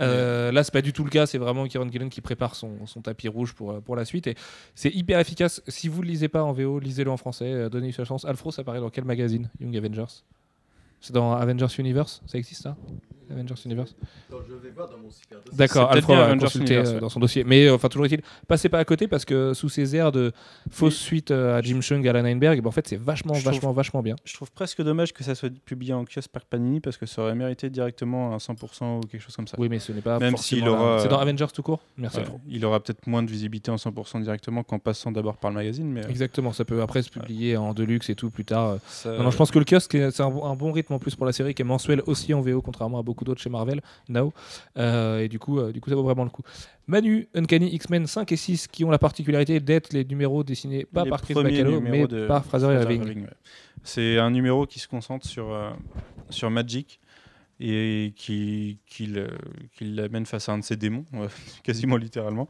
Euh, 0.00 0.52
Là, 0.52 0.62
c'est 0.62 0.72
pas 0.72 0.82
du 0.82 0.92
tout 0.92 1.02
le 1.02 1.10
cas, 1.10 1.26
c'est 1.26 1.38
vraiment 1.38 1.66
Kieron 1.66 1.90
Gillen 1.90 2.10
qui 2.10 2.20
prépare 2.20 2.54
son, 2.54 2.86
son 2.86 3.00
tapis 3.00 3.26
rouge 3.26 3.54
pour, 3.54 3.72
euh, 3.72 3.80
pour 3.80 3.96
la 3.96 4.04
suite. 4.04 4.28
Et 4.28 4.36
c'est 4.76 4.90
hyper 4.94 5.18
efficace. 5.18 5.62
Si 5.66 5.88
vous 5.88 6.02
le 6.02 6.08
lisez 6.08 6.28
pas 6.28 6.44
en 6.44 6.52
VO, 6.52 6.78
lisez-le 6.78 7.10
en 7.10 7.16
français, 7.16 7.52
euh, 7.52 7.68
donnez-lui 7.68 7.92
sa 7.92 8.04
chance. 8.04 8.24
Alfro, 8.24 8.52
ça 8.52 8.62
paraît 8.62 8.78
dans 8.80 8.90
quel 8.90 9.04
magazine? 9.04 9.50
Young 9.60 9.76
Avengers? 9.76 10.22
C'est 11.00 11.12
dans 11.12 11.32
Avengers 11.32 11.66
Universe? 11.78 12.22
Ça 12.26 12.38
existe 12.38 12.62
ça? 12.62 12.76
Avengers 13.30 13.54
Universe 13.64 13.94
je 14.48 14.54
vais 14.54 14.70
voir 14.70 14.88
dans 14.88 14.98
mon 14.98 15.10
super 15.10 15.38
D'accord, 15.52 15.90
Alfred 15.90 16.16
va 16.16 16.24
Avengers 16.26 16.44
consulter 16.46 16.74
Universe, 16.74 16.90
euh, 16.90 16.94
ouais. 16.94 17.00
dans 17.00 17.08
son 17.08 17.20
dossier. 17.20 17.44
Mais 17.44 17.66
euh, 17.66 17.74
enfin, 17.74 17.88
toujours 17.88 18.06
est-il, 18.06 18.20
passez 18.48 18.68
pas 18.68 18.78
à 18.78 18.84
côté 18.84 19.08
parce 19.08 19.24
que 19.24 19.54
sous 19.54 19.68
ces 19.68 19.94
airs 19.96 20.12
de 20.12 20.32
fausse 20.70 20.96
suite 20.96 21.30
euh, 21.30 21.58
à 21.58 21.62
Jim 21.62 21.80
Chung, 21.80 22.06
Alan 22.06 22.24
Heinberg, 22.24 22.60
ben, 22.60 22.68
en 22.68 22.70
fait, 22.70 22.86
c'est 22.88 22.96
vachement, 22.96 23.34
Je 23.34 23.40
trouve- 23.42 23.52
vachement, 23.54 23.72
vachement 23.72 24.02
bien. 24.02 24.16
Je 24.24 24.34
trouve 24.34 24.50
presque 24.52 24.82
dommage 24.82 25.12
que 25.12 25.22
ça 25.24 25.34
soit 25.34 25.52
publié 25.64 25.92
en 25.94 26.04
kiosque 26.04 26.30
par 26.30 26.44
Panini 26.44 26.80
parce 26.80 26.96
que 26.96 27.06
ça 27.06 27.22
aurait 27.22 27.34
mérité 27.34 27.70
directement 27.70 28.34
un 28.34 28.38
100% 28.38 28.98
ou 28.98 29.00
quelque 29.06 29.20
chose 29.22 29.36
comme 29.36 29.46
ça. 29.48 29.56
Oui, 29.58 29.68
mais 29.68 29.78
ce 29.78 29.92
n'est 29.92 30.00
pas 30.00 30.18
Même 30.18 30.30
forcément 30.32 30.60
s'il 30.60 30.68
aura, 30.68 30.98
C'est 31.00 31.08
dans 31.08 31.18
Avengers 31.18 31.46
tout 31.54 31.62
court 31.62 31.80
Merci, 31.96 32.18
Ouais, 32.18 32.24
il 32.48 32.64
aura 32.64 32.80
peut-être 32.80 33.06
moins 33.06 33.22
de 33.22 33.30
visibilité 33.30 33.70
en 33.70 33.76
100% 33.76 34.22
directement 34.22 34.62
qu'en 34.62 34.78
passant 34.78 35.12
d'abord 35.12 35.36
par 35.36 35.50
le 35.50 35.56
magazine, 35.56 35.90
mais 35.90 36.02
Exactement, 36.08 36.52
ça 36.52 36.64
peut 36.64 36.82
après 36.82 37.02
se 37.02 37.10
publier 37.10 37.56
en 37.56 37.72
deluxe 37.74 38.10
et 38.10 38.14
tout 38.14 38.30
plus 38.30 38.44
tard. 38.44 38.76
ça- 38.88 39.16
Non, 39.16 39.24
non, 39.24 39.30
je 39.30 39.36
pense 39.36 39.50
que 39.50 39.58
le 39.58 39.64
kiosque, 39.64 39.92
c'est 40.10 40.20
un, 40.20 40.30
bon- 40.30 40.44
un 40.44 40.54
bon 40.54 40.72
rythme 40.72 40.94
en 40.94 40.98
plus 40.98 41.14
pour 41.16 41.26
la 41.26 41.32
série 41.32 41.54
qui 41.54 41.62
est 41.62 41.64
mensuel 41.64 42.02
aussi 42.06 42.32
en 42.34 42.40
VO, 42.40 42.60
contrairement 42.62 42.98
à 42.98 43.02
beaucoup 43.02 43.19
d'autres 43.24 43.40
chez 43.40 43.50
Marvel, 43.50 43.80
now. 44.08 44.32
Euh, 44.76 45.20
et 45.20 45.28
du 45.28 45.38
coup, 45.38 45.58
euh, 45.58 45.72
du 45.72 45.80
coup, 45.80 45.90
ça 45.90 45.96
vaut 45.96 46.02
vraiment 46.02 46.24
le 46.24 46.30
coup. 46.30 46.42
Manu, 46.86 47.28
Uncanny, 47.34 47.72
X-Men 47.74 48.06
5 48.06 48.32
et 48.32 48.36
6 48.36 48.66
qui 48.68 48.84
ont 48.84 48.90
la 48.90 48.98
particularité 48.98 49.60
d'être 49.60 49.92
les 49.92 50.04
numéros 50.04 50.42
dessinés 50.42 50.84
pas 50.84 51.04
Les 51.04 51.10
par 51.10 51.22
Chris 51.22 51.34
Bacalo, 51.34 51.80
mais 51.80 52.06
de 52.06 52.26
par 52.26 52.44
Fraser 52.44 52.72
Irving. 52.72 53.02
Irving, 53.02 53.22
ouais. 53.22 53.30
C'est 53.82 54.18
un 54.18 54.30
numéro 54.30 54.66
qui 54.66 54.78
se 54.78 54.88
concentre 54.88 55.26
sur, 55.26 55.52
euh, 55.52 55.70
sur 56.28 56.50
Magic 56.50 57.00
et 57.58 58.12
qui, 58.16 58.78
qui 58.86 59.14
l'amène 59.80 60.26
face 60.26 60.48
à 60.48 60.52
un 60.52 60.58
de 60.58 60.64
ses 60.64 60.76
démons, 60.76 61.04
euh, 61.14 61.28
quasiment 61.62 61.96
littéralement. 61.96 62.48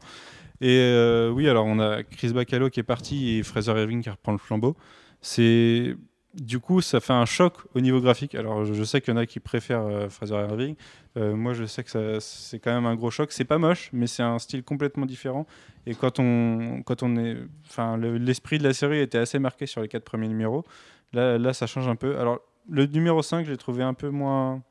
Et 0.61 0.77
euh, 0.79 1.29
oui, 1.29 1.49
alors 1.49 1.65
on 1.65 1.79
a 1.79 2.03
Chris 2.03 2.33
Bacalo 2.33 2.69
qui 2.69 2.79
est 2.79 2.83
parti 2.83 3.37
et 3.37 3.43
Fraser 3.43 3.71
Irving 3.71 4.01
qui 4.01 4.09
reprend 4.09 4.31
le 4.31 4.37
flambeau. 4.37 4.75
C'est 5.21 5.95
du 6.33 6.59
coup, 6.59 6.81
ça 6.81 6.99
fait 6.99 7.13
un 7.13 7.25
choc 7.25 7.55
au 7.75 7.81
niveau 7.81 7.99
graphique. 7.99 8.35
Alors, 8.35 8.63
je, 8.63 8.83
sais 8.83 9.01
qu'il 9.01 9.13
y 9.13 9.17
en 9.17 9.19
a 9.19 9.25
qui 9.25 9.39
préfèrent 9.39 9.85
euh, 9.85 10.09
Fraser 10.09 10.35
Irving. 10.35 10.75
Euh, 11.17 11.35
moi, 11.35 11.53
je 11.53 11.65
sais 11.65 11.83
que 11.83 12.19
c'est 12.19 12.59
quand 12.59 12.73
même 12.73 12.85
un 12.85 12.95
gros 12.95 13.11
choc. 13.11 13.31
C'est 13.31 13.43
pas 13.45 13.57
moche, 13.57 13.89
mais 13.91 14.07
c'est 14.07 14.23
un 14.23 14.39
style 14.39 14.63
complètement 14.63 15.05
différent. 15.05 15.45
Et 15.85 15.93
quand 15.93 16.19
on, 16.19 16.83
quand 16.85 17.03
on 17.03 17.17
est, 17.17 17.37
enfin, 17.67 17.97
le- 17.97 18.17
l'esprit 18.17 18.59
de 18.59 18.63
la 18.63 18.73
série 18.73 18.99
était 18.99 19.17
assez 19.17 19.39
marqué 19.39 19.65
sur 19.65 19.81
les 19.81 19.87
quatre 19.87 20.05
premiers 20.05 20.29
numéros. 20.29 20.63
Là, 21.13 21.37
là, 21.37 21.53
ça 21.53 21.67
change 21.67 21.87
un 21.87 21.97
peu. 21.97 22.17
Alors, 22.17 22.39
le 22.69 22.85
numéro 22.85 23.21
5, 23.21 23.45
je 23.45 23.51
l'ai 23.51 23.57
trouvé 23.57 23.83
un 23.83 23.93
peu 23.93 24.09
moins, 24.09 24.63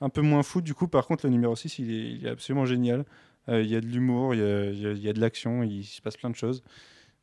un 0.00 0.08
peu 0.08 0.22
moins 0.22 0.42
fou. 0.42 0.62
Du 0.62 0.72
coup, 0.74 0.88
par 0.88 1.06
contre, 1.06 1.26
le 1.26 1.30
numéro 1.30 1.54
6, 1.54 1.78
il 1.78 2.26
est, 2.26 2.28
absolument 2.30 2.64
génial. 2.64 3.04
Euh, 3.48 3.62
Il 3.62 3.70
y 3.70 3.76
a 3.76 3.80
de 3.80 3.86
l'humour, 3.86 4.34
il 4.34 4.40
y 4.40 5.08
a 5.08 5.12
de 5.12 5.20
l'action, 5.20 5.62
il 5.62 5.84
se 5.84 6.00
passe 6.00 6.16
plein 6.16 6.30
de 6.30 6.36
choses. 6.36 6.62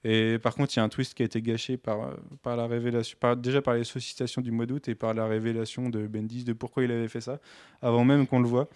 Et 0.04 0.38
par 0.38 0.56
contre, 0.56 0.74
il 0.76 0.78
y 0.78 0.80
a 0.82 0.84
un 0.84 0.90
twist 0.90 1.14
qui 1.14 1.24
a 1.24 1.26
été 1.26 1.42
gâché 1.42 1.78
par, 1.78 2.02
euh, 2.02 2.14
par 2.42 2.58
la 2.58 2.68
révélation, 2.68 3.18
déjà 3.38 3.62
par 3.62 3.76
les 3.76 3.86
sollicitations 3.86 4.42
du 4.42 4.52
mois 4.52 4.66
d'août 4.66 4.90
et 4.90 4.96
par 4.96 5.14
la 5.14 5.26
révélation 5.26 5.90
de 5.90 6.08
Bendis 6.08 6.44
de 6.44 6.54
pourquoi 6.54 6.84
il 6.84 6.92
avait 6.92 7.08
fait 7.08 7.22
ça, 7.22 7.40
avant 7.82 8.04
même 8.04 8.28
qu'on 8.28 8.40
le 8.40 8.48
voit. 8.48 8.68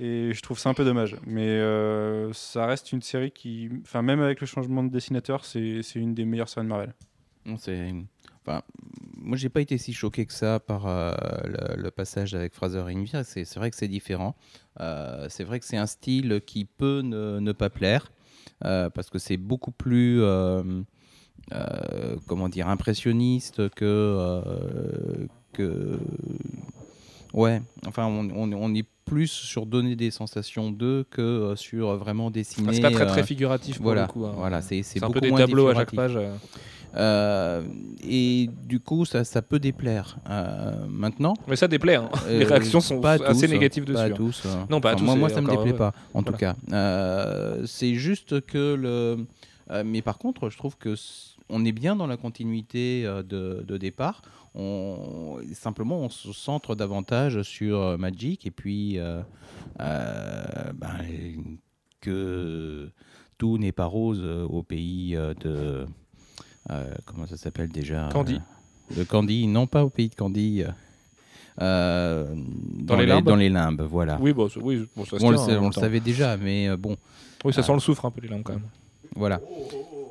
Et 0.00 0.32
je 0.32 0.40
trouve 0.42 0.58
ça 0.58 0.68
un 0.68 0.74
peu 0.74 0.84
dommage. 0.84 1.16
Mais 1.26 1.48
euh, 1.48 2.32
ça 2.32 2.66
reste 2.66 2.92
une 2.92 3.02
série 3.02 3.32
qui, 3.32 3.68
même 3.92 4.20
avec 4.20 4.40
le 4.40 4.46
changement 4.46 4.84
de 4.84 4.90
dessinateur, 4.90 5.44
c'est 5.44 5.82
une 5.96 6.14
des 6.14 6.24
meilleures 6.24 6.48
séries 6.48 6.66
de 6.66 6.70
Marvel. 6.70 6.94
Non, 7.44 7.56
c'est. 7.56 7.92
Enfin, 8.46 8.62
moi, 9.16 9.36
j'ai 9.36 9.48
pas 9.48 9.60
été 9.60 9.76
si 9.76 9.92
choqué 9.92 10.24
que 10.26 10.32
ça 10.32 10.60
par 10.60 10.86
euh, 10.86 11.12
le, 11.76 11.90
passage 11.90 12.36
avec 12.36 12.54
Fraser 12.54 12.78
Ingvir. 12.78 13.24
C'est 13.24 13.52
vrai 13.56 13.70
que 13.70 13.76
c'est 13.76 13.88
différent. 13.88 14.36
C'est 14.78 15.42
vrai 15.42 15.58
que 15.58 15.64
c'est 15.66 15.76
un 15.76 15.86
style 15.86 16.40
qui 16.46 16.64
peut 16.64 17.00
ne, 17.02 17.52
pas 17.52 17.68
plaire 17.68 18.12
parce 18.60 19.10
que 19.10 19.18
c'est 19.18 19.36
beaucoup 19.36 19.70
plus. 19.72 20.20
euh, 20.22 20.62
euh, 21.52 22.16
comment 22.26 22.48
dire, 22.48 22.68
impressionniste 22.68 23.68
que. 23.70 23.84
euh, 23.84 25.26
que 25.54 25.98
ouais, 27.32 27.62
enfin, 27.86 28.06
on, 28.06 28.28
on- 28.30 28.52
on 28.52 28.74
est 28.74 28.86
plus 29.04 29.28
sur 29.28 29.64
donner 29.64 29.96
des 29.96 30.10
sensations 30.10 30.70
d'eux 30.70 31.06
que 31.10 31.22
euh, 31.22 31.56
sur 31.56 31.96
vraiment 31.96 32.30
dessiner. 32.30 32.68
Enfin, 32.68 32.74
c'est 32.74 32.82
pas 32.82 32.90
très 32.90 33.06
très 33.06 33.20
euh, 33.22 33.24
figuratif 33.24 33.76
pour 33.78 33.84
voilà, 33.84 34.02
le 34.02 34.08
coup. 34.08 34.26
hein. 34.26 34.34
voilà, 34.36 34.60
c'est 34.60 34.82
c'est 34.82 34.98
C'est 34.98 35.04
un 35.04 35.06
beaucoup 35.06 35.14
peu 35.14 35.20
des 35.22 35.30
moins 35.30 35.38
tableaux 35.38 35.68
à 35.68 35.74
chaque 35.74 35.94
page. 35.94 36.16
euh. 36.16 36.34
Euh, 36.96 37.62
et 38.02 38.48
du 38.66 38.80
coup, 38.80 39.04
ça, 39.04 39.24
ça 39.24 39.42
peut 39.42 39.58
déplaire. 39.58 40.18
Euh, 40.28 40.86
maintenant, 40.88 41.34
Mais 41.46 41.56
ça 41.56 41.68
déplaît. 41.68 41.96
hein. 41.96 42.08
Les 42.28 42.44
euh, 42.44 42.48
réactions 42.48 42.80
sont 42.80 43.00
pas 43.00 43.12
assez 43.24 43.46
tous, 43.46 43.52
négatives 43.52 43.84
dessus. 43.84 43.96
Pas 43.98 44.06
hein. 44.06 44.14
tous. 44.16 44.46
Non, 44.70 44.80
pas 44.80 44.92
à 44.92 44.94
tous, 44.94 45.04
Moi, 45.04 45.14
moi 45.16 45.28
ça 45.28 45.40
me 45.40 45.50
déplaît 45.50 45.74
pas, 45.74 45.92
en 46.14 46.22
tout 46.22 46.32
cas. 46.32 46.54
C'est 47.66 47.94
juste 47.94 48.40
que 48.46 48.74
le. 48.74 49.26
mais 49.84 50.02
par 50.02 50.18
contre, 50.18 50.50
je 50.50 50.56
trouve 50.56 50.76
que 50.76 50.94
on 51.50 51.64
est 51.64 51.72
bien 51.72 51.96
dans 51.96 52.06
la 52.06 52.16
continuité 52.18 53.04
de, 53.04 53.64
de 53.66 53.76
départ. 53.78 54.22
On, 54.54 55.38
simplement, 55.52 56.00
on 56.00 56.08
se 56.08 56.32
centre 56.32 56.74
davantage 56.74 57.42
sur 57.42 57.96
Magic 57.98 58.46
et 58.46 58.50
puis 58.50 58.98
euh, 58.98 59.22
euh, 59.80 60.72
ben, 60.74 60.98
que 62.00 62.90
tout 63.36 63.58
n'est 63.58 63.72
pas 63.72 63.84
rose 63.84 64.24
au 64.48 64.62
pays 64.62 65.16
de. 65.40 65.86
Euh, 66.70 66.84
comment 67.06 67.26
ça 67.26 67.36
s'appelle 67.36 67.68
déjà 67.68 68.08
Candy. 68.12 68.40
euh, 68.92 68.94
De 68.96 69.04
Candy, 69.04 69.46
non 69.46 69.66
pas 69.66 69.84
au 69.84 69.90
pays 69.90 70.08
de 70.08 70.14
Candy. 70.14 70.64
euh, 71.60 72.26
dans, 72.74 72.96
les 72.96 73.06
limbes 73.06 73.24
dans 73.24 73.36
les 73.36 73.48
limbes, 73.48 73.82
voilà. 73.82 74.18
Oui, 74.20 74.32
bon, 74.32 74.48
oui, 74.62 74.86
bon, 74.96 75.04
ça 75.04 75.16
on 75.20 75.30
le, 75.30 75.36
tient, 75.36 75.58
en 75.58 75.64
on 75.64 75.66
le 75.68 75.72
savait 75.72 76.00
déjà, 76.00 76.36
mais 76.36 76.68
euh, 76.68 76.76
bon, 76.76 76.96
Oui, 77.44 77.52
ça 77.52 77.62
sent 77.62 77.72
le 77.72 77.80
soufre 77.80 78.04
un 78.04 78.10
peu 78.10 78.20
les 78.20 78.28
lampes 78.28 78.42
quand 78.44 78.52
même. 78.54 78.62
voilà. 79.16 79.40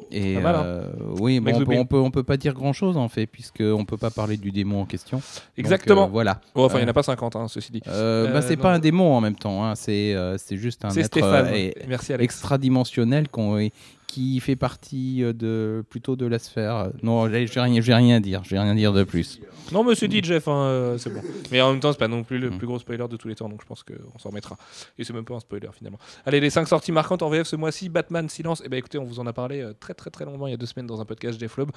Et 0.09 0.35
Pas 0.35 0.39
mal, 0.41 0.55
hein. 0.55 0.83
oui, 1.19 1.41
bon, 1.41 1.51
on, 1.53 1.65
peut, 1.65 1.75
on 1.77 1.85
peut 1.85 1.97
on 1.97 2.11
peut 2.11 2.23
pas 2.23 2.37
dire 2.37 2.53
grand 2.53 2.71
chose 2.71 2.95
en 2.95 3.09
fait, 3.09 3.25
puisque 3.27 3.59
on 3.61 3.83
peut 3.83 3.97
pas 3.97 4.09
parler 4.09 4.37
du 4.37 4.51
démon 4.51 4.81
en 4.81 4.85
question. 4.85 5.21
Exactement. 5.57 6.07
voilà. 6.07 6.39
Oh, 6.55 6.63
enfin, 6.63 6.77
il 6.77 6.83
n'y 6.83 6.87
en 6.87 6.91
a 6.91 6.93
pas 6.93 7.03
50, 7.03 7.35
hein, 7.35 7.47
ceci 7.49 7.73
dit. 7.73 7.81
Bah, 7.85 8.41
c'est 8.41 8.55
pas 8.55 8.73
un 8.73 8.79
démon 8.79 9.13
en 9.13 9.19
même 9.21 9.35
temps, 9.35 9.65
hein, 9.65 9.75
c'est 9.75 10.15
c'est 10.37 10.55
juste 10.57 10.85
un 10.85 10.89
être 10.95 12.21
extradimensionnel 12.21 13.27
qu'on- 13.29 13.69
qui 14.07 14.39
fait 14.39 14.55
partie 14.55 15.21
euh, 15.21 15.33
de 15.33 15.83
plutôt 15.89 16.15
de 16.15 16.25
la 16.25 16.39
sphère. 16.39 16.91
Non, 17.03 17.25
vais 17.25 17.45
rien, 17.45 17.81
je 17.81 17.85
vais 17.87 17.93
rien 17.95 18.19
dire. 18.21 18.41
Je 18.45 18.49
vais 18.51 18.59
rien 18.59 18.73
dire 18.73 18.93
de 18.93 19.03
plus. 19.03 19.39
Non, 19.73 19.83
mais 19.83 19.95
c'est 19.95 20.07
dit, 20.07 20.21
Jeff, 20.23 20.47
hein, 20.47 20.55
euh, 20.55 20.97
c'est 20.97 21.13
bon. 21.13 21.21
Mais 21.51 21.59
en 21.61 21.71
même 21.71 21.81
temps, 21.81 21.91
c'est 21.91 21.99
pas 21.99 22.07
non 22.07 22.23
plus 22.23 22.39
le 22.39 22.49
Mm. 22.49 22.57
plus 22.57 22.67
gros 22.67 22.79
spoiler 22.79 23.05
de 23.09 23.17
tous 23.17 23.27
les 23.27 23.35
temps, 23.35 23.49
donc 23.49 23.61
je 23.61 23.67
pense 23.67 23.83
qu'on 23.83 24.17
s'en 24.17 24.29
remettra. 24.29 24.55
Et 24.97 25.03
c'est 25.03 25.11
même 25.13 25.25
pas 25.25 25.35
un 25.35 25.39
spoiler 25.41 25.67
finalement. 25.73 25.99
Allez, 26.25 26.39
les 26.39 26.49
5 26.49 26.67
sorties 26.69 26.93
marquantes 26.93 27.21
en 27.21 27.29
VF 27.29 27.45
ce 27.47 27.57
mois-ci 27.57 27.89
Batman 27.89 28.29
Silence. 28.29 28.61
Et 28.65 28.69
ben 28.69 28.77
écoutez, 28.77 28.97
on 28.97 29.03
vous 29.03 29.19
en 29.19 29.27
a 29.27 29.33
parlé 29.33 29.61
euh, 29.61 29.73
très 29.77 29.93
très 29.93 30.09
très 30.09 30.23
longuement 30.23 30.47
il 30.47 30.51
y 30.51 30.53
a 30.53 30.57
deux 30.57 30.65
semaines 30.65 30.87
dans 30.87 31.01
un 31.01 31.05
podcast 31.05 31.37
Jeff 31.37 31.57
Loeb. 31.57 31.69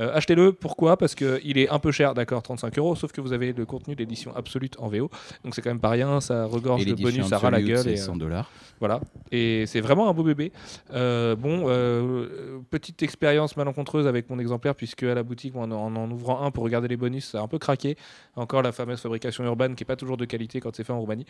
Euh, 0.00 0.12
Achetez-le, 0.12 0.52
pourquoi? 0.52 0.96
Parce 0.96 1.14
qu'il 1.14 1.56
est 1.56 1.68
un 1.68 1.78
peu 1.78 1.92
cher, 1.92 2.14
d'accord, 2.14 2.42
35 2.42 2.76
euros, 2.78 2.96
sauf 2.96 3.12
que 3.12 3.20
vous 3.20 3.32
avez 3.32 3.52
le 3.52 3.64
contenu 3.64 3.94
de 3.94 4.00
l'édition 4.00 4.34
absolute 4.34 4.74
en 4.80 4.88
VO. 4.88 5.08
Donc 5.44 5.54
c'est 5.54 5.62
quand 5.62 5.70
même 5.70 5.78
pas 5.80 5.90
rien, 5.90 6.20
ça 6.20 6.46
regorge 6.46 6.84
de 6.84 6.94
bonus, 6.94 7.26
ça 7.28 7.38
ras 7.38 7.50
la 7.52 7.62
gueule. 7.62 7.78
c'est 7.78 7.90
Et, 7.92 8.00
euh, 8.00 8.04
100 8.04 8.16
dollars. 8.16 8.50
voilà. 8.80 9.00
Et 9.30 9.64
c'est 9.66 9.80
vraiment 9.80 10.10
un 10.10 10.12
beau 10.14 10.24
bébé. 10.24 10.50
Bon, 10.92 11.68
euh, 11.76 12.58
petite 12.70 13.02
expérience 13.02 13.56
malencontreuse 13.56 14.06
avec 14.06 14.28
mon 14.30 14.38
exemplaire, 14.38 14.74
puisque 14.74 15.02
à 15.04 15.14
la 15.14 15.22
boutique, 15.22 15.54
en, 15.56 15.70
en 15.70 15.94
en 15.96 16.10
ouvrant 16.10 16.42
un 16.44 16.50
pour 16.50 16.64
regarder 16.64 16.88
les 16.88 16.96
bonus, 16.96 17.30
ça 17.30 17.40
a 17.40 17.42
un 17.42 17.48
peu 17.48 17.58
craqué. 17.58 17.96
Encore 18.36 18.62
la 18.62 18.72
fameuse 18.72 19.00
fabrication 19.00 19.44
urbaine 19.44 19.74
qui 19.74 19.84
est 19.84 19.86
pas 19.86 19.96
toujours 19.96 20.16
de 20.16 20.24
qualité 20.24 20.60
quand 20.60 20.74
c'est 20.74 20.84
fait 20.84 20.92
en 20.92 21.00
Roumanie. 21.00 21.26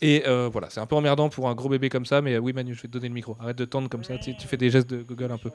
Et 0.00 0.24
euh, 0.26 0.48
voilà, 0.52 0.70
c'est 0.70 0.80
un 0.80 0.86
peu 0.86 0.96
emmerdant 0.96 1.28
pour 1.28 1.48
un 1.48 1.54
gros 1.54 1.68
bébé 1.68 1.88
comme 1.88 2.06
ça, 2.06 2.20
mais 2.22 2.34
euh, 2.34 2.38
oui, 2.38 2.52
Manu, 2.52 2.74
je 2.74 2.82
vais 2.82 2.88
te 2.88 2.92
donner 2.92 3.08
le 3.08 3.14
micro. 3.14 3.36
Arrête 3.40 3.56
de 3.58 3.64
tendre 3.64 3.88
comme 3.88 4.04
ça, 4.04 4.16
tu, 4.18 4.36
tu 4.36 4.46
fais 4.48 4.56
des 4.56 4.70
gestes 4.70 4.88
de 4.90 5.02
Google 5.02 5.30
un 5.32 5.38
peu. 5.38 5.50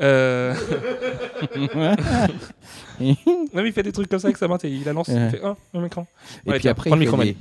Euh... 0.00 0.54
non, 3.00 3.16
mais 3.54 3.66
il 3.68 3.72
fait 3.72 3.82
des 3.82 3.92
trucs 3.92 4.08
comme 4.08 4.18
ça 4.18 4.28
avec 4.28 4.36
sa 4.36 4.48
main, 4.48 4.58
il 4.64 4.88
annonce, 4.88 5.08
il 5.08 5.14
Ouais. 5.14 5.30
fait 5.30 5.42
un, 5.44 5.56
un 5.74 5.84
écran. 5.84 6.06
Et 6.46 6.48
Ouais, 6.50 6.54
puis 6.54 6.62
tiens, 6.62 6.70
après, 6.72 6.90
prends 6.90 6.96
le 6.96 7.02
il 7.02 7.08
micro, 7.10 7.22
des- 7.22 7.36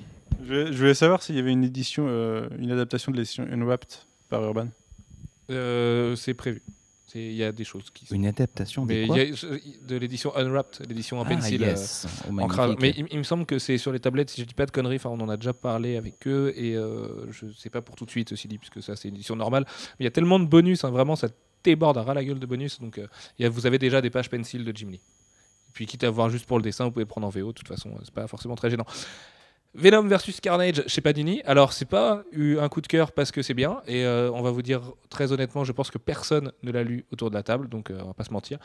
Je, 0.48 0.72
je 0.72 0.78
voulais 0.78 0.94
savoir 0.94 1.22
s'il 1.22 1.36
y 1.36 1.40
avait 1.40 1.52
une 1.52 1.64
édition, 1.64 2.06
euh, 2.08 2.48
une 2.60 2.72
adaptation 2.72 3.12
de 3.12 3.18
l'édition 3.18 3.46
Unwrapped 3.52 3.90
par 4.30 4.44
Urban. 4.44 4.68
Euh, 5.50 6.16
c'est 6.16 6.34
prévu. 6.34 6.62
Il 7.16 7.34
y 7.34 7.44
a 7.44 7.52
des 7.52 7.64
choses 7.64 7.92
qui 7.92 8.08
sont. 8.08 8.16
une 8.16 8.26
adaptation 8.26 8.88
de 8.88 8.94
Mais 8.94 9.06
quoi 9.06 9.20
il 9.20 9.30
y 9.30 9.34
a- 9.46 9.58
de 9.88 9.96
l'édition 9.98 10.36
Unwrapped, 10.36 10.88
l'édition 10.90 11.20
en 11.20 11.26
Ah, 11.26 11.30
pencil. 11.30 11.62
euh, 11.64 11.68
yes. 11.68 12.08
Oh, 12.28 12.40
en 12.42 12.48
cra- 12.48 12.62
magnifique. 12.70 12.80
Mais 12.82 12.94
il, 12.98 13.06
il 13.12 13.18
me 13.20 13.24
semble 13.24 13.46
que 13.46 13.60
c'est 13.60 13.78
sur 13.78 13.92
les 13.92 14.00
tablettes, 14.00 14.32
si 14.32 14.42
je 14.42 14.48
dis 14.48 14.56
pas 14.56 14.66
de 14.66 14.72
conneries, 14.72 14.96
enfin 14.96 15.12
on 15.12 15.20
en 15.20 15.30
a 15.30 15.38
déjà 15.38 15.54
parlé 15.54 15.96
avec 15.96 16.26
eux 16.28 16.52
et 16.56 16.76
euh, 16.76 17.32
je 17.32 17.52
sais 17.56 17.70
pas 17.70 17.84
pour 17.84 17.96
tout 17.96 18.06
de 18.06 18.10
suite 18.10 18.32
aussi 18.32 18.48
dit, 18.48 18.58
puisque 18.58 18.82
ça 18.82 18.96
c'est 18.96 19.10
une 19.10 19.16
édition 19.16 19.36
normale. 19.36 19.66
Mais 19.68 19.96
il 20.00 20.04
y 20.06 20.08
a 20.08 20.12
tellement 20.12 20.40
de 20.40 20.46
bonus, 20.48 20.84
hein, 20.86 20.90
vraiment 20.90 21.16
ça 21.16 21.28
déborde 21.64 22.00
à 22.00 22.02
ras 22.04 22.16
la 22.16 22.24
gueule 22.26 22.40
de 22.40 22.48
bonus. 22.48 22.80
Donc 22.80 22.98
euh, 22.98 23.06
il 23.38 23.44
y 23.44 23.46
a- 23.46 23.50
vous 23.50 23.68
avez 23.68 23.78
déjà 23.78 24.02
des 24.02 24.10
pages 24.10 24.30
pencil 24.32 24.66
de 24.66 24.76
Jim 24.76 24.88
Lee. 24.90 24.96
Et 25.68 25.72
puis 25.74 25.86
quitte 25.86 26.04
à 26.06 26.10
voir 26.10 26.32
juste 26.32 26.48
pour 26.48 26.58
le 26.58 26.64
dessin, 26.64 26.86
vous 26.86 26.92
pouvez 26.92 27.06
prendre 27.06 27.28
en 27.28 27.30
VO, 27.30 27.50
de 27.50 27.52
toute 27.52 27.68
façon, 27.68 27.90
euh, 27.90 28.00
c'est 28.04 28.14
pas 28.14 28.26
forcément 28.28 28.56
très 28.56 28.72
gênant. 28.72 28.86
Venom 29.76 30.04
versus 30.08 30.40
Carnage 30.40 30.84
chez 30.88 31.02
Panini. 31.02 31.42
Alors, 31.46 31.74
c'est 31.74 31.86
pas 31.86 32.24
eu 32.32 32.58
un 32.60 32.70
coup 32.70 32.82
de 32.82 32.88
cœur 32.88 33.12
parce 33.12 33.32
que 33.32 33.42
c'est 33.42 33.54
bien, 33.56 33.82
et 33.88 34.06
euh, 34.06 34.30
on 34.32 34.42
va 34.42 34.52
vous 34.52 34.62
dire 34.62 34.82
très 35.10 35.32
honnêtement, 35.32 35.64
je 35.64 35.72
pense 35.72 35.90
que 35.90 35.98
personne 35.98 36.52
ne 36.62 36.72
l'a 36.72 36.84
lu 36.84 37.06
autour 37.12 37.30
de 37.32 37.36
la 37.36 37.44
table, 37.44 37.68
donc 37.70 37.90
euh, 37.90 38.00
on 38.04 38.08
va 38.08 38.14
pas 38.14 38.24
se 38.24 38.32
mentir. 38.34 38.60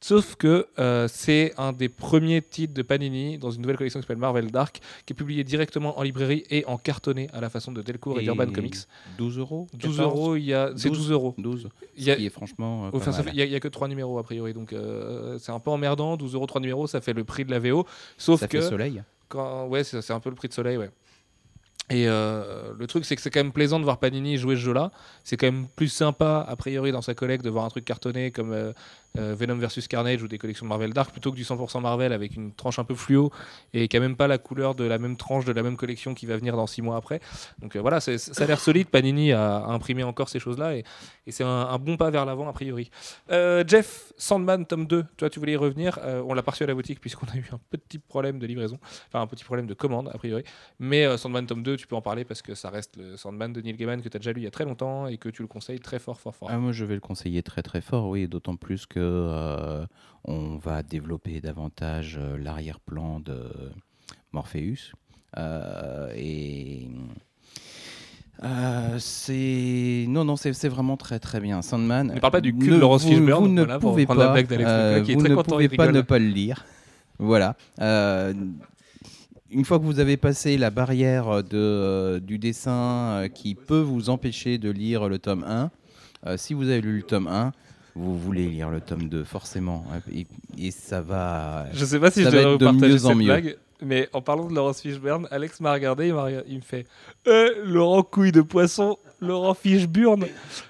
Sauf 0.00 0.36
que 0.36 0.66
euh, 0.78 1.08
c'est 1.10 1.54
un 1.56 1.72
des 1.72 1.88
premiers 1.88 2.42
titres 2.42 2.74
de 2.74 2.82
Panini 2.82 3.38
dans 3.38 3.50
une 3.50 3.62
nouvelle 3.62 3.78
collection 3.78 3.98
qui 3.98 4.04
s'appelle 4.04 4.18
Marvel 4.18 4.50
Dark, 4.50 4.80
qui 5.06 5.14
est 5.14 5.16
publié 5.16 5.42
directement 5.42 5.98
en 5.98 6.02
librairie 6.02 6.44
et 6.50 6.64
en 6.66 6.76
cartonné 6.76 7.28
à 7.32 7.40
la 7.40 7.48
façon 7.48 7.72
de 7.72 7.80
Delcourt 7.80 8.20
et, 8.20 8.22
d'Urban 8.22 8.46
Comics. 8.52 8.76
12 9.16 9.38
euros 9.38 9.66
12 9.72 9.96
14? 9.96 10.00
euros, 10.00 10.36
il 10.36 10.44
y 10.44 10.52
a, 10.54 10.70
c'est 10.76 10.88
12. 10.90 10.98
12 10.98 11.10
euros. 11.12 11.34
12. 11.38 11.68
Il 11.96 12.04
y 12.04 12.10
a- 12.10 12.14
Ce 12.14 12.18
qui 12.18 12.26
est 12.26 12.30
franchement. 12.30 12.86
euh, 12.86 12.90
Enfin, 12.92 13.10
il 13.32 13.48
n'y 13.48 13.54
a, 13.54 13.60
que 13.60 13.68
3 13.68 13.88
numéros 13.88 14.18
a 14.18 14.22
priori, 14.22 14.52
donc 14.52 14.72
euh, 14.74 15.38
c'est 15.38 15.52
un 15.52 15.60
peu 15.60 15.70
emmerdant. 15.70 16.16
12 16.18 16.34
euros, 16.34 16.46
3 16.46 16.60
numéros, 16.60 16.86
ça 16.86 17.00
fait 17.00 17.14
le 17.14 17.24
prix 17.24 17.44
de 17.46 17.50
la 17.50 17.58
VO. 17.58 17.86
Sauf 18.18 18.40
Ça 18.40 18.48
que 18.48 18.60
fait 18.60 18.68
soleil. 18.68 19.02
Ouais 19.34 19.84
c'est 19.84 20.10
un 20.10 20.20
peu 20.20 20.30
le 20.30 20.36
prix 20.36 20.48
de 20.48 20.54
soleil 20.54 20.76
ouais. 20.76 20.90
Et 21.88 22.08
euh, 22.08 22.72
le 22.76 22.86
truc 22.88 23.04
c'est 23.04 23.14
que 23.14 23.22
c'est 23.22 23.30
quand 23.30 23.40
même 23.40 23.52
plaisant 23.52 23.78
de 23.78 23.84
voir 23.84 23.98
Panini 23.98 24.38
jouer 24.38 24.56
ce 24.56 24.60
jeu 24.60 24.72
là 24.72 24.90
c'est 25.22 25.36
quand 25.36 25.46
même 25.46 25.68
plus 25.68 25.88
sympa 25.88 26.44
a 26.48 26.56
priori 26.56 26.90
dans 26.90 27.02
sa 27.02 27.14
collecte 27.14 27.44
de 27.44 27.50
voir 27.50 27.64
un 27.64 27.68
truc 27.68 27.84
cartonné 27.84 28.32
comme 28.32 28.52
euh, 28.52 28.72
euh, 29.18 29.34
Venom 29.34 29.56
versus 29.56 29.88
Carnage 29.88 30.22
ou 30.22 30.28
des 30.28 30.38
collections 30.38 30.66
Marvel 30.66 30.92
Dark 30.92 31.10
plutôt 31.10 31.30
que 31.30 31.36
du 31.36 31.44
100% 31.44 31.80
Marvel 31.80 32.12
avec 32.12 32.34
une 32.36 32.52
tranche 32.52 32.78
un 32.78 32.84
peu 32.84 32.94
fluo 32.94 33.30
et 33.74 33.88
qui 33.88 33.96
a 33.96 34.00
même 34.00 34.16
pas 34.16 34.26
la 34.26 34.38
couleur 34.38 34.74
de 34.74 34.84
la 34.84 34.98
même 34.98 35.16
tranche 35.16 35.44
de 35.44 35.52
la 35.52 35.62
même 35.62 35.76
collection 35.76 36.14
qui 36.14 36.26
va 36.26 36.36
venir 36.36 36.56
dans 36.56 36.66
6 36.66 36.82
mois 36.82 36.96
après. 36.96 37.20
Donc 37.60 37.76
euh, 37.76 37.80
voilà 37.80 38.00
ça 38.00 38.12
a 38.12 38.46
l'air 38.46 38.60
solide. 38.60 38.88
Panini 38.88 39.32
a, 39.32 39.64
imprimé 39.66 40.02
encore 40.02 40.28
ces 40.28 40.38
choses 40.38 40.58
là 40.58 40.76
et, 40.76 40.84
c'est 41.28 41.44
un, 41.44 41.78
bon 41.78 41.96
pas 41.96 42.10
vers 42.10 42.24
l'avant 42.24 42.48
a 42.48 42.52
priori. 42.52 42.90
Euh, 43.30 43.64
Jeff 43.66 44.12
Sandman 44.16 44.64
tome 44.64 44.86
2 44.86 45.04
toi 45.16 45.28
tu 45.30 45.40
voulais 45.40 45.52
y 45.52 45.56
revenir. 45.56 45.98
On 46.26 46.34
l'a 46.34 46.42
pas 46.42 46.52
reçu 46.52 46.62
à 46.62 46.66
la 46.66 46.74
boutique 46.74 47.00
puisqu'on 47.00 47.26
a 47.26 47.36
eu 47.36 47.48
un 47.52 47.60
petit 47.70 47.98
problème 47.98 48.38
de 48.38 48.46
livraison. 48.46 48.78
Enfin 49.08 49.20
un 49.20 49.26
petit 49.26 49.44
problème 49.44 49.66
de 49.66 49.74
commande 49.74 50.08
a 50.12 50.18
priori. 50.18 50.44
Mais 50.78 51.16
Sandman 51.16 51.46
tome 51.46 51.62
2 51.62 51.76
tu 51.76 51.86
peux 51.86 51.96
en 51.96 52.02
parler 52.02 52.24
parce 52.24 52.42
que 52.42 52.54
ça 52.54 52.70
reste 52.70 52.96
le 52.96 53.16
Sandman 53.16 53.52
de 53.52 53.60
Neil 53.60 53.76
Gaiman 53.76 54.00
que 54.02 54.08
tu 54.08 54.16
as 54.16 54.20
déjà 54.20 54.32
lu 54.32 54.40
il 54.40 54.44
y 54.44 54.48
a 54.48 54.50
très 54.50 54.64
longtemps 54.64 55.06
et 55.06 55.18
que 55.18 55.28
tu 55.28 55.42
le 55.42 55.48
conseilles 55.48 55.80
très 55.80 55.98
fort 55.98 56.20
fort 56.20 56.34
fort. 56.34 56.48
Ah, 56.50 56.58
moi, 56.58 56.72
je 56.72 56.84
vais 56.84 56.94
le 56.94 57.00
conseiller 57.00 57.42
très 57.42 57.62
très 57.62 57.80
fort, 57.80 58.08
oui, 58.08 58.28
d'autant 58.28 58.56
plus 58.56 58.86
que 58.86 59.00
euh, 59.06 59.86
on 60.24 60.56
va 60.56 60.82
développer 60.82 61.40
davantage 61.40 62.18
euh, 62.20 62.36
l'arrière-plan 62.38 63.20
de 63.20 63.44
Morpheus. 64.32 64.92
Euh, 65.38 66.10
et 66.16 66.88
euh, 68.44 68.96
c'est 68.98 70.04
non 70.08 70.24
non 70.24 70.36
c'est 70.36 70.68
vraiment 70.68 70.96
très 70.96 71.18
très 71.18 71.40
bien. 71.40 71.62
Sandman 71.62 72.12
Ne 72.14 72.20
parle 72.20 72.32
pas 72.32 72.40
du 72.40 72.54
cul 72.56 72.70
de 72.70 72.76
Laurence 72.76 73.02
vous- 73.04 73.08
Fishburne, 73.10 73.44
vous 73.44 73.50
ne 73.52 73.60
voilà, 73.64 73.78
pouvez 73.78 74.02
la 74.06 74.14
pas 74.14 74.32
blague 74.32 74.46
d'Alex 74.46 74.68
euh, 74.70 74.88
Leclerc, 74.98 75.04
qui 75.04 75.10
est 75.10 75.14
vous 75.14 75.20
très 75.20 75.28
ne 75.30 75.34
content, 75.34 75.52
pouvez 75.52 75.68
pas 75.70 75.90
ne 75.92 76.00
pas 76.02 76.18
le 76.18 76.26
lire. 76.26 76.64
Voilà. 77.18 77.56
Euh, 77.80 78.34
une 79.50 79.64
fois 79.64 79.78
que 79.78 79.84
vous 79.84 80.00
avez 80.00 80.16
passé 80.18 80.58
la 80.58 80.70
barrière 80.70 81.42
de, 81.44 82.18
du 82.22 82.38
dessin 82.38 83.26
qui 83.32 83.54
peut 83.54 83.80
vous 83.80 84.10
empêcher 84.10 84.58
de 84.58 84.68
lire 84.70 85.08
le 85.08 85.18
tome 85.18 85.44
1, 85.46 85.70
euh, 86.26 86.36
si 86.36 86.52
vous 86.52 86.64
avez 86.68 86.80
lu 86.82 86.96
le 86.96 87.02
tome 87.04 87.28
1, 87.28 87.52
vous 87.96 88.16
voulez 88.18 88.46
lire 88.46 88.68
le 88.70 88.80
tome 88.80 89.08
2, 89.08 89.24
forcément. 89.24 89.84
Et, 90.12 90.26
et 90.58 90.70
ça 90.70 91.00
va. 91.00 91.66
Je 91.72 91.84
sais 91.84 91.98
pas 91.98 92.10
si 92.10 92.22
je 92.22 92.28
devrais 92.28 92.52
vous 92.52 92.58
de 92.58 92.64
partager 92.64 92.92
mieux 92.94 93.04
en 93.04 93.08
cette 93.08 93.16
mieux. 93.16 93.24
blague, 93.24 93.56
mais 93.82 94.08
en 94.12 94.20
parlant 94.22 94.46
de 94.46 94.54
Laurence 94.54 94.80
Fishburne, 94.82 95.26
Alex 95.30 95.60
m'a 95.60 95.72
regardé, 95.72 96.08
il, 96.08 96.12
regardé- 96.12 96.46
il 96.48 96.56
me 96.56 96.60
fait 96.62 96.86
Euh, 97.26 97.50
Laurent 97.64 98.02
couille 98.02 98.32
de 98.32 98.42
poisson, 98.42 98.98
Laurent 99.20 99.54
Fishburne. 99.54 100.26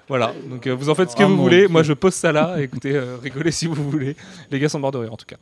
Voilà, 0.07 0.33
donc 0.49 0.67
euh, 0.67 0.75
vous 0.75 0.89
en 0.89 0.95
faites 0.95 1.11
ce 1.11 1.15
que 1.15 1.23
Oh 1.23 1.27
vous 1.27 1.37
voulez. 1.37 1.59
Dieu. 1.61 1.67
Moi, 1.67 1.83
je 1.83 1.93
pose 1.93 2.13
ça 2.13 2.31
là. 2.31 2.61
Écoutez, 2.61 2.95
euh, 2.95 3.17
rigolez 3.21 3.51
si 3.51 3.65
vous 3.67 3.89
voulez. 3.89 4.15
Les 4.51 4.59
gars 4.59 4.69
sont 4.69 4.79
morts 4.79 4.91
de 4.91 4.99
rire 4.99 5.13
en 5.13 5.17
tout 5.17 5.25
cas. 5.25 5.37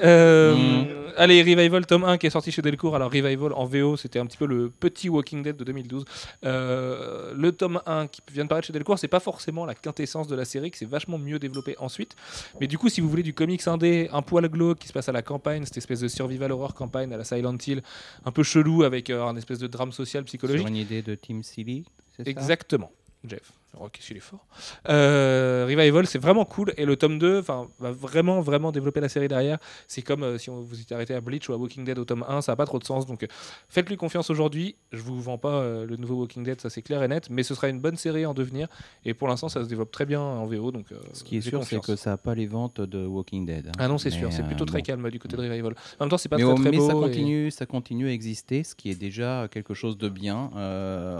Euh, 0.00 0.54
Mm. 0.56 0.86
Allez, 1.16 1.42
Revival 1.42 1.86
tome 1.86 2.04
1 2.04 2.18
qui 2.18 2.26
est 2.26 2.30
sorti 2.30 2.52
chez 2.52 2.62
Delcourt. 2.62 2.94
Alors, 2.94 3.10
Revival 3.10 3.52
en 3.54 3.64
VO, 3.64 3.96
c'était 3.96 4.18
un 4.18 4.26
petit 4.26 4.36
peu 4.36 4.46
le 4.46 4.68
petit 4.68 5.08
Walking 5.08 5.42
Dead 5.42 5.56
de 5.56 5.64
2012. 5.64 6.04
Euh, 6.44 7.32
le 7.34 7.52
tome 7.52 7.80
1 7.86 8.06
qui 8.08 8.20
vient 8.32 8.44
de 8.44 8.48
paraître 8.48 8.66
chez 8.66 8.72
Delcourt, 8.72 8.98
c'est 8.98 9.08
pas 9.08 9.20
forcément 9.20 9.64
la 9.64 9.74
quintessence 9.74 10.28
de 10.28 10.36
la 10.36 10.44
série, 10.44 10.70
qui 10.70 10.78
s'est 10.78 10.84
vachement 10.84 11.18
mieux 11.18 11.38
développé 11.38 11.74
ensuite. 11.78 12.14
Mais 12.60 12.66
du 12.66 12.76
coup, 12.76 12.88
si 12.88 13.00
vous 13.00 13.08
voulez 13.08 13.22
du 13.22 13.32
comics 13.32 13.66
indé, 13.66 14.08
un 14.12 14.22
poil 14.22 14.46
glauque 14.48 14.78
qui 14.78 14.88
se 14.88 14.92
passe 14.92 15.08
à 15.08 15.12
la 15.12 15.22
campagne, 15.22 15.64
cette 15.64 15.78
espèce 15.78 16.00
de 16.00 16.08
survival 16.08 16.52
horror 16.52 16.74
campagne 16.74 17.12
à 17.12 17.16
la 17.16 17.24
Silent 17.24 17.56
Hill, 17.66 17.82
un 18.24 18.30
peu 18.30 18.42
chelou 18.42 18.82
avec 18.82 19.10
un 19.10 19.36
espèce 19.36 19.58
de 19.58 19.66
drame 19.66 19.92
social 19.92 20.24
psychologique. 20.24 20.60
Sur 20.60 20.68
une 20.68 20.76
idée 20.76 21.02
de 21.02 21.14
Tim 21.14 21.42
Silly, 21.42 21.84
Exactement, 22.24 22.92
Jeff. 23.24 23.52
Oh, 23.78 23.88
qu'est-ce 23.92 24.06
qu'il 24.08 24.16
est 24.16 24.20
fort. 24.20 24.46
Euh, 24.88 25.66
Revival, 25.68 26.06
c'est 26.06 26.18
vraiment 26.18 26.44
cool. 26.44 26.72
Et 26.76 26.84
le 26.86 26.96
tome 26.96 27.18
2 27.18 27.40
enfin, 27.40 27.68
va 27.78 27.90
vraiment, 27.92 28.40
vraiment 28.40 28.72
développer 28.72 29.00
la 29.00 29.08
série 29.08 29.28
derrière. 29.28 29.58
C'est 29.86 30.02
comme 30.02 30.22
euh, 30.22 30.38
si 30.38 30.48
on 30.50 30.60
vous 30.62 30.80
était 30.80 30.94
arrêté 30.94 31.14
à 31.14 31.20
Bleach 31.20 31.48
ou 31.48 31.52
à 31.52 31.56
Walking 31.56 31.84
Dead 31.84 31.98
au 31.98 32.04
tome 32.04 32.24
1, 32.28 32.40
ça 32.40 32.52
n'a 32.52 32.56
pas 32.56 32.64
trop 32.66 32.78
de 32.78 32.84
sens. 32.84 33.06
Donc 33.06 33.22
euh, 33.22 33.26
faites-lui 33.68 33.96
confiance 33.96 34.30
aujourd'hui. 34.30 34.76
Je 34.92 35.02
vous 35.02 35.20
vends 35.20 35.38
pas 35.38 35.54
euh, 35.60 35.84
le 35.86 35.96
nouveau 35.96 36.14
Walking 36.16 36.42
Dead, 36.42 36.60
ça 36.60 36.70
c'est 36.70 36.82
clair 36.82 37.02
et 37.02 37.08
net. 37.08 37.28
Mais 37.30 37.42
ce 37.42 37.54
sera 37.54 37.68
une 37.68 37.80
bonne 37.80 37.96
série 37.96 38.24
en 38.26 38.34
devenir. 38.34 38.68
Et 39.04 39.12
pour 39.14 39.28
l'instant, 39.28 39.48
ça 39.48 39.62
se 39.62 39.68
développe 39.68 39.90
très 39.90 40.06
bien 40.06 40.20
en 40.20 40.46
VO. 40.46 40.70
Donc, 40.72 40.90
euh, 40.92 40.96
Ce 41.12 41.22
qui 41.24 41.36
est 41.36 41.40
sûr, 41.42 41.62
c'est 41.64 41.80
que 41.80 41.96
ça 41.96 42.10
n'a 42.10 42.16
pas 42.16 42.34
les 42.34 42.46
ventes 42.46 42.80
de 42.80 43.04
Walking 43.04 43.44
Dead. 43.46 43.68
hein. 43.68 43.72
Ah 43.78 43.88
non, 43.88 43.98
c'est 43.98 44.10
sûr, 44.10 44.32
c'est 44.32 44.42
plutôt 44.44 44.64
très 44.64 44.78
bon. 44.78 44.84
calme 44.84 45.10
du 45.10 45.18
côté 45.18 45.36
de 45.36 45.42
Revival. 45.42 45.74
En 46.00 46.04
même 46.04 46.10
temps, 46.10 46.18
c'est 46.18 46.28
pas 46.28 46.36
mais, 46.38 46.44
très, 46.44 46.54
très 46.54 46.70
mais 46.70 46.76
beau. 46.78 46.86
ça 46.88 46.92
et- 46.96 47.00
continue, 47.00 47.50
ça 47.50 47.66
continue 47.66 48.08
à 48.08 48.12
exister, 48.12 48.64
ce 48.64 48.74
qui 48.74 48.90
est 48.90 48.94
déjà 48.98 49.48
quelque 49.50 49.74
chose 49.74 49.98
de 49.98 50.08
bien, 50.08 50.50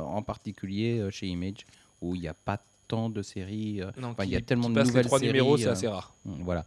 en 0.07 0.23
particulier 0.23 1.07
chez 1.11 1.27
Image, 1.27 1.67
où 2.01 2.15
il 2.15 2.21
n'y 2.21 2.29
a 2.29 2.35
pas 2.35 2.61
tant 2.89 3.09
de 3.11 3.23
séries. 3.23 3.81
euh, 3.83 3.91
Non, 4.01 4.09
enfin, 4.09 4.25
il 4.25 4.31
y 4.31 4.37
a 4.37 4.41
tellement 4.41 4.71
de 4.71 4.81
nouvelles 4.81 5.05
trois 5.07 5.19
séries. 5.19 5.33
numéros, 5.33 5.57
c'est 5.57 5.67
euh, 5.67 5.73
assez 5.73 5.89
rare. 5.89 6.15
Voilà. 6.25 6.65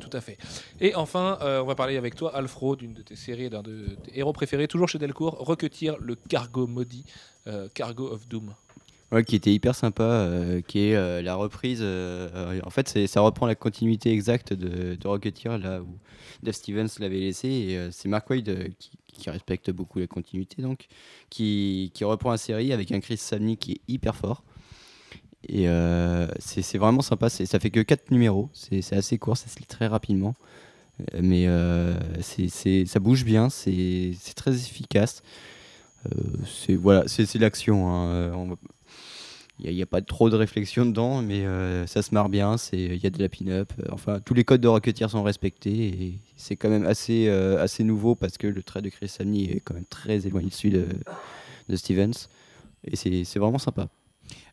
Tout 0.00 0.10
à 0.12 0.20
fait. 0.20 0.36
Et 0.80 0.94
enfin, 0.94 1.38
euh, 1.40 1.62
on 1.62 1.66
va 1.66 1.74
parler 1.74 1.96
avec 1.96 2.14
toi, 2.14 2.34
Alfro, 2.36 2.76
d'une 2.76 2.92
de 2.92 3.02
tes 3.02 3.16
séries, 3.16 3.48
d'un 3.50 3.62
de 3.62 3.96
tes 4.04 4.18
héros 4.18 4.32
préférés, 4.32 4.68
toujours 4.68 4.88
chez 4.88 4.98
Delcourt, 4.98 5.36
Requetir 5.38 5.96
le 5.98 6.14
cargo 6.14 6.66
maudit, 6.66 7.04
euh, 7.46 7.68
Cargo 7.74 8.06
of 8.12 8.28
Doom. 8.28 8.52
Ouais, 9.10 9.24
qui 9.24 9.36
était 9.36 9.52
hyper 9.54 9.74
sympa, 9.74 10.02
euh, 10.02 10.60
qui 10.60 10.80
est 10.80 10.94
euh, 10.94 11.22
la 11.22 11.34
reprise. 11.34 11.78
euh, 11.82 12.60
en 12.62 12.68
fait, 12.70 13.06
ça 13.06 13.20
reprend 13.22 13.46
la 13.46 13.54
continuité 13.54 14.12
exacte 14.12 14.52
de, 14.52 14.96
de 14.96 15.08
Rocketeer, 15.08 15.56
là 15.58 15.80
où 15.80 15.88
Dave 16.42 16.54
Stevens 16.54 16.88
l'avait 16.98 17.20
laissé. 17.20 17.48
Et 17.48 17.88
c'est 17.90 18.08
Mark 18.08 18.28
Waid 18.28 18.48
euh, 18.50 18.68
qui, 18.78 18.90
qui 19.06 19.30
respecte 19.30 19.70
beaucoup 19.70 19.98
la 19.98 20.06
continuité, 20.06 20.60
donc, 20.60 20.88
qui, 21.30 21.90
qui 21.94 22.04
reprend 22.04 22.30
la 22.32 22.36
série 22.36 22.70
avec 22.74 22.92
un 22.92 23.00
Chris 23.00 23.16
Samney 23.16 23.56
qui 23.56 23.72
est 23.72 23.80
hyper 23.88 24.14
fort. 24.14 24.44
Et 25.48 25.66
c'est 26.40 26.78
vraiment 26.78 27.00
sympa. 27.00 27.30
Ça 27.30 27.58
fait 27.60 27.70
que 27.70 27.80
4 27.80 28.10
numéros. 28.10 28.50
C'est 28.52 28.92
assez 28.92 29.18
court, 29.18 29.36
ça 29.36 29.48
se 29.48 29.58
lit 29.58 29.66
très 29.66 29.86
rapidement. 29.86 30.34
Mais 31.22 31.46
c'est- 32.20 32.48
c'est- 32.48 32.84
ça 32.86 32.98
bouge 33.00 33.24
bien, 33.24 33.48
c'est 33.48 34.12
très 34.34 34.54
efficace. 34.56 35.22
C'est 36.44 36.74
voilà, 36.74 37.04
c'est 37.06 37.32
l'action. 37.36 37.88
hein, 37.88 38.32
Il 39.60 39.74
n'y 39.74 39.82
a, 39.82 39.86
pas 39.86 40.00
trop 40.02 40.30
de 40.30 40.36
réflexion 40.36 40.86
dedans, 40.86 41.20
mais 41.20 41.44
euh, 41.44 41.84
ça 41.86 42.02
se 42.02 42.14
marre 42.14 42.28
bien. 42.28 42.54
Il 42.72 42.96
y 42.96 43.06
a 43.06 43.10
de 43.10 43.20
la 43.20 43.28
pin-up. 43.28 43.72
euh, 43.80 43.88
Enfin, 43.90 44.20
tous 44.20 44.32
les 44.34 44.44
codes 44.44 44.60
de 44.60 44.68
Rocketeer 44.68 45.10
sont 45.10 45.24
respectés. 45.24 46.20
C'est 46.36 46.54
quand 46.54 46.68
même 46.68 46.86
assez, 46.86 47.26
euh, 47.28 47.60
assez 47.60 47.82
nouveau 47.82 48.14
parce 48.14 48.38
que 48.38 48.46
le 48.46 48.62
trait 48.62 48.82
de 48.82 48.88
Chris 48.88 49.08
Samney 49.08 49.44
est 49.50 49.60
quand 49.60 49.74
même 49.74 49.86
très 49.86 50.26
éloigné 50.26 50.48
de 50.48 50.54
celui 50.54 50.70
de, 50.70 51.76
Stevens. 51.76 52.28
Et 52.84 52.94
c'est 52.96 53.38
vraiment 53.38 53.58
sympa. 53.58 53.88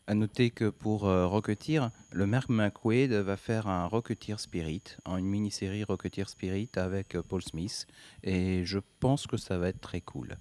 À 0.08 0.14
noter 0.14 0.50
que 0.50 0.70
pour 0.70 1.06
euh, 1.06 1.26
Rocketeer, 1.26 1.90
le 2.10 2.26
Mark 2.26 2.48
McQuaid 2.48 3.12
va 3.12 3.36
faire 3.36 3.68
un 3.68 3.86
Rocketeer 3.86 4.40
Spirit, 4.40 4.82
en 5.04 5.16
une 5.16 5.26
mini-série 5.26 5.84
Rocketeer 5.84 6.28
Spirit 6.28 6.70
avec 6.76 7.16
Paul 7.28 7.42
Smith. 7.42 7.86
Et 8.24 8.64
je 8.64 8.80
pense 8.98 9.28
que 9.28 9.36
ça 9.36 9.56
va 9.56 9.68
être 9.68 9.80
très 9.80 10.00
cool. 10.00 10.36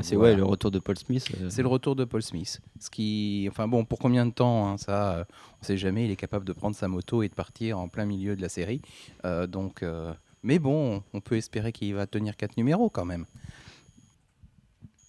Bah, 0.00 0.06
c'est 0.06 0.16
Voilà. 0.16 0.32
ouais, 0.32 0.36
le 0.38 0.44
retour 0.44 0.70
de 0.70 0.78
Paul 0.78 0.96
Smith. 0.96 1.28
euh, 1.40 1.50
C'est 1.50 1.60
le 1.62 1.68
retour 1.68 1.94
de 1.94 2.04
Paul 2.04 2.22
Smith. 2.22 2.60
Ce 2.78 2.88
qui, 2.88 3.46
enfin 3.50 3.68
bon, 3.68 3.84
pour 3.84 3.98
combien 3.98 4.24
de 4.24 4.30
temps 4.32 4.66
hein, 4.68 4.78
Ça, 4.78 5.12
euh, 5.12 5.24
on 5.54 5.58
ne 5.62 5.66
sait 5.66 5.76
jamais. 5.76 6.06
Il 6.06 6.10
est 6.10 6.16
capable 6.16 6.46
de 6.46 6.52
prendre 6.54 6.74
sa 6.74 6.88
moto 6.88 7.22
et 7.22 7.28
de 7.28 7.34
partir 7.34 7.78
en 7.78 7.88
plein 7.88 8.06
milieu 8.06 8.34
de 8.34 8.40
la 8.40 8.48
série. 8.48 8.80
Euh, 9.26 9.46
donc, 9.46 9.82
euh, 9.82 10.12
mais 10.42 10.58
bon, 10.58 11.02
on 11.12 11.20
peut 11.20 11.36
espérer 11.36 11.70
qu'il 11.72 11.94
va 11.94 12.06
tenir 12.06 12.36
quatre 12.36 12.56
numéros 12.56 12.88
quand 12.88 13.04
même. 13.04 13.26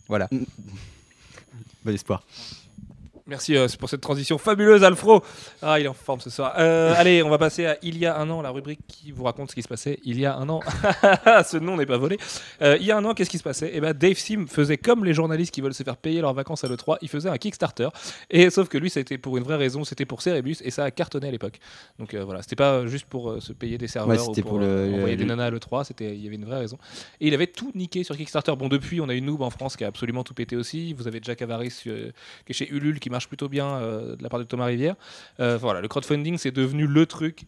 Voilà. 0.10 0.28
Bon 1.86 1.94
espoir. 1.94 2.24
Merci 3.28 3.56
euh, 3.56 3.68
pour 3.80 3.88
cette 3.88 4.02
transition 4.02 4.38
fabuleuse, 4.38 4.84
Alfro. 4.84 5.22
Ah, 5.62 5.80
il 5.80 5.86
est 5.86 5.88
en 5.88 5.94
forme 5.94 6.20
ce 6.20 6.30
soir. 6.30 6.54
Euh, 6.58 6.94
allez, 6.98 7.22
on 7.22 7.30
va 7.30 7.38
passer 7.38 7.66
à 7.68 7.78
Il 7.84 7.98
y 7.98 8.06
a 8.06 8.18
un 8.18 8.30
an, 8.30 8.42
la 8.42 8.50
rubrique 8.50 8.80
qui 8.88 9.12
vous 9.12 9.24
raconte 9.24 9.52
ce 9.52 9.56
qui 9.56 9.62
se 9.62 9.68
passait 9.68 10.00
il 10.04 10.20
y 10.20 10.26
a 10.26 10.36
un 10.36 10.50
an. 10.50 10.60
ce 11.46 11.58
nom 11.58 11.78
n'est 11.78 11.86
pas 11.86 11.98
volé. 11.98 12.18
Euh, 12.62 12.78
il 12.80 12.86
y 12.86 12.92
a 12.92 12.98
un 12.98 13.06
an, 13.06 13.14
qu'est-ce 13.14 13.30
qui 13.30 13.38
se 13.38 13.44
passait? 13.44 13.72
Eh 13.74 13.80
ben, 13.80 13.94
Dave 13.94 14.18
Sim 14.18 14.48
faisait 14.48 14.78
comme 14.78 15.06
les 15.06 15.14
journalistes 15.14 15.54
qui 15.54 15.62
veulent 15.62 15.74
se 15.74 15.84
faire 15.84 15.98
payer 15.98 16.22
leurs 16.22 16.34
vacances 16.34 16.64
à 16.64 16.68
l'E3. 16.68 16.98
Il 17.02 17.10
faisait 17.10 17.30
un 17.30 17.38
Kickstarter. 17.38 17.90
Et 18.32 18.50
sauf 18.50 18.68
que 18.70 18.78
lui, 18.78 18.90
c'était 18.90 19.18
pour 19.20 19.38
une 19.38 19.44
vraie 19.44 19.56
raison. 19.58 19.84
C'était 19.84 20.06
pour 20.06 20.22
Cerebus 20.22 20.58
et 20.64 20.72
ça 20.72 20.84
a 20.86 20.92
cartonné 20.92 21.28
à 21.28 21.32
l'époque. 21.32 21.60
Donc 22.00 22.14
euh, 22.16 22.24
voilà, 22.24 22.42
c'était 22.42 22.56
pas 22.56 22.86
juste 22.88 23.06
pour 23.06 23.42
se 23.42 23.54
payer 23.54 23.78
des 23.78 23.88
serveurs 23.88 24.20
ou 24.30 24.34
c'était 24.34 24.42
pour, 24.42 24.52
pour 24.52 24.60
le- 24.60 24.94
envoyer 24.96 25.16
des 25.16 25.26
nanas 25.26 25.46
à 25.46 25.52
l'E3. 25.52 25.84
C'était, 25.86 26.16
il 26.16 26.24
y 26.24 26.28
avait 26.28 26.36
une 26.38 26.46
vraie 26.46 26.60
raison. 26.60 26.78
Et 27.20 27.28
il 27.28 27.34
avait 27.34 27.48
tout 27.48 27.72
niqué 27.76 28.04
sur 28.04 28.18
Kickstarter. 28.18 28.54
Bon, 28.58 28.68
depuis, 28.68 29.00
on 29.00 29.10
a 29.10 29.14
une 29.14 29.26
noob 29.26 29.42
en 29.44 29.52
France 29.52 29.78
qui 29.78 29.84
a 29.84 29.88
absolument 29.88 30.24
tout 30.24 30.34
pété 30.34 30.56
aussi. 30.56 30.94
Vous 30.94 31.08
avez 31.08 31.20
Jack 31.22 31.42
Avaris 31.44 31.70
qui 31.84 31.90
est 31.90 32.54
chez 32.54 32.70
Ulule 32.72 33.00
qui 33.00 33.10
marche 33.12 33.21
plutôt 33.28 33.50
bien 33.50 33.68
euh, 33.68 34.16
de 34.16 34.24
la 34.24 34.30
part 34.30 34.40
de 34.40 34.44
Thomas 34.46 34.66
Rivière. 34.66 34.96
Euh, 35.40 35.58
voilà, 35.58 35.82
le 35.82 35.88
crowdfunding 35.88 36.38
c'est 36.38 36.52
devenu 36.52 36.88
le 36.88 37.06
truc 37.06 37.46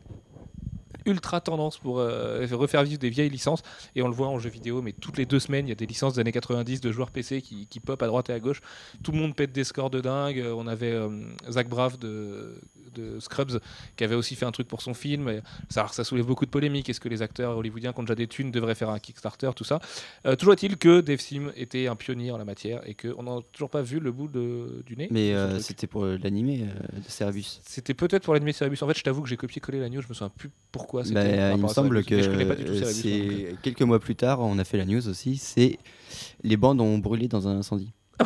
ultra 1.05 1.41
tendance 1.41 1.77
pour 1.77 1.99
euh, 1.99 2.45
refaire 2.51 2.83
vivre 2.83 2.99
des 2.99 3.09
vieilles 3.09 3.29
licences. 3.29 3.61
Et 3.95 4.01
on 4.01 4.07
le 4.07 4.13
voit 4.13 4.27
en 4.27 4.39
jeu 4.39 4.49
vidéo 4.49 4.81
mais 4.81 4.91
toutes 4.93 5.17
les 5.17 5.25
deux 5.25 5.39
semaines 5.39 5.65
il 5.67 5.69
y 5.69 5.73
a 5.73 5.75
des 5.75 5.85
licences 5.85 6.13
des 6.13 6.19
années 6.19 6.31
90 6.31 6.81
de 6.81 6.91
joueurs 6.91 7.11
PC 7.11 7.41
qui, 7.41 7.67
qui 7.67 7.79
pop 7.79 8.01
à 8.01 8.07
droite 8.07 8.29
et 8.29 8.33
à 8.33 8.39
gauche. 8.39 8.61
Tout 9.03 9.11
le 9.11 9.17
monde 9.17 9.35
pète 9.35 9.51
des 9.51 9.63
scores 9.63 9.89
de 9.89 10.01
dingue. 10.01 10.39
Euh, 10.39 10.53
on 10.55 10.67
avait 10.67 10.91
euh, 10.91 11.09
Zach 11.49 11.67
Braff 11.67 11.97
de, 11.99 12.59
de 12.95 13.19
Scrubs 13.19 13.59
qui 13.95 14.03
avait 14.03 14.15
aussi 14.15 14.35
fait 14.35 14.45
un 14.45 14.51
truc 14.51 14.67
pour 14.67 14.81
son 14.81 14.93
film. 14.93 15.29
Et 15.29 15.41
ça, 15.69 15.81
alors, 15.81 15.93
ça 15.93 16.03
soulève 16.03 16.25
beaucoup 16.25 16.45
de 16.45 16.51
polémiques. 16.51 16.89
Est-ce 16.89 16.99
que 16.99 17.09
les 17.09 17.21
acteurs 17.21 17.57
hollywoodiens 17.57 17.93
qui 17.93 17.99
ont 17.99 18.03
déjà 18.03 18.15
des 18.15 18.27
thunes 18.27 18.51
devraient 18.51 18.75
faire 18.75 18.89
un 18.89 18.99
Kickstarter 18.99 19.51
tout 19.55 19.63
ça? 19.63 19.79
Euh, 20.25 20.35
toujours 20.35 20.53
est-il 20.53 20.77
que 20.77 21.01
Dave 21.01 21.19
Sim 21.19 21.51
était 21.55 21.87
un 21.87 21.95
pionnier 21.95 22.31
en 22.31 22.37
la 22.37 22.45
matière 22.45 22.81
et 22.87 22.93
qu'on 22.93 23.23
n'a 23.23 23.39
toujours 23.51 23.69
pas 23.69 23.81
vu 23.81 23.99
le 23.99 24.11
bout 24.11 24.27
de- 24.27 24.83
du 24.85 24.95
nez. 24.95 25.07
Mais 25.11 25.33
c'était 25.59 25.87
pour 25.87 26.05
l'animé 26.05 26.59
de 26.93 27.09
Cerebus. 27.09 27.59
C'était 27.65 27.93
peut-être 27.93 28.23
pour 28.23 28.33
l'animé 28.33 28.53
Cerebus. 28.53 28.77
En 28.81 28.87
fait, 28.87 28.97
je 28.97 29.03
t'avoue 29.03 29.21
que 29.23 29.29
j'ai 29.29 29.37
copié-collé 29.37 29.79
la 29.79 29.89
news, 29.89 30.01
je 30.01 30.07
me 30.07 30.13
souviens 30.13 30.29
plus 30.35 30.49
pourquoi 30.71 30.92
Bah, 30.93 31.51
il 31.51 31.61
me 31.61 31.67
semble 31.67 32.03
que 32.03 32.15
tout 32.15 32.71
euh, 32.71 32.85
c'est 32.85 33.55
quelques 33.63 33.81
mois 33.81 33.99
plus 33.99 34.15
tard, 34.15 34.39
on 34.41 34.59
a 34.59 34.63
fait 34.63 34.77
la 34.77 34.85
news 34.85 35.07
aussi. 35.07 35.37
C'est 35.37 35.79
les 36.43 36.57
bandes 36.57 36.81
ont 36.81 36.97
brûlé 36.99 37.27
dans 37.27 37.47
un 37.47 37.57
incendie. 37.57 37.93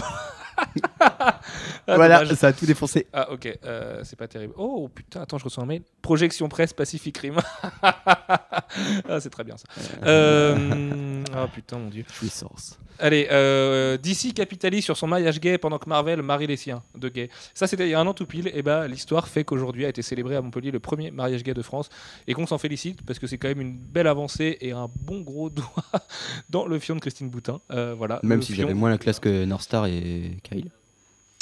Ah, 1.19 1.95
voilà, 1.95 2.19
dommage. 2.19 2.35
ça 2.35 2.47
a 2.47 2.53
tout 2.53 2.65
défoncé. 2.65 3.07
Ah, 3.13 3.31
ok, 3.31 3.57
euh, 3.65 4.01
c'est 4.03 4.17
pas 4.17 4.27
terrible. 4.27 4.53
Oh 4.57 4.89
putain, 4.93 5.21
attends, 5.21 5.37
je 5.37 5.43
reçois 5.45 5.63
un 5.63 5.67
mail. 5.67 5.81
Projection 6.01 6.49
presse 6.49 6.73
Pacific 6.73 7.17
Rim. 7.17 7.35
ah, 7.81 9.19
c'est 9.19 9.29
très 9.29 9.43
bien 9.43 9.55
ça. 9.57 9.65
Euh, 10.05 11.23
Ah 11.33 11.47
putain, 11.53 11.77
mon 11.79 11.89
dieu. 11.89 12.03
Puissance. 12.03 12.77
Allez, 12.99 13.27
euh, 13.31 13.97
DC 13.97 14.33
capitalise 14.33 14.83
sur 14.83 14.97
son 14.97 15.05
mariage 15.07 15.39
gay 15.39 15.59
pendant 15.59 15.77
que 15.77 15.87
Marvel 15.87 16.21
marie 16.23 16.47
les 16.47 16.57
siens 16.57 16.81
de 16.97 17.09
gays. 17.09 17.29
Ça, 17.53 17.67
c'était 17.67 17.85
il 17.87 17.91
y 17.91 17.93
a 17.93 17.99
un 17.99 18.07
an 18.07 18.13
tout 18.15 18.25
pile. 18.25 18.49
Et 18.55 18.63
bah, 18.63 18.87
l'histoire 18.87 19.27
fait 19.27 19.43
qu'aujourd'hui 19.43 19.85
a 19.85 19.89
été 19.89 20.01
célébré 20.01 20.35
à 20.35 20.41
Montpellier 20.41 20.71
le 20.71 20.79
premier 20.79 21.11
mariage 21.11 21.43
gay 21.43 21.53
de 21.53 21.61
France 21.61 21.89
et 22.25 22.33
qu'on 22.33 22.47
s'en 22.47 22.57
félicite 22.57 23.03
parce 23.05 23.19
que 23.19 23.27
c'est 23.27 23.37
quand 23.37 23.49
même 23.49 23.61
une 23.61 23.77
belle 23.77 24.07
avancée 24.07 24.57
et 24.61 24.71
un 24.71 24.89
bon 25.01 25.21
gros 25.21 25.49
doigt 25.51 25.67
dans 26.49 26.65
le 26.65 26.79
fion 26.79 26.95
de 26.95 26.99
Christine 26.99 27.29
Boutin. 27.29 27.61
Euh, 27.71 27.93
voilà. 27.95 28.19
Même 28.23 28.41
fion- 28.41 28.63
avaient 28.63 28.73
moins 28.73 28.89
la 28.89 28.97
classe 28.97 29.19
que 29.19 29.45
Northstar 29.45 29.85
et 29.85 30.37
Kyle. 30.43 30.71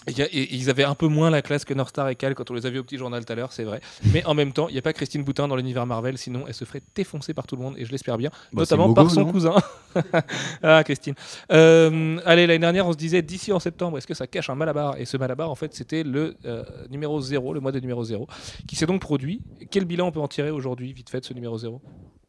Et 0.08 0.56
ils 0.56 0.70
avaient 0.70 0.84
un 0.84 0.95
peu 0.95 1.08
moins 1.08 1.30
la 1.30 1.41
classe 1.41 1.66
que 1.66 1.74
Northstar 1.74 2.10
et 2.10 2.16
Cal 2.16 2.36
quand 2.36 2.51
on 2.51 2.53
les 2.53 2.66
a 2.66 2.70
vus 2.70 2.80
au 2.80 2.84
petit 2.84 2.97
journal 2.97 3.26
tout 3.26 3.34
à 3.34 3.36
l'heure, 3.36 3.51
c'est 3.51 3.64
vrai. 3.64 3.82
Mais 4.14 4.24
en 4.26 4.34
même 4.34 4.53
temps, 4.53 4.68
il 4.70 4.74
n'y 4.74 4.80
a 4.80 4.82
pas 4.82 4.93
Christine 4.93 5.24
Boutin 5.24 5.47
dans 5.47 5.56
l'univers 5.56 5.86
Marvel, 5.86 6.18
sinon 6.18 6.45
elle 6.47 6.53
se 6.53 6.66
ferait 6.66 6.82
défoncer 6.95 7.34
par 7.34 7.47
tout 7.47 7.56
le 7.56 7.62
monde, 7.62 7.76
et 7.78 7.86
je 7.86 7.91
l'espère 7.91 8.18
bien, 8.18 8.30
Bah, 8.53 8.62
notamment 8.62 8.88
Mogo, 8.88 9.01
par 9.01 9.12
son 9.12 9.26
cousin. 9.26 9.56
ah, 10.64 10.84
Christine. 10.84 11.16
Euh, 11.51 12.20
allez, 12.26 12.47
l'année 12.47 12.60
dernière, 12.60 12.88
on 12.88 12.93
se 12.93 12.97
disait 12.97 13.22
d'ici 13.22 13.51
en 13.51 13.60
septembre, 13.60 13.97
est-ce 13.97 14.08
que 14.08 14.14
ça 14.14 14.28
cache 14.28 14.49
un 14.49 14.56
malabar? 14.56 14.97
Et 14.97 15.06
ce 15.06 15.18
malabar, 15.18 15.49
en 15.49 15.56
fait, 15.56 15.74
c'était 15.74 16.03
le 16.03 16.36
euh, 16.45 16.64
numéro 16.89 17.20
0, 17.20 17.53
le 17.53 17.60
mois 17.60 17.72
de 17.72 17.80
numéro 17.80 18.03
0, 18.03 18.28
qui 18.68 18.76
s'est 18.76 18.86
donc 18.86 19.01
produit. 19.01 19.41
Quel 19.72 19.86
bilan 19.86 20.08
on 20.08 20.12
peut 20.12 20.20
en 20.20 20.28
tirer 20.28 20.51
aujourd'hui, 20.51 20.93
vite 20.93 21.10
fait, 21.10 21.24
ce 21.26 21.34
numéro 21.34 21.58
0 21.58 21.82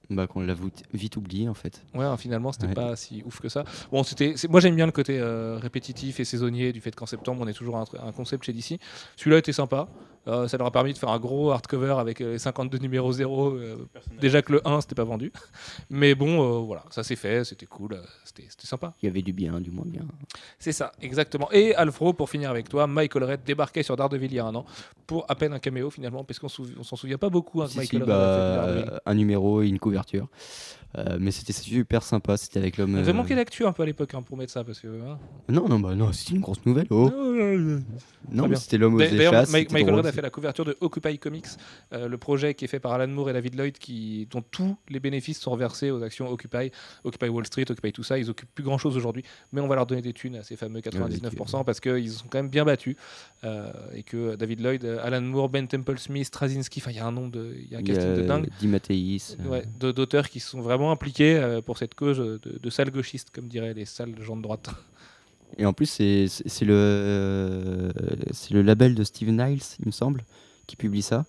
Bah, 0.08 0.26
qu'on 0.28 0.40
l'a 0.40 0.54
vite 0.94 1.16
oublié 1.16 1.48
en 1.48 1.54
fait. 1.54 1.82
Ouais, 1.94 2.04
hein, 2.04 2.16
finalement, 2.16 2.52
c'était 2.52 2.68
Ouais. 2.68 2.74
pas 2.74 2.94
si 2.94 3.22
ouf 3.26 3.40
que 3.40 3.48
ça. 3.48 3.64
Bon, 3.90 4.04
c'était. 4.04 4.34
Moi, 4.48 4.60
j'aime 4.60 4.76
bien 4.76 4.86
le 4.86 4.92
côté 4.92 5.18
euh, 5.18 5.58
répétitif 5.60 6.20
et 6.20 6.24
saisonnier 6.24 6.72
du 6.72 6.80
fait 6.80 6.94
qu'en 6.94 7.06
septembre, 7.06 7.40
on 7.42 7.48
est 7.48 7.52
toujours 7.54 7.76
un, 7.76 7.84
un 8.02 8.12
concept 8.12 8.44
chez 8.44 8.52
DC. 8.52 8.78
Celui-là 9.16 9.38
était 9.38 9.52
sympa. 9.52 9.88
Euh, 10.28 10.48
ça 10.48 10.56
leur 10.58 10.66
a 10.66 10.72
permis 10.72 10.92
de 10.92 10.98
faire 10.98 11.10
un 11.10 11.20
gros 11.20 11.52
hardcover 11.52 11.94
avec 12.00 12.20
euh, 12.20 12.32
les 12.32 12.38
52 12.40 12.78
numéros 12.78 13.12
0. 13.12 13.50
euh, 13.50 13.76
déjà 14.20 14.42
que 14.42 14.54
le 14.54 14.66
1, 14.66 14.80
c'était 14.80 14.96
pas 14.96 15.04
vendu. 15.04 15.32
Mais 15.88 16.16
bon, 16.16 16.42
euh, 16.42 16.58
voilà, 16.64 16.82
ça 16.90 17.04
s'est 17.04 17.14
fait, 17.14 17.44
c'était 17.44 17.66
cool, 17.66 18.00
c'était 18.24 18.48
sympa. 18.58 18.92
Il 19.02 19.06
y 19.06 19.08
avait 19.08 19.22
du 19.22 19.32
bien, 19.32 19.60
du 19.60 19.70
moins 19.70 19.84
bien. 19.86 20.02
C'est 20.58 20.72
ça, 20.72 20.90
exactement. 21.00 21.48
Et 21.52 21.76
Alfro, 21.76 22.12
pour 22.12 22.28
finir 22.28 22.50
avec 22.50 22.68
toi, 22.68 22.88
Michael 22.88 23.22
Red 23.22 23.40
débarquait 23.46 23.84
sur 23.84 23.94
Daredevil 23.96 24.32
il 24.32 24.34
y 24.34 24.38
a 24.40 24.44
un 24.46 24.54
an 24.56 24.64
pour 25.06 25.24
à 25.28 25.36
peine 25.36 25.52
un 25.52 25.60
caméo 25.60 25.90
finalement, 25.90 26.24
parce 26.24 26.40
qu'on 26.40 26.48
sou- 26.48 26.82
s'en 26.82 26.96
souvient 26.96 27.18
pas 27.18 27.28
beaucoup 27.30 27.62
hein, 27.62 27.68
Si, 27.68 27.76
Michael 27.78 27.98
si, 28.00 28.02
Red 28.02 28.08
bah, 28.08 28.14
euh, 28.14 28.98
un 29.06 29.14
numéro 29.14 29.62
et 29.62 29.68
une 29.68 29.78
couverture 29.78 29.95
l'ouverture. 29.96 30.28
Euh, 30.96 31.18
mais 31.20 31.30
c'était 31.30 31.52
super 31.52 32.02
sympa, 32.02 32.36
c'était 32.38 32.58
avec 32.58 32.78
l'homme. 32.78 32.94
Avait 32.94 33.10
euh, 33.10 33.12
manqué 33.12 33.34
d'actu 33.34 33.66
un 33.66 33.72
peu 33.72 33.82
à 33.82 33.86
l'époque 33.86 34.14
hein, 34.14 34.22
pour 34.22 34.36
mettre 34.38 34.52
ça, 34.52 34.64
parce 34.64 34.80
que. 34.80 34.86
hein. 34.88 35.18
Non, 35.48 35.68
non, 35.68 35.78
bah 35.78 35.94
non, 35.94 36.10
c'était 36.12 36.34
une 36.34 36.40
grosse 36.40 36.64
nouvelle. 36.64 36.86
Oh. 36.88 37.10
Très 37.10 37.56
Non, 38.34 38.42
mais 38.44 38.48
bien. 38.48 38.56
c'était 38.56 38.78
l'homme 38.78 38.94
aux 38.94 38.98
D'ailleurs, 38.98 39.32
échasses. 39.34 39.50
Ma- 39.52 39.58
c'était 39.58 39.74
Michael 39.74 39.86
drôle, 39.92 40.00
Red 40.00 40.06
a 40.06 40.12
fait 40.12 40.22
la 40.22 40.30
couverture 40.30 40.64
de 40.64 40.76
Occupy 40.80 41.18
Comics, 41.18 41.46
euh, 41.92 42.08
le 42.08 42.16
projet 42.18 42.54
qui 42.54 42.64
est 42.64 42.68
fait 42.68 42.80
par 42.80 42.92
Alan 42.92 43.08
Moore 43.08 43.28
et 43.30 43.32
David 43.34 43.56
Lloyd, 43.56 43.76
qui, 43.78 44.26
dont 44.30 44.42
tous 44.50 44.76
les 44.88 44.98
bénéfices 45.00 45.38
sont 45.40 45.50
reversés 45.50 45.90
aux 45.90 46.02
actions 46.02 46.30
Occupy, 46.30 46.70
Occupy 47.04 47.28
Wall 47.28 47.44
Street, 47.46 47.64
Occupy 47.68 47.92
tout 47.92 48.02
ça. 48.02 48.18
Ils 48.18 48.30
occupent 48.30 48.54
plus 48.54 48.64
grand 48.64 48.78
chose 48.78 48.96
aujourd'hui, 48.96 49.22
mais 49.52 49.60
on 49.60 49.68
va 49.68 49.74
leur 49.74 49.86
donner 49.86 50.02
des 50.02 50.12
thunes 50.14 50.36
à 50.36 50.42
ces 50.44 50.56
fameux 50.56 50.80
99% 50.80 51.64
parce 51.64 51.80
qu'ils 51.80 52.10
sont 52.10 52.26
quand 52.30 52.38
même 52.38 52.48
bien 52.48 52.64
battus 52.64 52.96
euh, 53.44 53.70
et 53.92 54.02
que 54.02 54.34
David 54.36 54.60
Lloyd, 54.60 54.84
euh, 54.84 54.98
Alan 55.04 55.20
Moore, 55.20 55.50
Ben 55.50 55.66
Temple 55.68 55.98
Smith, 55.98 56.24
Straczynski, 56.26 56.80
enfin 56.80 56.90
il 56.92 56.96
y 56.96 57.00
a 57.00 57.06
un 57.06 57.12
nombre 57.12 57.32
de, 57.32 57.54
il 57.60 57.70
y 57.70 57.74
a 57.74 57.78
un 57.78 57.80
Il 57.82 57.86
casting 57.86 58.14
de 58.14 58.22
dingue. 58.22 58.48
Di 58.58 58.66
Matteis, 58.68 59.36
euh, 59.40 59.48
Ouais, 59.50 59.64
de- 59.78 59.92
d'auteurs 59.92 60.28
qui 60.30 60.40
sont 60.40 60.60
vraiment 60.62 60.75
impliqués 60.90 61.36
euh, 61.36 61.60
pour 61.62 61.78
cette 61.78 61.94
cause 61.94 62.18
de, 62.18 62.40
de 62.62 62.70
sales 62.70 62.90
gauchistes, 62.90 63.30
comme 63.30 63.48
diraient 63.48 63.74
les 63.74 63.84
sales 63.84 64.14
gens 64.22 64.36
de 64.36 64.42
droite. 64.42 64.70
Et 65.58 65.64
en 65.66 65.72
plus, 65.72 65.86
c'est 65.86 66.26
le, 66.62 66.74
euh, 66.74 67.90
le 68.50 68.62
label 68.62 68.94
de 68.94 69.04
Steve 69.04 69.30
Niles, 69.30 69.60
il 69.80 69.86
me 69.86 69.92
semble, 69.92 70.24
qui 70.66 70.76
publie 70.76 71.02
ça. 71.02 71.24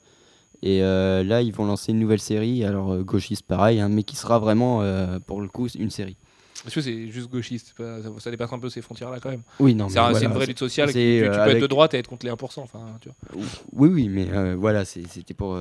Et 0.63 0.81
euh, 0.81 1.23
là, 1.23 1.41
ils 1.43 1.53
vont 1.53 1.65
lancer 1.65 1.91
une 1.91 1.99
nouvelle 1.99 2.19
série, 2.19 2.63
alors 2.63 2.91
euh, 2.93 3.03
gauchiste 3.03 3.45
pareil, 3.45 3.79
hein, 3.79 3.89
mais 3.89 4.01
qui 4.03 4.15
sera 4.15 4.39
vraiment, 4.39 4.81
euh, 4.81 5.19
pour 5.19 5.39
le 5.41 5.47
coup, 5.47 5.67
une 5.67 5.91
série. 5.91 6.17
Parce 6.63 6.73
que 6.73 6.81
c'est 6.81 7.09
juste 7.09 7.29
gauchiste, 7.29 7.75
pas- 7.77 8.01
ça, 8.01 8.09
ça 8.17 8.31
dépasse 8.31 8.51
un 8.51 8.57
peu 8.57 8.69
ces 8.69 8.81
frontières-là 8.81 9.19
quand 9.19 9.29
même. 9.29 9.43
Oui, 9.59 9.75
non, 9.75 9.87
C'est 9.87 9.99
voilà, 9.99 10.19
une 10.25 10.33
vraie 10.33 10.47
lutte 10.47 10.57
sociale. 10.57 10.87
tu, 10.91 10.93
tu 10.95 11.29
peux 11.29 11.51
être 11.51 11.61
de 11.61 11.67
droite 11.67 11.93
et 11.93 11.99
être 11.99 12.09
contre 12.09 12.25
les 12.25 12.31
1%. 12.31 12.61
Enfin, 12.61 12.97
tu 12.99 13.09
vois. 13.09 13.45
Oui, 13.73 13.89
oui, 13.89 14.09
mais 14.09 14.55
voilà, 14.55 14.83
c'était 14.83 15.35
pour, 15.35 15.55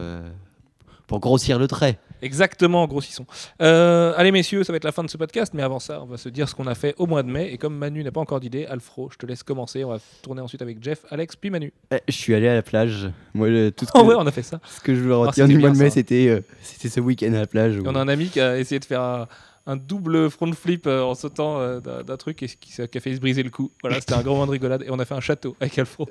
pour 1.06 1.20
grossir 1.20 1.58
le 1.58 1.66
trait. 1.68 1.98
Exactement, 2.22 2.86
grossissons. 2.86 3.26
Euh, 3.60 4.14
allez, 4.16 4.32
messieurs, 4.32 4.64
ça 4.64 4.72
va 4.72 4.78
être 4.78 4.84
la 4.84 4.92
fin 4.92 5.04
de 5.04 5.10
ce 5.10 5.16
podcast, 5.18 5.52
mais 5.54 5.62
avant 5.62 5.78
ça, 5.78 6.00
on 6.02 6.06
va 6.06 6.16
se 6.16 6.28
dire 6.30 6.48
ce 6.48 6.54
qu'on 6.54 6.66
a 6.66 6.74
fait 6.74 6.94
au 6.98 7.06
mois 7.06 7.22
de 7.22 7.30
mai. 7.30 7.52
Et 7.52 7.58
comme 7.58 7.76
Manu 7.76 8.02
n'a 8.02 8.10
pas 8.10 8.20
encore 8.20 8.40
d'idée, 8.40 8.64
Alfro, 8.66 9.10
je 9.12 9.18
te 9.18 9.26
laisse 9.26 9.42
commencer. 9.42 9.84
On 9.84 9.90
va 9.90 9.98
tourner 10.22 10.40
ensuite 10.40 10.62
avec 10.62 10.82
Jeff, 10.82 11.04
Alex, 11.10 11.36
puis 11.36 11.50
Manu. 11.50 11.72
Eh, 11.92 11.98
je 12.08 12.12
suis 12.14 12.34
allé 12.34 12.48
à 12.48 12.54
la 12.54 12.62
plage. 12.62 13.10
Moi, 13.34 13.48
le- 13.48 13.70
tout 13.70 13.84
ce 13.84 13.90
Oh 13.94 14.00
que, 14.02 14.06
ouais, 14.06 14.14
on 14.16 14.26
a 14.26 14.32
fait 14.32 14.42
ça. 14.42 14.60
ce 14.66 14.80
que 14.80 14.94
je 14.94 15.00
veux 15.00 15.12
Ah, 15.12 15.16
retenir 15.18 15.34
c'était 15.46 15.48
du 15.48 15.58
mois 15.58 15.70
de 15.70 15.76
mai, 15.76 15.90
c'était 15.90 16.28
euh, 16.28 16.40
c'était 16.62 16.88
ce 16.88 17.00
week-end 17.00 17.32
à 17.34 17.40
la 17.40 17.46
plage. 17.46 17.76
Où- 17.76 17.82
on 17.86 17.94
a 17.94 18.00
un 18.00 18.08
ami 18.08 18.28
qui 18.28 18.40
a 18.40 18.58
essayé 18.58 18.78
de 18.78 18.84
faire 18.86 19.26
un, 19.66 19.76
double 19.76 20.30
front 20.30 20.52
flip 20.52 20.86
euh, 20.86 21.02
en 21.02 21.14
sautant 21.14 21.58
euh, 21.60 21.80
d'un 21.80 22.16
truc 22.16 22.42
et 22.42 22.46
qui, 22.48 22.56
qui 22.70 22.80
a 22.98 23.00
fait 23.00 23.14
se 23.14 23.20
briser 23.20 23.42
le 23.42 23.50
cou. 23.50 23.70
Voilà, 23.82 24.00
c'était 24.00 24.14
un 24.14 24.22
grand 24.22 24.34
moment 24.34 24.46
de 24.46 24.52
rigolade 24.52 24.82
et 24.82 24.90
on 24.90 24.98
a 24.98 25.04
fait 25.04 25.14
un 25.14 25.20
château 25.20 25.56
avec 25.60 25.78
Alfro. 25.78 26.08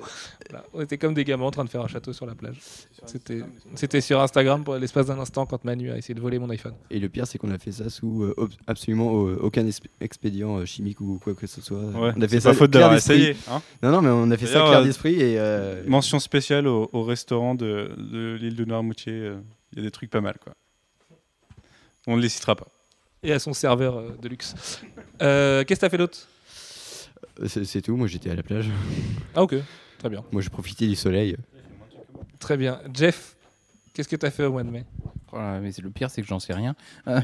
Voilà, 0.50 0.64
on 0.74 0.80
était 0.82 0.98
comme 0.98 1.14
des 1.14 1.24
gamins 1.24 1.44
en 1.46 1.50
train 1.50 1.64
de 1.64 1.70
faire 1.70 1.80
un 1.82 1.88
château 1.88 2.12
sur 2.12 2.26
la 2.26 2.34
plage. 2.34 2.56
C'était 3.74 4.00
sur 4.00 4.20
Instagram 4.20 4.64
pour 4.64 4.76
l'espace 4.76 5.06
d'un 5.06 5.18
instant 5.18 5.46
quand 5.46 5.64
Manu 5.64 5.90
a 5.90 5.96
essayé 5.98 6.14
de 6.14 6.20
voler 6.20 6.38
mon 6.38 6.50
iPhone. 6.50 6.74
Et 6.90 6.98
le 6.98 7.08
pire, 7.08 7.26
c'est 7.26 7.38
qu'on 7.38 7.50
a 7.50 7.58
fait 7.58 7.72
ça 7.72 7.88
sous 7.90 8.22
euh, 8.24 8.48
absolument 8.66 9.10
aucun 9.12 9.66
expédient 10.00 10.58
euh, 10.58 10.64
chimique 10.64 11.00
ou 11.00 11.18
quoi 11.22 11.34
que 11.34 11.46
ce 11.46 11.60
soit. 11.60 11.78
Ouais, 11.78 12.12
on 12.16 12.20
a 12.22 12.28
fait 12.28 12.40
ça 12.40 12.50
pas 12.50 12.56
faute 12.56 12.70
d'avoir 12.70 12.94
essayé. 12.94 13.36
hein. 13.50 13.62
Non, 13.82 13.90
non, 13.90 14.02
mais 14.02 14.10
on 14.10 14.30
a 14.30 14.36
fait 14.36 14.46
ça 14.46 14.62
clair 14.66 14.82
d'esprit 14.84 15.14
et. 15.14 15.38
euh, 15.38 15.82
Mention 15.86 16.18
spéciale 16.18 16.66
au, 16.66 16.88
au 16.92 17.02
restaurant 17.04 17.54
de, 17.54 17.90
de 17.96 18.34
l'île 18.40 18.56
de 18.56 18.64
Noirmoutier. 18.64 19.12
euh, 19.12 19.36
Il 19.72 19.78
y 19.78 19.80
a 19.82 19.84
des 19.84 19.90
trucs 19.90 20.10
pas 20.10 20.20
mal, 20.20 20.36
quoi. 20.42 20.52
On 22.06 22.16
ne 22.16 22.22
les 22.22 22.28
citera 22.28 22.54
pas. 22.54 22.66
Et 23.26 23.32
à 23.32 23.40
son 23.40 23.52
serveur 23.52 23.96
euh, 23.98 24.16
de 24.22 24.28
luxe. 24.28 24.54
Euh, 25.20 25.64
Qu'est-ce 25.64 25.80
que 25.80 25.86
t'as 25.86 25.90
fait 25.90 25.98
d'autre? 25.98 26.16
C'est 27.48 27.82
tout. 27.82 27.96
Moi, 27.96 28.06
j'étais 28.06 28.30
à 28.30 28.36
la 28.36 28.44
plage. 28.44 28.70
Ah 29.34 29.42
ok, 29.42 29.56
très 29.98 30.08
bien. 30.08 30.22
Moi, 30.30 30.42
j'ai 30.42 30.48
profité 30.48 30.86
du 30.86 30.94
soleil. 30.94 31.36
Très 32.38 32.56
bien. 32.56 32.80
Jeff, 32.94 33.34
qu'est-ce 33.92 34.08
que 34.08 34.14
t'as 34.14 34.30
fait 34.30 34.44
au 34.44 34.52
mois 34.52 34.62
de 34.62 34.70
mai? 34.70 34.84
Voilà, 35.32 35.58
mais 35.58 35.72
c'est- 35.72 35.82
le 35.82 35.90
pire, 35.90 36.08
c'est 36.08 36.22
que 36.22 36.28
j'en 36.28 36.38
sais 36.38 36.52
rien. 36.54 36.76
Euh, 37.08 37.20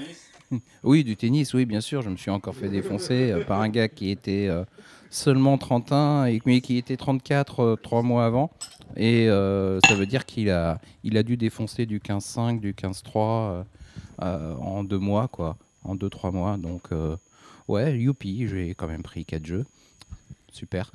oui, 0.82 1.04
du 1.04 1.16
tennis, 1.16 1.54
oui, 1.54 1.66
bien 1.66 1.80
sûr. 1.80 2.02
Je 2.02 2.10
me 2.10 2.16
suis 2.16 2.32
encore 2.32 2.56
fait 2.56 2.68
défoncer 2.68 3.30
euh, 3.30 3.44
par 3.44 3.60
un 3.60 3.68
gars 3.68 3.88
qui 3.88 4.10
était 4.10 4.48
euh, 4.48 4.64
seulement 5.08 5.56
31, 5.56 6.24
et, 6.26 6.42
mais 6.46 6.60
qui 6.60 6.78
était 6.78 6.96
34 6.96 7.60
euh, 7.60 7.76
trois 7.80 8.02
mois 8.02 8.26
avant. 8.26 8.50
Et 8.96 9.28
euh, 9.28 9.78
ça 9.86 9.94
veut 9.94 10.06
dire 10.06 10.26
qu'il 10.26 10.50
a, 10.50 10.80
il 11.04 11.16
a 11.16 11.22
dû 11.22 11.36
défoncer 11.36 11.86
du 11.86 12.00
15-5, 12.00 12.58
du 12.58 12.72
15-3 12.72 13.52
euh, 13.52 13.62
euh, 14.22 14.54
en 14.56 14.82
deux 14.82 14.98
mois, 14.98 15.28
quoi. 15.28 15.56
En 15.84 15.94
deux, 15.94 16.10
trois 16.10 16.30
mois. 16.30 16.56
Donc, 16.56 16.82
euh, 16.92 17.16
ouais, 17.68 17.98
youpi, 17.98 18.46
j'ai 18.48 18.74
quand 18.74 18.86
même 18.88 19.02
pris 19.02 19.24
quatre 19.24 19.46
jeux. 19.46 19.64
Super. 20.52 20.92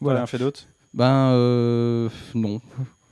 Voilà, 0.00 0.22
un 0.22 0.26
fait 0.26 0.38
d'autre? 0.38 0.66
Ben 0.94 1.30
euh, 1.32 2.08
non, 2.34 2.60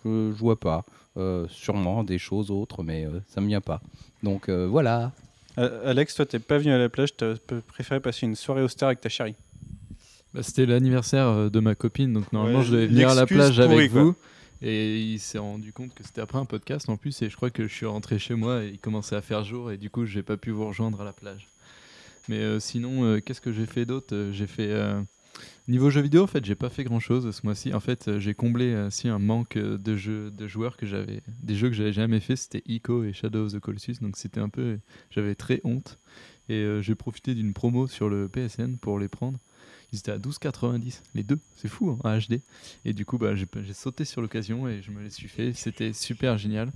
je, 0.04 0.32
je 0.32 0.38
vois 0.38 0.58
pas. 0.58 0.84
Euh, 1.16 1.46
sûrement 1.48 2.04
des 2.04 2.18
choses 2.18 2.50
autres, 2.50 2.82
mais 2.82 3.06
euh, 3.06 3.20
ça 3.28 3.40
me 3.40 3.46
vient 3.46 3.60
pas. 3.60 3.80
Donc 4.22 4.48
euh, 4.48 4.66
voilà. 4.66 5.12
Euh, 5.58 5.90
Alex, 5.90 6.14
toi, 6.14 6.26
t'es 6.26 6.38
pas 6.38 6.58
venu 6.58 6.72
à 6.72 6.78
la 6.78 6.88
plage, 6.88 7.16
t'as 7.16 7.34
préféré 7.66 8.00
passer 8.00 8.26
une 8.26 8.34
soirée 8.36 8.62
austère 8.62 8.88
avec 8.88 9.00
ta 9.00 9.08
chérie? 9.08 9.34
Bah, 10.34 10.42
C'était 10.42 10.66
l'anniversaire 10.66 11.50
de 11.50 11.60
ma 11.60 11.74
copine, 11.74 12.12
donc 12.12 12.30
normalement 12.32 12.58
Ouais, 12.58 12.64
je 12.66 12.72
devais 12.72 12.86
venir 12.86 13.08
à 13.08 13.14
la 13.14 13.26
plage 13.26 13.58
avec 13.58 13.90
quoi. 13.90 14.14
Et 14.62 15.00
il 15.02 15.18
s'est 15.20 15.38
rendu 15.38 15.72
compte 15.72 15.94
que 15.94 16.02
c'était 16.04 16.20
après 16.22 16.38
un 16.38 16.44
podcast 16.46 16.88
en 16.88 16.96
plus, 16.96 17.20
et 17.22 17.28
je 17.30 17.36
crois 17.36 17.50
que 17.50 17.66
je 17.68 17.74
suis 17.74 17.86
rentré 17.86 18.18
chez 18.18 18.34
moi 18.34 18.64
et 18.64 18.68
il 18.68 18.78
commençait 18.78 19.16
à 19.16 19.22
faire 19.22 19.44
jour, 19.44 19.70
et 19.70 19.76
du 19.76 19.90
coup 19.90 20.06
j'ai 20.06 20.22
pas 20.22 20.36
pu 20.36 20.50
vous 20.50 20.66
rejoindre 20.66 21.00
à 21.02 21.04
la 21.04 21.12
plage. 21.12 21.48
Mais 22.28 22.38
euh, 22.38 22.58
sinon, 22.60 23.04
euh, 23.04 23.20
qu'est-ce 23.20 23.40
que 23.40 23.52
j'ai 23.52 23.66
fait 23.66 23.86
d'autre? 23.86 24.14
Euh, 24.14 24.32
J'ai 24.32 24.46
fait. 24.46 24.70
euh, 24.70 25.00
Niveau 25.68 25.90
jeux 25.90 26.00
vidéo, 26.00 26.22
en 26.24 26.26
fait, 26.26 26.44
j'ai 26.44 26.54
pas 26.54 26.70
fait 26.70 26.84
grand 26.84 27.00
chose 27.00 27.30
ce 27.34 27.40
mois-ci. 27.44 27.74
En 27.74 27.80
fait, 27.80 28.18
j'ai 28.18 28.34
comblé 28.34 28.88
si 28.90 29.08
un 29.08 29.18
manque 29.18 29.58
de 29.58 29.96
jeux, 29.96 30.30
de 30.30 30.46
joueurs 30.46 30.76
que 30.76 30.86
j'avais, 30.86 31.22
des 31.42 31.54
jeux 31.56 31.68
que 31.68 31.74
j'avais 31.74 31.92
jamais 31.92 32.20
fait. 32.20 32.36
C'était 32.36 32.62
Ico 32.66 33.04
et 33.04 33.12
Shadow 33.12 33.46
of 33.46 33.52
the 33.52 33.60
Colossus, 33.60 33.96
donc 34.00 34.16
c'était 34.16 34.40
un 34.40 34.48
peu, 34.48 34.78
j'avais 35.10 35.34
très 35.34 35.60
honte. 35.64 35.98
Et 36.48 36.64
j'ai 36.80 36.94
profité 36.94 37.34
d'une 37.34 37.52
promo 37.52 37.86
sur 37.88 38.08
le 38.08 38.28
PSN 38.28 38.76
pour 38.78 38.98
les 38.98 39.08
prendre. 39.08 39.38
Ils 39.92 39.98
étaient 39.98 40.12
à 40.12 40.18
12,90 40.18 41.00
les 41.14 41.22
deux, 41.22 41.38
c'est 41.56 41.68
fou 41.68 41.90
hein, 41.90 41.98
en 42.04 42.18
HD. 42.18 42.40
Et 42.84 42.92
du 42.92 43.04
coup, 43.04 43.18
bah, 43.18 43.34
j'ai 43.34 43.72
sauté 43.72 44.04
sur 44.04 44.20
l'occasion 44.20 44.68
et 44.68 44.82
je 44.82 44.90
me 44.90 45.02
les 45.02 45.10
suis 45.10 45.28
fait. 45.28 45.52
C'était 45.52 45.92
super 45.92 46.38
génial. 46.38 46.70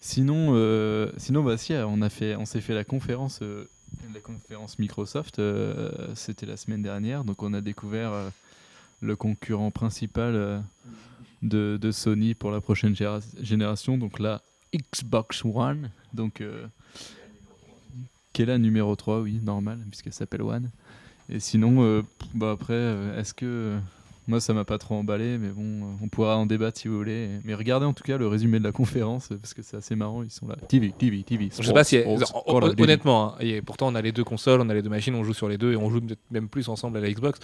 Sinon, 0.00 0.50
euh, 0.52 1.10
sinon 1.16 1.42
bah, 1.42 1.56
si, 1.56 1.72
on 1.74 2.02
a 2.02 2.08
fait, 2.08 2.36
on 2.36 2.44
s'est 2.44 2.60
fait 2.60 2.74
la 2.74 2.84
conférence, 2.84 3.40
euh, 3.42 3.68
la 4.14 4.20
conférence 4.20 4.78
Microsoft. 4.78 5.38
euh, 5.38 6.14
C'était 6.14 6.46
la 6.46 6.56
semaine 6.56 6.82
dernière, 6.82 7.24
donc 7.24 7.42
on 7.42 7.52
a 7.52 7.60
découvert 7.60 8.12
le 9.00 9.16
concurrent 9.16 9.70
principal 9.70 10.62
de, 11.42 11.90
Sony 11.90 12.34
pour 12.34 12.50
la 12.50 12.60
prochaine 12.60 12.94
génération, 13.40 13.98
donc 13.98 14.18
la 14.18 14.40
Xbox 14.74 15.44
One, 15.44 15.90
donc 16.12 16.42
qui 18.32 18.42
est 18.42 18.46
la 18.46 18.58
numéro 18.58 18.94
3, 18.94 19.20
oui, 19.20 19.40
normal, 19.42 19.80
puisqu'elle 19.90 20.12
s'appelle 20.12 20.42
One. 20.42 20.70
Et 21.30 21.40
sinon, 21.40 21.82
euh, 21.82 22.02
bah 22.34 22.50
après, 22.52 22.72
euh, 22.74 23.20
est-ce 23.20 23.34
que 23.34 23.44
euh, 23.46 23.78
moi 24.26 24.40
ça 24.40 24.54
m'a 24.54 24.64
pas 24.64 24.78
trop 24.78 24.94
emballé, 24.94 25.36
mais 25.38 25.48
bon, 25.50 25.96
on 26.02 26.08
pourra 26.08 26.36
en 26.38 26.46
débattre 26.46 26.78
si 26.78 26.88
vous 26.88 26.96
voulez. 26.96 27.28
Mais 27.44 27.54
regardez 27.54 27.84
en 27.86 27.92
tout 27.92 28.02
cas 28.04 28.16
le 28.16 28.26
résumé 28.28 28.58
de 28.58 28.64
la 28.64 28.72
conférence 28.72 29.28
parce 29.28 29.52
que 29.54 29.62
c'est 29.62 29.76
assez 29.76 29.94
marrant. 29.94 30.22
Ils 30.22 30.30
sont 30.30 30.46
là. 30.48 30.56
TV, 30.68 30.90
TV, 30.96 31.22
TV. 31.22 31.50
Je 31.56 31.62
sais 31.62 31.72
pas 31.72 31.84
si. 31.84 31.98
sports, 32.00 32.12
hon- 32.14 32.24
sports, 32.24 32.64
honnêtement, 32.78 33.34
hein, 33.34 33.36
et 33.40 33.60
pourtant 33.62 33.88
on 33.88 33.94
a 33.94 34.00
les 34.02 34.12
deux 34.12 34.24
consoles, 34.24 34.60
on 34.60 34.68
a 34.70 34.74
les 34.74 34.82
deux 34.82 34.88
machines, 34.90 35.14
on 35.14 35.24
joue 35.24 35.34
sur 35.34 35.48
les 35.48 35.58
deux 35.58 35.72
et 35.72 35.76
on 35.76 35.90
joue 35.90 36.00
même 36.30 36.48
plus 36.48 36.68
ensemble 36.68 36.96
à 36.98 37.00
la 37.00 37.10
Xbox. 37.10 37.38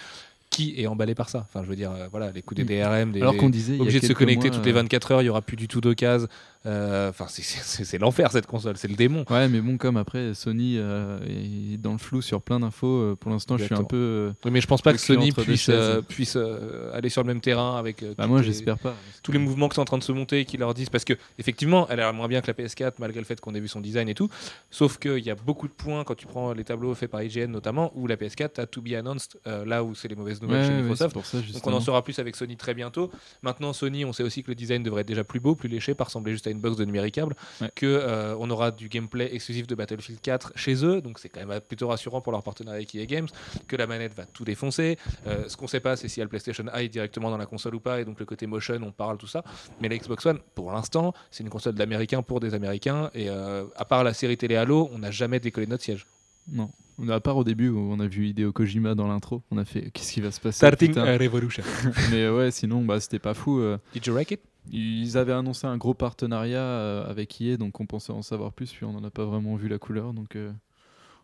Qui 0.55 0.75
est 0.81 0.87
emballé 0.87 1.15
par 1.15 1.29
ça 1.31 1.47
Enfin, 1.49 1.65
je 1.65 1.69
veux 1.69 1.77
dire, 1.77 1.91
euh, 1.91 2.07
voilà, 2.11 2.31
les 2.31 2.43
coups 2.43 2.65
des 2.65 2.65
DRM, 2.81 3.11
des, 3.13 3.21
Alors 3.23 3.37
qu'on 3.37 3.51
disait, 3.51 3.79
obligé 3.81 3.99
de 4.01 4.07
se 4.07 4.13
connecter 4.13 4.49
mois, 4.49 4.57
toutes 4.57 4.67
les 4.67 4.73
euh, 4.73 4.77
24 4.77 5.13
heures, 5.13 5.23
il 5.23 5.27
y 5.27 5.29
aura 5.29 5.43
plus 5.43 5.57
du 5.57 5.67
tout 5.69 5.81
d'occasion. 5.81 6.29
Euh, 6.67 7.11
Enfin, 7.11 7.27
c'est- 7.29 7.99
l'enfer 7.99 8.33
cette 8.33 8.47
console, 8.47 8.77
c'est 8.79 8.89
le 8.89 8.95
démon. 8.95 9.25
Ouais, 9.29 9.49
mais 9.49 9.61
bon, 9.61 9.77
comme 9.77 9.97
après 9.99 10.33
Sony 10.33 10.77
euh, 10.79 11.19
est 11.27 11.77
dans 11.77 11.93
le 11.93 11.99
flou 11.99 12.23
sur 12.23 12.41
plein 12.41 12.59
d'infos, 12.61 12.87
euh, 12.87 13.17
pour 13.19 13.31
l'instant 13.31 13.59
je 13.59 13.65
suis 13.65 13.75
un 13.75 13.85
peu. 13.85 13.97
euh, 13.97 14.33
Oui, 14.45 14.51
mais 14.51 14.61
je 14.63 14.67
pense 14.67 14.81
pas 14.81 14.93
que 14.93 14.99
Sony 14.99 15.31
puisse, 15.33 15.69
euh, 15.69 16.01
euh, 16.37 16.97
aller 16.97 17.09
sur 17.11 17.23
le 17.23 17.27
même 17.27 17.41
terrain 17.41 17.77
avec. 17.77 18.03
euh, 18.03 18.15
bah, 18.17 18.27
moi 18.27 18.41
j'espère 18.43 18.79
pas. 18.79 18.95
tous 19.23 19.33
les 19.33 19.39
mouvements 19.39 19.69
qui 19.69 19.75
sont 19.75 19.83
en 19.83 19.87
train 19.87 19.99
de 19.99 20.03
se 20.05 20.13
monter 20.13 20.41
et 20.41 20.45
qui 20.47 20.57
leur 20.57 20.73
disent 20.73 20.89
parce 20.91 21.05
que 21.05 21.15
effectivement 21.39 21.87
elle 21.91 22.01
a 22.01 22.13
moins 22.13 22.29
bien 22.29 22.41
que 22.41 22.47
la 22.47 22.55
PS4 22.55 22.93
malgré 22.99 23.21
le 23.21 23.27
fait 23.27 23.41
qu'on 23.41 23.55
ait 23.55 23.61
vu 23.61 23.69
son 23.69 23.81
design 23.81 24.09
et 24.09 24.15
tout 24.15 24.29
sauf 24.71 24.99
qu'il 24.99 25.19
y 25.25 25.31
a 25.31 25.35
beaucoup 25.35 25.69
de 25.69 25.73
points 25.73 26.05
quand 26.05 26.15
tu 26.15 26.27
prends 26.27 26.53
les 26.55 26.65
tableaux 26.65 26.95
faits 26.95 27.11
par 27.11 27.23
IGN 27.23 27.51
notamment 27.51 27.93
où 27.95 28.07
la 28.07 28.17
PS4 28.17 28.61
a 28.61 28.67
to 28.67 28.81
be 28.81 28.93
announced 28.95 29.39
euh, 29.47 29.65
là 29.67 29.85
où 29.85 29.95
c'est 29.95 30.09
les 30.09 30.17
mauvaises 30.17 30.41
Ouais, 30.53 30.65
chez 30.65 30.73
Microsoft 30.75 31.13
pour 31.13 31.27
ça, 31.27 31.39
donc 31.41 31.67
on 31.67 31.73
en 31.73 31.81
saura 31.81 32.03
plus 32.05 32.19
avec 32.19 32.37
Sony 32.37 32.57
très 32.57 32.75
bientôt. 32.75 33.11
Maintenant 33.43 33.73
Sony, 33.73 34.05
on 34.05 34.13
sait 34.13 34.23
aussi 34.23 34.43
que 34.43 34.51
le 34.51 34.55
design 34.55 34.83
devrait 34.83 35.03
être 35.03 35.09
déjà 35.09 35.25
plus 35.25 35.41
beau, 35.41 35.55
plus 35.55 35.69
léché, 35.69 35.95
pas 35.95 36.05
ressembler 36.05 36.33
juste 36.33 36.47
à 36.47 36.51
une 36.51 36.61
box 36.61 36.77
de 36.77 36.85
numéricable, 36.85 37.35
Ouais. 37.61 37.71
que 37.75 37.87
euh, 37.87 38.37
on 38.39 38.51
aura 38.51 38.71
du 38.71 38.89
gameplay 38.89 39.35
exclusif 39.35 39.67
de 39.67 39.75
Battlefield 39.75 40.21
4 40.21 40.53
chez 40.57 40.85
eux, 40.85 41.01
donc 41.01 41.19
c'est 41.19 41.29
quand 41.29 41.45
même 41.45 41.61
plutôt 41.61 41.89
rassurant 41.89 42.21
pour 42.21 42.33
leur 42.33 42.43
partenariat 42.43 42.77
avec 42.79 42.95
EA 42.95 43.07
Games, 43.07 43.29
que 43.69 43.77
la 43.77 43.87
manette 43.87 44.15
va 44.15 44.25
tout 44.27 44.45
défoncer. 44.45 44.99
Euh, 45.27 45.45
ce 45.49 45.57
qu'on 45.57 45.67
sait 45.67 45.81
pas, 45.81 45.97
c'est 45.97 46.09
si 46.09 46.21
y 46.21 46.23
a 46.23 46.25
le 46.25 46.29
PlayStation 46.31 46.65
Eye 46.75 46.89
directement 46.89 47.31
dans 47.31 47.39
la 47.39 47.47
console 47.47 47.75
ou 47.77 47.81
pas, 47.81 48.01
et 48.01 48.05
donc 48.05 48.19
le 48.21 48.27
côté 48.27 48.47
motion, 48.47 48.79
on 48.83 48.93
parle 48.93 49.19
tout 49.19 49.27
ça. 49.27 49.43
Mais 49.81 49.89
la 49.89 49.97
Xbox 49.99 50.25
One, 50.27 50.39
pour 50.55 50.73
l'instant, 50.73 51.13
c'est 51.31 51.43
une 51.45 51.51
console 51.51 51.75
d'Américains 51.75 52.23
pour 52.23 52.41
des 52.41 52.55
Américains, 52.55 53.11
et 53.15 53.29
euh, 53.29 53.65
à 53.77 53.85
part 53.85 54.05
la 54.05 54.15
série 54.15 54.37
télé 54.37 54.57
Halo, 54.57 54.89
on 54.93 54.99
n'a 54.99 55.11
jamais 55.11 55.41
décollé 55.41 55.67
notre 55.67 55.83
siège. 55.85 56.07
Non. 56.49 56.71
À 57.09 57.19
part 57.21 57.37
au 57.37 57.43
début 57.45 57.71
où 57.71 57.79
on 57.79 57.99
a 57.99 58.07
vu 58.07 58.29
Hideo 58.29 58.53
Kojima 58.53 58.95
dans 58.95 59.09
l'intro, 59.09 59.43
on 59.51 59.59
a 59.59 59.65
fait 59.65 59.91
qu'est-ce 59.91 60.13
qui 60.13 60.21
va 60.21 60.31
se 60.31 60.41
passer 60.41 60.59
Starting 60.59 60.97
a 60.99 61.17
Revolution. 61.19 61.65
Mais 62.11 62.29
ouais, 62.29 62.51
sinon 62.53 62.85
bah, 62.85 63.01
c'était 63.01 63.19
pas 63.19 63.35
fou. 63.35 63.59
euh, 63.59 63.79
Did 63.93 64.07
you 64.07 64.15
like 64.15 64.31
it? 64.31 64.41
Ils 64.71 65.19
avaient 65.19 65.33
annoncé 65.33 65.67
un 65.67 65.77
gros 65.77 65.93
partenariat 65.95 66.63
euh, 66.63 67.11
avec 67.11 67.41
EA, 67.41 67.57
donc 67.57 67.81
on 67.81 67.87
pensait 67.87 68.13
en 68.13 68.23
savoir 68.23 68.53
plus, 68.53 68.71
puis 68.73 68.85
on 68.85 68.93
n'en 68.93 69.03
a 69.05 69.11
pas 69.11 69.25
vraiment 69.25 69.57
vu 69.57 69.69
la 69.69 69.79
couleur. 69.79 70.13
Donc 70.15 70.37
euh, 70.37 70.53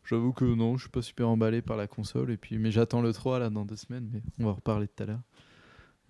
j'avoue 0.04 0.32
que 0.32 0.44
non, 0.44 0.76
je 0.76 0.82
suis 0.82 0.90
pas 0.90 1.02
super 1.02 1.28
emballé 1.28 1.62
par 1.62 1.76
la 1.76 1.86
console. 1.86 2.32
Et 2.32 2.36
puis, 2.36 2.58
mais 2.58 2.70
j'attends 2.72 3.00
le 3.00 3.12
3 3.12 3.38
là 3.38 3.48
dans 3.48 3.64
deux 3.64 3.76
semaines, 3.76 4.08
mais 4.12 4.22
on 4.40 4.44
va 4.46 4.50
en 4.50 4.54
reparler 4.54 4.88
tout 4.88 5.02
à 5.04 5.06
l'heure. 5.06 5.20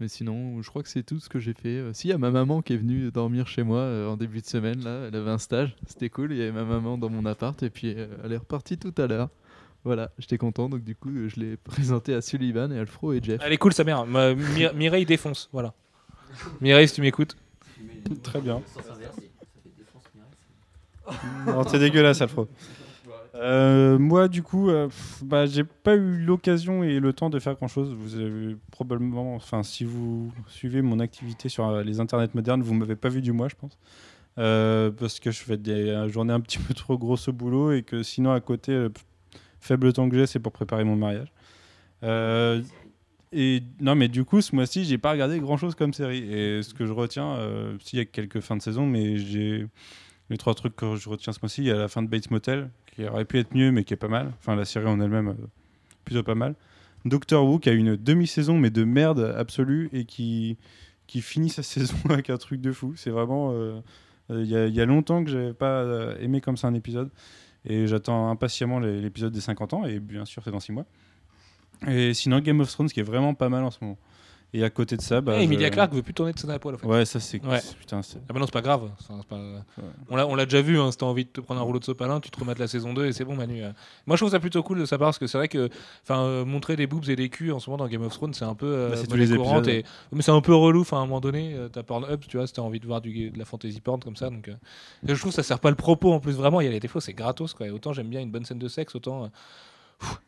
Mais 0.00 0.08
sinon, 0.08 0.62
je 0.62 0.68
crois 0.70 0.82
que 0.82 0.88
c'est 0.88 1.02
tout 1.02 1.20
ce 1.20 1.28
que 1.28 1.38
j'ai 1.38 1.52
fait. 1.52 1.68
Euh, 1.76 1.92
si, 1.92 2.08
il 2.08 2.10
y 2.10 2.14
a 2.14 2.18
ma 2.18 2.30
maman 2.30 2.62
qui 2.62 2.72
est 2.72 2.78
venue 2.78 3.10
dormir 3.10 3.46
chez 3.46 3.62
moi 3.62 3.80
euh, 3.80 4.08
en 4.08 4.16
début 4.16 4.40
de 4.40 4.46
semaine, 4.46 4.82
là, 4.82 5.08
elle 5.08 5.14
avait 5.16 5.30
un 5.30 5.36
stage, 5.38 5.76
c'était 5.86 6.08
cool. 6.08 6.32
Il 6.32 6.38
y 6.38 6.42
avait 6.42 6.52
ma 6.52 6.64
maman 6.64 6.96
dans 6.96 7.10
mon 7.10 7.26
appart, 7.26 7.62
et 7.62 7.68
puis 7.70 7.92
euh, 7.96 8.06
elle 8.24 8.32
est 8.32 8.38
repartie 8.38 8.78
tout 8.78 8.94
à 8.96 9.06
l'heure. 9.06 9.28
Voilà, 9.84 10.10
j'étais 10.18 10.38
content, 10.38 10.68
donc 10.70 10.82
du 10.84 10.94
coup, 10.96 11.10
je 11.28 11.38
l'ai 11.40 11.56
présenté 11.56 12.14
à 12.14 12.20
Sullivan 12.22 12.70
et 12.72 12.78
Alfro 12.78 13.12
et 13.12 13.20
Jeff. 13.22 13.40
Elle 13.44 13.52
est 13.52 13.58
cool 13.58 13.72
sa 13.74 13.84
mère. 13.84 14.06
Ma- 14.06 14.34
Mi- 14.34 14.72
Mireille 14.74 15.04
défonce, 15.06 15.48
voilà. 15.52 15.74
Mireille, 16.60 16.88
si 16.88 16.94
tu 16.94 17.00
m'écoutes. 17.02 17.36
Très 18.22 18.40
bien. 18.40 18.62
Non, 21.46 21.64
t'es 21.64 21.78
dégueulasse, 21.78 22.20
Alfro. 22.22 22.48
Euh, 23.34 23.98
moi, 23.98 24.28
du 24.28 24.42
coup, 24.42 24.70
euh, 24.70 24.88
bah, 25.22 25.46
j'ai 25.46 25.64
pas 25.64 25.94
eu 25.94 26.18
l'occasion 26.18 26.82
et 26.82 26.98
le 26.98 27.12
temps 27.12 27.30
de 27.30 27.38
faire 27.38 27.54
grand 27.54 27.68
chose. 27.68 27.94
Vous 27.94 28.16
avez 28.16 28.56
probablement, 28.72 29.34
enfin, 29.34 29.62
si 29.62 29.84
vous 29.84 30.32
suivez 30.48 30.82
mon 30.82 30.98
activité 30.98 31.48
sur 31.48 31.68
euh, 31.68 31.82
les 31.82 32.00
internets 32.00 32.34
modernes, 32.34 32.62
vous 32.62 32.74
m'avez 32.74 32.96
pas 32.96 33.08
vu 33.08 33.22
du 33.22 33.32
mois, 33.32 33.48
je 33.48 33.54
pense. 33.54 33.78
Euh, 34.38 34.90
parce 34.90 35.20
que 35.20 35.30
je 35.30 35.40
fais 35.42 35.56
des 35.56 36.08
journées 36.08 36.32
un 36.32 36.40
petit 36.40 36.58
peu 36.58 36.74
trop 36.74 36.98
grosses 36.98 37.28
au 37.28 37.32
boulot 37.32 37.72
et 37.72 37.82
que 37.82 38.02
sinon, 38.02 38.32
à 38.32 38.40
côté, 38.40 38.72
le 38.72 38.92
faible 39.60 39.92
temps 39.92 40.08
que 40.08 40.16
j'ai, 40.16 40.26
c'est 40.26 40.40
pour 40.40 40.52
préparer 40.52 40.84
mon 40.84 40.96
mariage. 40.96 41.32
Et 43.32 43.62
non, 43.80 43.94
mais 43.94 44.08
du 44.08 44.24
coup, 44.24 44.40
ce 44.40 44.56
mois-ci, 44.56 44.84
j'ai 44.84 44.98
pas 44.98 45.12
regardé 45.12 45.38
grand 45.38 45.56
chose 45.56 45.76
comme 45.76 45.92
série. 45.92 46.32
Et 46.32 46.62
ce 46.64 46.74
que 46.74 46.84
je 46.84 46.92
retiens, 46.92 47.38
s'il 47.80 48.00
y 48.00 48.02
a 48.02 48.04
quelques 48.04 48.40
fins 48.40 48.56
de 48.56 48.62
saison, 48.62 48.86
mais 48.86 49.18
j'ai 49.18 49.66
les 50.30 50.36
trois 50.36 50.54
trucs 50.54 50.74
que 50.74 50.96
je 50.96 51.08
retiens 51.08 51.32
ce 51.32 51.38
mois-ci. 51.42 51.62
Il 51.62 51.66
y 51.66 51.70
a 51.70 51.76
la 51.76 51.88
fin 51.88 52.02
de 52.02 52.08
Bates 52.08 52.30
Motel, 52.30 52.70
qui 53.00 53.08
aurait 53.08 53.24
pu 53.24 53.38
être 53.38 53.54
mieux, 53.54 53.72
mais 53.72 53.84
qui 53.84 53.94
est 53.94 53.96
pas 53.96 54.08
mal. 54.08 54.32
Enfin, 54.38 54.56
la 54.56 54.64
série 54.64 54.86
en 54.86 55.00
elle-même, 55.00 55.28
euh, 55.28 55.46
plutôt 56.04 56.22
pas 56.22 56.34
mal. 56.34 56.54
Doctor 57.04 57.44
Who, 57.46 57.58
qui 57.58 57.70
a 57.70 57.72
une 57.72 57.96
demi-saison, 57.96 58.58
mais 58.58 58.70
de 58.70 58.84
merde 58.84 59.34
absolue, 59.36 59.88
et 59.92 60.04
qui, 60.04 60.58
qui 61.06 61.22
finit 61.22 61.48
sa 61.50 61.62
saison 61.64 61.96
avec 62.08 62.30
un 62.30 62.36
truc 62.36 62.60
de 62.60 62.72
fou. 62.72 62.94
C'est 62.96 63.10
vraiment. 63.10 63.52
euh, 63.52 63.80
euh, 64.30 64.42
Il 64.42 64.46
y, 64.46 64.76
y 64.76 64.80
a 64.80 64.86
longtemps 64.86 65.24
que 65.24 65.30
j'avais 65.30 65.54
pas 65.54 66.14
aimé 66.20 66.40
comme 66.40 66.56
ça 66.56 66.68
un 66.68 66.74
épisode. 66.74 67.10
Et 67.66 67.86
j'attends 67.86 68.30
impatiemment 68.30 68.80
l'épisode 68.80 69.32
des 69.34 69.40
50 69.42 69.74
ans, 69.74 69.84
et 69.84 70.00
bien 70.00 70.24
sûr, 70.24 70.42
c'est 70.42 70.50
dans 70.50 70.60
6 70.60 70.72
mois. 70.72 70.86
Et 71.86 72.14
sinon, 72.14 72.40
Game 72.40 72.60
of 72.60 72.70
Thrones, 72.70 72.88
qui 72.88 73.00
est 73.00 73.04
vraiment 73.04 73.34
pas 73.34 73.48
mal 73.50 73.64
en 73.64 73.70
ce 73.70 73.78
moment. 73.82 73.98
Et 74.52 74.64
à 74.64 74.70
côté 74.70 74.96
de 74.96 75.00
ça, 75.02 75.20
bah. 75.20 75.34
Eh, 75.38 75.44
Emilia 75.44 75.68
je- 75.68 75.72
Clarke 75.72 75.92
veut 75.94 76.02
plus 76.02 76.12
tourner 76.12 76.32
de 76.32 76.38
scène 76.38 76.50
à 76.50 76.58
poil 76.58 76.74
en 76.74 76.78
fait. 76.78 76.86
Ouais, 76.86 77.04
ça 77.04 77.20
c'est. 77.20 77.40
Ouais. 77.46 77.60
Putain, 77.78 78.02
c'est. 78.02 78.18
Ah 78.28 78.32
bah 78.32 78.40
non, 78.40 78.46
c'est 78.46 78.52
pas 78.52 78.62
grave. 78.62 78.90
On 80.08 80.16
l'a 80.16 80.26
on 80.26 80.34
l'a 80.34 80.44
déjà 80.44 80.60
vu, 80.60 80.78
hein, 80.80 80.90
si 80.90 80.98
t'as 80.98 81.06
envie 81.06 81.24
de 81.24 81.30
te 81.30 81.40
prendre 81.40 81.60
un 81.60 81.62
rouleau 81.64 81.78
de 81.78 81.84
sopalin, 81.84 82.18
tu 82.20 82.30
te 82.30 82.40
remates 82.40 82.58
la 82.58 82.66
saison 82.66 82.92
2 82.92 83.06
et 83.06 83.12
c'est 83.12 83.24
bon 83.24 83.36
Manu. 83.36 83.62
euh. 83.62 83.70
Moi 84.06 84.16
je 84.16 84.22
trouve 84.22 84.30
ça 84.32 84.40
plutôt 84.40 84.62
cool 84.62 84.80
de 84.80 84.86
sa 84.86 84.98
part 84.98 85.08
parce 85.08 85.18
que 85.18 85.26
c'est 85.28 85.38
vrai 85.38 85.48
que 85.48 85.68
enfin 86.02 86.20
euh, 86.24 86.44
montrer 86.44 86.74
des 86.76 86.86
boobs 86.88 87.08
et 87.08 87.16
des 87.16 87.28
culs 87.28 87.52
en 87.52 87.60
ce 87.60 87.70
moment 87.70 87.84
dans 87.84 87.88
Game 87.88 88.02
of 88.02 88.12
Thrones 88.12 88.34
c'est 88.34 88.44
un 88.44 88.54
peu 88.56 88.66
euh, 88.66 88.90
Bah, 88.90 88.96
c'est 88.96 89.04
tous 89.06 89.10
monnaie 89.14 89.26
les 89.26 89.36
courante 89.36 89.66
épisodes. 89.68 89.84
et... 89.84 90.16
mais 90.16 90.22
c'est 90.22 90.32
un 90.32 90.40
peu 90.40 90.54
relou 90.54 90.80
enfin 90.80 90.96
à 90.98 91.00
un 91.00 91.06
moment 91.06 91.20
donné 91.20 91.54
euh, 91.54 91.68
t'as 91.68 91.82
Pornhub 91.84 92.20
tu 92.26 92.36
vois 92.36 92.46
si 92.46 92.52
t'as 92.52 92.62
envie 92.62 92.80
de 92.80 92.86
voir 92.86 93.00
du, 93.00 93.30
de 93.30 93.38
la 93.38 93.44
fantasy 93.44 93.80
porn 93.80 94.00
comme 94.00 94.16
ça 94.16 94.30
donc 94.30 94.50
je 95.04 95.14
trouve 95.14 95.30
que 95.30 95.36
ça 95.36 95.42
sert 95.42 95.60
pas 95.60 95.70
le 95.70 95.76
propos 95.76 96.12
en 96.12 96.18
plus 96.20 96.32
vraiment 96.32 96.60
il 96.60 96.64
y 96.64 96.68
a 96.68 96.72
les 96.72 96.80
défauts 96.80 97.00
c'est 97.00 97.12
gratos 97.12 97.54
quoi 97.54 97.66
et 97.66 97.70
autant 97.70 97.92
j'aime 97.92 98.08
bien 98.08 98.20
une 98.20 98.30
bonne 98.30 98.44
scène 98.44 98.58
de 98.58 98.68
sexe 98.68 98.94
autant 98.94 99.30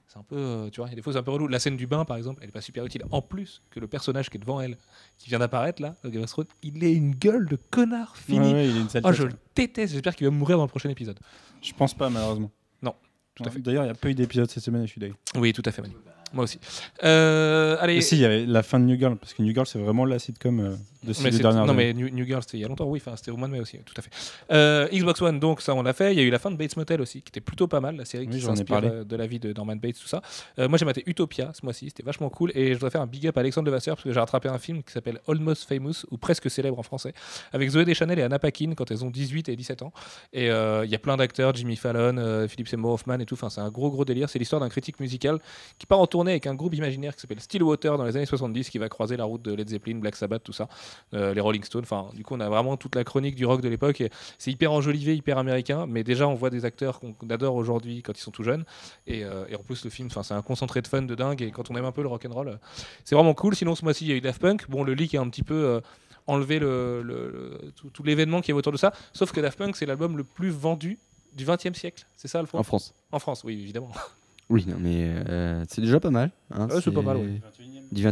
c'est 0.07 0.19
un 0.19 0.23
peu 0.23 0.37
euh, 0.37 0.71
tu 0.71 0.81
vois 0.81 0.89
il 0.89 0.91
y 0.91 0.93
a 0.93 0.97
des 0.97 1.03
fois 1.03 1.13
c'est 1.13 1.19
un 1.19 1.23
peu 1.23 1.31
relou 1.31 1.49
la 1.49 1.59
scène 1.59 1.77
du 1.77 1.87
bain 1.87 2.05
par 2.05 2.17
exemple 2.17 2.41
elle 2.43 2.51
est 2.51 2.53
pas 2.53 2.61
super 2.61 2.85
utile 2.85 3.03
en 3.11 3.23
plus 3.23 3.63
que 3.71 3.81
le 3.81 3.87
personnage 3.87 4.29
qui 4.29 4.37
est 4.37 4.41
devant 4.41 4.61
elle 4.61 4.77
qui 5.19 5.29
vient 5.31 5.39
d'apparaître 5.39 5.81
là 5.81 5.95
Game 6.05 6.23
of 6.23 6.31
Thrones 6.31 6.47
il 6.63 6.85
est 6.85 6.93
une 6.93 7.15
gueule 7.15 7.47
de 7.49 7.57
connard 7.71 8.17
fini 8.17 8.39
Ouais, 8.41 8.53
ouais, 8.53 8.69
il 8.69 8.77
est 8.77 8.81
une 8.81 8.89
sale 8.89 9.03
Oh, 9.05 9.09
tête, 9.09 9.17
je 9.19 9.23
le 9.25 9.33
déteste. 9.55 9.93
J'espère 9.93 10.15
qu'il 10.15 10.27
va 10.27 10.31
mourir 10.31 10.59
dans 10.59 10.65
le 10.65 10.69
prochain 10.69 10.91
épisode. 10.91 11.19
Je 11.63 11.73
pense 11.73 11.95
pas, 11.95 12.11
malheureusement. 12.11 12.51
Non, 12.83 12.95
tout 13.35 13.45
à 13.45 13.51
fait. 13.51 13.61
D'ailleurs, 13.61 13.85
il 13.85 13.87
n'y 13.87 13.93
a 13.93 13.95
pas 13.95 14.09
eu 14.11 14.15
d'épisode 14.15 14.51
cette 14.51 14.63
semaine 14.63 14.83
je 14.87 14.91
suis 14.91 15.01
d'accord. 15.01 15.17
Oui, 15.37 15.53
tout 15.53 15.63
à 15.65 15.71
fait, 15.73 15.81
Manu. 15.83 15.95
Moi 16.33 16.45
aussi. 16.45 16.59
Euh, 17.05 17.77
allez. 17.81 17.97
Et 17.97 18.01
si, 18.01 18.17
il 18.17 18.21
y 18.21 18.25
avait 18.25 18.47
la 18.47 18.63
fin 18.63 18.81
de 18.81 18.85
New 18.85 18.99
Girl, 18.99 19.17
parce 19.17 19.35
que 19.35 19.43
New 19.43 19.53
Girl, 19.53 19.67
c'est 19.67 19.79
vraiment 19.79 20.05
la 20.05 20.19
sitcom 20.19 20.61
euh, 20.61 20.77
de 21.03 21.13
ces 21.13 21.31
dernières 21.31 21.67
non, 21.67 21.75
mais 21.75 21.93
New, 21.93 22.09
New 22.09 22.25
Girl, 22.25 22.43
c'était 22.43 22.59
il 22.59 22.61
y 22.61 22.65
a 22.65 22.69
longtemps, 22.69 22.87
oui, 22.87 23.03
c'était 23.17 23.31
au 23.31 23.37
mois 23.37 23.49
de 23.49 23.53
mai 23.53 23.61
aussi, 23.61 23.79
tout 23.79 23.95
à 23.97 24.03
fait. 24.03 24.11
Euh, 24.51 24.89
Xbox 24.89 25.21
One, 25.23 25.41
donc 25.41 25.61
ça, 25.61 25.75
on 25.75 25.83
l'a 25.83 25.93
fait. 25.93 26.13
Il 26.13 26.19
y 26.19 26.21
a 26.21 26.25
eu 26.25 26.31
la 26.31 26.39
fin 26.39 26.51
de 26.51 26.57
Bates 26.57 26.77
Motel 26.77 27.01
aussi, 27.01 27.23
qui 27.23 27.31
était 27.31 27.41
plutôt 27.41 27.67
pas 27.67 27.81
mal, 27.81 27.97
la 27.97 28.05
série 28.05 28.27
Oui, 28.27 28.37
qui 28.37 28.41
s'inspire 28.41 28.81
euh, 28.85 29.05
de 29.05 29.17
la 29.17 29.27
vie 29.27 29.39
de 29.39 29.53
Norman 29.53 29.77
Bates, 29.77 29.99
tout 30.01 30.09
ça. 30.09 30.23
Euh, 30.59 30.69
moi, 30.69 30.79
j'ai 30.79 30.85
maté 30.85 31.03
Utopia 31.07 31.53
ce 31.55 31.65
mois-ci, 31.65 31.87
c'était 31.87 32.03
vachement 32.03 32.31
cool. 32.31 32.53
Et 32.55 32.75
je 32.75 32.81
dois 32.81 32.91
faire 32.91 33.01
un 33.01 33.07
big 33.07 33.27
up 33.27 33.37
à 33.37 33.41
Alexandre 33.41 33.67
Levasseur, 33.67 33.97
parce 33.97 34.05
que 34.05 34.13
j'ai 34.13 34.21
rattrapé 34.21 34.49
un 34.49 34.59
film 34.59 34.83
qui 34.83 34.93
s'appelle 34.93 35.21
Almost 35.29 35.69
Famous, 35.69 36.07
ou 36.11 36.19
presque 36.19 36.51
célèbre 36.51 36.79
en 36.79 36.83
français, 36.83 37.13
avec 37.53 37.69
Zoé 37.71 37.85
Deschanel 37.85 38.19
et 38.19 38.23
Anna 38.23 38.39
Paquin 38.39 38.75
quand 38.75 38.91
elles 38.91 39.05
ont 39.05 39.11
18 39.11 39.49
et 39.49 39.57
17 39.57 39.83
ans. 39.83 39.93
Et 40.33 40.51
euh, 40.51 40.85
il 40.85 40.91
y 40.91 40.95
a 40.95 40.99
plein 40.99 41.17
d'acteurs, 41.17 41.55
Jimmy 41.55 41.77
Fallon, 41.77 42.17
euh, 42.19 42.49
Philip 42.49 42.69
Seymour 42.69 42.93
Hoffman 42.93 43.19
et 43.21 43.27
tout. 43.27 43.35
Enfin, 43.35 43.51
c'est 43.51 43.61
un 43.61 43.71
gros, 43.71 43.91
gros 43.91 44.05
délire. 44.05 44.29
C'est 44.29 44.39
l'histoire 44.39 44.61
d'un 44.61 44.69
critique 44.69 45.01
musical 45.01 45.39
qui 45.79 45.87
part 45.87 46.01
en 46.01 46.07
tournée 46.07 46.33
avec 46.33 46.47
un 46.47 46.55
groupe 46.55 46.75
imaginaire 46.75 47.15
qui 47.15 47.21
s'appelle 47.21 47.41
Stillwater 47.41 47.97
dans 47.97 48.05
les 48.05 48.17
années 48.17 48.27
70, 48.27 48.71
qui 48.71 48.79
va 48.79 48.89
croiser 48.89 49.17
la 49.17 49.25
route 49.25 49.43
de 49.43 49.53
Led 49.53 49.69
Zeppelin, 49.69 49.99
Black 49.99 50.17
Sabbath, 50.17 50.43
tout 50.43 50.53
ça, 50.53 50.69
les 51.13 51.41
Rolling 51.41 51.63
Stones. 51.65 51.83
Enfin, 51.85 52.09
du 52.15 52.23
coup, 52.25 52.35
on 52.35 52.41
a 52.41 52.49
vraiment 52.49 52.77
toute 52.77 52.95
la 52.97 53.05
chronique 53.05 53.35
du 53.35 53.45
rock 53.47 53.61
de 53.61 53.69
l'époque. 53.69 54.01
et 54.01 54.11
C'est 54.39 54.51
hyper 54.51 54.73
enjolivé, 54.73 55.15
hyper 55.17 55.39
américain, 55.39 55.87
mais 55.87 56.05
déjà, 56.05 56.27
on 56.29 56.35
voit 56.35 56.51
des 56.51 56.65
acteurs 56.65 57.01
qu'on 57.01 57.15
adore 57.31 57.55
aujourd'hui 57.57 58.03
quand 58.03 58.13
ils 58.17 58.21
sont 58.23 58.31
tout 58.31 58.43
jeunes. 58.43 58.65
Et, 59.07 59.25
euh, 59.25 59.45
et 59.49 59.57
en 59.57 59.63
plus, 59.63 59.85
le 59.85 59.91
film, 59.91 60.09
enfin, 60.11 60.23
c'est 60.23 60.35
un 60.35 60.43
concentré 60.43 60.83
de 60.83 60.87
fun 60.89 61.03
de 61.03 61.15
dingue. 61.15 61.43
Et 61.43 61.51
quand 61.51 61.71
on 61.71 61.77
aime 61.77 61.85
un 61.85 61.93
peu 61.93 62.03
le 62.03 62.09
rock 62.09 62.25
and 62.27 62.33
roll, 62.35 62.59
c'est 63.05 63.15
vraiment 63.15 63.35
cool. 63.35 63.55
Sinon, 63.55 63.75
ce 63.75 63.85
mois-ci, 63.85 64.05
il 64.05 64.09
y 64.09 64.13
a 64.13 64.17
eu 64.17 64.21
Daft 64.21 64.41
Punk. 64.41 64.69
Bon, 64.69 64.85
le 64.85 64.95
leak 64.95 65.15
est 65.15 65.19
un 65.19 65.29
petit 65.29 65.43
peu 65.43 65.55
euh, 65.55 65.81
enlevé 66.27 66.59
le, 66.59 67.03
le- 67.03 67.31
le- 67.31 67.73
tout, 67.77 67.91
tout 67.91 68.03
l'événement 68.03 68.41
qui 68.41 68.51
est 68.51 68.55
autour 68.55 68.73
de 68.73 68.77
ça. 68.79 68.93
Sauf 69.13 69.33
que 69.33 69.41
Daft 69.41 69.59
Punk, 69.59 69.77
c'est 69.77 69.87
l'album 69.87 70.17
le 70.17 70.25
plus 70.25 70.51
vendu 70.51 70.99
du 71.35 71.45
20e 71.45 71.75
siècle. 71.75 72.05
C'est 72.17 72.29
ça, 72.29 72.39
Alfred 72.41 72.61
En 72.61 72.63
France. 72.63 72.95
En 73.11 73.19
France, 73.19 73.43
oui, 73.45 73.55
évidemment. 73.61 73.91
Oui, 74.51 74.65
non, 74.69 74.77
mais 74.79 75.11
euh, 75.31 75.65
c'est 75.69 75.81
déjà 75.81 75.99
pas 75.99 76.11
mal. 76.11 76.31
hein, 76.51 76.69
Ouais, 76.69 76.81
c'est 76.83 76.91
pas 76.91 77.01
mal, 77.01 77.17
ouais. 77.17 77.41
Du 77.91 78.07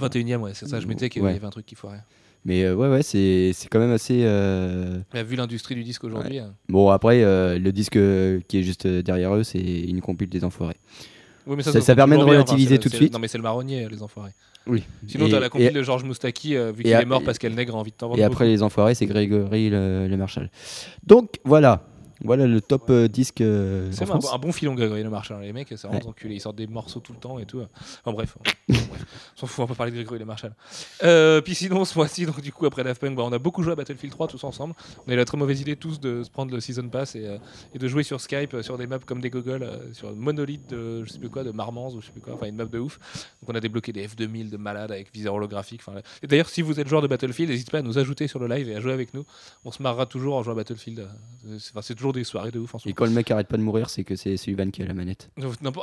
21 0.00 0.20
e 0.20 0.24
ouais. 0.24 0.36
21e, 0.36 0.40
ouais, 0.42 0.50
c'est 0.54 0.66
ça. 0.68 0.80
Je 0.80 0.86
m'étais 0.86 1.08
qu'il 1.08 1.22
Ouais. 1.22 1.32
y 1.32 1.36
avait 1.36 1.46
un 1.46 1.50
truc 1.50 1.66
qui 1.66 1.74
foirait. 1.74 2.02
Mais 2.44 2.64
euh, 2.64 2.74
ouais, 2.74 2.88
ouais, 2.88 3.02
c'est 3.02 3.52
c'est 3.54 3.68
quand 3.68 3.78
même 3.78 3.92
assez. 3.92 4.22
euh, 4.24 4.98
Mais 5.14 5.22
vu 5.22 5.36
l'industrie 5.36 5.74
du 5.76 5.84
disque 5.84 6.02
aujourd'hui, 6.04 6.40
euh, 6.40 6.46
Bon, 6.68 6.90
après, 6.90 7.22
euh, 7.22 7.56
le 7.58 7.70
disque 7.72 7.96
euh, 7.96 8.40
qui 8.48 8.58
est 8.58 8.62
juste 8.64 8.86
derrière 8.86 9.32
eux, 9.36 9.44
c'est 9.44 9.60
une 9.60 10.00
compile 10.00 10.28
des 10.28 10.42
enfoirés. 10.44 10.76
oui, 11.46 11.54
mais 11.56 11.62
Ça- 11.62 11.94
permet 11.94 12.16
de 12.16 12.22
relativiser 12.22 12.78
tout 12.78 12.88
de 12.88 12.94
suite. 12.94 13.12
Non, 13.12 13.20
mais 13.20 13.28
c'est 13.28 13.38
le 13.38 13.42
marronnier, 13.44 13.88
les 13.88 14.02
enfoirés. 14.02 14.32
Oui. 14.66 14.82
Sinon, 15.08 15.28
t'as 15.28 15.40
la 15.40 15.48
compile 15.48 15.68
et- 15.68 15.72
de 15.72 15.82
Georges 15.82 16.04
Moustaki, 16.04 16.56
vu 16.72 16.82
qu'il 16.82 16.92
est 16.92 17.04
mort 17.04 17.22
parce 17.22 17.38
qu'elle 17.38 17.54
nègre 17.54 17.74
a 17.76 17.78
envie 17.78 17.90
de 17.92 17.96
t'en 17.96 18.08
vendre 18.08 18.18
Et 18.20 18.24
après, 18.24 18.46
les 18.46 18.62
enfoirés, 18.62 18.94
c'est 18.96 19.06
Grégory 19.06 19.70
le, 19.70 20.08
le 20.08 20.16
Marshall. 20.16 20.50
Donc, 21.06 21.34
voilà. 21.44 21.84
Voilà 22.24 22.46
le 22.46 22.60
top 22.60 22.90
euh, 22.90 23.08
disque 23.08 23.40
euh, 23.40 23.88
C'est 23.92 24.02
en 24.02 24.14
un, 24.16 24.20
France. 24.20 24.32
un 24.32 24.38
bon 24.38 24.52
filon, 24.52 24.74
Grégory 24.74 25.02
Le 25.02 25.10
Marchal. 25.10 25.40
Les 25.42 25.52
mecs, 25.52 25.68
c'est 25.68 25.76
vraiment 25.82 25.94
Ouais. 25.94 26.00
des 26.02 26.08
enculés. 26.08 26.34
Ils 26.36 26.40
sortent 26.40 26.56
des 26.56 26.66
morceaux 26.66 27.00
tout 27.00 27.12
le 27.12 27.18
temps 27.18 27.38
et 27.38 27.46
tout. 27.46 27.60
Enfin, 28.04 28.12
bref, 28.12 28.36
on 28.68 28.72
bref. 28.72 28.88
on 29.36 29.40
s'en 29.40 29.46
fout, 29.46 29.64
on 29.64 29.66
peut 29.66 29.74
parler 29.74 29.90
de 29.92 29.96
Grégory 29.96 30.18
Le 30.18 30.24
Marchal. 30.24 30.54
Euh, 31.02 31.40
puis 31.40 31.54
sinon, 31.54 31.84
ce 31.84 31.96
mois-ci, 31.98 32.26
donc 32.26 32.40
du 32.40 32.52
coup, 32.52 32.66
après 32.66 32.84
Daft 32.84 33.00
Punk, 33.00 33.16
bah, 33.16 33.22
on 33.26 33.32
a 33.32 33.38
beaucoup 33.38 33.62
joué 33.62 33.72
à 33.72 33.76
Battlefield 33.76 34.12
3 34.14 34.28
tous 34.28 34.44
ensemble. 34.44 34.74
On 35.06 35.10
a 35.10 35.14
eu 35.14 35.16
la 35.16 35.24
très 35.24 35.36
mauvaise 35.36 35.60
idée 35.60 35.76
tous 35.76 35.98
de 36.00 36.22
se 36.22 36.30
prendre 36.30 36.52
le 36.52 36.60
Season 36.60 36.88
Pass 36.88 37.14
et, 37.16 37.26
euh, 37.26 37.38
et 37.74 37.78
de 37.78 37.88
jouer 37.88 38.02
sur 38.02 38.20
Skype 38.20 38.54
euh, 38.54 38.62
sur 38.62 38.78
des 38.78 38.86
maps 38.86 38.98
comme 39.00 39.20
des 39.20 39.30
gogoles, 39.30 39.62
euh, 39.64 39.92
sur 39.92 40.10
une 40.10 40.18
monolithe 40.18 40.68
de 40.70 41.04
je 41.04 41.10
sais 41.12 41.18
plus 41.18 41.30
quoi, 41.30 41.44
de 41.44 41.50
Marmans 41.50 41.88
ou 41.94 42.00
je 42.00 42.06
sais 42.06 42.12
plus 42.12 42.20
quoi, 42.20 42.34
enfin 42.34 42.46
une 42.46 42.56
map 42.56 42.64
de 42.66 42.78
ouf. 42.78 42.98
Donc 43.40 43.50
on 43.50 43.54
a 43.54 43.60
débloqué 43.60 43.92
des 43.92 44.06
F2000 44.06 44.50
de 44.50 44.56
malades 44.56 44.92
avec 44.92 45.12
viseur 45.12 45.34
holographique. 45.34 45.80
Enfin, 45.84 45.94
là- 45.96 46.02
et 46.22 46.26
d'ailleurs, 46.26 46.48
si 46.48 46.62
vous 46.62 46.78
êtes 46.78 46.88
joueur 46.88 47.02
de 47.02 47.08
Battlefield, 47.08 47.50
n'hésitez 47.50 47.70
pas 47.70 47.78
à 47.78 47.82
nous 47.82 47.98
ajouter 47.98 48.28
sur 48.28 48.38
le 48.38 48.46
live 48.46 48.68
et 48.68 48.76
à 48.76 48.80
jouer 48.80 48.92
avec 48.92 49.12
nous. 49.14 49.24
On 49.64 49.72
se 49.72 49.82
marrera 49.82 50.06
toujours 50.06 50.36
en 50.36 50.42
jouant 50.42 50.52
à 50.52 50.56
Battlefield. 50.56 51.00
Euh, 51.00 51.06
C'est 51.58 51.72
enfin, 51.72 51.82
c'est 51.82 51.94
toujours 51.94 52.11
des 52.12 52.24
soirées 52.24 52.50
de 52.50 52.58
ouf 52.58 52.74
en 52.74 52.78
ce 52.78 52.88
Et 52.88 52.92
quand 52.92 53.04
le 53.04 53.10
mec 53.10 53.30
arrête 53.30 53.48
pas 53.48 53.56
de 53.56 53.62
mourir, 53.62 53.90
c'est 53.90 54.04
que 54.04 54.16
c'est 54.16 54.36
Sullivan 54.36 54.70
qui 54.70 54.82
a 54.82 54.86
la 54.86 54.94
manette. 54.94 55.30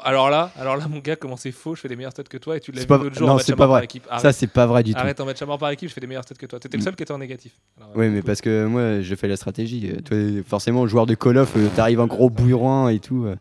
Alors 0.03 0.29
là, 0.29 0.51
alors 0.57 0.77
là, 0.77 0.87
mon 0.87 0.99
gars, 0.99 1.15
comment 1.15 1.37
c'est 1.37 1.51
faux 1.51 1.75
Je 1.75 1.81
fais 1.81 1.87
des 1.87 1.95
meilleures 1.95 2.11
stats 2.11 2.23
que 2.23 2.37
toi 2.37 2.57
et 2.57 2.59
tu 2.59 2.71
l'as 2.71 2.81
vu 2.81 2.87
pas- 2.87 2.97
l'autre 2.97 3.15
jour 3.15 3.27
non, 3.27 3.33
en 3.33 3.35
match 3.37 3.45
c'est 3.45 3.55
pas 3.55 3.67
vrai. 3.67 3.87
Ça, 4.19 4.31
c'est 4.31 4.47
pas 4.47 4.65
vrai 4.65 4.83
du 4.83 4.93
tout. 4.93 4.99
arrête 4.99 5.19
en 5.19 5.25
match 5.25 5.41
à 5.41 5.45
mort 5.45 5.57
par 5.57 5.69
équipe, 5.71 5.89
je 5.89 5.93
fais 5.93 6.01
des 6.01 6.07
meilleures 6.07 6.23
stats 6.23 6.35
que 6.35 6.45
toi. 6.45 6.59
T'étais 6.59 6.77
le 6.77 6.83
seul 6.83 6.95
qui 6.95 7.03
était 7.03 7.11
en 7.11 7.17
négatif. 7.17 7.53
Alors, 7.77 7.91
Oui, 7.95 8.05
euh, 8.05 8.09
mais 8.11 8.21
parce 8.21 8.41
que 8.41 8.65
moi, 8.65 9.01
je 9.01 9.15
fais 9.15 9.27
la 9.27 9.35
stratégie. 9.35 9.91
Euh, 9.91 10.01
Toi, 10.01 10.43
forcément, 10.47 10.85
joueur 10.87 11.05
de 11.05 11.15
Call 11.15 11.37
of, 11.37 11.53
euh, 11.55 11.67
t'arrives 11.75 11.99
en 11.99 12.07
gros 12.07 12.29
bourrin 12.29 12.89
et 12.89 12.99
tout. 12.99 13.25
euh. 13.25 13.35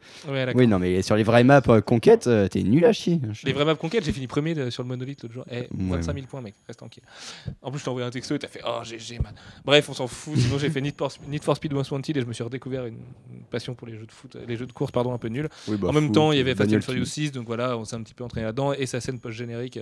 Oui, 0.55 0.67
non, 0.67 0.79
mais 0.79 1.03
sur 1.03 1.17
les 1.17 1.23
vraies 1.23 1.45
maps 1.45 1.63
euh, 1.69 1.81
conquête, 1.81 2.27
euh, 2.27 2.49
t'es 2.49 2.63
nul 2.63 2.85
à 2.85 2.93
chier. 2.93 3.21
Les 3.45 3.53
vraies 3.53 3.65
maps 3.65 3.75
conquêtes, 3.75 4.05
j'ai 4.05 4.13
fini 4.13 4.27
premier 4.27 4.55
de- 4.55 4.71
sur 4.71 4.83
le 4.83 4.89
monolithe 4.89 5.23
l'autre 5.23 5.35
jour. 5.35 5.45
Eh, 5.51 5.69
25 5.71 6.15
000 6.15 6.27
points, 6.27 6.41
mec, 6.41 6.55
reste 6.67 6.79
tranquille. 6.79 7.03
En 7.63 7.71
plus, 7.71 7.79
je 7.81 7.85
t'ai 7.85 7.91
envoyé 7.91 8.07
un 8.07 8.11
texto 8.11 8.35
et 8.35 8.39
t'as 8.39 8.49
fait 8.49 8.61
Oh, 8.67 8.81
GG, 8.85 9.19
man. 9.23 9.33
Bref, 9.65 9.89
on 9.89 9.95
s'en 9.95 10.07
fout. 10.07 10.37
Sinon, 10.37 10.59
j'ai 10.59 10.71
fait 10.71 10.81
Need 10.81 10.95
for 11.43 11.57
Speed 11.57 11.73
Most 11.73 11.91
Wanted 11.91 12.17
et 12.17 12.21
je 12.21 12.27
me 12.27 12.33
suis 12.33 12.45
redécouvert 12.45 12.78
une, 12.87 12.97
une 13.35 13.43
passion 13.51 13.75
pour 13.75 13.87
les 13.89 13.97
jeux 13.97 14.07
de 14.07 14.13
foot, 14.13 14.37
les 14.47 14.57
jeux 14.57 14.67
de 14.67 14.73
course, 14.73 14.91
pardon, 14.93 15.13
un 15.13 15.19
peu 15.19 15.29
nuls. 15.29 15.49
Oui, 15.69 15.77
bah, 15.77 15.89
en 15.89 15.93
même 15.93 16.05
foot, 16.07 16.15
temps, 16.15 16.33
il 16.33 16.39
y 16.39 16.41
avait 16.41 16.55
Fast 16.55 16.73
and 16.75 16.81
Furious 16.81 17.05
tu- 17.05 17.11
6, 17.11 17.33
donc 17.33 17.47
voilà, 17.47 17.77
on 17.77 17.85
s'est 17.85 17.97
un 17.97 18.03
petit 18.03 18.15
peu 18.15 18.25
entraîné 18.25 18.47
là-dedans. 18.47 18.73
Et 18.73 18.87
sa 18.87 19.01
scène 19.01 19.19
post-générique 19.21 19.79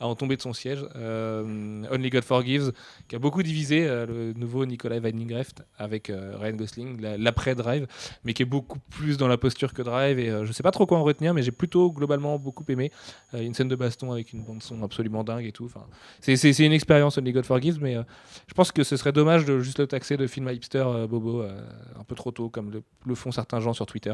a 0.00 0.06
en 0.06 0.14
tombé 0.14 0.36
de 0.36 0.42
son 0.42 0.52
siège. 0.52 0.84
Euh, 0.96 1.84
Only 1.90 2.10
God 2.10 2.24
Forgives, 2.24 2.72
qui 3.08 3.16
a 3.16 3.18
beaucoup 3.18 3.42
divisé 3.42 3.86
euh, 3.86 4.06
le 4.06 4.32
nouveau 4.32 4.64
Nicolas 4.66 4.98
Winding 4.98 5.34
Refn 5.34 5.62
avec 5.78 6.10
euh, 6.10 6.36
Ryan 6.38 6.56
Gosling, 6.56 7.00
la- 7.00 7.16
l'après-Drive, 7.18 7.86
mais 8.24 8.32
qui 8.32 8.42
est 8.42 8.46
beaucoup 8.46 8.78
plus 8.90 9.16
dans 9.16 9.28
la 9.28 9.36
posture 9.38 9.72
que 9.72 9.82
Drive. 9.82 10.18
Et 10.18 10.30
euh, 10.30 10.44
je 10.46 10.52
sais 10.52 10.62
pas 10.62 10.70
trop 10.70 10.86
quoi 10.86 10.98
en 10.98 11.02
retenir, 11.02 11.34
mais 11.34 11.42
j'ai 11.42 11.52
plutôt 11.52 11.90
globalement 11.92 12.38
beaucoup 12.38 12.64
aimé. 12.68 12.90
Euh, 13.34 13.40
une 13.42 13.54
scène 13.54 13.68
de 13.68 13.76
baston 13.76 14.12
avec 14.12 14.32
une 14.32 14.42
bande-son 14.42 14.82
absolument 14.82 15.24
dingue 15.24 15.44
et 15.46 15.52
tout. 15.52 15.64
Enfin, 15.66 15.86
c'est- 16.20 16.60
une 16.60 16.72
expérience 16.72 17.16
Only 17.18 17.32
God 17.32 17.44
Forgives, 17.46 17.78
mais 17.80 17.96
euh, 17.96 18.02
je 18.46 18.54
pense 18.54 18.70
que 18.72 18.82
ce 18.84 18.96
serait 18.96 19.12
dommage 19.12 19.44
de 19.44 19.60
juste 19.60 19.78
le 19.80 19.86
taxer 19.86 20.16
de 20.16 20.26
film 20.26 20.48
hipster 20.50 20.84
euh, 20.86 21.06
bobo 21.06 21.42
euh, 21.42 21.60
un 21.98 22.04
peu 22.04 22.14
trop 22.14 22.30
tôt, 22.30 22.39
comme 22.48 22.70
le, 22.70 22.82
le 23.06 23.14
font 23.14 23.30
certains 23.32 23.60
gens 23.60 23.72
sur 23.72 23.86
Twitter. 23.86 24.12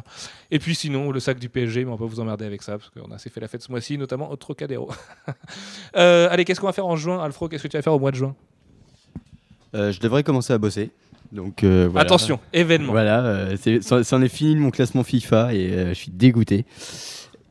Et 0.50 0.58
puis 0.58 0.74
sinon, 0.74 1.10
le 1.12 1.20
sac 1.20 1.38
du 1.38 1.48
PSG, 1.48 1.84
mais 1.84 1.90
on 1.90 1.96
va 1.96 2.06
vous 2.06 2.20
emmerder 2.20 2.44
avec 2.44 2.62
ça, 2.62 2.78
parce 2.78 2.90
qu'on 2.90 3.10
a 3.12 3.14
assez 3.16 3.30
fait 3.30 3.40
la 3.40 3.48
fête 3.48 3.62
ce 3.62 3.70
mois-ci, 3.70 3.96
notamment 3.98 4.30
au 4.30 4.36
Trocadéro. 4.36 4.90
Euh, 5.96 6.28
allez, 6.30 6.44
qu'est-ce 6.44 6.60
qu'on 6.60 6.66
va 6.66 6.72
faire 6.74 6.86
en 6.86 6.96
juin, 6.96 7.22
Alfro? 7.22 7.48
Qu'est-ce 7.48 7.62
que 7.62 7.68
tu 7.68 7.76
vas 7.78 7.82
faire 7.82 7.94
au 7.94 7.98
mois 7.98 8.10
de 8.10 8.16
juin? 8.16 8.34
Euh, 9.74 9.92
je 9.92 10.00
devrais 10.00 10.22
commencer 10.22 10.52
à 10.52 10.58
bosser. 10.58 10.90
Donc, 11.32 11.64
euh, 11.64 11.88
voilà. 11.90 12.04
Attention, 12.06 12.38
événement. 12.52 12.92
Voilà, 12.92 13.56
c'est- 13.56 13.80
c'en 13.82 14.02
c'en 14.02 14.20
est 14.22 14.28
fini 14.28 14.54
de 14.54 14.60
mon 14.60 14.70
classement 14.70 15.02
FIFA 15.04 15.54
et 15.54 15.88
je 15.88 15.94
suis 15.94 16.10
dégoûté. 16.12 16.66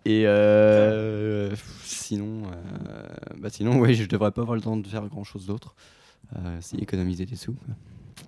Et 0.05 0.27
euh, 0.27 1.55
sinon, 1.83 2.43
euh, 2.45 3.07
bah 3.39 3.49
sinon, 3.49 3.79
ouais, 3.79 3.93
je 3.95 4.05
devrais 4.05 4.31
pas 4.31 4.41
avoir 4.41 4.55
le 4.55 4.61
temps 4.61 4.77
de 4.77 4.87
faire 4.87 5.05
grand 5.07 5.23
chose 5.23 5.47
d'autre. 5.47 5.73
Euh, 6.35 6.57
si 6.61 6.75
économiser 6.77 7.25
des 7.25 7.35
sous. 7.35 7.55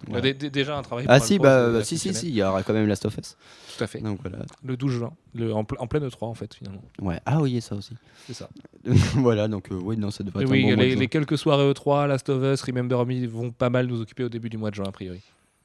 Bah, 0.09 0.21
dé- 0.21 0.33
dé- 0.33 0.49
déjà 0.49 0.77
un 0.77 0.81
travail. 0.81 1.05
Ah 1.07 1.19
si, 1.19 1.39
bah, 1.39 1.69
bah, 1.71 1.83
si, 1.83 1.97
si, 1.97 2.13
si, 2.13 2.27
il 2.29 2.35
y 2.35 2.43
aura 2.43 2.63
quand 2.63 2.73
même 2.73 2.87
Last 2.87 3.05
of 3.05 3.17
Us. 3.17 3.35
Tout 3.77 3.83
à 3.83 3.87
fait. 3.87 3.99
Donc 3.99 4.19
voilà. 4.21 4.39
Le 4.63 4.75
12 4.77 4.91
juin, 4.91 5.13
le, 5.35 5.53
en, 5.53 5.63
ple- 5.63 5.77
en 5.79 5.87
pleine 5.87 6.05
E3 6.07 6.17
en 6.25 6.33
fait, 6.33 6.53
finalement. 6.53 6.81
Ouais. 7.01 7.19
Ah 7.25 7.41
oui, 7.41 7.59
ça 7.61 7.75
aussi. 7.75 7.93
C'est 8.27 8.33
ça. 8.33 8.49
voilà, 9.15 9.47
donc 9.47 9.71
euh, 9.71 9.79
oui, 9.81 9.97
non, 9.97 10.11
ça 10.11 10.23
devrait 10.23 10.43
Et 10.43 10.45
être 10.45 10.51
oui, 10.51 10.59
un 10.59 10.61
bon 10.63 10.67
mois 10.75 10.83
de 10.83 10.89
les, 10.89 10.95
les 10.95 11.07
quelques 11.07 11.37
soirées 11.37 11.71
E3, 11.71 12.07
Last 12.07 12.29
of 12.29 12.43
Us, 12.43 12.61
Remember 12.63 13.05
Me 13.05 13.25
vont 13.27 13.51
pas 13.51 13.69
mal 13.69 13.87
nous 13.87 14.01
occuper 14.01 14.23
au 14.23 14.29
début 14.29 14.49
du 14.49 14.57
mois 14.57 14.69
de 14.71 14.75
juin, 14.75 14.85
a 14.87 14.91
priori. 14.91 15.21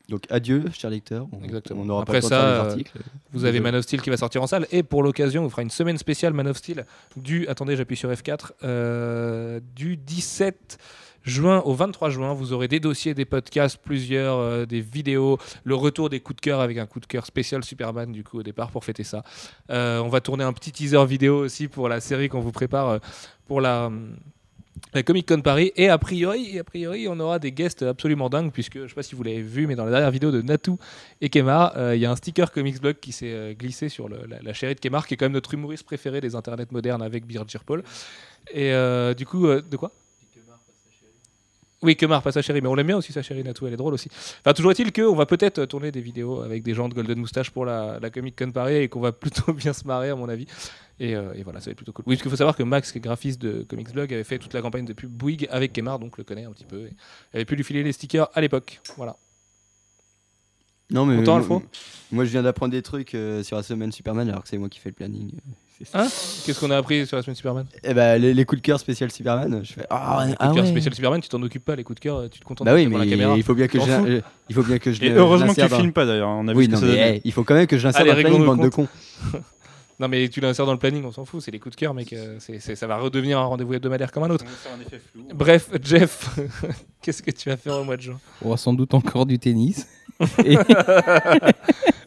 Donc 0.08 0.24
adieu, 0.30 0.64
cher 0.74 0.90
lecteur. 0.90 1.26
On, 1.32 1.42
Exactement. 1.44 1.82
On 1.96 2.00
Après 2.00 2.20
pas 2.20 2.26
le 2.26 2.28
temps 2.28 2.28
de 2.28 2.30
faire 2.34 2.40
ça, 2.40 2.52
les 2.54 2.58
euh, 2.58 2.70
articles. 2.70 2.98
Vous 3.32 3.44
avez. 3.44 3.60
Man 3.60 3.74
of 3.76 3.82
Steel 3.84 4.02
qui 4.02 4.10
va 4.10 4.16
sortir 4.16 4.42
en 4.42 4.46
salle 4.46 4.66
et 4.72 4.82
pour 4.82 5.02
l'occasion, 5.02 5.44
on 5.44 5.48
fera 5.48 5.62
une 5.62 5.70
semaine 5.70 5.96
spéciale 5.96 6.32
Man 6.32 6.48
of 6.48 6.56
Steel 6.56 6.84
du, 7.16 7.46
attendez, 7.46 7.76
j'appuie 7.76 7.96
sur 7.96 8.10
F4, 8.10 8.50
euh, 8.64 9.60
du 9.74 9.96
17 9.96 10.78
juin 11.24 11.60
au 11.64 11.74
23 11.74 12.10
juin. 12.10 12.34
Vous 12.34 12.52
aurez 12.52 12.68
des 12.68 12.80
dossiers, 12.80 13.14
des 13.14 13.24
podcasts, 13.24 13.78
plusieurs, 13.78 14.38
euh, 14.38 14.66
des 14.66 14.80
vidéos, 14.80 15.38
le 15.64 15.74
retour 15.74 16.08
des 16.08 16.20
coups 16.20 16.36
de 16.36 16.40
cœur 16.40 16.60
avec 16.60 16.78
un 16.78 16.86
coup 16.86 17.00
de 17.00 17.06
cœur 17.06 17.26
spécial 17.26 17.64
Superman 17.64 18.12
du 18.12 18.24
coup 18.24 18.38
au 18.38 18.42
départ 18.42 18.70
pour 18.70 18.84
fêter 18.84 19.04
ça. 19.04 19.22
Euh, 19.70 20.00
on 20.00 20.08
va 20.08 20.20
tourner 20.20 20.44
un 20.44 20.52
petit 20.52 20.72
teaser 20.72 21.04
vidéo 21.06 21.38
aussi 21.38 21.68
pour 21.68 21.88
la 21.88 22.00
série 22.00 22.28
qu'on 22.28 22.40
vous 22.40 22.52
prépare 22.52 22.88
euh, 22.88 22.98
pour 23.46 23.60
la 23.60 23.90
Comic 25.06 25.28
Con 25.28 25.40
Paris 25.40 25.72
et 25.76 25.88
a 25.88 25.96
priori, 25.96 26.58
a 26.58 26.64
priori 26.64 27.06
on 27.08 27.18
aura 27.20 27.38
des 27.38 27.52
guests 27.52 27.82
absolument 27.82 28.28
dingues 28.28 28.52
puisque 28.52 28.82
je 28.82 28.88
sais 28.88 28.94
pas 28.94 29.02
si 29.02 29.14
vous 29.14 29.22
l'avez 29.22 29.40
vu 29.40 29.66
mais 29.66 29.74
dans 29.74 29.84
la 29.84 29.90
dernière 29.90 30.10
vidéo 30.10 30.30
de 30.30 30.42
Natou 30.42 30.78
et 31.20 31.28
Kemar 31.28 31.72
il 31.94 32.00
y 32.00 32.04
a 32.04 32.10
un 32.10 32.16
sticker 32.16 32.50
Comics 32.50 32.80
Blog 32.80 32.96
qui 33.00 33.12
s'est 33.12 33.54
glissé 33.58 33.88
sur 33.88 34.08
la, 34.08 34.52
chérie 34.52 34.74
de 34.74 34.80
Kemar 34.80 35.06
qui 35.06 35.14
est 35.14 35.16
quand 35.16 35.26
même 35.26 35.32
notre 35.32 35.54
humoriste 35.54 35.84
préféré 35.84 36.20
des 36.20 36.34
internets 36.34 36.70
modernes 36.72 37.02
avec 37.02 37.26
Birgir 37.26 37.64
Paul 37.64 37.84
et 38.52 38.72
du 39.16 39.24
coup 39.24 39.46
de 39.46 39.76
quoi? 39.76 39.92
Oui, 41.82 41.96
Kemar, 41.96 42.22
pas 42.22 42.32
sa 42.32 42.42
chérie, 42.42 42.60
mais 42.60 42.68
on 42.68 42.74
l'aime 42.74 42.86
bien 42.86 42.96
aussi, 42.96 43.12
sa 43.12 43.22
chérie 43.22 43.42
Natou, 43.42 43.66
elle 43.66 43.72
est 43.74 43.76
drôle 43.76 43.94
aussi. 43.94 44.08
Enfin, 44.40 44.52
toujours 44.54 44.70
est-il 44.70 44.92
qu'on 44.92 45.14
va 45.14 45.26
peut-être 45.26 45.64
tourner 45.64 45.90
des 45.92 46.00
vidéos 46.00 46.40
avec 46.40 46.62
des 46.62 46.74
gens 46.74 46.88
de 46.88 46.94
Golden 46.94 47.18
Moustache 47.18 47.50
pour 47.50 47.64
la, 47.64 47.98
la 48.00 48.10
Comic 48.10 48.36
Con 48.38 48.50
Paris 48.52 48.76
et 48.76 48.88
qu'on 48.88 49.00
va 49.00 49.12
plutôt 49.12 49.52
bien 49.54 49.72
se 49.72 49.86
marrer, 49.86 50.10
à 50.10 50.16
mon 50.16 50.28
avis. 50.28 50.46
Et, 51.00 51.16
euh, 51.16 51.32
et 51.34 51.42
voilà, 51.42 51.58
ça 51.60 51.66
va 51.66 51.70
être 51.72 51.76
plutôt 51.78 51.92
cool. 51.92 52.04
Oui, 52.06 52.14
parce 52.14 52.22
qu'il 52.22 52.30
faut 52.30 52.36
savoir 52.36 52.54
que 52.56 52.62
Max, 52.62 52.92
qui 52.92 52.98
est 52.98 53.00
graphiste 53.00 53.40
de 53.42 53.64
Comics 53.68 53.92
Blog, 53.92 54.12
avait 54.12 54.24
fait 54.24 54.38
toute 54.38 54.54
la 54.54 54.62
campagne 54.62 54.84
de 54.84 54.92
pub 54.92 55.10
Bouygues 55.10 55.48
avec 55.50 55.72
Kemar, 55.72 55.98
donc 55.98 56.16
le 56.18 56.24
connaît 56.24 56.44
un 56.44 56.52
petit 56.52 56.64
peu. 56.66 56.82
Et 56.86 56.92
avait 57.34 57.44
pu 57.44 57.56
lui 57.56 57.64
filer 57.64 57.82
les 57.82 57.92
stickers 57.92 58.28
à 58.34 58.40
l'époque. 58.40 58.80
Voilà. 58.96 59.16
Non, 60.90 61.06
mais 61.06 61.16
Content, 61.16 61.40
moi- 61.46 61.62
Moi, 62.12 62.24
je 62.26 62.30
viens 62.30 62.42
d'apprendre 62.42 62.72
des 62.72 62.82
trucs 62.82 63.14
euh, 63.14 63.42
sur 63.42 63.56
la 63.56 63.62
semaine 63.62 63.90
Superman 63.92 64.28
alors 64.28 64.42
que 64.42 64.48
c'est 64.48 64.58
moi 64.58 64.68
qui 64.68 64.78
fais 64.78 64.90
le 64.90 64.94
planning. 64.94 65.32
C'est- 65.84 65.96
Hein 65.98 66.06
Qu'est-ce 66.44 66.60
qu'on 66.60 66.70
a 66.70 66.76
appris 66.76 67.06
sur 67.06 67.16
la 67.16 67.22
semaine 67.22 67.34
Superman? 67.36 67.66
Eh 67.82 67.94
ben, 67.94 68.20
les, 68.20 68.34
les 68.34 68.44
coups 68.44 68.60
de 68.62 68.66
cœur 68.66 68.78
spécial 68.78 69.10
Superman, 69.10 69.60
je 69.64 69.72
fais 69.72 69.86
ah, 69.90 70.18
Les 70.22 70.26
coups 70.32 70.36
ah 70.40 70.48
de 70.48 70.54
cœur 70.54 70.64
ouais. 70.64 70.70
spécial 70.70 70.94
Superman, 70.94 71.20
tu 71.20 71.28
t'en 71.28 71.42
occupes 71.42 71.64
pas, 71.64 71.76
les 71.76 71.84
coups 71.84 71.96
de 71.96 72.00
cœur, 72.00 72.28
tu 72.30 72.40
te 72.40 72.44
contentes 72.44 72.66
Bah 72.66 72.74
oui, 72.74 72.84
devant 72.86 72.98
la 72.98 73.04
mais 73.04 73.10
caméra. 73.10 73.34
il 73.36 73.42
faut 73.42 73.54
bien 73.54 73.66
que 73.68 73.78
je, 73.80 73.90
euh, 73.90 74.20
il 74.48 74.54
faut 74.54 74.62
bien 74.62 74.78
que 74.78 74.92
je 74.92 75.02
Et 75.04 75.10
heureusement 75.10 75.54
que 75.54 75.60
tu 75.60 75.68
filmes 75.74 75.92
pas 75.92 76.06
d'ailleurs. 76.06 76.28
On 76.28 76.46
a 76.48 76.52
vu 76.52 76.58
Oui, 76.58 76.66
que 76.68 76.72
non, 76.72 76.78
ça 76.78 76.86
mais 76.86 77.20
il 77.24 77.32
faut 77.32 77.44
quand 77.44 77.54
même 77.54 77.66
que 77.66 77.78
je 77.78 77.86
l'insère 77.86 78.04
dans 78.06 78.14
réglons-le 78.14 78.44
bande 78.46 78.62
de 78.62 78.68
cons. 78.68 78.88
Non, 80.02 80.08
mais 80.08 80.28
tu 80.28 80.40
l'insères 80.40 80.66
dans 80.66 80.72
le 80.72 80.78
planning, 80.78 81.04
on 81.04 81.12
s'en 81.12 81.24
fout, 81.24 81.40
c'est 81.40 81.52
les 81.52 81.60
coups 81.60 81.76
de 81.76 81.80
cœur, 81.80 81.94
mec. 81.94 82.12
euh, 82.12 82.38
ça 82.58 82.86
va 82.88 82.96
redevenir 82.96 83.38
un 83.38 83.44
rendez-vous 83.44 83.74
hebdomadaire 83.74 84.10
comme 84.10 84.24
un 84.24 84.30
autre. 84.30 84.44
Bref, 85.32 85.70
Jeff, 85.80 86.38
qu'est-ce 87.02 87.22
que 87.22 87.30
tu 87.30 87.48
vas 87.48 87.56
faire 87.56 87.78
au 87.78 87.84
mois 87.84 87.96
de 87.96 88.02
juin? 88.02 88.18
On 88.44 88.48
aura 88.48 88.56
sans 88.56 88.72
doute 88.72 88.94
encore 88.94 89.26
du 89.26 89.38
tennis. 89.38 89.86
Et- 90.44 90.58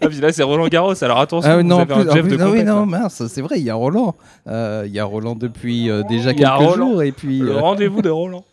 Ah, 0.02 0.10
puis 0.10 0.20
là, 0.20 0.32
c'est 0.32 0.44
Roland 0.44 0.68
Garros, 0.68 1.02
alors 1.04 1.20
attention, 1.20 1.50
Ah 1.50 1.56
vous 1.58 1.64
non, 1.64 1.78
en 1.78 1.80
avez 1.80 1.94
plus, 1.94 2.02
un 2.02 2.08
en 2.12 2.14
Jeff 2.14 2.26
plus- 2.28 2.38
de 2.38 2.44
ah 2.44 2.50
oui, 2.52 2.64
non, 2.64 2.86
mince, 2.86 3.26
c'est 3.28 3.42
vrai, 3.42 3.60
il 3.60 3.64
y 3.64 3.70
a 3.72 3.76
Roland. 3.76 4.14
Euh, 4.46 4.84
Il 4.86 4.92
y 4.94 5.00
a 5.00 5.06
Roland 5.06 5.36
depuis 5.36 5.90
euh, 5.90 6.04
déjà 6.04 6.34
quelques 6.34 6.48
Roland. 6.52 6.76
jours 6.92 7.02
et 7.02 7.12
puis. 7.14 7.40
Le 7.40 7.52
euh, 7.54 7.60
rendez-vous 7.62 8.02
de 8.04 8.10
Roland. 8.10 8.44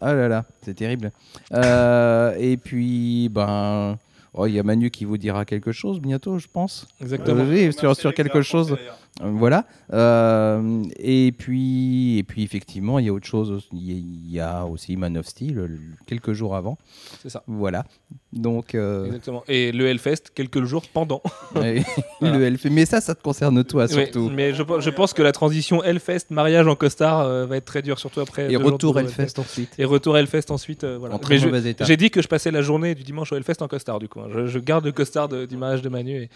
Ah 0.00 0.12
là 0.12 0.28
là, 0.28 0.44
c'est 0.64 0.74
terrible. 0.74 1.12
Euh, 1.54 2.34
et 2.38 2.56
puis, 2.58 3.28
ben, 3.30 3.96
oh, 4.34 4.46
il 4.46 4.54
y 4.54 4.58
a 4.58 4.62
Manu 4.62 4.90
qui 4.90 5.04
vous 5.04 5.18
dira 5.18 5.44
quelque 5.44 5.72
chose 5.72 6.00
bientôt, 6.00 6.38
je 6.38 6.46
pense. 6.46 6.86
Exactement. 7.00 7.42
Euh, 7.42 7.68
oui, 7.68 7.72
sur, 7.72 7.94
sur 7.96 8.14
quelque 8.14 8.42
chose. 8.42 8.76
Euh, 9.22 9.30
Voilà. 9.32 9.64
Euh, 9.92 10.82
et 10.98 11.32
puis, 11.32 12.18
et 12.18 12.22
puis 12.22 12.42
effectivement, 12.42 12.98
il 12.98 13.06
y 13.06 13.08
a 13.08 13.12
autre 13.12 13.26
chose. 13.26 13.66
Il 13.72 14.30
y 14.30 14.38
a- 14.40 14.64
aussi 14.64 14.96
Man 14.96 15.16
of 15.18 15.26
Steel 15.26 15.78
quelques 16.06 16.32
jours 16.32 16.54
avant. 16.54 16.78
C'est 17.22 17.28
ça. 17.30 17.42
Voilà. 17.46 17.84
Donc, 18.32 18.74
euh, 18.74 19.06
Exactement. 19.06 19.42
Et 19.48 19.72
le 19.72 19.86
Hellfest, 19.86 20.24
quelques 20.34 20.62
jours 20.64 20.82
pendant. 20.92 21.22
Voilà. 22.20 22.50
le 22.50 22.70
Mais 22.70 22.84
ça, 22.86 23.00
ça 23.00 23.14
te 23.14 23.22
concerne 23.22 23.62
toi 23.64 23.88
surtout. 23.88 24.30
mais 24.34 24.52
je, 24.52 24.62
pe- 24.62 24.80
je 24.80 24.90
pense 24.90 25.12
que 25.14 25.22
la 25.22 25.32
transition 25.32 25.82
Hellfest, 25.82 26.26
mariage 26.30 26.66
en 26.66 26.74
costard, 26.76 27.20
euh, 27.20 27.46
va 27.46 27.56
être 27.56 27.64
très 27.64 27.82
dure, 27.82 27.98
surtout 27.98 28.20
après. 28.20 28.52
Et 28.52 28.56
retour 28.56 28.98
Hellfest 28.98 29.38
ensuite. 29.38 29.70
Et 29.78 29.84
retour 29.84 30.16
Hellfest 30.18 30.50
ensuite. 30.50 30.84
voilà. 30.84 31.14
En 31.14 31.18
très 31.18 31.38
mauvais 31.38 31.70
état. 31.70 31.84
J'ai 31.84 31.96
dit 31.96 32.10
que 32.10 32.20
je 32.22 32.28
passais 32.28 32.50
la 32.50 32.62
journée 32.62 32.94
du 32.94 33.02
dimanche 33.02 33.32
au 33.32 33.36
Hellfest 33.36 33.62
en 33.62 33.68
costard, 33.68 33.98
du 33.98 34.08
coup. 34.08 34.20
hein. 34.20 34.28
Je, 34.32 34.46
je 34.46 34.58
garde 34.58 34.84
le 34.84 34.92
costard 34.92 35.28
de- 35.28 35.46
du 35.46 35.56
mariage 35.56 35.82
de 35.82 35.88
Manu 35.88 36.22
et, 36.22 36.30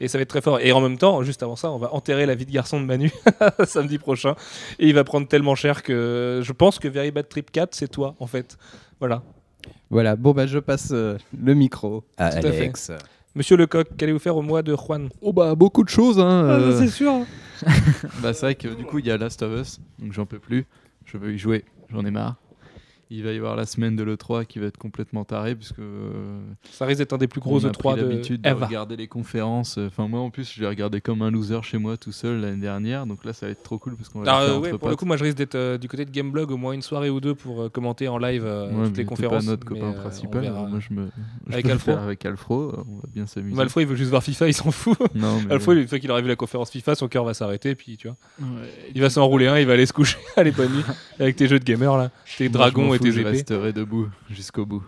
et 0.00 0.08
ça 0.08 0.18
va 0.18 0.22
être 0.22 0.28
très 0.28 0.40
fort. 0.42 0.58
Et 0.60 0.72
en 0.72 0.80
même 0.80 0.98
temps, 0.98 1.22
juste 1.22 1.42
avant 1.42 1.56
ça, 1.56 1.70
on 1.70 1.78
va 1.78 1.94
enterrer 1.94 2.15
la 2.24 2.34
vie 2.34 2.46
de 2.46 2.52
garçon 2.52 2.80
de 2.80 2.86
Manu 2.86 3.12
samedi 3.66 3.98
prochain. 3.98 4.34
Et 4.78 4.88
il 4.88 4.94
va 4.94 5.04
prendre 5.04 5.28
tellement 5.28 5.54
cher 5.54 5.82
que 5.82 6.40
je 6.42 6.52
pense 6.52 6.78
que 6.78 6.88
Very 6.88 7.10
Bad 7.10 7.28
Trip 7.28 7.50
4, 7.50 7.74
c'est 7.74 7.88
toi, 7.88 8.14
en 8.20 8.26
fait. 8.26 8.56
Voilà. 9.00 9.22
Voilà. 9.90 10.16
Bon, 10.16 10.32
bah, 10.32 10.46
je 10.46 10.58
passe 10.58 10.90
euh, 10.92 11.18
le 11.38 11.52
micro 11.52 12.04
à 12.16 12.30
Tout 12.30 12.38
à 12.38 12.52
fait. 12.52 12.62
Alex. 12.62 12.92
Monsieur 13.36 13.58
Lecoq, 13.58 13.88
qu'allez-vous 13.98 14.18
faire 14.18 14.38
au 14.38 14.40
mois 14.40 14.62
de 14.62 14.74
Juan? 14.74 15.10
Oh 15.20 15.30
bah 15.30 15.54
beaucoup 15.54 15.84
de 15.84 15.90
choses 15.90 16.18
hein. 16.18 16.44
euh. 16.44 16.78
C'est 16.78 16.88
sûr. 16.88 17.26
Bah 18.22 18.32
c'est 18.32 18.46
vrai 18.46 18.54
que 18.54 18.68
du 18.68 18.84
coup 18.84 18.98
il 18.98 19.04
y 19.04 19.10
a 19.10 19.18
Last 19.18 19.42
of 19.42 19.60
Us, 19.60 19.78
donc 19.98 20.14
j'en 20.14 20.24
peux 20.24 20.38
plus. 20.38 20.64
Je 21.04 21.18
veux 21.18 21.34
y 21.34 21.38
jouer, 21.38 21.66
j'en 21.90 22.02
ai 22.06 22.10
marre. 22.10 22.36
Il 23.10 23.22
va 23.24 23.32
y 23.32 23.36
avoir 23.36 23.54
la 23.56 23.66
semaine 23.66 23.94
de 23.94 24.02
l'E3 24.02 24.46
qui 24.46 24.58
va 24.58 24.66
être 24.66 24.78
complètement 24.78 25.24
tarée 25.24 25.54
puisque 25.54 25.78
euh, 25.78 26.40
Ça 26.70 26.86
risque 26.86 26.98
d'être 26.98 27.12
un 27.12 27.18
des 27.18 27.28
plus 27.28 27.40
gros 27.40 27.64
on 27.64 27.68
a 27.68 27.70
E3 27.70 27.72
pris 27.72 28.02
de 28.02 28.08
l'habitude 28.08 28.40
de 28.40 28.50
regarder 28.50 28.96
les 28.96 29.06
conférences. 29.06 29.78
Enfin 29.78 30.08
moi 30.08 30.20
en 30.20 30.30
plus 30.30 30.52
je 30.52 30.60
l'ai 30.60 30.66
regardé 30.66 31.00
comme 31.00 31.22
un 31.22 31.30
loser 31.30 31.60
chez 31.62 31.78
moi 31.78 31.96
tout 31.96 32.12
seul 32.12 32.40
l'année 32.40 32.60
dernière, 32.60 33.06
donc 33.06 33.24
là 33.24 33.32
ça 33.32 33.46
va 33.46 33.52
être 33.52 33.62
trop 33.62 33.78
cool 33.78 33.96
parce 33.96 34.08
qu'on 34.08 34.20
va 34.20 34.24
faire 34.24 34.34
euh, 34.54 34.58
ouais, 34.58 34.76
pour 34.76 34.88
le 34.88 34.96
coup, 34.96 35.04
moi 35.04 35.16
je 35.16 35.24
risque 35.24 35.36
d'être 35.36 35.54
euh, 35.54 35.78
du 35.78 35.88
côté 35.88 36.04
de 36.04 36.10
Gameblog 36.10 36.50
au 36.50 36.56
moins 36.56 36.72
une 36.72 36.82
soirée 36.82 37.10
ou 37.10 37.20
deux 37.20 37.34
pour 37.34 37.62
euh, 37.62 37.68
commenter 37.68 38.08
en 38.08 38.18
live 38.18 38.44
euh, 38.44 38.66
Ouais, 38.66 38.84
toutes 38.86 38.92
mais 38.92 38.98
les 38.98 39.04
conférences. 39.04 39.44
pas 39.44 39.50
notre 39.50 39.72
mais, 39.72 39.80
copain 39.80 39.92
euh, 39.92 40.00
principal. 40.00 40.40
verra. 40.42 40.66
Moi 40.66 40.78
je 40.80 40.94
me 40.94 41.08
je 41.46 41.52
Avec 41.52 41.66
Alfro 41.66 41.92
avec 41.92 42.26
Alfro, 42.26 42.72
on 42.88 42.96
va 42.96 43.08
bien 43.12 43.26
s'amuser. 43.26 43.56
Malfoy, 43.56 43.84
il 43.84 43.88
veut 43.88 43.96
juste 43.96 44.10
voir 44.10 44.22
FIFA, 44.22 44.48
il 44.48 44.54
s'en 44.54 44.70
fout. 44.70 44.98
Non, 45.14 45.40
mais 45.46 45.54
Alfro, 45.54 45.72
une 45.72 45.88
fois 45.88 45.98
qu'il 45.98 46.10
aura 46.10 46.20
vu 46.20 46.28
la 46.28 46.36
conférence 46.36 46.70
FIFA, 46.70 46.94
son 46.94 47.08
cœur 47.08 47.24
va 47.24 47.34
s'arrêter, 47.34 47.74
puis 47.74 47.96
tu 47.96 48.08
vois. 48.08 48.16
Ouais, 48.40 48.68
Il 48.94 49.00
va 49.00 49.10
s'enrouler 49.10 49.46
un, 49.46 49.58
il 49.58 49.66
va 49.66 49.74
aller 49.74 49.86
se 49.86 49.92
coucher 49.92 50.18
à 50.36 50.44
nuits 50.44 50.52
avec 51.18 51.36
tes 51.36 51.48
jeux 51.48 51.58
de 51.58 51.64
gamer 51.64 51.96
là, 51.96 52.10
tes 52.36 52.48
dragons 52.48 52.95
et 52.96 53.00
tes 53.00 53.12
je 53.12 53.20
épées. 53.20 53.30
resterai 53.30 53.72
debout 53.72 54.08
jusqu'au 54.30 54.66
bout. 54.66 54.82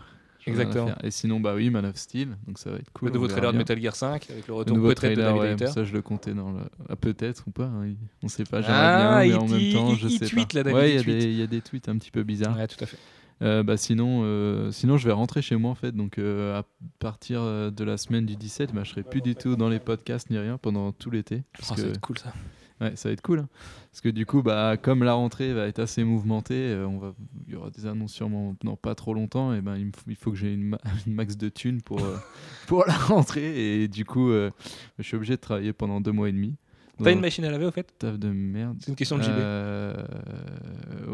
Exactement. 0.47 0.93
Et 1.03 1.11
sinon, 1.11 1.41
bah 1.41 1.53
oui, 1.55 1.69
Man 1.69 1.85
of 1.85 1.97
Steel, 1.97 2.29
donc 2.47 2.59
ça 2.59 2.71
va 2.71 2.77
être 2.79 2.91
cool. 2.95 3.09
le 3.09 3.15
nouveau 3.15 3.27
on 3.27 3.29
verra 3.29 3.37
trailer 3.41 3.53
de. 3.53 3.59
Metal 3.59 3.81
Gear 3.83 3.95
5 3.95 4.31
avec 4.31 4.49
le 4.49 4.55
retour 4.55 4.77
nouveau 4.77 4.89
peut-être 4.95 5.11
de 5.17 5.21
David 5.21 5.61
ouais, 5.61 5.67
ça 5.67 5.85
je 5.85 5.93
le 5.93 6.01
comptais 6.01 6.33
dans 6.33 6.53
le. 6.53 6.61
Ah, 6.89 6.97
peut-être 6.97 7.45
ou 7.47 7.51
pas, 7.51 7.67
hein, 7.67 7.93
on 8.23 8.29
sait 8.29 8.45
pas. 8.45 8.63
J'aimerais 8.63 8.79
Ah, 8.81 9.23
bien, 9.25 9.29
mais 9.29 9.35
en 9.35 9.47
même 9.47 9.73
temps, 9.75 9.91
il- 9.93 9.99
je 9.99 10.07
il 10.09 10.19
sais 10.19 10.27
tweet, 10.27 10.53
pas. 10.55 10.59
là, 10.61 10.63
David, 10.63 10.77
ouais, 10.79 10.95
il 10.95 11.01
y, 11.01 11.05
des- 11.05 11.25
il 11.27 11.37
y 11.39 11.43
a 11.43 11.47
des 11.47 11.61
tweets 11.61 11.89
un 11.91 11.99
petit 11.99 12.11
peu 12.11 12.23
bizarres. 12.23 12.57
Ouais, 12.57 12.67
tout 12.67 12.83
à 12.83 12.87
fait. 12.87 12.97
Euh, 13.43 13.63
bah, 13.63 13.77
sinon, 13.77 14.23
euh, 14.25 14.71
sinon, 14.73 14.97
je 14.97 15.07
vais 15.07 15.13
rentrer 15.13 15.43
chez 15.43 15.55
moi 15.57 15.71
en 15.71 15.75
fait. 15.77 15.93
Donc, 15.93 16.17
euh, 16.19 16.59
à 16.59 16.65
partir 16.99 17.43
de 17.71 17.85
la 17.85 17.99
semaine 17.99 18.25
du 18.25 18.35
17, 18.37 18.73
bah, 18.75 18.83
je 18.85 18.91
serai 18.91 19.03
plus 19.03 19.21
du 19.21 19.35
tout 19.37 19.55
dans 19.55 19.69
les 19.69 19.79
podcasts 19.81 20.31
ni 20.31 20.39
rien 20.39 20.57
pendant 20.57 20.93
tout 20.93 21.11
l'été. 21.11 21.43
Oh, 21.61 21.75
ça 21.75 21.75
va 21.83 21.89
être 21.89 22.01
cool 22.01 22.19
ça. 22.19 22.33
Ouais, 22.81 22.95
ça 22.97 23.09
va 23.09 23.13
être 23.13 23.23
cool. 23.23 23.41
hein. 23.41 23.49
Parce 23.91 24.01
que 24.01 24.09
du 24.09 24.25
coup, 24.27 24.43
bah, 24.43 24.77
comme 24.77 25.03
la 25.03 25.15
rentrée 25.15 25.53
va 25.53 25.67
être 25.67 25.81
assez 25.81 26.05
mouvementée, 26.05 26.55
euh, 26.73 26.87
on 26.87 26.99
va, 26.99 27.15
il 27.49 27.55
y 27.55 27.57
aura 27.57 27.71
des 27.71 27.87
annonces 27.87 28.13
sûrement 28.13 28.55
dans 28.63 28.77
pas 28.77 28.95
trop 28.95 29.15
longtemps. 29.15 29.53
Et 29.55 29.61
ben, 29.61 29.77
il, 29.77 29.87
faut, 29.87 30.03
il 30.09 30.17
faut 30.17 30.31
que 30.31 30.37
j'ai 30.37 30.53
une, 30.55 30.63
ma- 30.65 30.79
une 31.07 31.15
max 31.15 31.37
de 31.37 31.49
thunes 31.49 31.83
pour, 31.83 31.99
euh, 31.99 32.17
pour 32.69 32.85
la 32.87 32.95
rentrée. 32.95 33.83
Et 33.83 33.89
du 33.89 34.05
coup, 34.05 34.31
euh, 34.31 34.51
je 34.99 35.03
suis 35.05 35.17
obligé 35.17 35.35
de 35.35 35.41
travailler 35.41 35.73
pendant 35.73 36.01
deux 36.01 36.13
mois 36.13 36.29
et 36.29 36.33
demi. 36.33 36.55
T'as 37.03 37.13
une 37.13 37.19
un 37.19 37.21
machine 37.21 37.45
à 37.45 37.51
laver 37.51 37.65
au 37.67 37.71
fait? 37.71 37.95
taf 37.99 38.19
de 38.19 38.29
merde. 38.29 38.77
C'est 38.81 38.89
une 38.89 38.97
question 38.97 39.19
de 39.19 39.23
JB. 39.23 39.39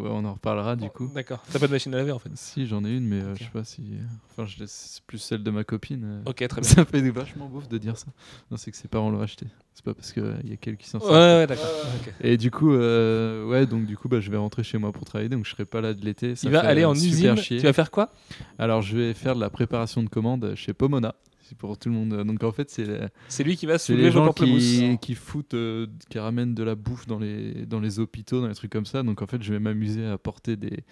Euh, 0.05 0.09
ouais, 0.09 0.14
on 0.14 0.24
en 0.24 0.35
reparlera 0.35 0.76
du 0.76 0.89
coup. 0.90 1.10
D'accord. 1.14 1.43
T'as 1.52 1.59
pas 1.59 1.66
de 1.66 1.72
machine 1.72 1.93
à 1.94 1.98
laver 1.98 2.12
en 2.12 2.18
fait. 2.18 2.31
Si, 2.35 2.66
j'en 2.66 2.85
ai 2.85 2.90
une, 2.90 3.05
mais 3.06 3.20
euh, 3.22 3.32
Ok. 3.32 3.39
je 3.39 3.44
sais 3.44 3.51
pas 3.51 3.64
si. 3.64 3.82
Enfin, 4.31 4.47
je 4.47 4.59
laisse 4.60 5.01
plus 5.06 5.18
celle 5.18 5.43
de 5.43 5.51
ma 5.51 5.64
copine. 5.64 6.05
euh. 6.26 6.31
Ok, 6.31 6.47
très 6.47 6.60
bien. 6.60 6.70
Ça 6.70 6.85
fait 6.85 7.01
vachement 7.10 7.48
bouffe 7.48 7.68
de 7.68 7.78
dire 7.78 7.97
ça. 7.97 8.06
Non, 8.51 8.56
c'est 8.56 8.70
que 8.70 8.76
ses 8.76 8.89
parents 8.89 9.10
l'ont 9.10 9.20
acheté. 9.20 9.47
C'est 9.74 9.85
pas 9.85 9.94
parce 9.94 10.12
qu'il 10.12 10.22
y 10.44 10.52
a 10.52 10.56
quelqu'un 10.56 10.76
qui 10.76 10.89
s'en 10.89 10.98
Ouais, 10.98 11.05
sort. 11.06 11.12
ouais, 11.14 11.47
d'accord. 11.47 11.66
Ok. 12.06 12.14
Et 12.20 12.36
du 12.36 12.51
coup, 12.51 12.72
euh, 12.72 13.44
ouais, 13.47 13.66
donc 13.66 13.86
du 13.86 13.97
coup, 13.97 14.09
bah, 14.09 14.20
je 14.20 14.31
vais 14.31 14.36
rentrer 14.36 14.62
chez 14.62 14.78
moi 14.78 14.93
pour 14.93 15.05
travailler, 15.05 15.28
donc 15.28 15.44
je 15.47 15.51
serai 15.51 15.64
pas 15.64 15.81
là 15.81 15.94
de 15.94 16.05
l'été. 16.05 16.35
Il 16.43 16.51
va 16.51 16.60
aller 16.60 16.85
en 16.85 16.94
usine. 16.94 17.36
chier. 17.36 17.59
Tu 17.59 17.64
vas 17.66 17.72
faire 17.72 17.90
quoi? 17.90 18.12
Alors, 18.59 18.82
je 18.82 18.97
vais 18.97 19.14
faire 19.14 19.35
de 19.35 19.40
la 19.40 19.51
préparation 19.51 20.02
de 20.02 20.09
commandes 20.09 20.55
chez 20.55 20.72
Pomona. 20.74 21.14
C'est 21.47 21.59
pour 21.59 21.77
tout 21.77 21.91
le 21.91 21.95
monde. 21.95 22.25
Donc 22.25 22.43
en 22.43 22.53
fait, 22.53 22.71
c'est 22.71 23.11
C'est 23.29 23.45
lui 23.45 23.57
qui 23.57 23.66
va 23.66 23.79
c'est 23.79 23.93
soulever 23.93 24.05
les 24.05 24.11
gens 24.12 24.33
qui, 24.33 24.99
qui 25.01 25.15
foutent, 25.15 25.53
euh, 25.53 25.87
qui 26.09 26.19
ramènent 26.19 26.55
de 26.55 26.62
la 26.62 26.75
bouffe 26.75 27.07
dans 27.07 27.19
les, 27.19 27.66
dans 27.66 27.81
les 27.81 27.99
hôpitaux, 27.99 28.41
dans 28.41 28.49
les 28.49 28.55
trucs 28.55 28.73
comme 28.73 28.87
ça. 28.87 29.03
Donc 29.03 29.21
en 29.21 29.27
fait, 29.27 29.43
je 29.43 29.53
vais 29.53 29.59
m'amuser 29.59 30.07
à 30.07 30.16
porter 30.16 30.57
des, 30.57 30.85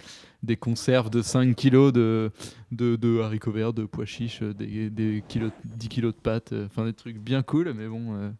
des 0.43 0.57
conserves 0.57 1.09
de 1.09 1.23
5 1.23 1.55
kilos 1.57 1.93
de, 1.93 2.31
de, 2.71 2.97
de 2.97 3.21
haricots 3.21 3.53
verts, 3.53 3.73
de 3.73 3.85
pois 3.85 4.05
chiches, 4.05 4.43
euh, 4.43 4.53
des, 4.53 4.91
des 4.91 5.25
kilos, 5.27 5.53
10 5.65 5.89
kilos 5.89 6.15
de 6.15 6.21
pâtes, 6.21 6.53
euh, 6.53 6.67
enfin 6.67 6.85
des 6.85 6.93
trucs 6.93 7.19
bien 7.19 7.43
cool. 7.43 7.73
Mais 7.73 7.89
bon, 7.89 8.15
euh, 8.15 8.31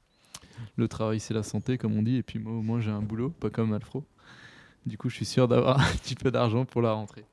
le 0.77 0.89
travail, 0.89 1.19
c'est 1.19 1.35
la 1.35 1.43
santé, 1.43 1.79
comme 1.79 1.97
on 1.97 2.03
dit. 2.03 2.17
Et 2.17 2.23
puis 2.23 2.39
moi, 2.39 2.53
au 2.53 2.63
moins, 2.63 2.81
j'ai 2.81 2.91
un 2.91 3.03
boulot, 3.03 3.31
pas 3.31 3.51
comme 3.51 3.73
Alfro. 3.73 4.05
Du 4.85 4.99
coup, 4.99 5.09
je 5.09 5.17
suis 5.17 5.25
sûr 5.25 5.49
d'avoir 5.49 5.81
un 5.89 5.93
petit 5.95 6.15
peu 6.15 6.31
d'argent 6.31 6.65
pour 6.65 6.83
la 6.83 6.93
rentrée. 6.93 7.25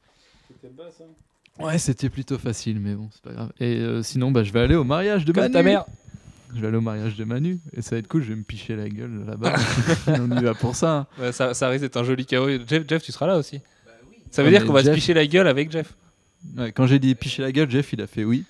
Ouais, 1.60 1.78
c'était 1.78 2.10
plutôt 2.10 2.38
facile, 2.38 2.80
mais 2.80 2.94
bon, 2.96 3.10
c'est 3.12 3.22
pas 3.22 3.32
grave. 3.34 3.52
Et 3.60 3.78
euh, 3.78 4.02
sinon, 4.04 4.32
bah, 4.32 4.44
je 4.44 4.52
vais 4.54 4.62
aller 4.62 4.76
au 4.76 4.84
mariage 4.84 5.26
de 5.26 5.32
Comme 5.34 5.44
Manu. 5.44 5.54
ta 5.54 5.64
mère. 5.64 5.86
Je 6.56 6.62
vais 6.62 6.68
aller 6.68 6.78
au 6.78 6.82
mariage 6.82 7.16
de 7.16 7.24
Manu 7.26 7.60
et 7.76 7.82
ça 7.82 7.92
va 7.92 7.98
être 8.00 8.08
cool. 8.08 8.24
Je 8.24 8.30
vais 8.30 8.36
me 8.36 8.44
picher 8.44 8.76
la 8.76 8.90
gueule 8.90 9.24
là-bas. 9.28 9.54
On 10.08 10.32
y 10.40 10.44
va 10.44 10.54
pour 10.56 10.76
ça. 10.76 10.96
hein. 10.96 11.08
Ouais, 11.22 11.32
ça, 11.32 11.54
ça 11.54 11.70
risque 11.70 11.82
d'être 11.84 11.98
un 11.98 12.04
joli 12.04 12.26
chaos. 12.26 12.48
Jeff, 12.68 12.84
Jeff, 12.88 13.04
tu 13.04 13.12
seras 13.12 13.28
là 13.28 13.38
aussi. 13.38 13.62
Ça 14.32 14.42
veut 14.42 14.48
Ouais, 14.48 14.52
dire 14.54 14.62
mais 14.62 14.68
qu'on 14.68 14.74
va 14.74 14.82
se 14.82 14.86
Jeff- 14.88 14.96
picher 14.96 15.14
la 15.14 15.28
gueule 15.28 15.48
avec 15.48 15.72
Jeff. 15.72 15.94
Ouais, 16.58 16.72
quand 16.72 16.88
j'ai 16.88 16.98
dit 17.00 17.14
picher 17.16 17.42
la 17.44 17.52
gueule, 17.52 17.70
Jeff 17.70 17.92
il 17.94 18.02
a 18.02 18.08
fait 18.08 18.24
oui. 18.24 18.46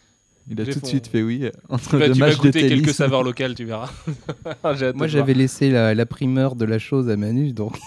Il 0.51 0.59
a 0.61 0.63
Jeff, 0.65 0.75
tout 0.75 0.79
de 0.81 0.85
on- 0.85 0.89
suite 0.89 1.07
fait 1.07 1.21
oui 1.21 1.41
euh, 1.45 1.51
entre 1.69 1.97
Bah, 1.97 2.07
deux 2.07 2.13
tu 2.13 2.19
vas 2.19 2.27
matchs 2.27 2.37
de 2.37 2.41
goûter 2.41 2.61
tennis. 2.67 2.81
quelques 2.85 2.95
saveurs 2.95 3.23
locales, 3.23 3.53
tu 3.55 3.65
verras. 3.65 3.91
J'ai 4.77 4.85
hâte 4.85 4.93
de 4.93 4.97
Moi, 4.97 5.07
te 5.07 5.11
j'avais 5.11 5.33
laissé 5.33 5.69
la, 5.71 5.93
la 5.93 6.05
primeur 6.05 6.55
de 6.55 6.65
la 6.65 6.79
chose 6.79 7.09
à 7.09 7.17
Manu, 7.17 7.51
donc 7.53 7.77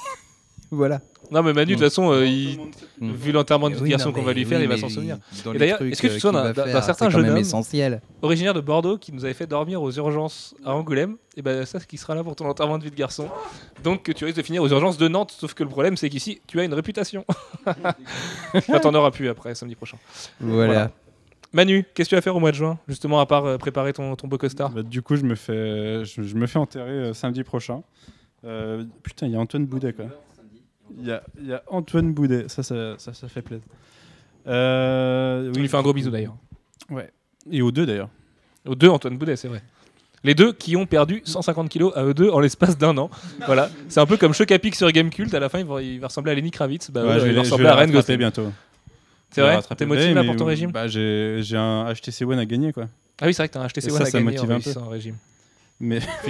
voilà. 0.70 1.00
Non, 1.32 1.42
mais 1.42 1.52
Manu, 1.52 1.72
de 1.72 1.78
toute 1.78 1.84
façon, 1.88 2.12
euh, 2.12 2.26
il- 2.26 2.58
Mm. 3.00 3.12
vu 3.12 3.32
l'enterrement 3.32 3.68
de 3.70 3.74
Oui, 3.74 3.78
vie 3.80 3.84
de 3.86 3.90
garçon 3.90 4.12
qu'on 4.12 4.22
va 4.22 4.32
lui 4.32 4.44
faire, 4.44 4.58
oui, 4.58 4.64
il 4.64 4.68
va 4.68 4.76
s'en 4.76 4.88
souvenir. 4.88 5.16
Et 5.54 5.58
d'ailleurs, 5.58 5.80
est-ce 5.82 6.00
que 6.02 6.06
tu 6.08 6.12
te 6.20 6.26
euh, 6.26 6.30
souviens 6.30 6.52
qu'il 6.52 6.72
d'un- 6.72 6.82
certain 6.82 7.10
jeune 7.10 7.28
homme 7.28 7.36
essentiel. 7.38 8.00
Originaire 8.20 8.54
de 8.54 8.60
Bordeaux 8.60 8.98
qui 8.98 9.12
nous 9.12 9.24
avait 9.24 9.34
fait 9.34 9.46
dormir 9.46 9.82
aux 9.82 9.90
urgences 9.90 10.54
à 10.64 10.74
Angoulême, 10.74 11.16
et 11.36 11.42
ben 11.42 11.64
ça, 11.64 11.80
c'est 11.80 11.86
qui 11.88 11.96
sera 11.96 12.14
là 12.14 12.22
pour 12.22 12.36
ton 12.36 12.46
enterrement 12.46 12.78
de 12.78 12.84
vie 12.84 12.90
de 12.90 12.96
garçon. 12.96 13.28
Donc 13.82 14.12
tu 14.14 14.24
risques 14.24 14.36
de 14.36 14.42
finir 14.42 14.62
aux 14.62 14.68
urgences 14.68 14.98
de 14.98 15.08
Nantes, 15.08 15.34
sauf 15.36 15.54
que 15.54 15.62
le 15.64 15.68
problème, 15.70 15.96
c'est 15.96 16.10
qu'ici, 16.10 16.40
tu 16.46 16.60
as 16.60 16.64
une 16.64 16.74
réputation. 16.74 17.24
Enfin, 18.54 18.78
T'en 18.80 18.94
auras 18.94 19.10
plus 19.10 19.28
après, 19.28 19.54
samedi 19.54 19.74
prochain. 19.74 19.96
Voilà. 20.40 20.66
Voilà. 20.72 20.90
Manu, 21.54 21.84
qu'est-ce 21.94 22.08
que 22.08 22.10
tu 22.10 22.14
vas 22.16 22.22
faire 22.22 22.36
au 22.36 22.40
mois 22.40 22.50
de 22.50 22.56
juin, 22.56 22.78
justement, 22.88 23.20
à 23.20 23.26
part 23.26 23.44
euh, 23.44 23.58
préparer 23.58 23.92
ton, 23.92 24.16
ton 24.16 24.26
beau 24.28 24.38
costard 24.38 24.70
Bah, 24.70 24.82
du 24.82 25.02
coup, 25.02 25.16
je 25.16 25.22
me 25.24 25.34
fais, 25.34 26.04
je, 26.04 26.22
je 26.22 26.34
me 26.34 26.46
fais 26.46 26.58
enterrer 26.58 26.90
euh, 26.90 27.12
samedi 27.14 27.42
prochain. 27.42 27.82
Euh, 28.44 28.84
putain, 29.02 29.26
il 29.26 29.32
y 29.32 29.36
a 29.36 29.38
Antoine 29.38 29.66
Boudet, 29.66 29.92
quoi. 29.92 30.06
Il 31.00 31.06
y 31.06 31.12
a, 31.12 31.22
il 31.40 31.48
y 31.48 31.52
a 31.52 31.62
Antoine 31.68 32.12
Boudet, 32.12 32.44
ça, 32.48 32.62
ça, 32.62 32.94
ça, 32.98 33.12
ça 33.14 33.28
fait 33.28 33.42
plaisir. 33.42 33.64
Euh, 34.46 35.52
On 35.54 35.58
lui 35.58 35.68
fait 35.68 35.76
un 35.76 35.82
gros 35.82 35.92
bisou 35.92 36.10
d'ailleurs. 36.10 36.36
Et 37.50 37.62
aux 37.62 37.70
deux, 37.72 37.86
d'ailleurs. 37.86 38.08
Aux 38.66 38.74
deux, 38.74 38.88
Antoine 38.88 39.16
Boudet, 39.16 39.36
c'est 39.36 39.48
vrai. 39.48 39.62
Les 40.24 40.34
deux 40.36 40.52
qui 40.52 40.76
ont 40.76 40.86
perdu 40.86 41.20
150 41.24 41.68
kilos 41.68 41.92
à 41.96 42.04
eux 42.04 42.14
deux 42.14 42.30
en 42.30 42.38
l'espace 42.38 42.78
d'un 42.78 42.96
an. 42.96 43.10
Voilà, 43.46 43.68
c'est 43.88 43.98
un 43.98 44.06
peu 44.06 44.16
comme 44.16 44.32
Chocapic 44.32 44.76
sur 44.76 44.90
Gamecult. 44.92 45.34
À 45.34 45.40
la 45.40 45.48
fin, 45.48 45.58
il 45.58 45.64
va, 45.66 45.82
il 45.82 45.98
va 45.98 46.06
ressembler 46.06 46.30
à 46.32 46.34
Lenny 46.36 46.52
Kravitz. 46.52 46.90
Bah, 46.92 47.02
Ouais, 47.02 47.08
ouais, 47.08 47.14
je 47.20 47.24
vais, 47.24 47.30
il 47.30 47.34
va 47.34 47.40
ressembler 47.42 47.66
à 47.66 47.86
Gosling. 47.86 48.18
bientôt. 48.18 48.52
C'est 49.30 49.40
vrai 49.40 49.58
T'es 49.76 49.86
motivé 49.86 50.14
là 50.14 50.22
pour 50.24 50.36
ton 50.36 50.44
régime 50.44 50.70
bah, 50.70 50.86
J'ai 50.86 51.38
j'ai 51.40 51.56
un 51.56 51.92
HTC 51.92 52.24
One 52.24 52.38
à 52.38 52.46
gagner, 52.46 52.72
quoi. 52.72 52.84
Ah 53.20 53.26
oui, 53.26 53.34
c'est 53.34 53.42
vrai 53.42 53.48
que 53.48 53.54
t'as 53.54 53.60
un 53.62 53.66
HTC 53.66 53.88
Et 53.88 53.90
One 53.92 53.96
ça, 53.98 54.02
à 54.02 54.06
ça 54.06 54.18
gagner 54.20 54.32
motive 54.32 54.50
en 54.50 54.54
un 54.54 54.60
peu. 54.60 54.70
un 54.78 54.88
régime. 54.90 55.16
Mais 55.80 55.98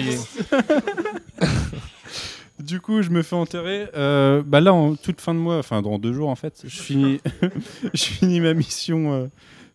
du 2.65 2.81
coup, 2.81 3.03
je 3.03 3.11
me 3.11 3.23
fais 3.23 3.37
enterrer. 3.37 3.89
euh, 3.95 4.43
bah 4.45 4.61
là, 4.61 4.73
en 4.73 4.95
toute 4.95 5.21
fin 5.21 5.35
de 5.35 5.39
mois, 5.39 5.59
enfin 5.59 5.83
dans 5.83 5.99
deux 5.99 6.13
jours 6.13 6.29
en 6.29 6.37
fait, 6.37 6.63
je 6.65 6.81
finis, 6.83 7.21
je 7.95 8.05
finis 8.05 8.41
ma 8.41 8.55
mission. 8.55 9.13
euh, 9.13 9.27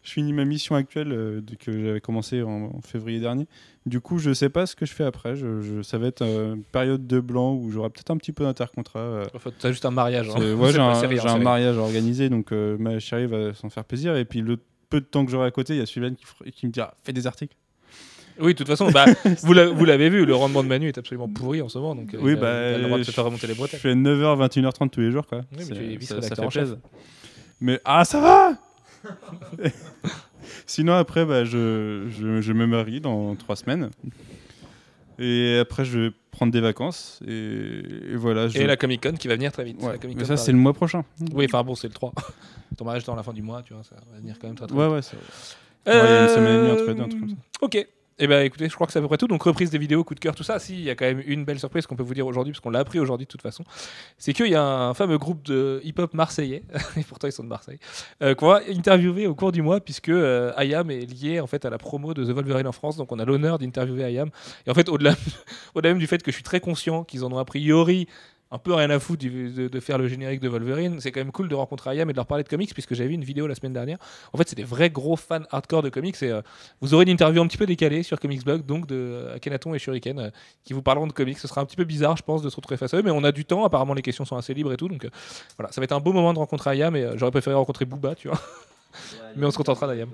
je 0.03 0.13
finis 0.13 0.31
ma 0.31 0.45
mission 0.45 0.75
actuelle 0.75 1.11
euh, 1.11 1.41
que 1.59 1.71
j'avais 1.83 1.99
commencé 1.99 2.41
en, 2.41 2.71
en 2.75 2.81
février 2.81 3.19
dernier. 3.19 3.45
Du 3.85 3.99
coup, 3.99 4.19
je 4.19 4.33
sais 4.33 4.47
pas 4.47 4.65
ce 4.65 4.73
que 4.75 4.85
je 4.85 4.93
fais 4.93 5.03
après. 5.03 5.35
Je, 5.35 5.61
je- 5.61 5.81
ça 5.81 5.97
va 5.97 6.07
être 6.07 6.21
une 6.23 6.63
période 6.63 7.05
de 7.07 7.19
blanc 7.19 7.53
où 7.55 7.71
j'aurai 7.71 7.89
peut-être 7.89 8.11
un 8.11 8.17
petit 8.17 8.31
peu 8.31 8.45
d'intercontrat. 8.45 8.99
euh. 8.99 9.25
enfin, 9.35 9.51
t'as 9.59 9.69
juste 9.71 9.85
un 9.85 9.91
mariage. 9.91 10.29
hein. 10.29 10.39
Ouais, 10.53 10.67
C'est 10.71 10.73
j'ai 10.75 10.79
un, 10.81 10.93
en 11.33 11.39
mariage 11.43 11.77
à 11.77 11.81
organiser, 11.81 12.29
donc 12.29 12.51
ma 12.51 12.99
chérie 12.99 13.27
va 13.27 13.53
s'en 13.53 13.69
faire 13.69 13.83
plaisir. 13.83 14.15
Et 14.15 14.23
puis 14.23 14.39
le 14.41 14.57
peu 14.89 15.01
de 15.01 15.05
temps 15.05 15.25
que 15.25 15.31
j'aurai 15.31 15.47
à 15.47 15.51
côté, 15.51 15.73
il 15.73 15.79
y 15.79 15.81
a 15.81 15.85
Sylvain 15.85 16.13
qui, 16.15 16.51
qui 16.53 16.67
me 16.67 16.71
dira 16.71 16.93
fais 17.03 17.11
des 17.11 17.27
articles. 17.27 17.55
Oui, 18.39 18.53
de 18.53 18.57
toute 18.57 18.67
façon, 18.67 18.89
bah, 18.91 19.05
vous 19.43 19.53
l'a- 19.53 19.67
vous 19.67 19.85
l'avez 19.85 20.09
vu, 20.09 20.25
le 20.25 20.35
rendement 20.35 20.63
de 20.63 20.67
Manu 20.67 20.87
est 20.87 20.97
absolument 20.97 21.27
pourri 21.27 21.61
en 21.61 21.69
ce 21.69 21.77
moment. 21.77 21.95
Donc, 21.95 22.13
euh, 22.13 22.17
Oui, 22.21 22.33
il 22.33 22.37
a- 22.37 22.41
bah, 22.41 22.69
il 22.71 22.75
a 22.75 22.77
le 22.77 22.83
droit 22.85 22.97
de 22.99 23.03
se 23.03 23.11
je- 23.11 23.15
faire 23.15 23.25
remonter 23.25 23.47
les 23.47 23.53
Je 23.53 23.57
bretelles. 23.59 23.79
fais 23.79 23.95
9h, 23.95 24.35
21h30 24.37 24.89
tous 24.91 25.01
les 25.01 25.11
jours, 25.11 25.25
quoi. 25.27 25.41
mais 25.55 25.63
C'est- 25.63 25.73
tu 25.73 25.81
es 25.83 25.91
ça, 25.93 25.97
vice-rédacteur 25.97 26.45
en 26.45 26.49
chef. 26.49 26.69
Mais 27.61 27.79
ah, 27.85 28.05
ça 28.05 28.19
va 28.21 28.53
Sinon, 30.65 30.93
après, 30.93 31.25
bah, 31.25 31.43
je, 31.45 32.07
je, 32.09 32.41
je 32.41 32.53
me 32.53 32.65
marie 32.67 33.01
dans 33.01 33.35
trois 33.35 33.55
semaines. 33.55 33.89
Et 35.19 35.57
après, 35.59 35.83
je 35.85 35.99
vais 35.99 36.11
prendre 36.31 36.51
des 36.51 36.61
vacances. 36.61 37.19
Et, 37.27 37.31
et 38.11 38.15
voilà. 38.15 38.47
Je... 38.47 38.59
Et 38.59 38.67
la 38.67 38.77
Comic 38.77 39.01
Con 39.01 39.13
qui 39.13 39.27
va 39.27 39.35
venir 39.35 39.51
très 39.51 39.63
vite. 39.63 39.81
Ouais, 39.81 39.97
La 40.01 40.09
Mais 40.15 40.25
ça, 40.25 40.37
c'est 40.37 40.51
le 40.51 40.57
mois 40.57 40.73
prochain. 40.73 41.03
Oui, 41.33 41.45
enfin 41.45 41.63
bon, 41.63 41.73
c'est 41.75 41.87
le 41.87 41.93
3. 41.93 42.13
Ton 42.77 42.85
mariage 42.85 43.03
dans 43.05 43.15
la 43.15 43.23
fin 43.23 43.33
du 43.33 43.41
mois, 43.41 43.63
tu 43.63 43.73
vois, 43.73 43.83
ça 43.83 43.95
va 43.95 44.19
venir 44.19 44.35
quand 44.39 44.47
même 44.47 44.55
très 44.55 44.67
très 44.67 44.75
Ouais, 44.75 44.85
vite. 44.85 44.93
ouais. 44.95 45.01
c'est- 45.01 45.15
Ouais, 45.89 45.93
il 45.93 45.97
y 46.11 46.17
a 46.17 46.23
une 46.23 46.29
semaine 46.29 46.53
et 46.55 46.57
demie 46.59 46.71
entre 46.71 46.87
les 46.87 46.93
deux, 46.95 47.01
un 47.01 47.05
Euh, 47.05 47.07
truc 47.07 47.19
comme 47.21 47.29
ça. 47.29 47.35
Ok. 47.61 47.87
Eh 48.19 48.25
ben 48.25 48.43
écoutez, 48.43 48.67
je 48.67 48.73
crois 48.73 48.87
que 48.87 48.93
c'est 48.93 48.97
à 48.97 49.01
peu 49.03 49.07
près 49.07 49.17
tout. 49.17 49.27
Donc 49.27 49.43
reprise 49.43 49.69
des 49.69 49.77
vidéos, 49.77 50.03
coup 50.03 50.15
de 50.15 50.19
cœur, 50.19 50.33
tout 50.33 50.43
ça. 50.43 50.57
Si, 50.57 50.73
il 50.73 50.83
y 50.83 50.89
a 50.89 50.95
quand 50.95 51.05
même 51.05 51.21
une 51.27 51.45
belle 51.45 51.59
surprise 51.59 51.85
qu'on 51.85 51.95
peut 51.95 52.03
vous 52.03 52.15
dire 52.15 52.25
aujourd'hui, 52.25 52.51
parce 52.51 52.61
qu'on 52.61 52.71
l'a 52.71 52.79
appris 52.79 52.99
aujourd'hui 52.99 53.25
de 53.25 53.29
toute 53.29 53.43
façon. 53.43 53.63
C'est 54.17 54.33
qu'il 54.33 54.47
y 54.47 54.55
a 54.55 54.63
un 54.63 54.95
fameux 54.95 55.19
groupe 55.19 55.43
de 55.43 55.81
hip-hop 55.83 56.15
marseillais, 56.15 56.63
et 56.97 57.03
pourtant 57.03 57.27
ils 57.27 57.31
sont 57.31 57.43
de 57.43 57.49
Marseille, 57.49 57.77
euh, 58.23 58.33
qu'on 58.33 58.47
va 58.47 58.61
interviewer 58.69 59.27
au 59.27 59.35
cours 59.35 59.51
du 59.51 59.61
mois, 59.61 59.81
puisque 59.81 60.09
euh, 60.09 60.51
est 60.57 61.23
lié 61.23 61.39
en 61.39 61.47
fait 61.47 61.63
à 61.63 61.69
la 61.69 61.77
promo 61.77 62.15
de 62.15 62.25
The 62.25 62.29
Wolverine 62.29 62.65
en 62.65 62.71
France. 62.71 62.97
Donc 62.97 63.11
on 63.11 63.19
a 63.19 63.25
l'honneur 63.25 63.59
d'interviewer 63.59 64.11
IAM. 64.11 64.29
Et 64.65 64.71
en 64.71 64.73
fait, 64.73 64.89
au-delà, 64.89 65.13
au-delà 65.75 65.91
même 65.91 65.99
du 65.99 66.07
fait 66.07 66.23
que 66.23 66.31
je 66.31 66.35
suis 66.35 66.43
très 66.43 66.59
conscient 66.59 67.03
qu'ils 67.03 67.23
en 67.23 67.31
ont 67.31 67.37
a 67.37 67.45
priori 67.45 68.07
un 68.49 68.57
peu 68.59 68.73
rien 68.73 68.89
à 68.89 68.99
foutre 68.99 69.25
de, 69.25 69.67
de 69.67 69.79
faire 69.79 69.97
le 69.97 70.07
générique 70.07 70.39
de 70.39 70.47
Wolverine. 70.47 71.01
C'est 71.01 71.11
quand 71.11 71.19
même 71.19 71.31
cool 71.31 71.49
de 71.49 71.55
rencontrer 71.55 71.95
IAM 71.95 72.09
et 72.09 72.13
de 72.13 72.17
leur 72.17 72.25
parler 72.25 72.43
de 72.43 72.49
comics, 72.49 72.73
puisque 72.73 72.93
j'avais 72.93 73.09
vu 73.09 73.15
une 73.15 73.23
vidéo 73.23 73.45
la 73.47 73.55
semaine 73.55 73.73
dernière. 73.73 73.97
En 74.33 74.37
fait, 74.37 74.47
c'est 74.47 74.55
des 74.55 74.63
vrais 74.63 74.89
gros 74.89 75.15
fans 75.17 75.41
hardcore 75.51 75.81
de 75.83 75.89
comics. 75.89 76.15
Et 76.23 76.31
euh, 76.31 76.41
vous 76.81 76.93
aurez 76.93 77.03
une 77.03 77.09
interview 77.09 77.41
un 77.41 77.47
petit 77.47 77.57
peu 77.57 77.65
décalée 77.65 78.03
sur 78.03 78.19
Comics 78.19 78.43
Blog, 78.45 78.65
donc 78.65 78.87
de 78.87 78.95
euh, 78.95 79.35
Akhenaton 79.35 79.73
et 79.73 79.79
Shuriken, 79.79 80.19
euh, 80.19 80.29
qui 80.63 80.73
vous 80.73 80.81
parleront 80.81 81.07
de 81.07 81.13
comics. 81.13 81.37
Ce 81.37 81.47
sera 81.47 81.61
un 81.61 81.65
petit 81.65 81.75
peu 81.75 81.83
bizarre, 81.83 82.15
je 82.17 82.23
pense, 82.23 82.41
de 82.41 82.49
se 82.49 82.55
retrouver 82.55 82.77
face 82.77 82.93
à 82.93 82.97
eux, 82.97 83.03
mais 83.03 83.11
on 83.11 83.23
a 83.23 83.31
du 83.31 83.43
temps. 83.43 83.65
Apparemment, 83.65 83.93
les 83.93 84.01
questions 84.01 84.23
sont 84.25 84.37
assez 84.37 84.53
libres 84.53 84.71
et 84.71 84.77
tout. 84.77 84.87
Donc 84.87 85.03
euh, 85.05 85.09
voilà, 85.57 85.71
ça 85.71 85.81
va 85.81 85.85
être 85.85 85.91
un 85.91 85.99
beau 85.99 86.13
moment 86.13 86.33
de 86.33 86.39
rencontrer 86.39 86.77
IAM. 86.77 86.95
Et 86.95 87.03
euh, 87.03 87.17
j'aurais 87.17 87.31
préféré 87.31 87.55
rencontrer 87.55 87.85
Booba, 87.85 88.15
tu 88.15 88.29
vois. 88.29 88.39
Mais 89.35 89.45
on 89.45 89.51
se 89.51 89.57
contentera 89.57 89.93
d'IAM. 89.93 90.09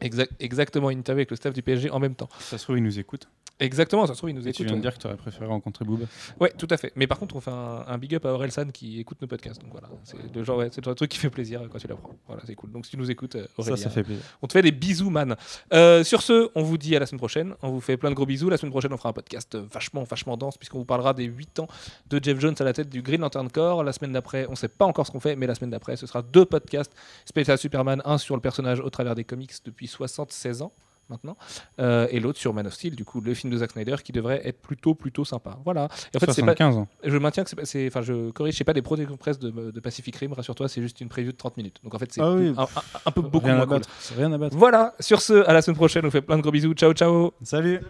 Exact- 0.00 0.32
exactement, 0.40 0.90
une 0.90 0.98
interview 1.00 1.20
avec 1.20 1.30
le 1.30 1.36
staff 1.36 1.52
du 1.52 1.62
PSG 1.62 1.90
en 1.90 1.98
même 2.00 2.14
temps. 2.14 2.28
Ça 2.38 2.58
se 2.58 2.64
trouve, 2.64 2.78
ils 2.78 2.82
nous 2.82 2.98
écoutent. 2.98 3.28
Exactement, 3.60 4.06
ça 4.06 4.14
se 4.14 4.18
trouve, 4.18 4.30
ils 4.30 4.34
nous 4.34 4.46
Et 4.48 4.52
tu 4.52 4.64
viens 4.64 4.76
de 4.76 4.80
dire 4.80 4.94
que 4.94 4.98
tu 4.98 5.06
aurais 5.06 5.16
préféré 5.16 5.46
rencontrer 5.46 5.84
Booba. 5.84 6.06
Ouais, 6.40 6.52
tout 6.56 6.66
à 6.70 6.76
fait. 6.76 6.92
Mais 6.96 7.06
par 7.06 7.18
contre, 7.18 7.36
on 7.36 7.40
fait 7.40 7.50
un, 7.50 7.84
un 7.86 7.98
big 7.98 8.14
up 8.14 8.26
à 8.26 8.30
Orelsan 8.30 8.70
qui 8.72 8.98
écoute 8.98 9.18
nos 9.20 9.28
podcasts. 9.28 9.60
Donc 9.62 9.70
voilà, 9.72 9.88
c'est 10.04 10.16
le 10.34 10.42
genre, 10.42 10.58
ouais, 10.58 10.68
c'est 10.72 10.80
le 10.80 10.84
genre 10.84 10.94
de 10.94 10.96
truc 10.96 11.10
qui 11.10 11.18
fait 11.18 11.30
plaisir 11.30 11.62
quand 11.70 11.78
tu 11.78 11.86
l'apprends. 11.86 12.16
Voilà, 12.26 12.42
c'est 12.46 12.54
cool. 12.54 12.72
Donc 12.72 12.86
si 12.86 12.92
tu 12.92 12.96
nous 12.96 13.10
écoutes, 13.10 13.36
euh, 13.36 13.46
Ça, 13.60 13.76
ça 13.76 13.90
fait 13.90 14.02
plaisir. 14.02 14.22
on 14.42 14.46
te 14.46 14.52
fait 14.52 14.62
des 14.62 14.72
bisous, 14.72 15.10
man. 15.10 15.36
Euh, 15.72 16.02
sur 16.02 16.22
ce, 16.22 16.50
on 16.54 16.62
vous 16.62 16.78
dit 16.78 16.96
à 16.96 16.98
la 16.98 17.06
semaine 17.06 17.18
prochaine. 17.20 17.54
On 17.62 17.70
vous 17.70 17.80
fait 17.80 17.96
plein 17.96 18.10
de 18.10 18.14
gros 18.14 18.26
bisous. 18.26 18.48
La 18.48 18.56
semaine 18.56 18.72
prochaine, 18.72 18.92
on 18.92 18.96
fera 18.96 19.10
un 19.10 19.14
podcast 19.14 19.54
euh, 19.54 19.64
vachement, 19.72 20.02
vachement 20.04 20.36
dense, 20.36 20.56
puisqu'on 20.58 20.78
vous 20.78 20.84
parlera 20.84 21.14
des 21.14 21.24
8 21.24 21.60
ans 21.60 21.68
de 22.10 22.20
Jeff 22.22 22.40
Jones 22.40 22.54
à 22.58 22.64
la 22.64 22.72
tête 22.72 22.88
du 22.88 23.02
Green 23.02 23.20
Lantern 23.20 23.50
Corps. 23.50 23.84
La 23.84 23.92
semaine 23.92 24.12
d'après, 24.12 24.46
on 24.48 24.54
sait 24.54 24.68
pas 24.68 24.86
encore 24.86 25.06
ce 25.06 25.12
qu'on 25.12 25.20
fait, 25.20 25.36
mais 25.36 25.46
la 25.46 25.54
semaine 25.54 25.70
d'après, 25.70 25.96
ce 25.96 26.06
sera 26.06 26.22
deux 26.22 26.44
podcasts 26.44 26.92
spécial 27.24 27.58
Superman. 27.58 28.02
Un 28.04 28.18
sur 28.18 28.34
le 28.34 28.40
personnage 28.42 28.80
au 28.80 28.90
travers 28.90 29.14
des 29.14 29.24
comics 29.24 29.52
depuis 29.64 29.86
76 29.86 30.62
ans 30.62 30.72
maintenant, 31.12 31.36
euh, 31.78 32.08
et 32.10 32.18
l'autre 32.18 32.40
sur 32.40 32.52
Man 32.52 32.66
of 32.66 32.74
Steel, 32.74 32.96
du 32.96 33.04
coup, 33.04 33.20
le 33.20 33.34
film 33.34 33.52
de 33.52 33.58
Zack 33.58 33.70
Snyder 33.70 33.96
qui 34.02 34.10
devrait 34.10 34.40
être 34.44 34.60
plutôt, 34.60 34.94
plutôt 34.94 35.24
sympa. 35.24 35.58
Voilà. 35.64 35.84
Et 36.12 36.16
en 36.16 36.20
fait, 36.20 36.32
c'est 36.32 36.42
pas, 36.42 36.54
75 36.56 36.76
ans. 36.76 36.88
je 37.04 37.16
maintiens 37.18 37.44
que 37.44 37.50
c'est 37.50 37.56
pas- 37.56 37.64
c'est. 37.64 37.86
Enfin, 37.86 38.02
je 38.02 38.30
corrige, 38.30 38.56
c'est 38.56 38.64
pas 38.64 38.72
des 38.72 38.82
protections 38.82 39.16
presse 39.16 39.38
de, 39.38 39.70
de 39.70 39.80
Pacific 39.80 40.16
Rim, 40.16 40.32
rassure-toi, 40.32 40.68
c'est 40.68 40.82
juste 40.82 41.00
une 41.00 41.08
preview 41.08 41.30
de 41.32 41.36
30 41.36 41.56
minutes. 41.56 41.76
Donc 41.84 41.94
en 41.94 41.98
fait, 41.98 42.12
c'est 42.12 42.20
Ah 42.20 42.32
oui. 42.32 42.52
un, 42.56 42.62
un- 42.62 42.66
un 43.06 43.10
peu 43.12 43.20
beaucoup 43.22 43.46
rien 43.46 43.54
moins 43.54 43.64
à 43.64 43.66
cool. 43.66 43.76
battre. 43.78 43.88
C'est 44.00 44.14
Rien 44.16 44.32
à 44.32 44.38
battre. 44.38 44.56
Voilà, 44.56 44.94
sur 45.00 45.20
ce, 45.20 45.44
à 45.46 45.52
la 45.52 45.62
semaine 45.62 45.76
prochaine, 45.76 46.04
on 46.06 46.10
fait 46.10 46.22
plein 46.22 46.36
de 46.38 46.42
gros 46.42 46.50
bisous. 46.50 46.74
Ciao, 46.74 46.92
ciao 46.92 47.32
Salut. 47.42 47.80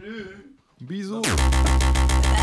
Bisous. 0.81 1.23
Bye. 1.23 2.43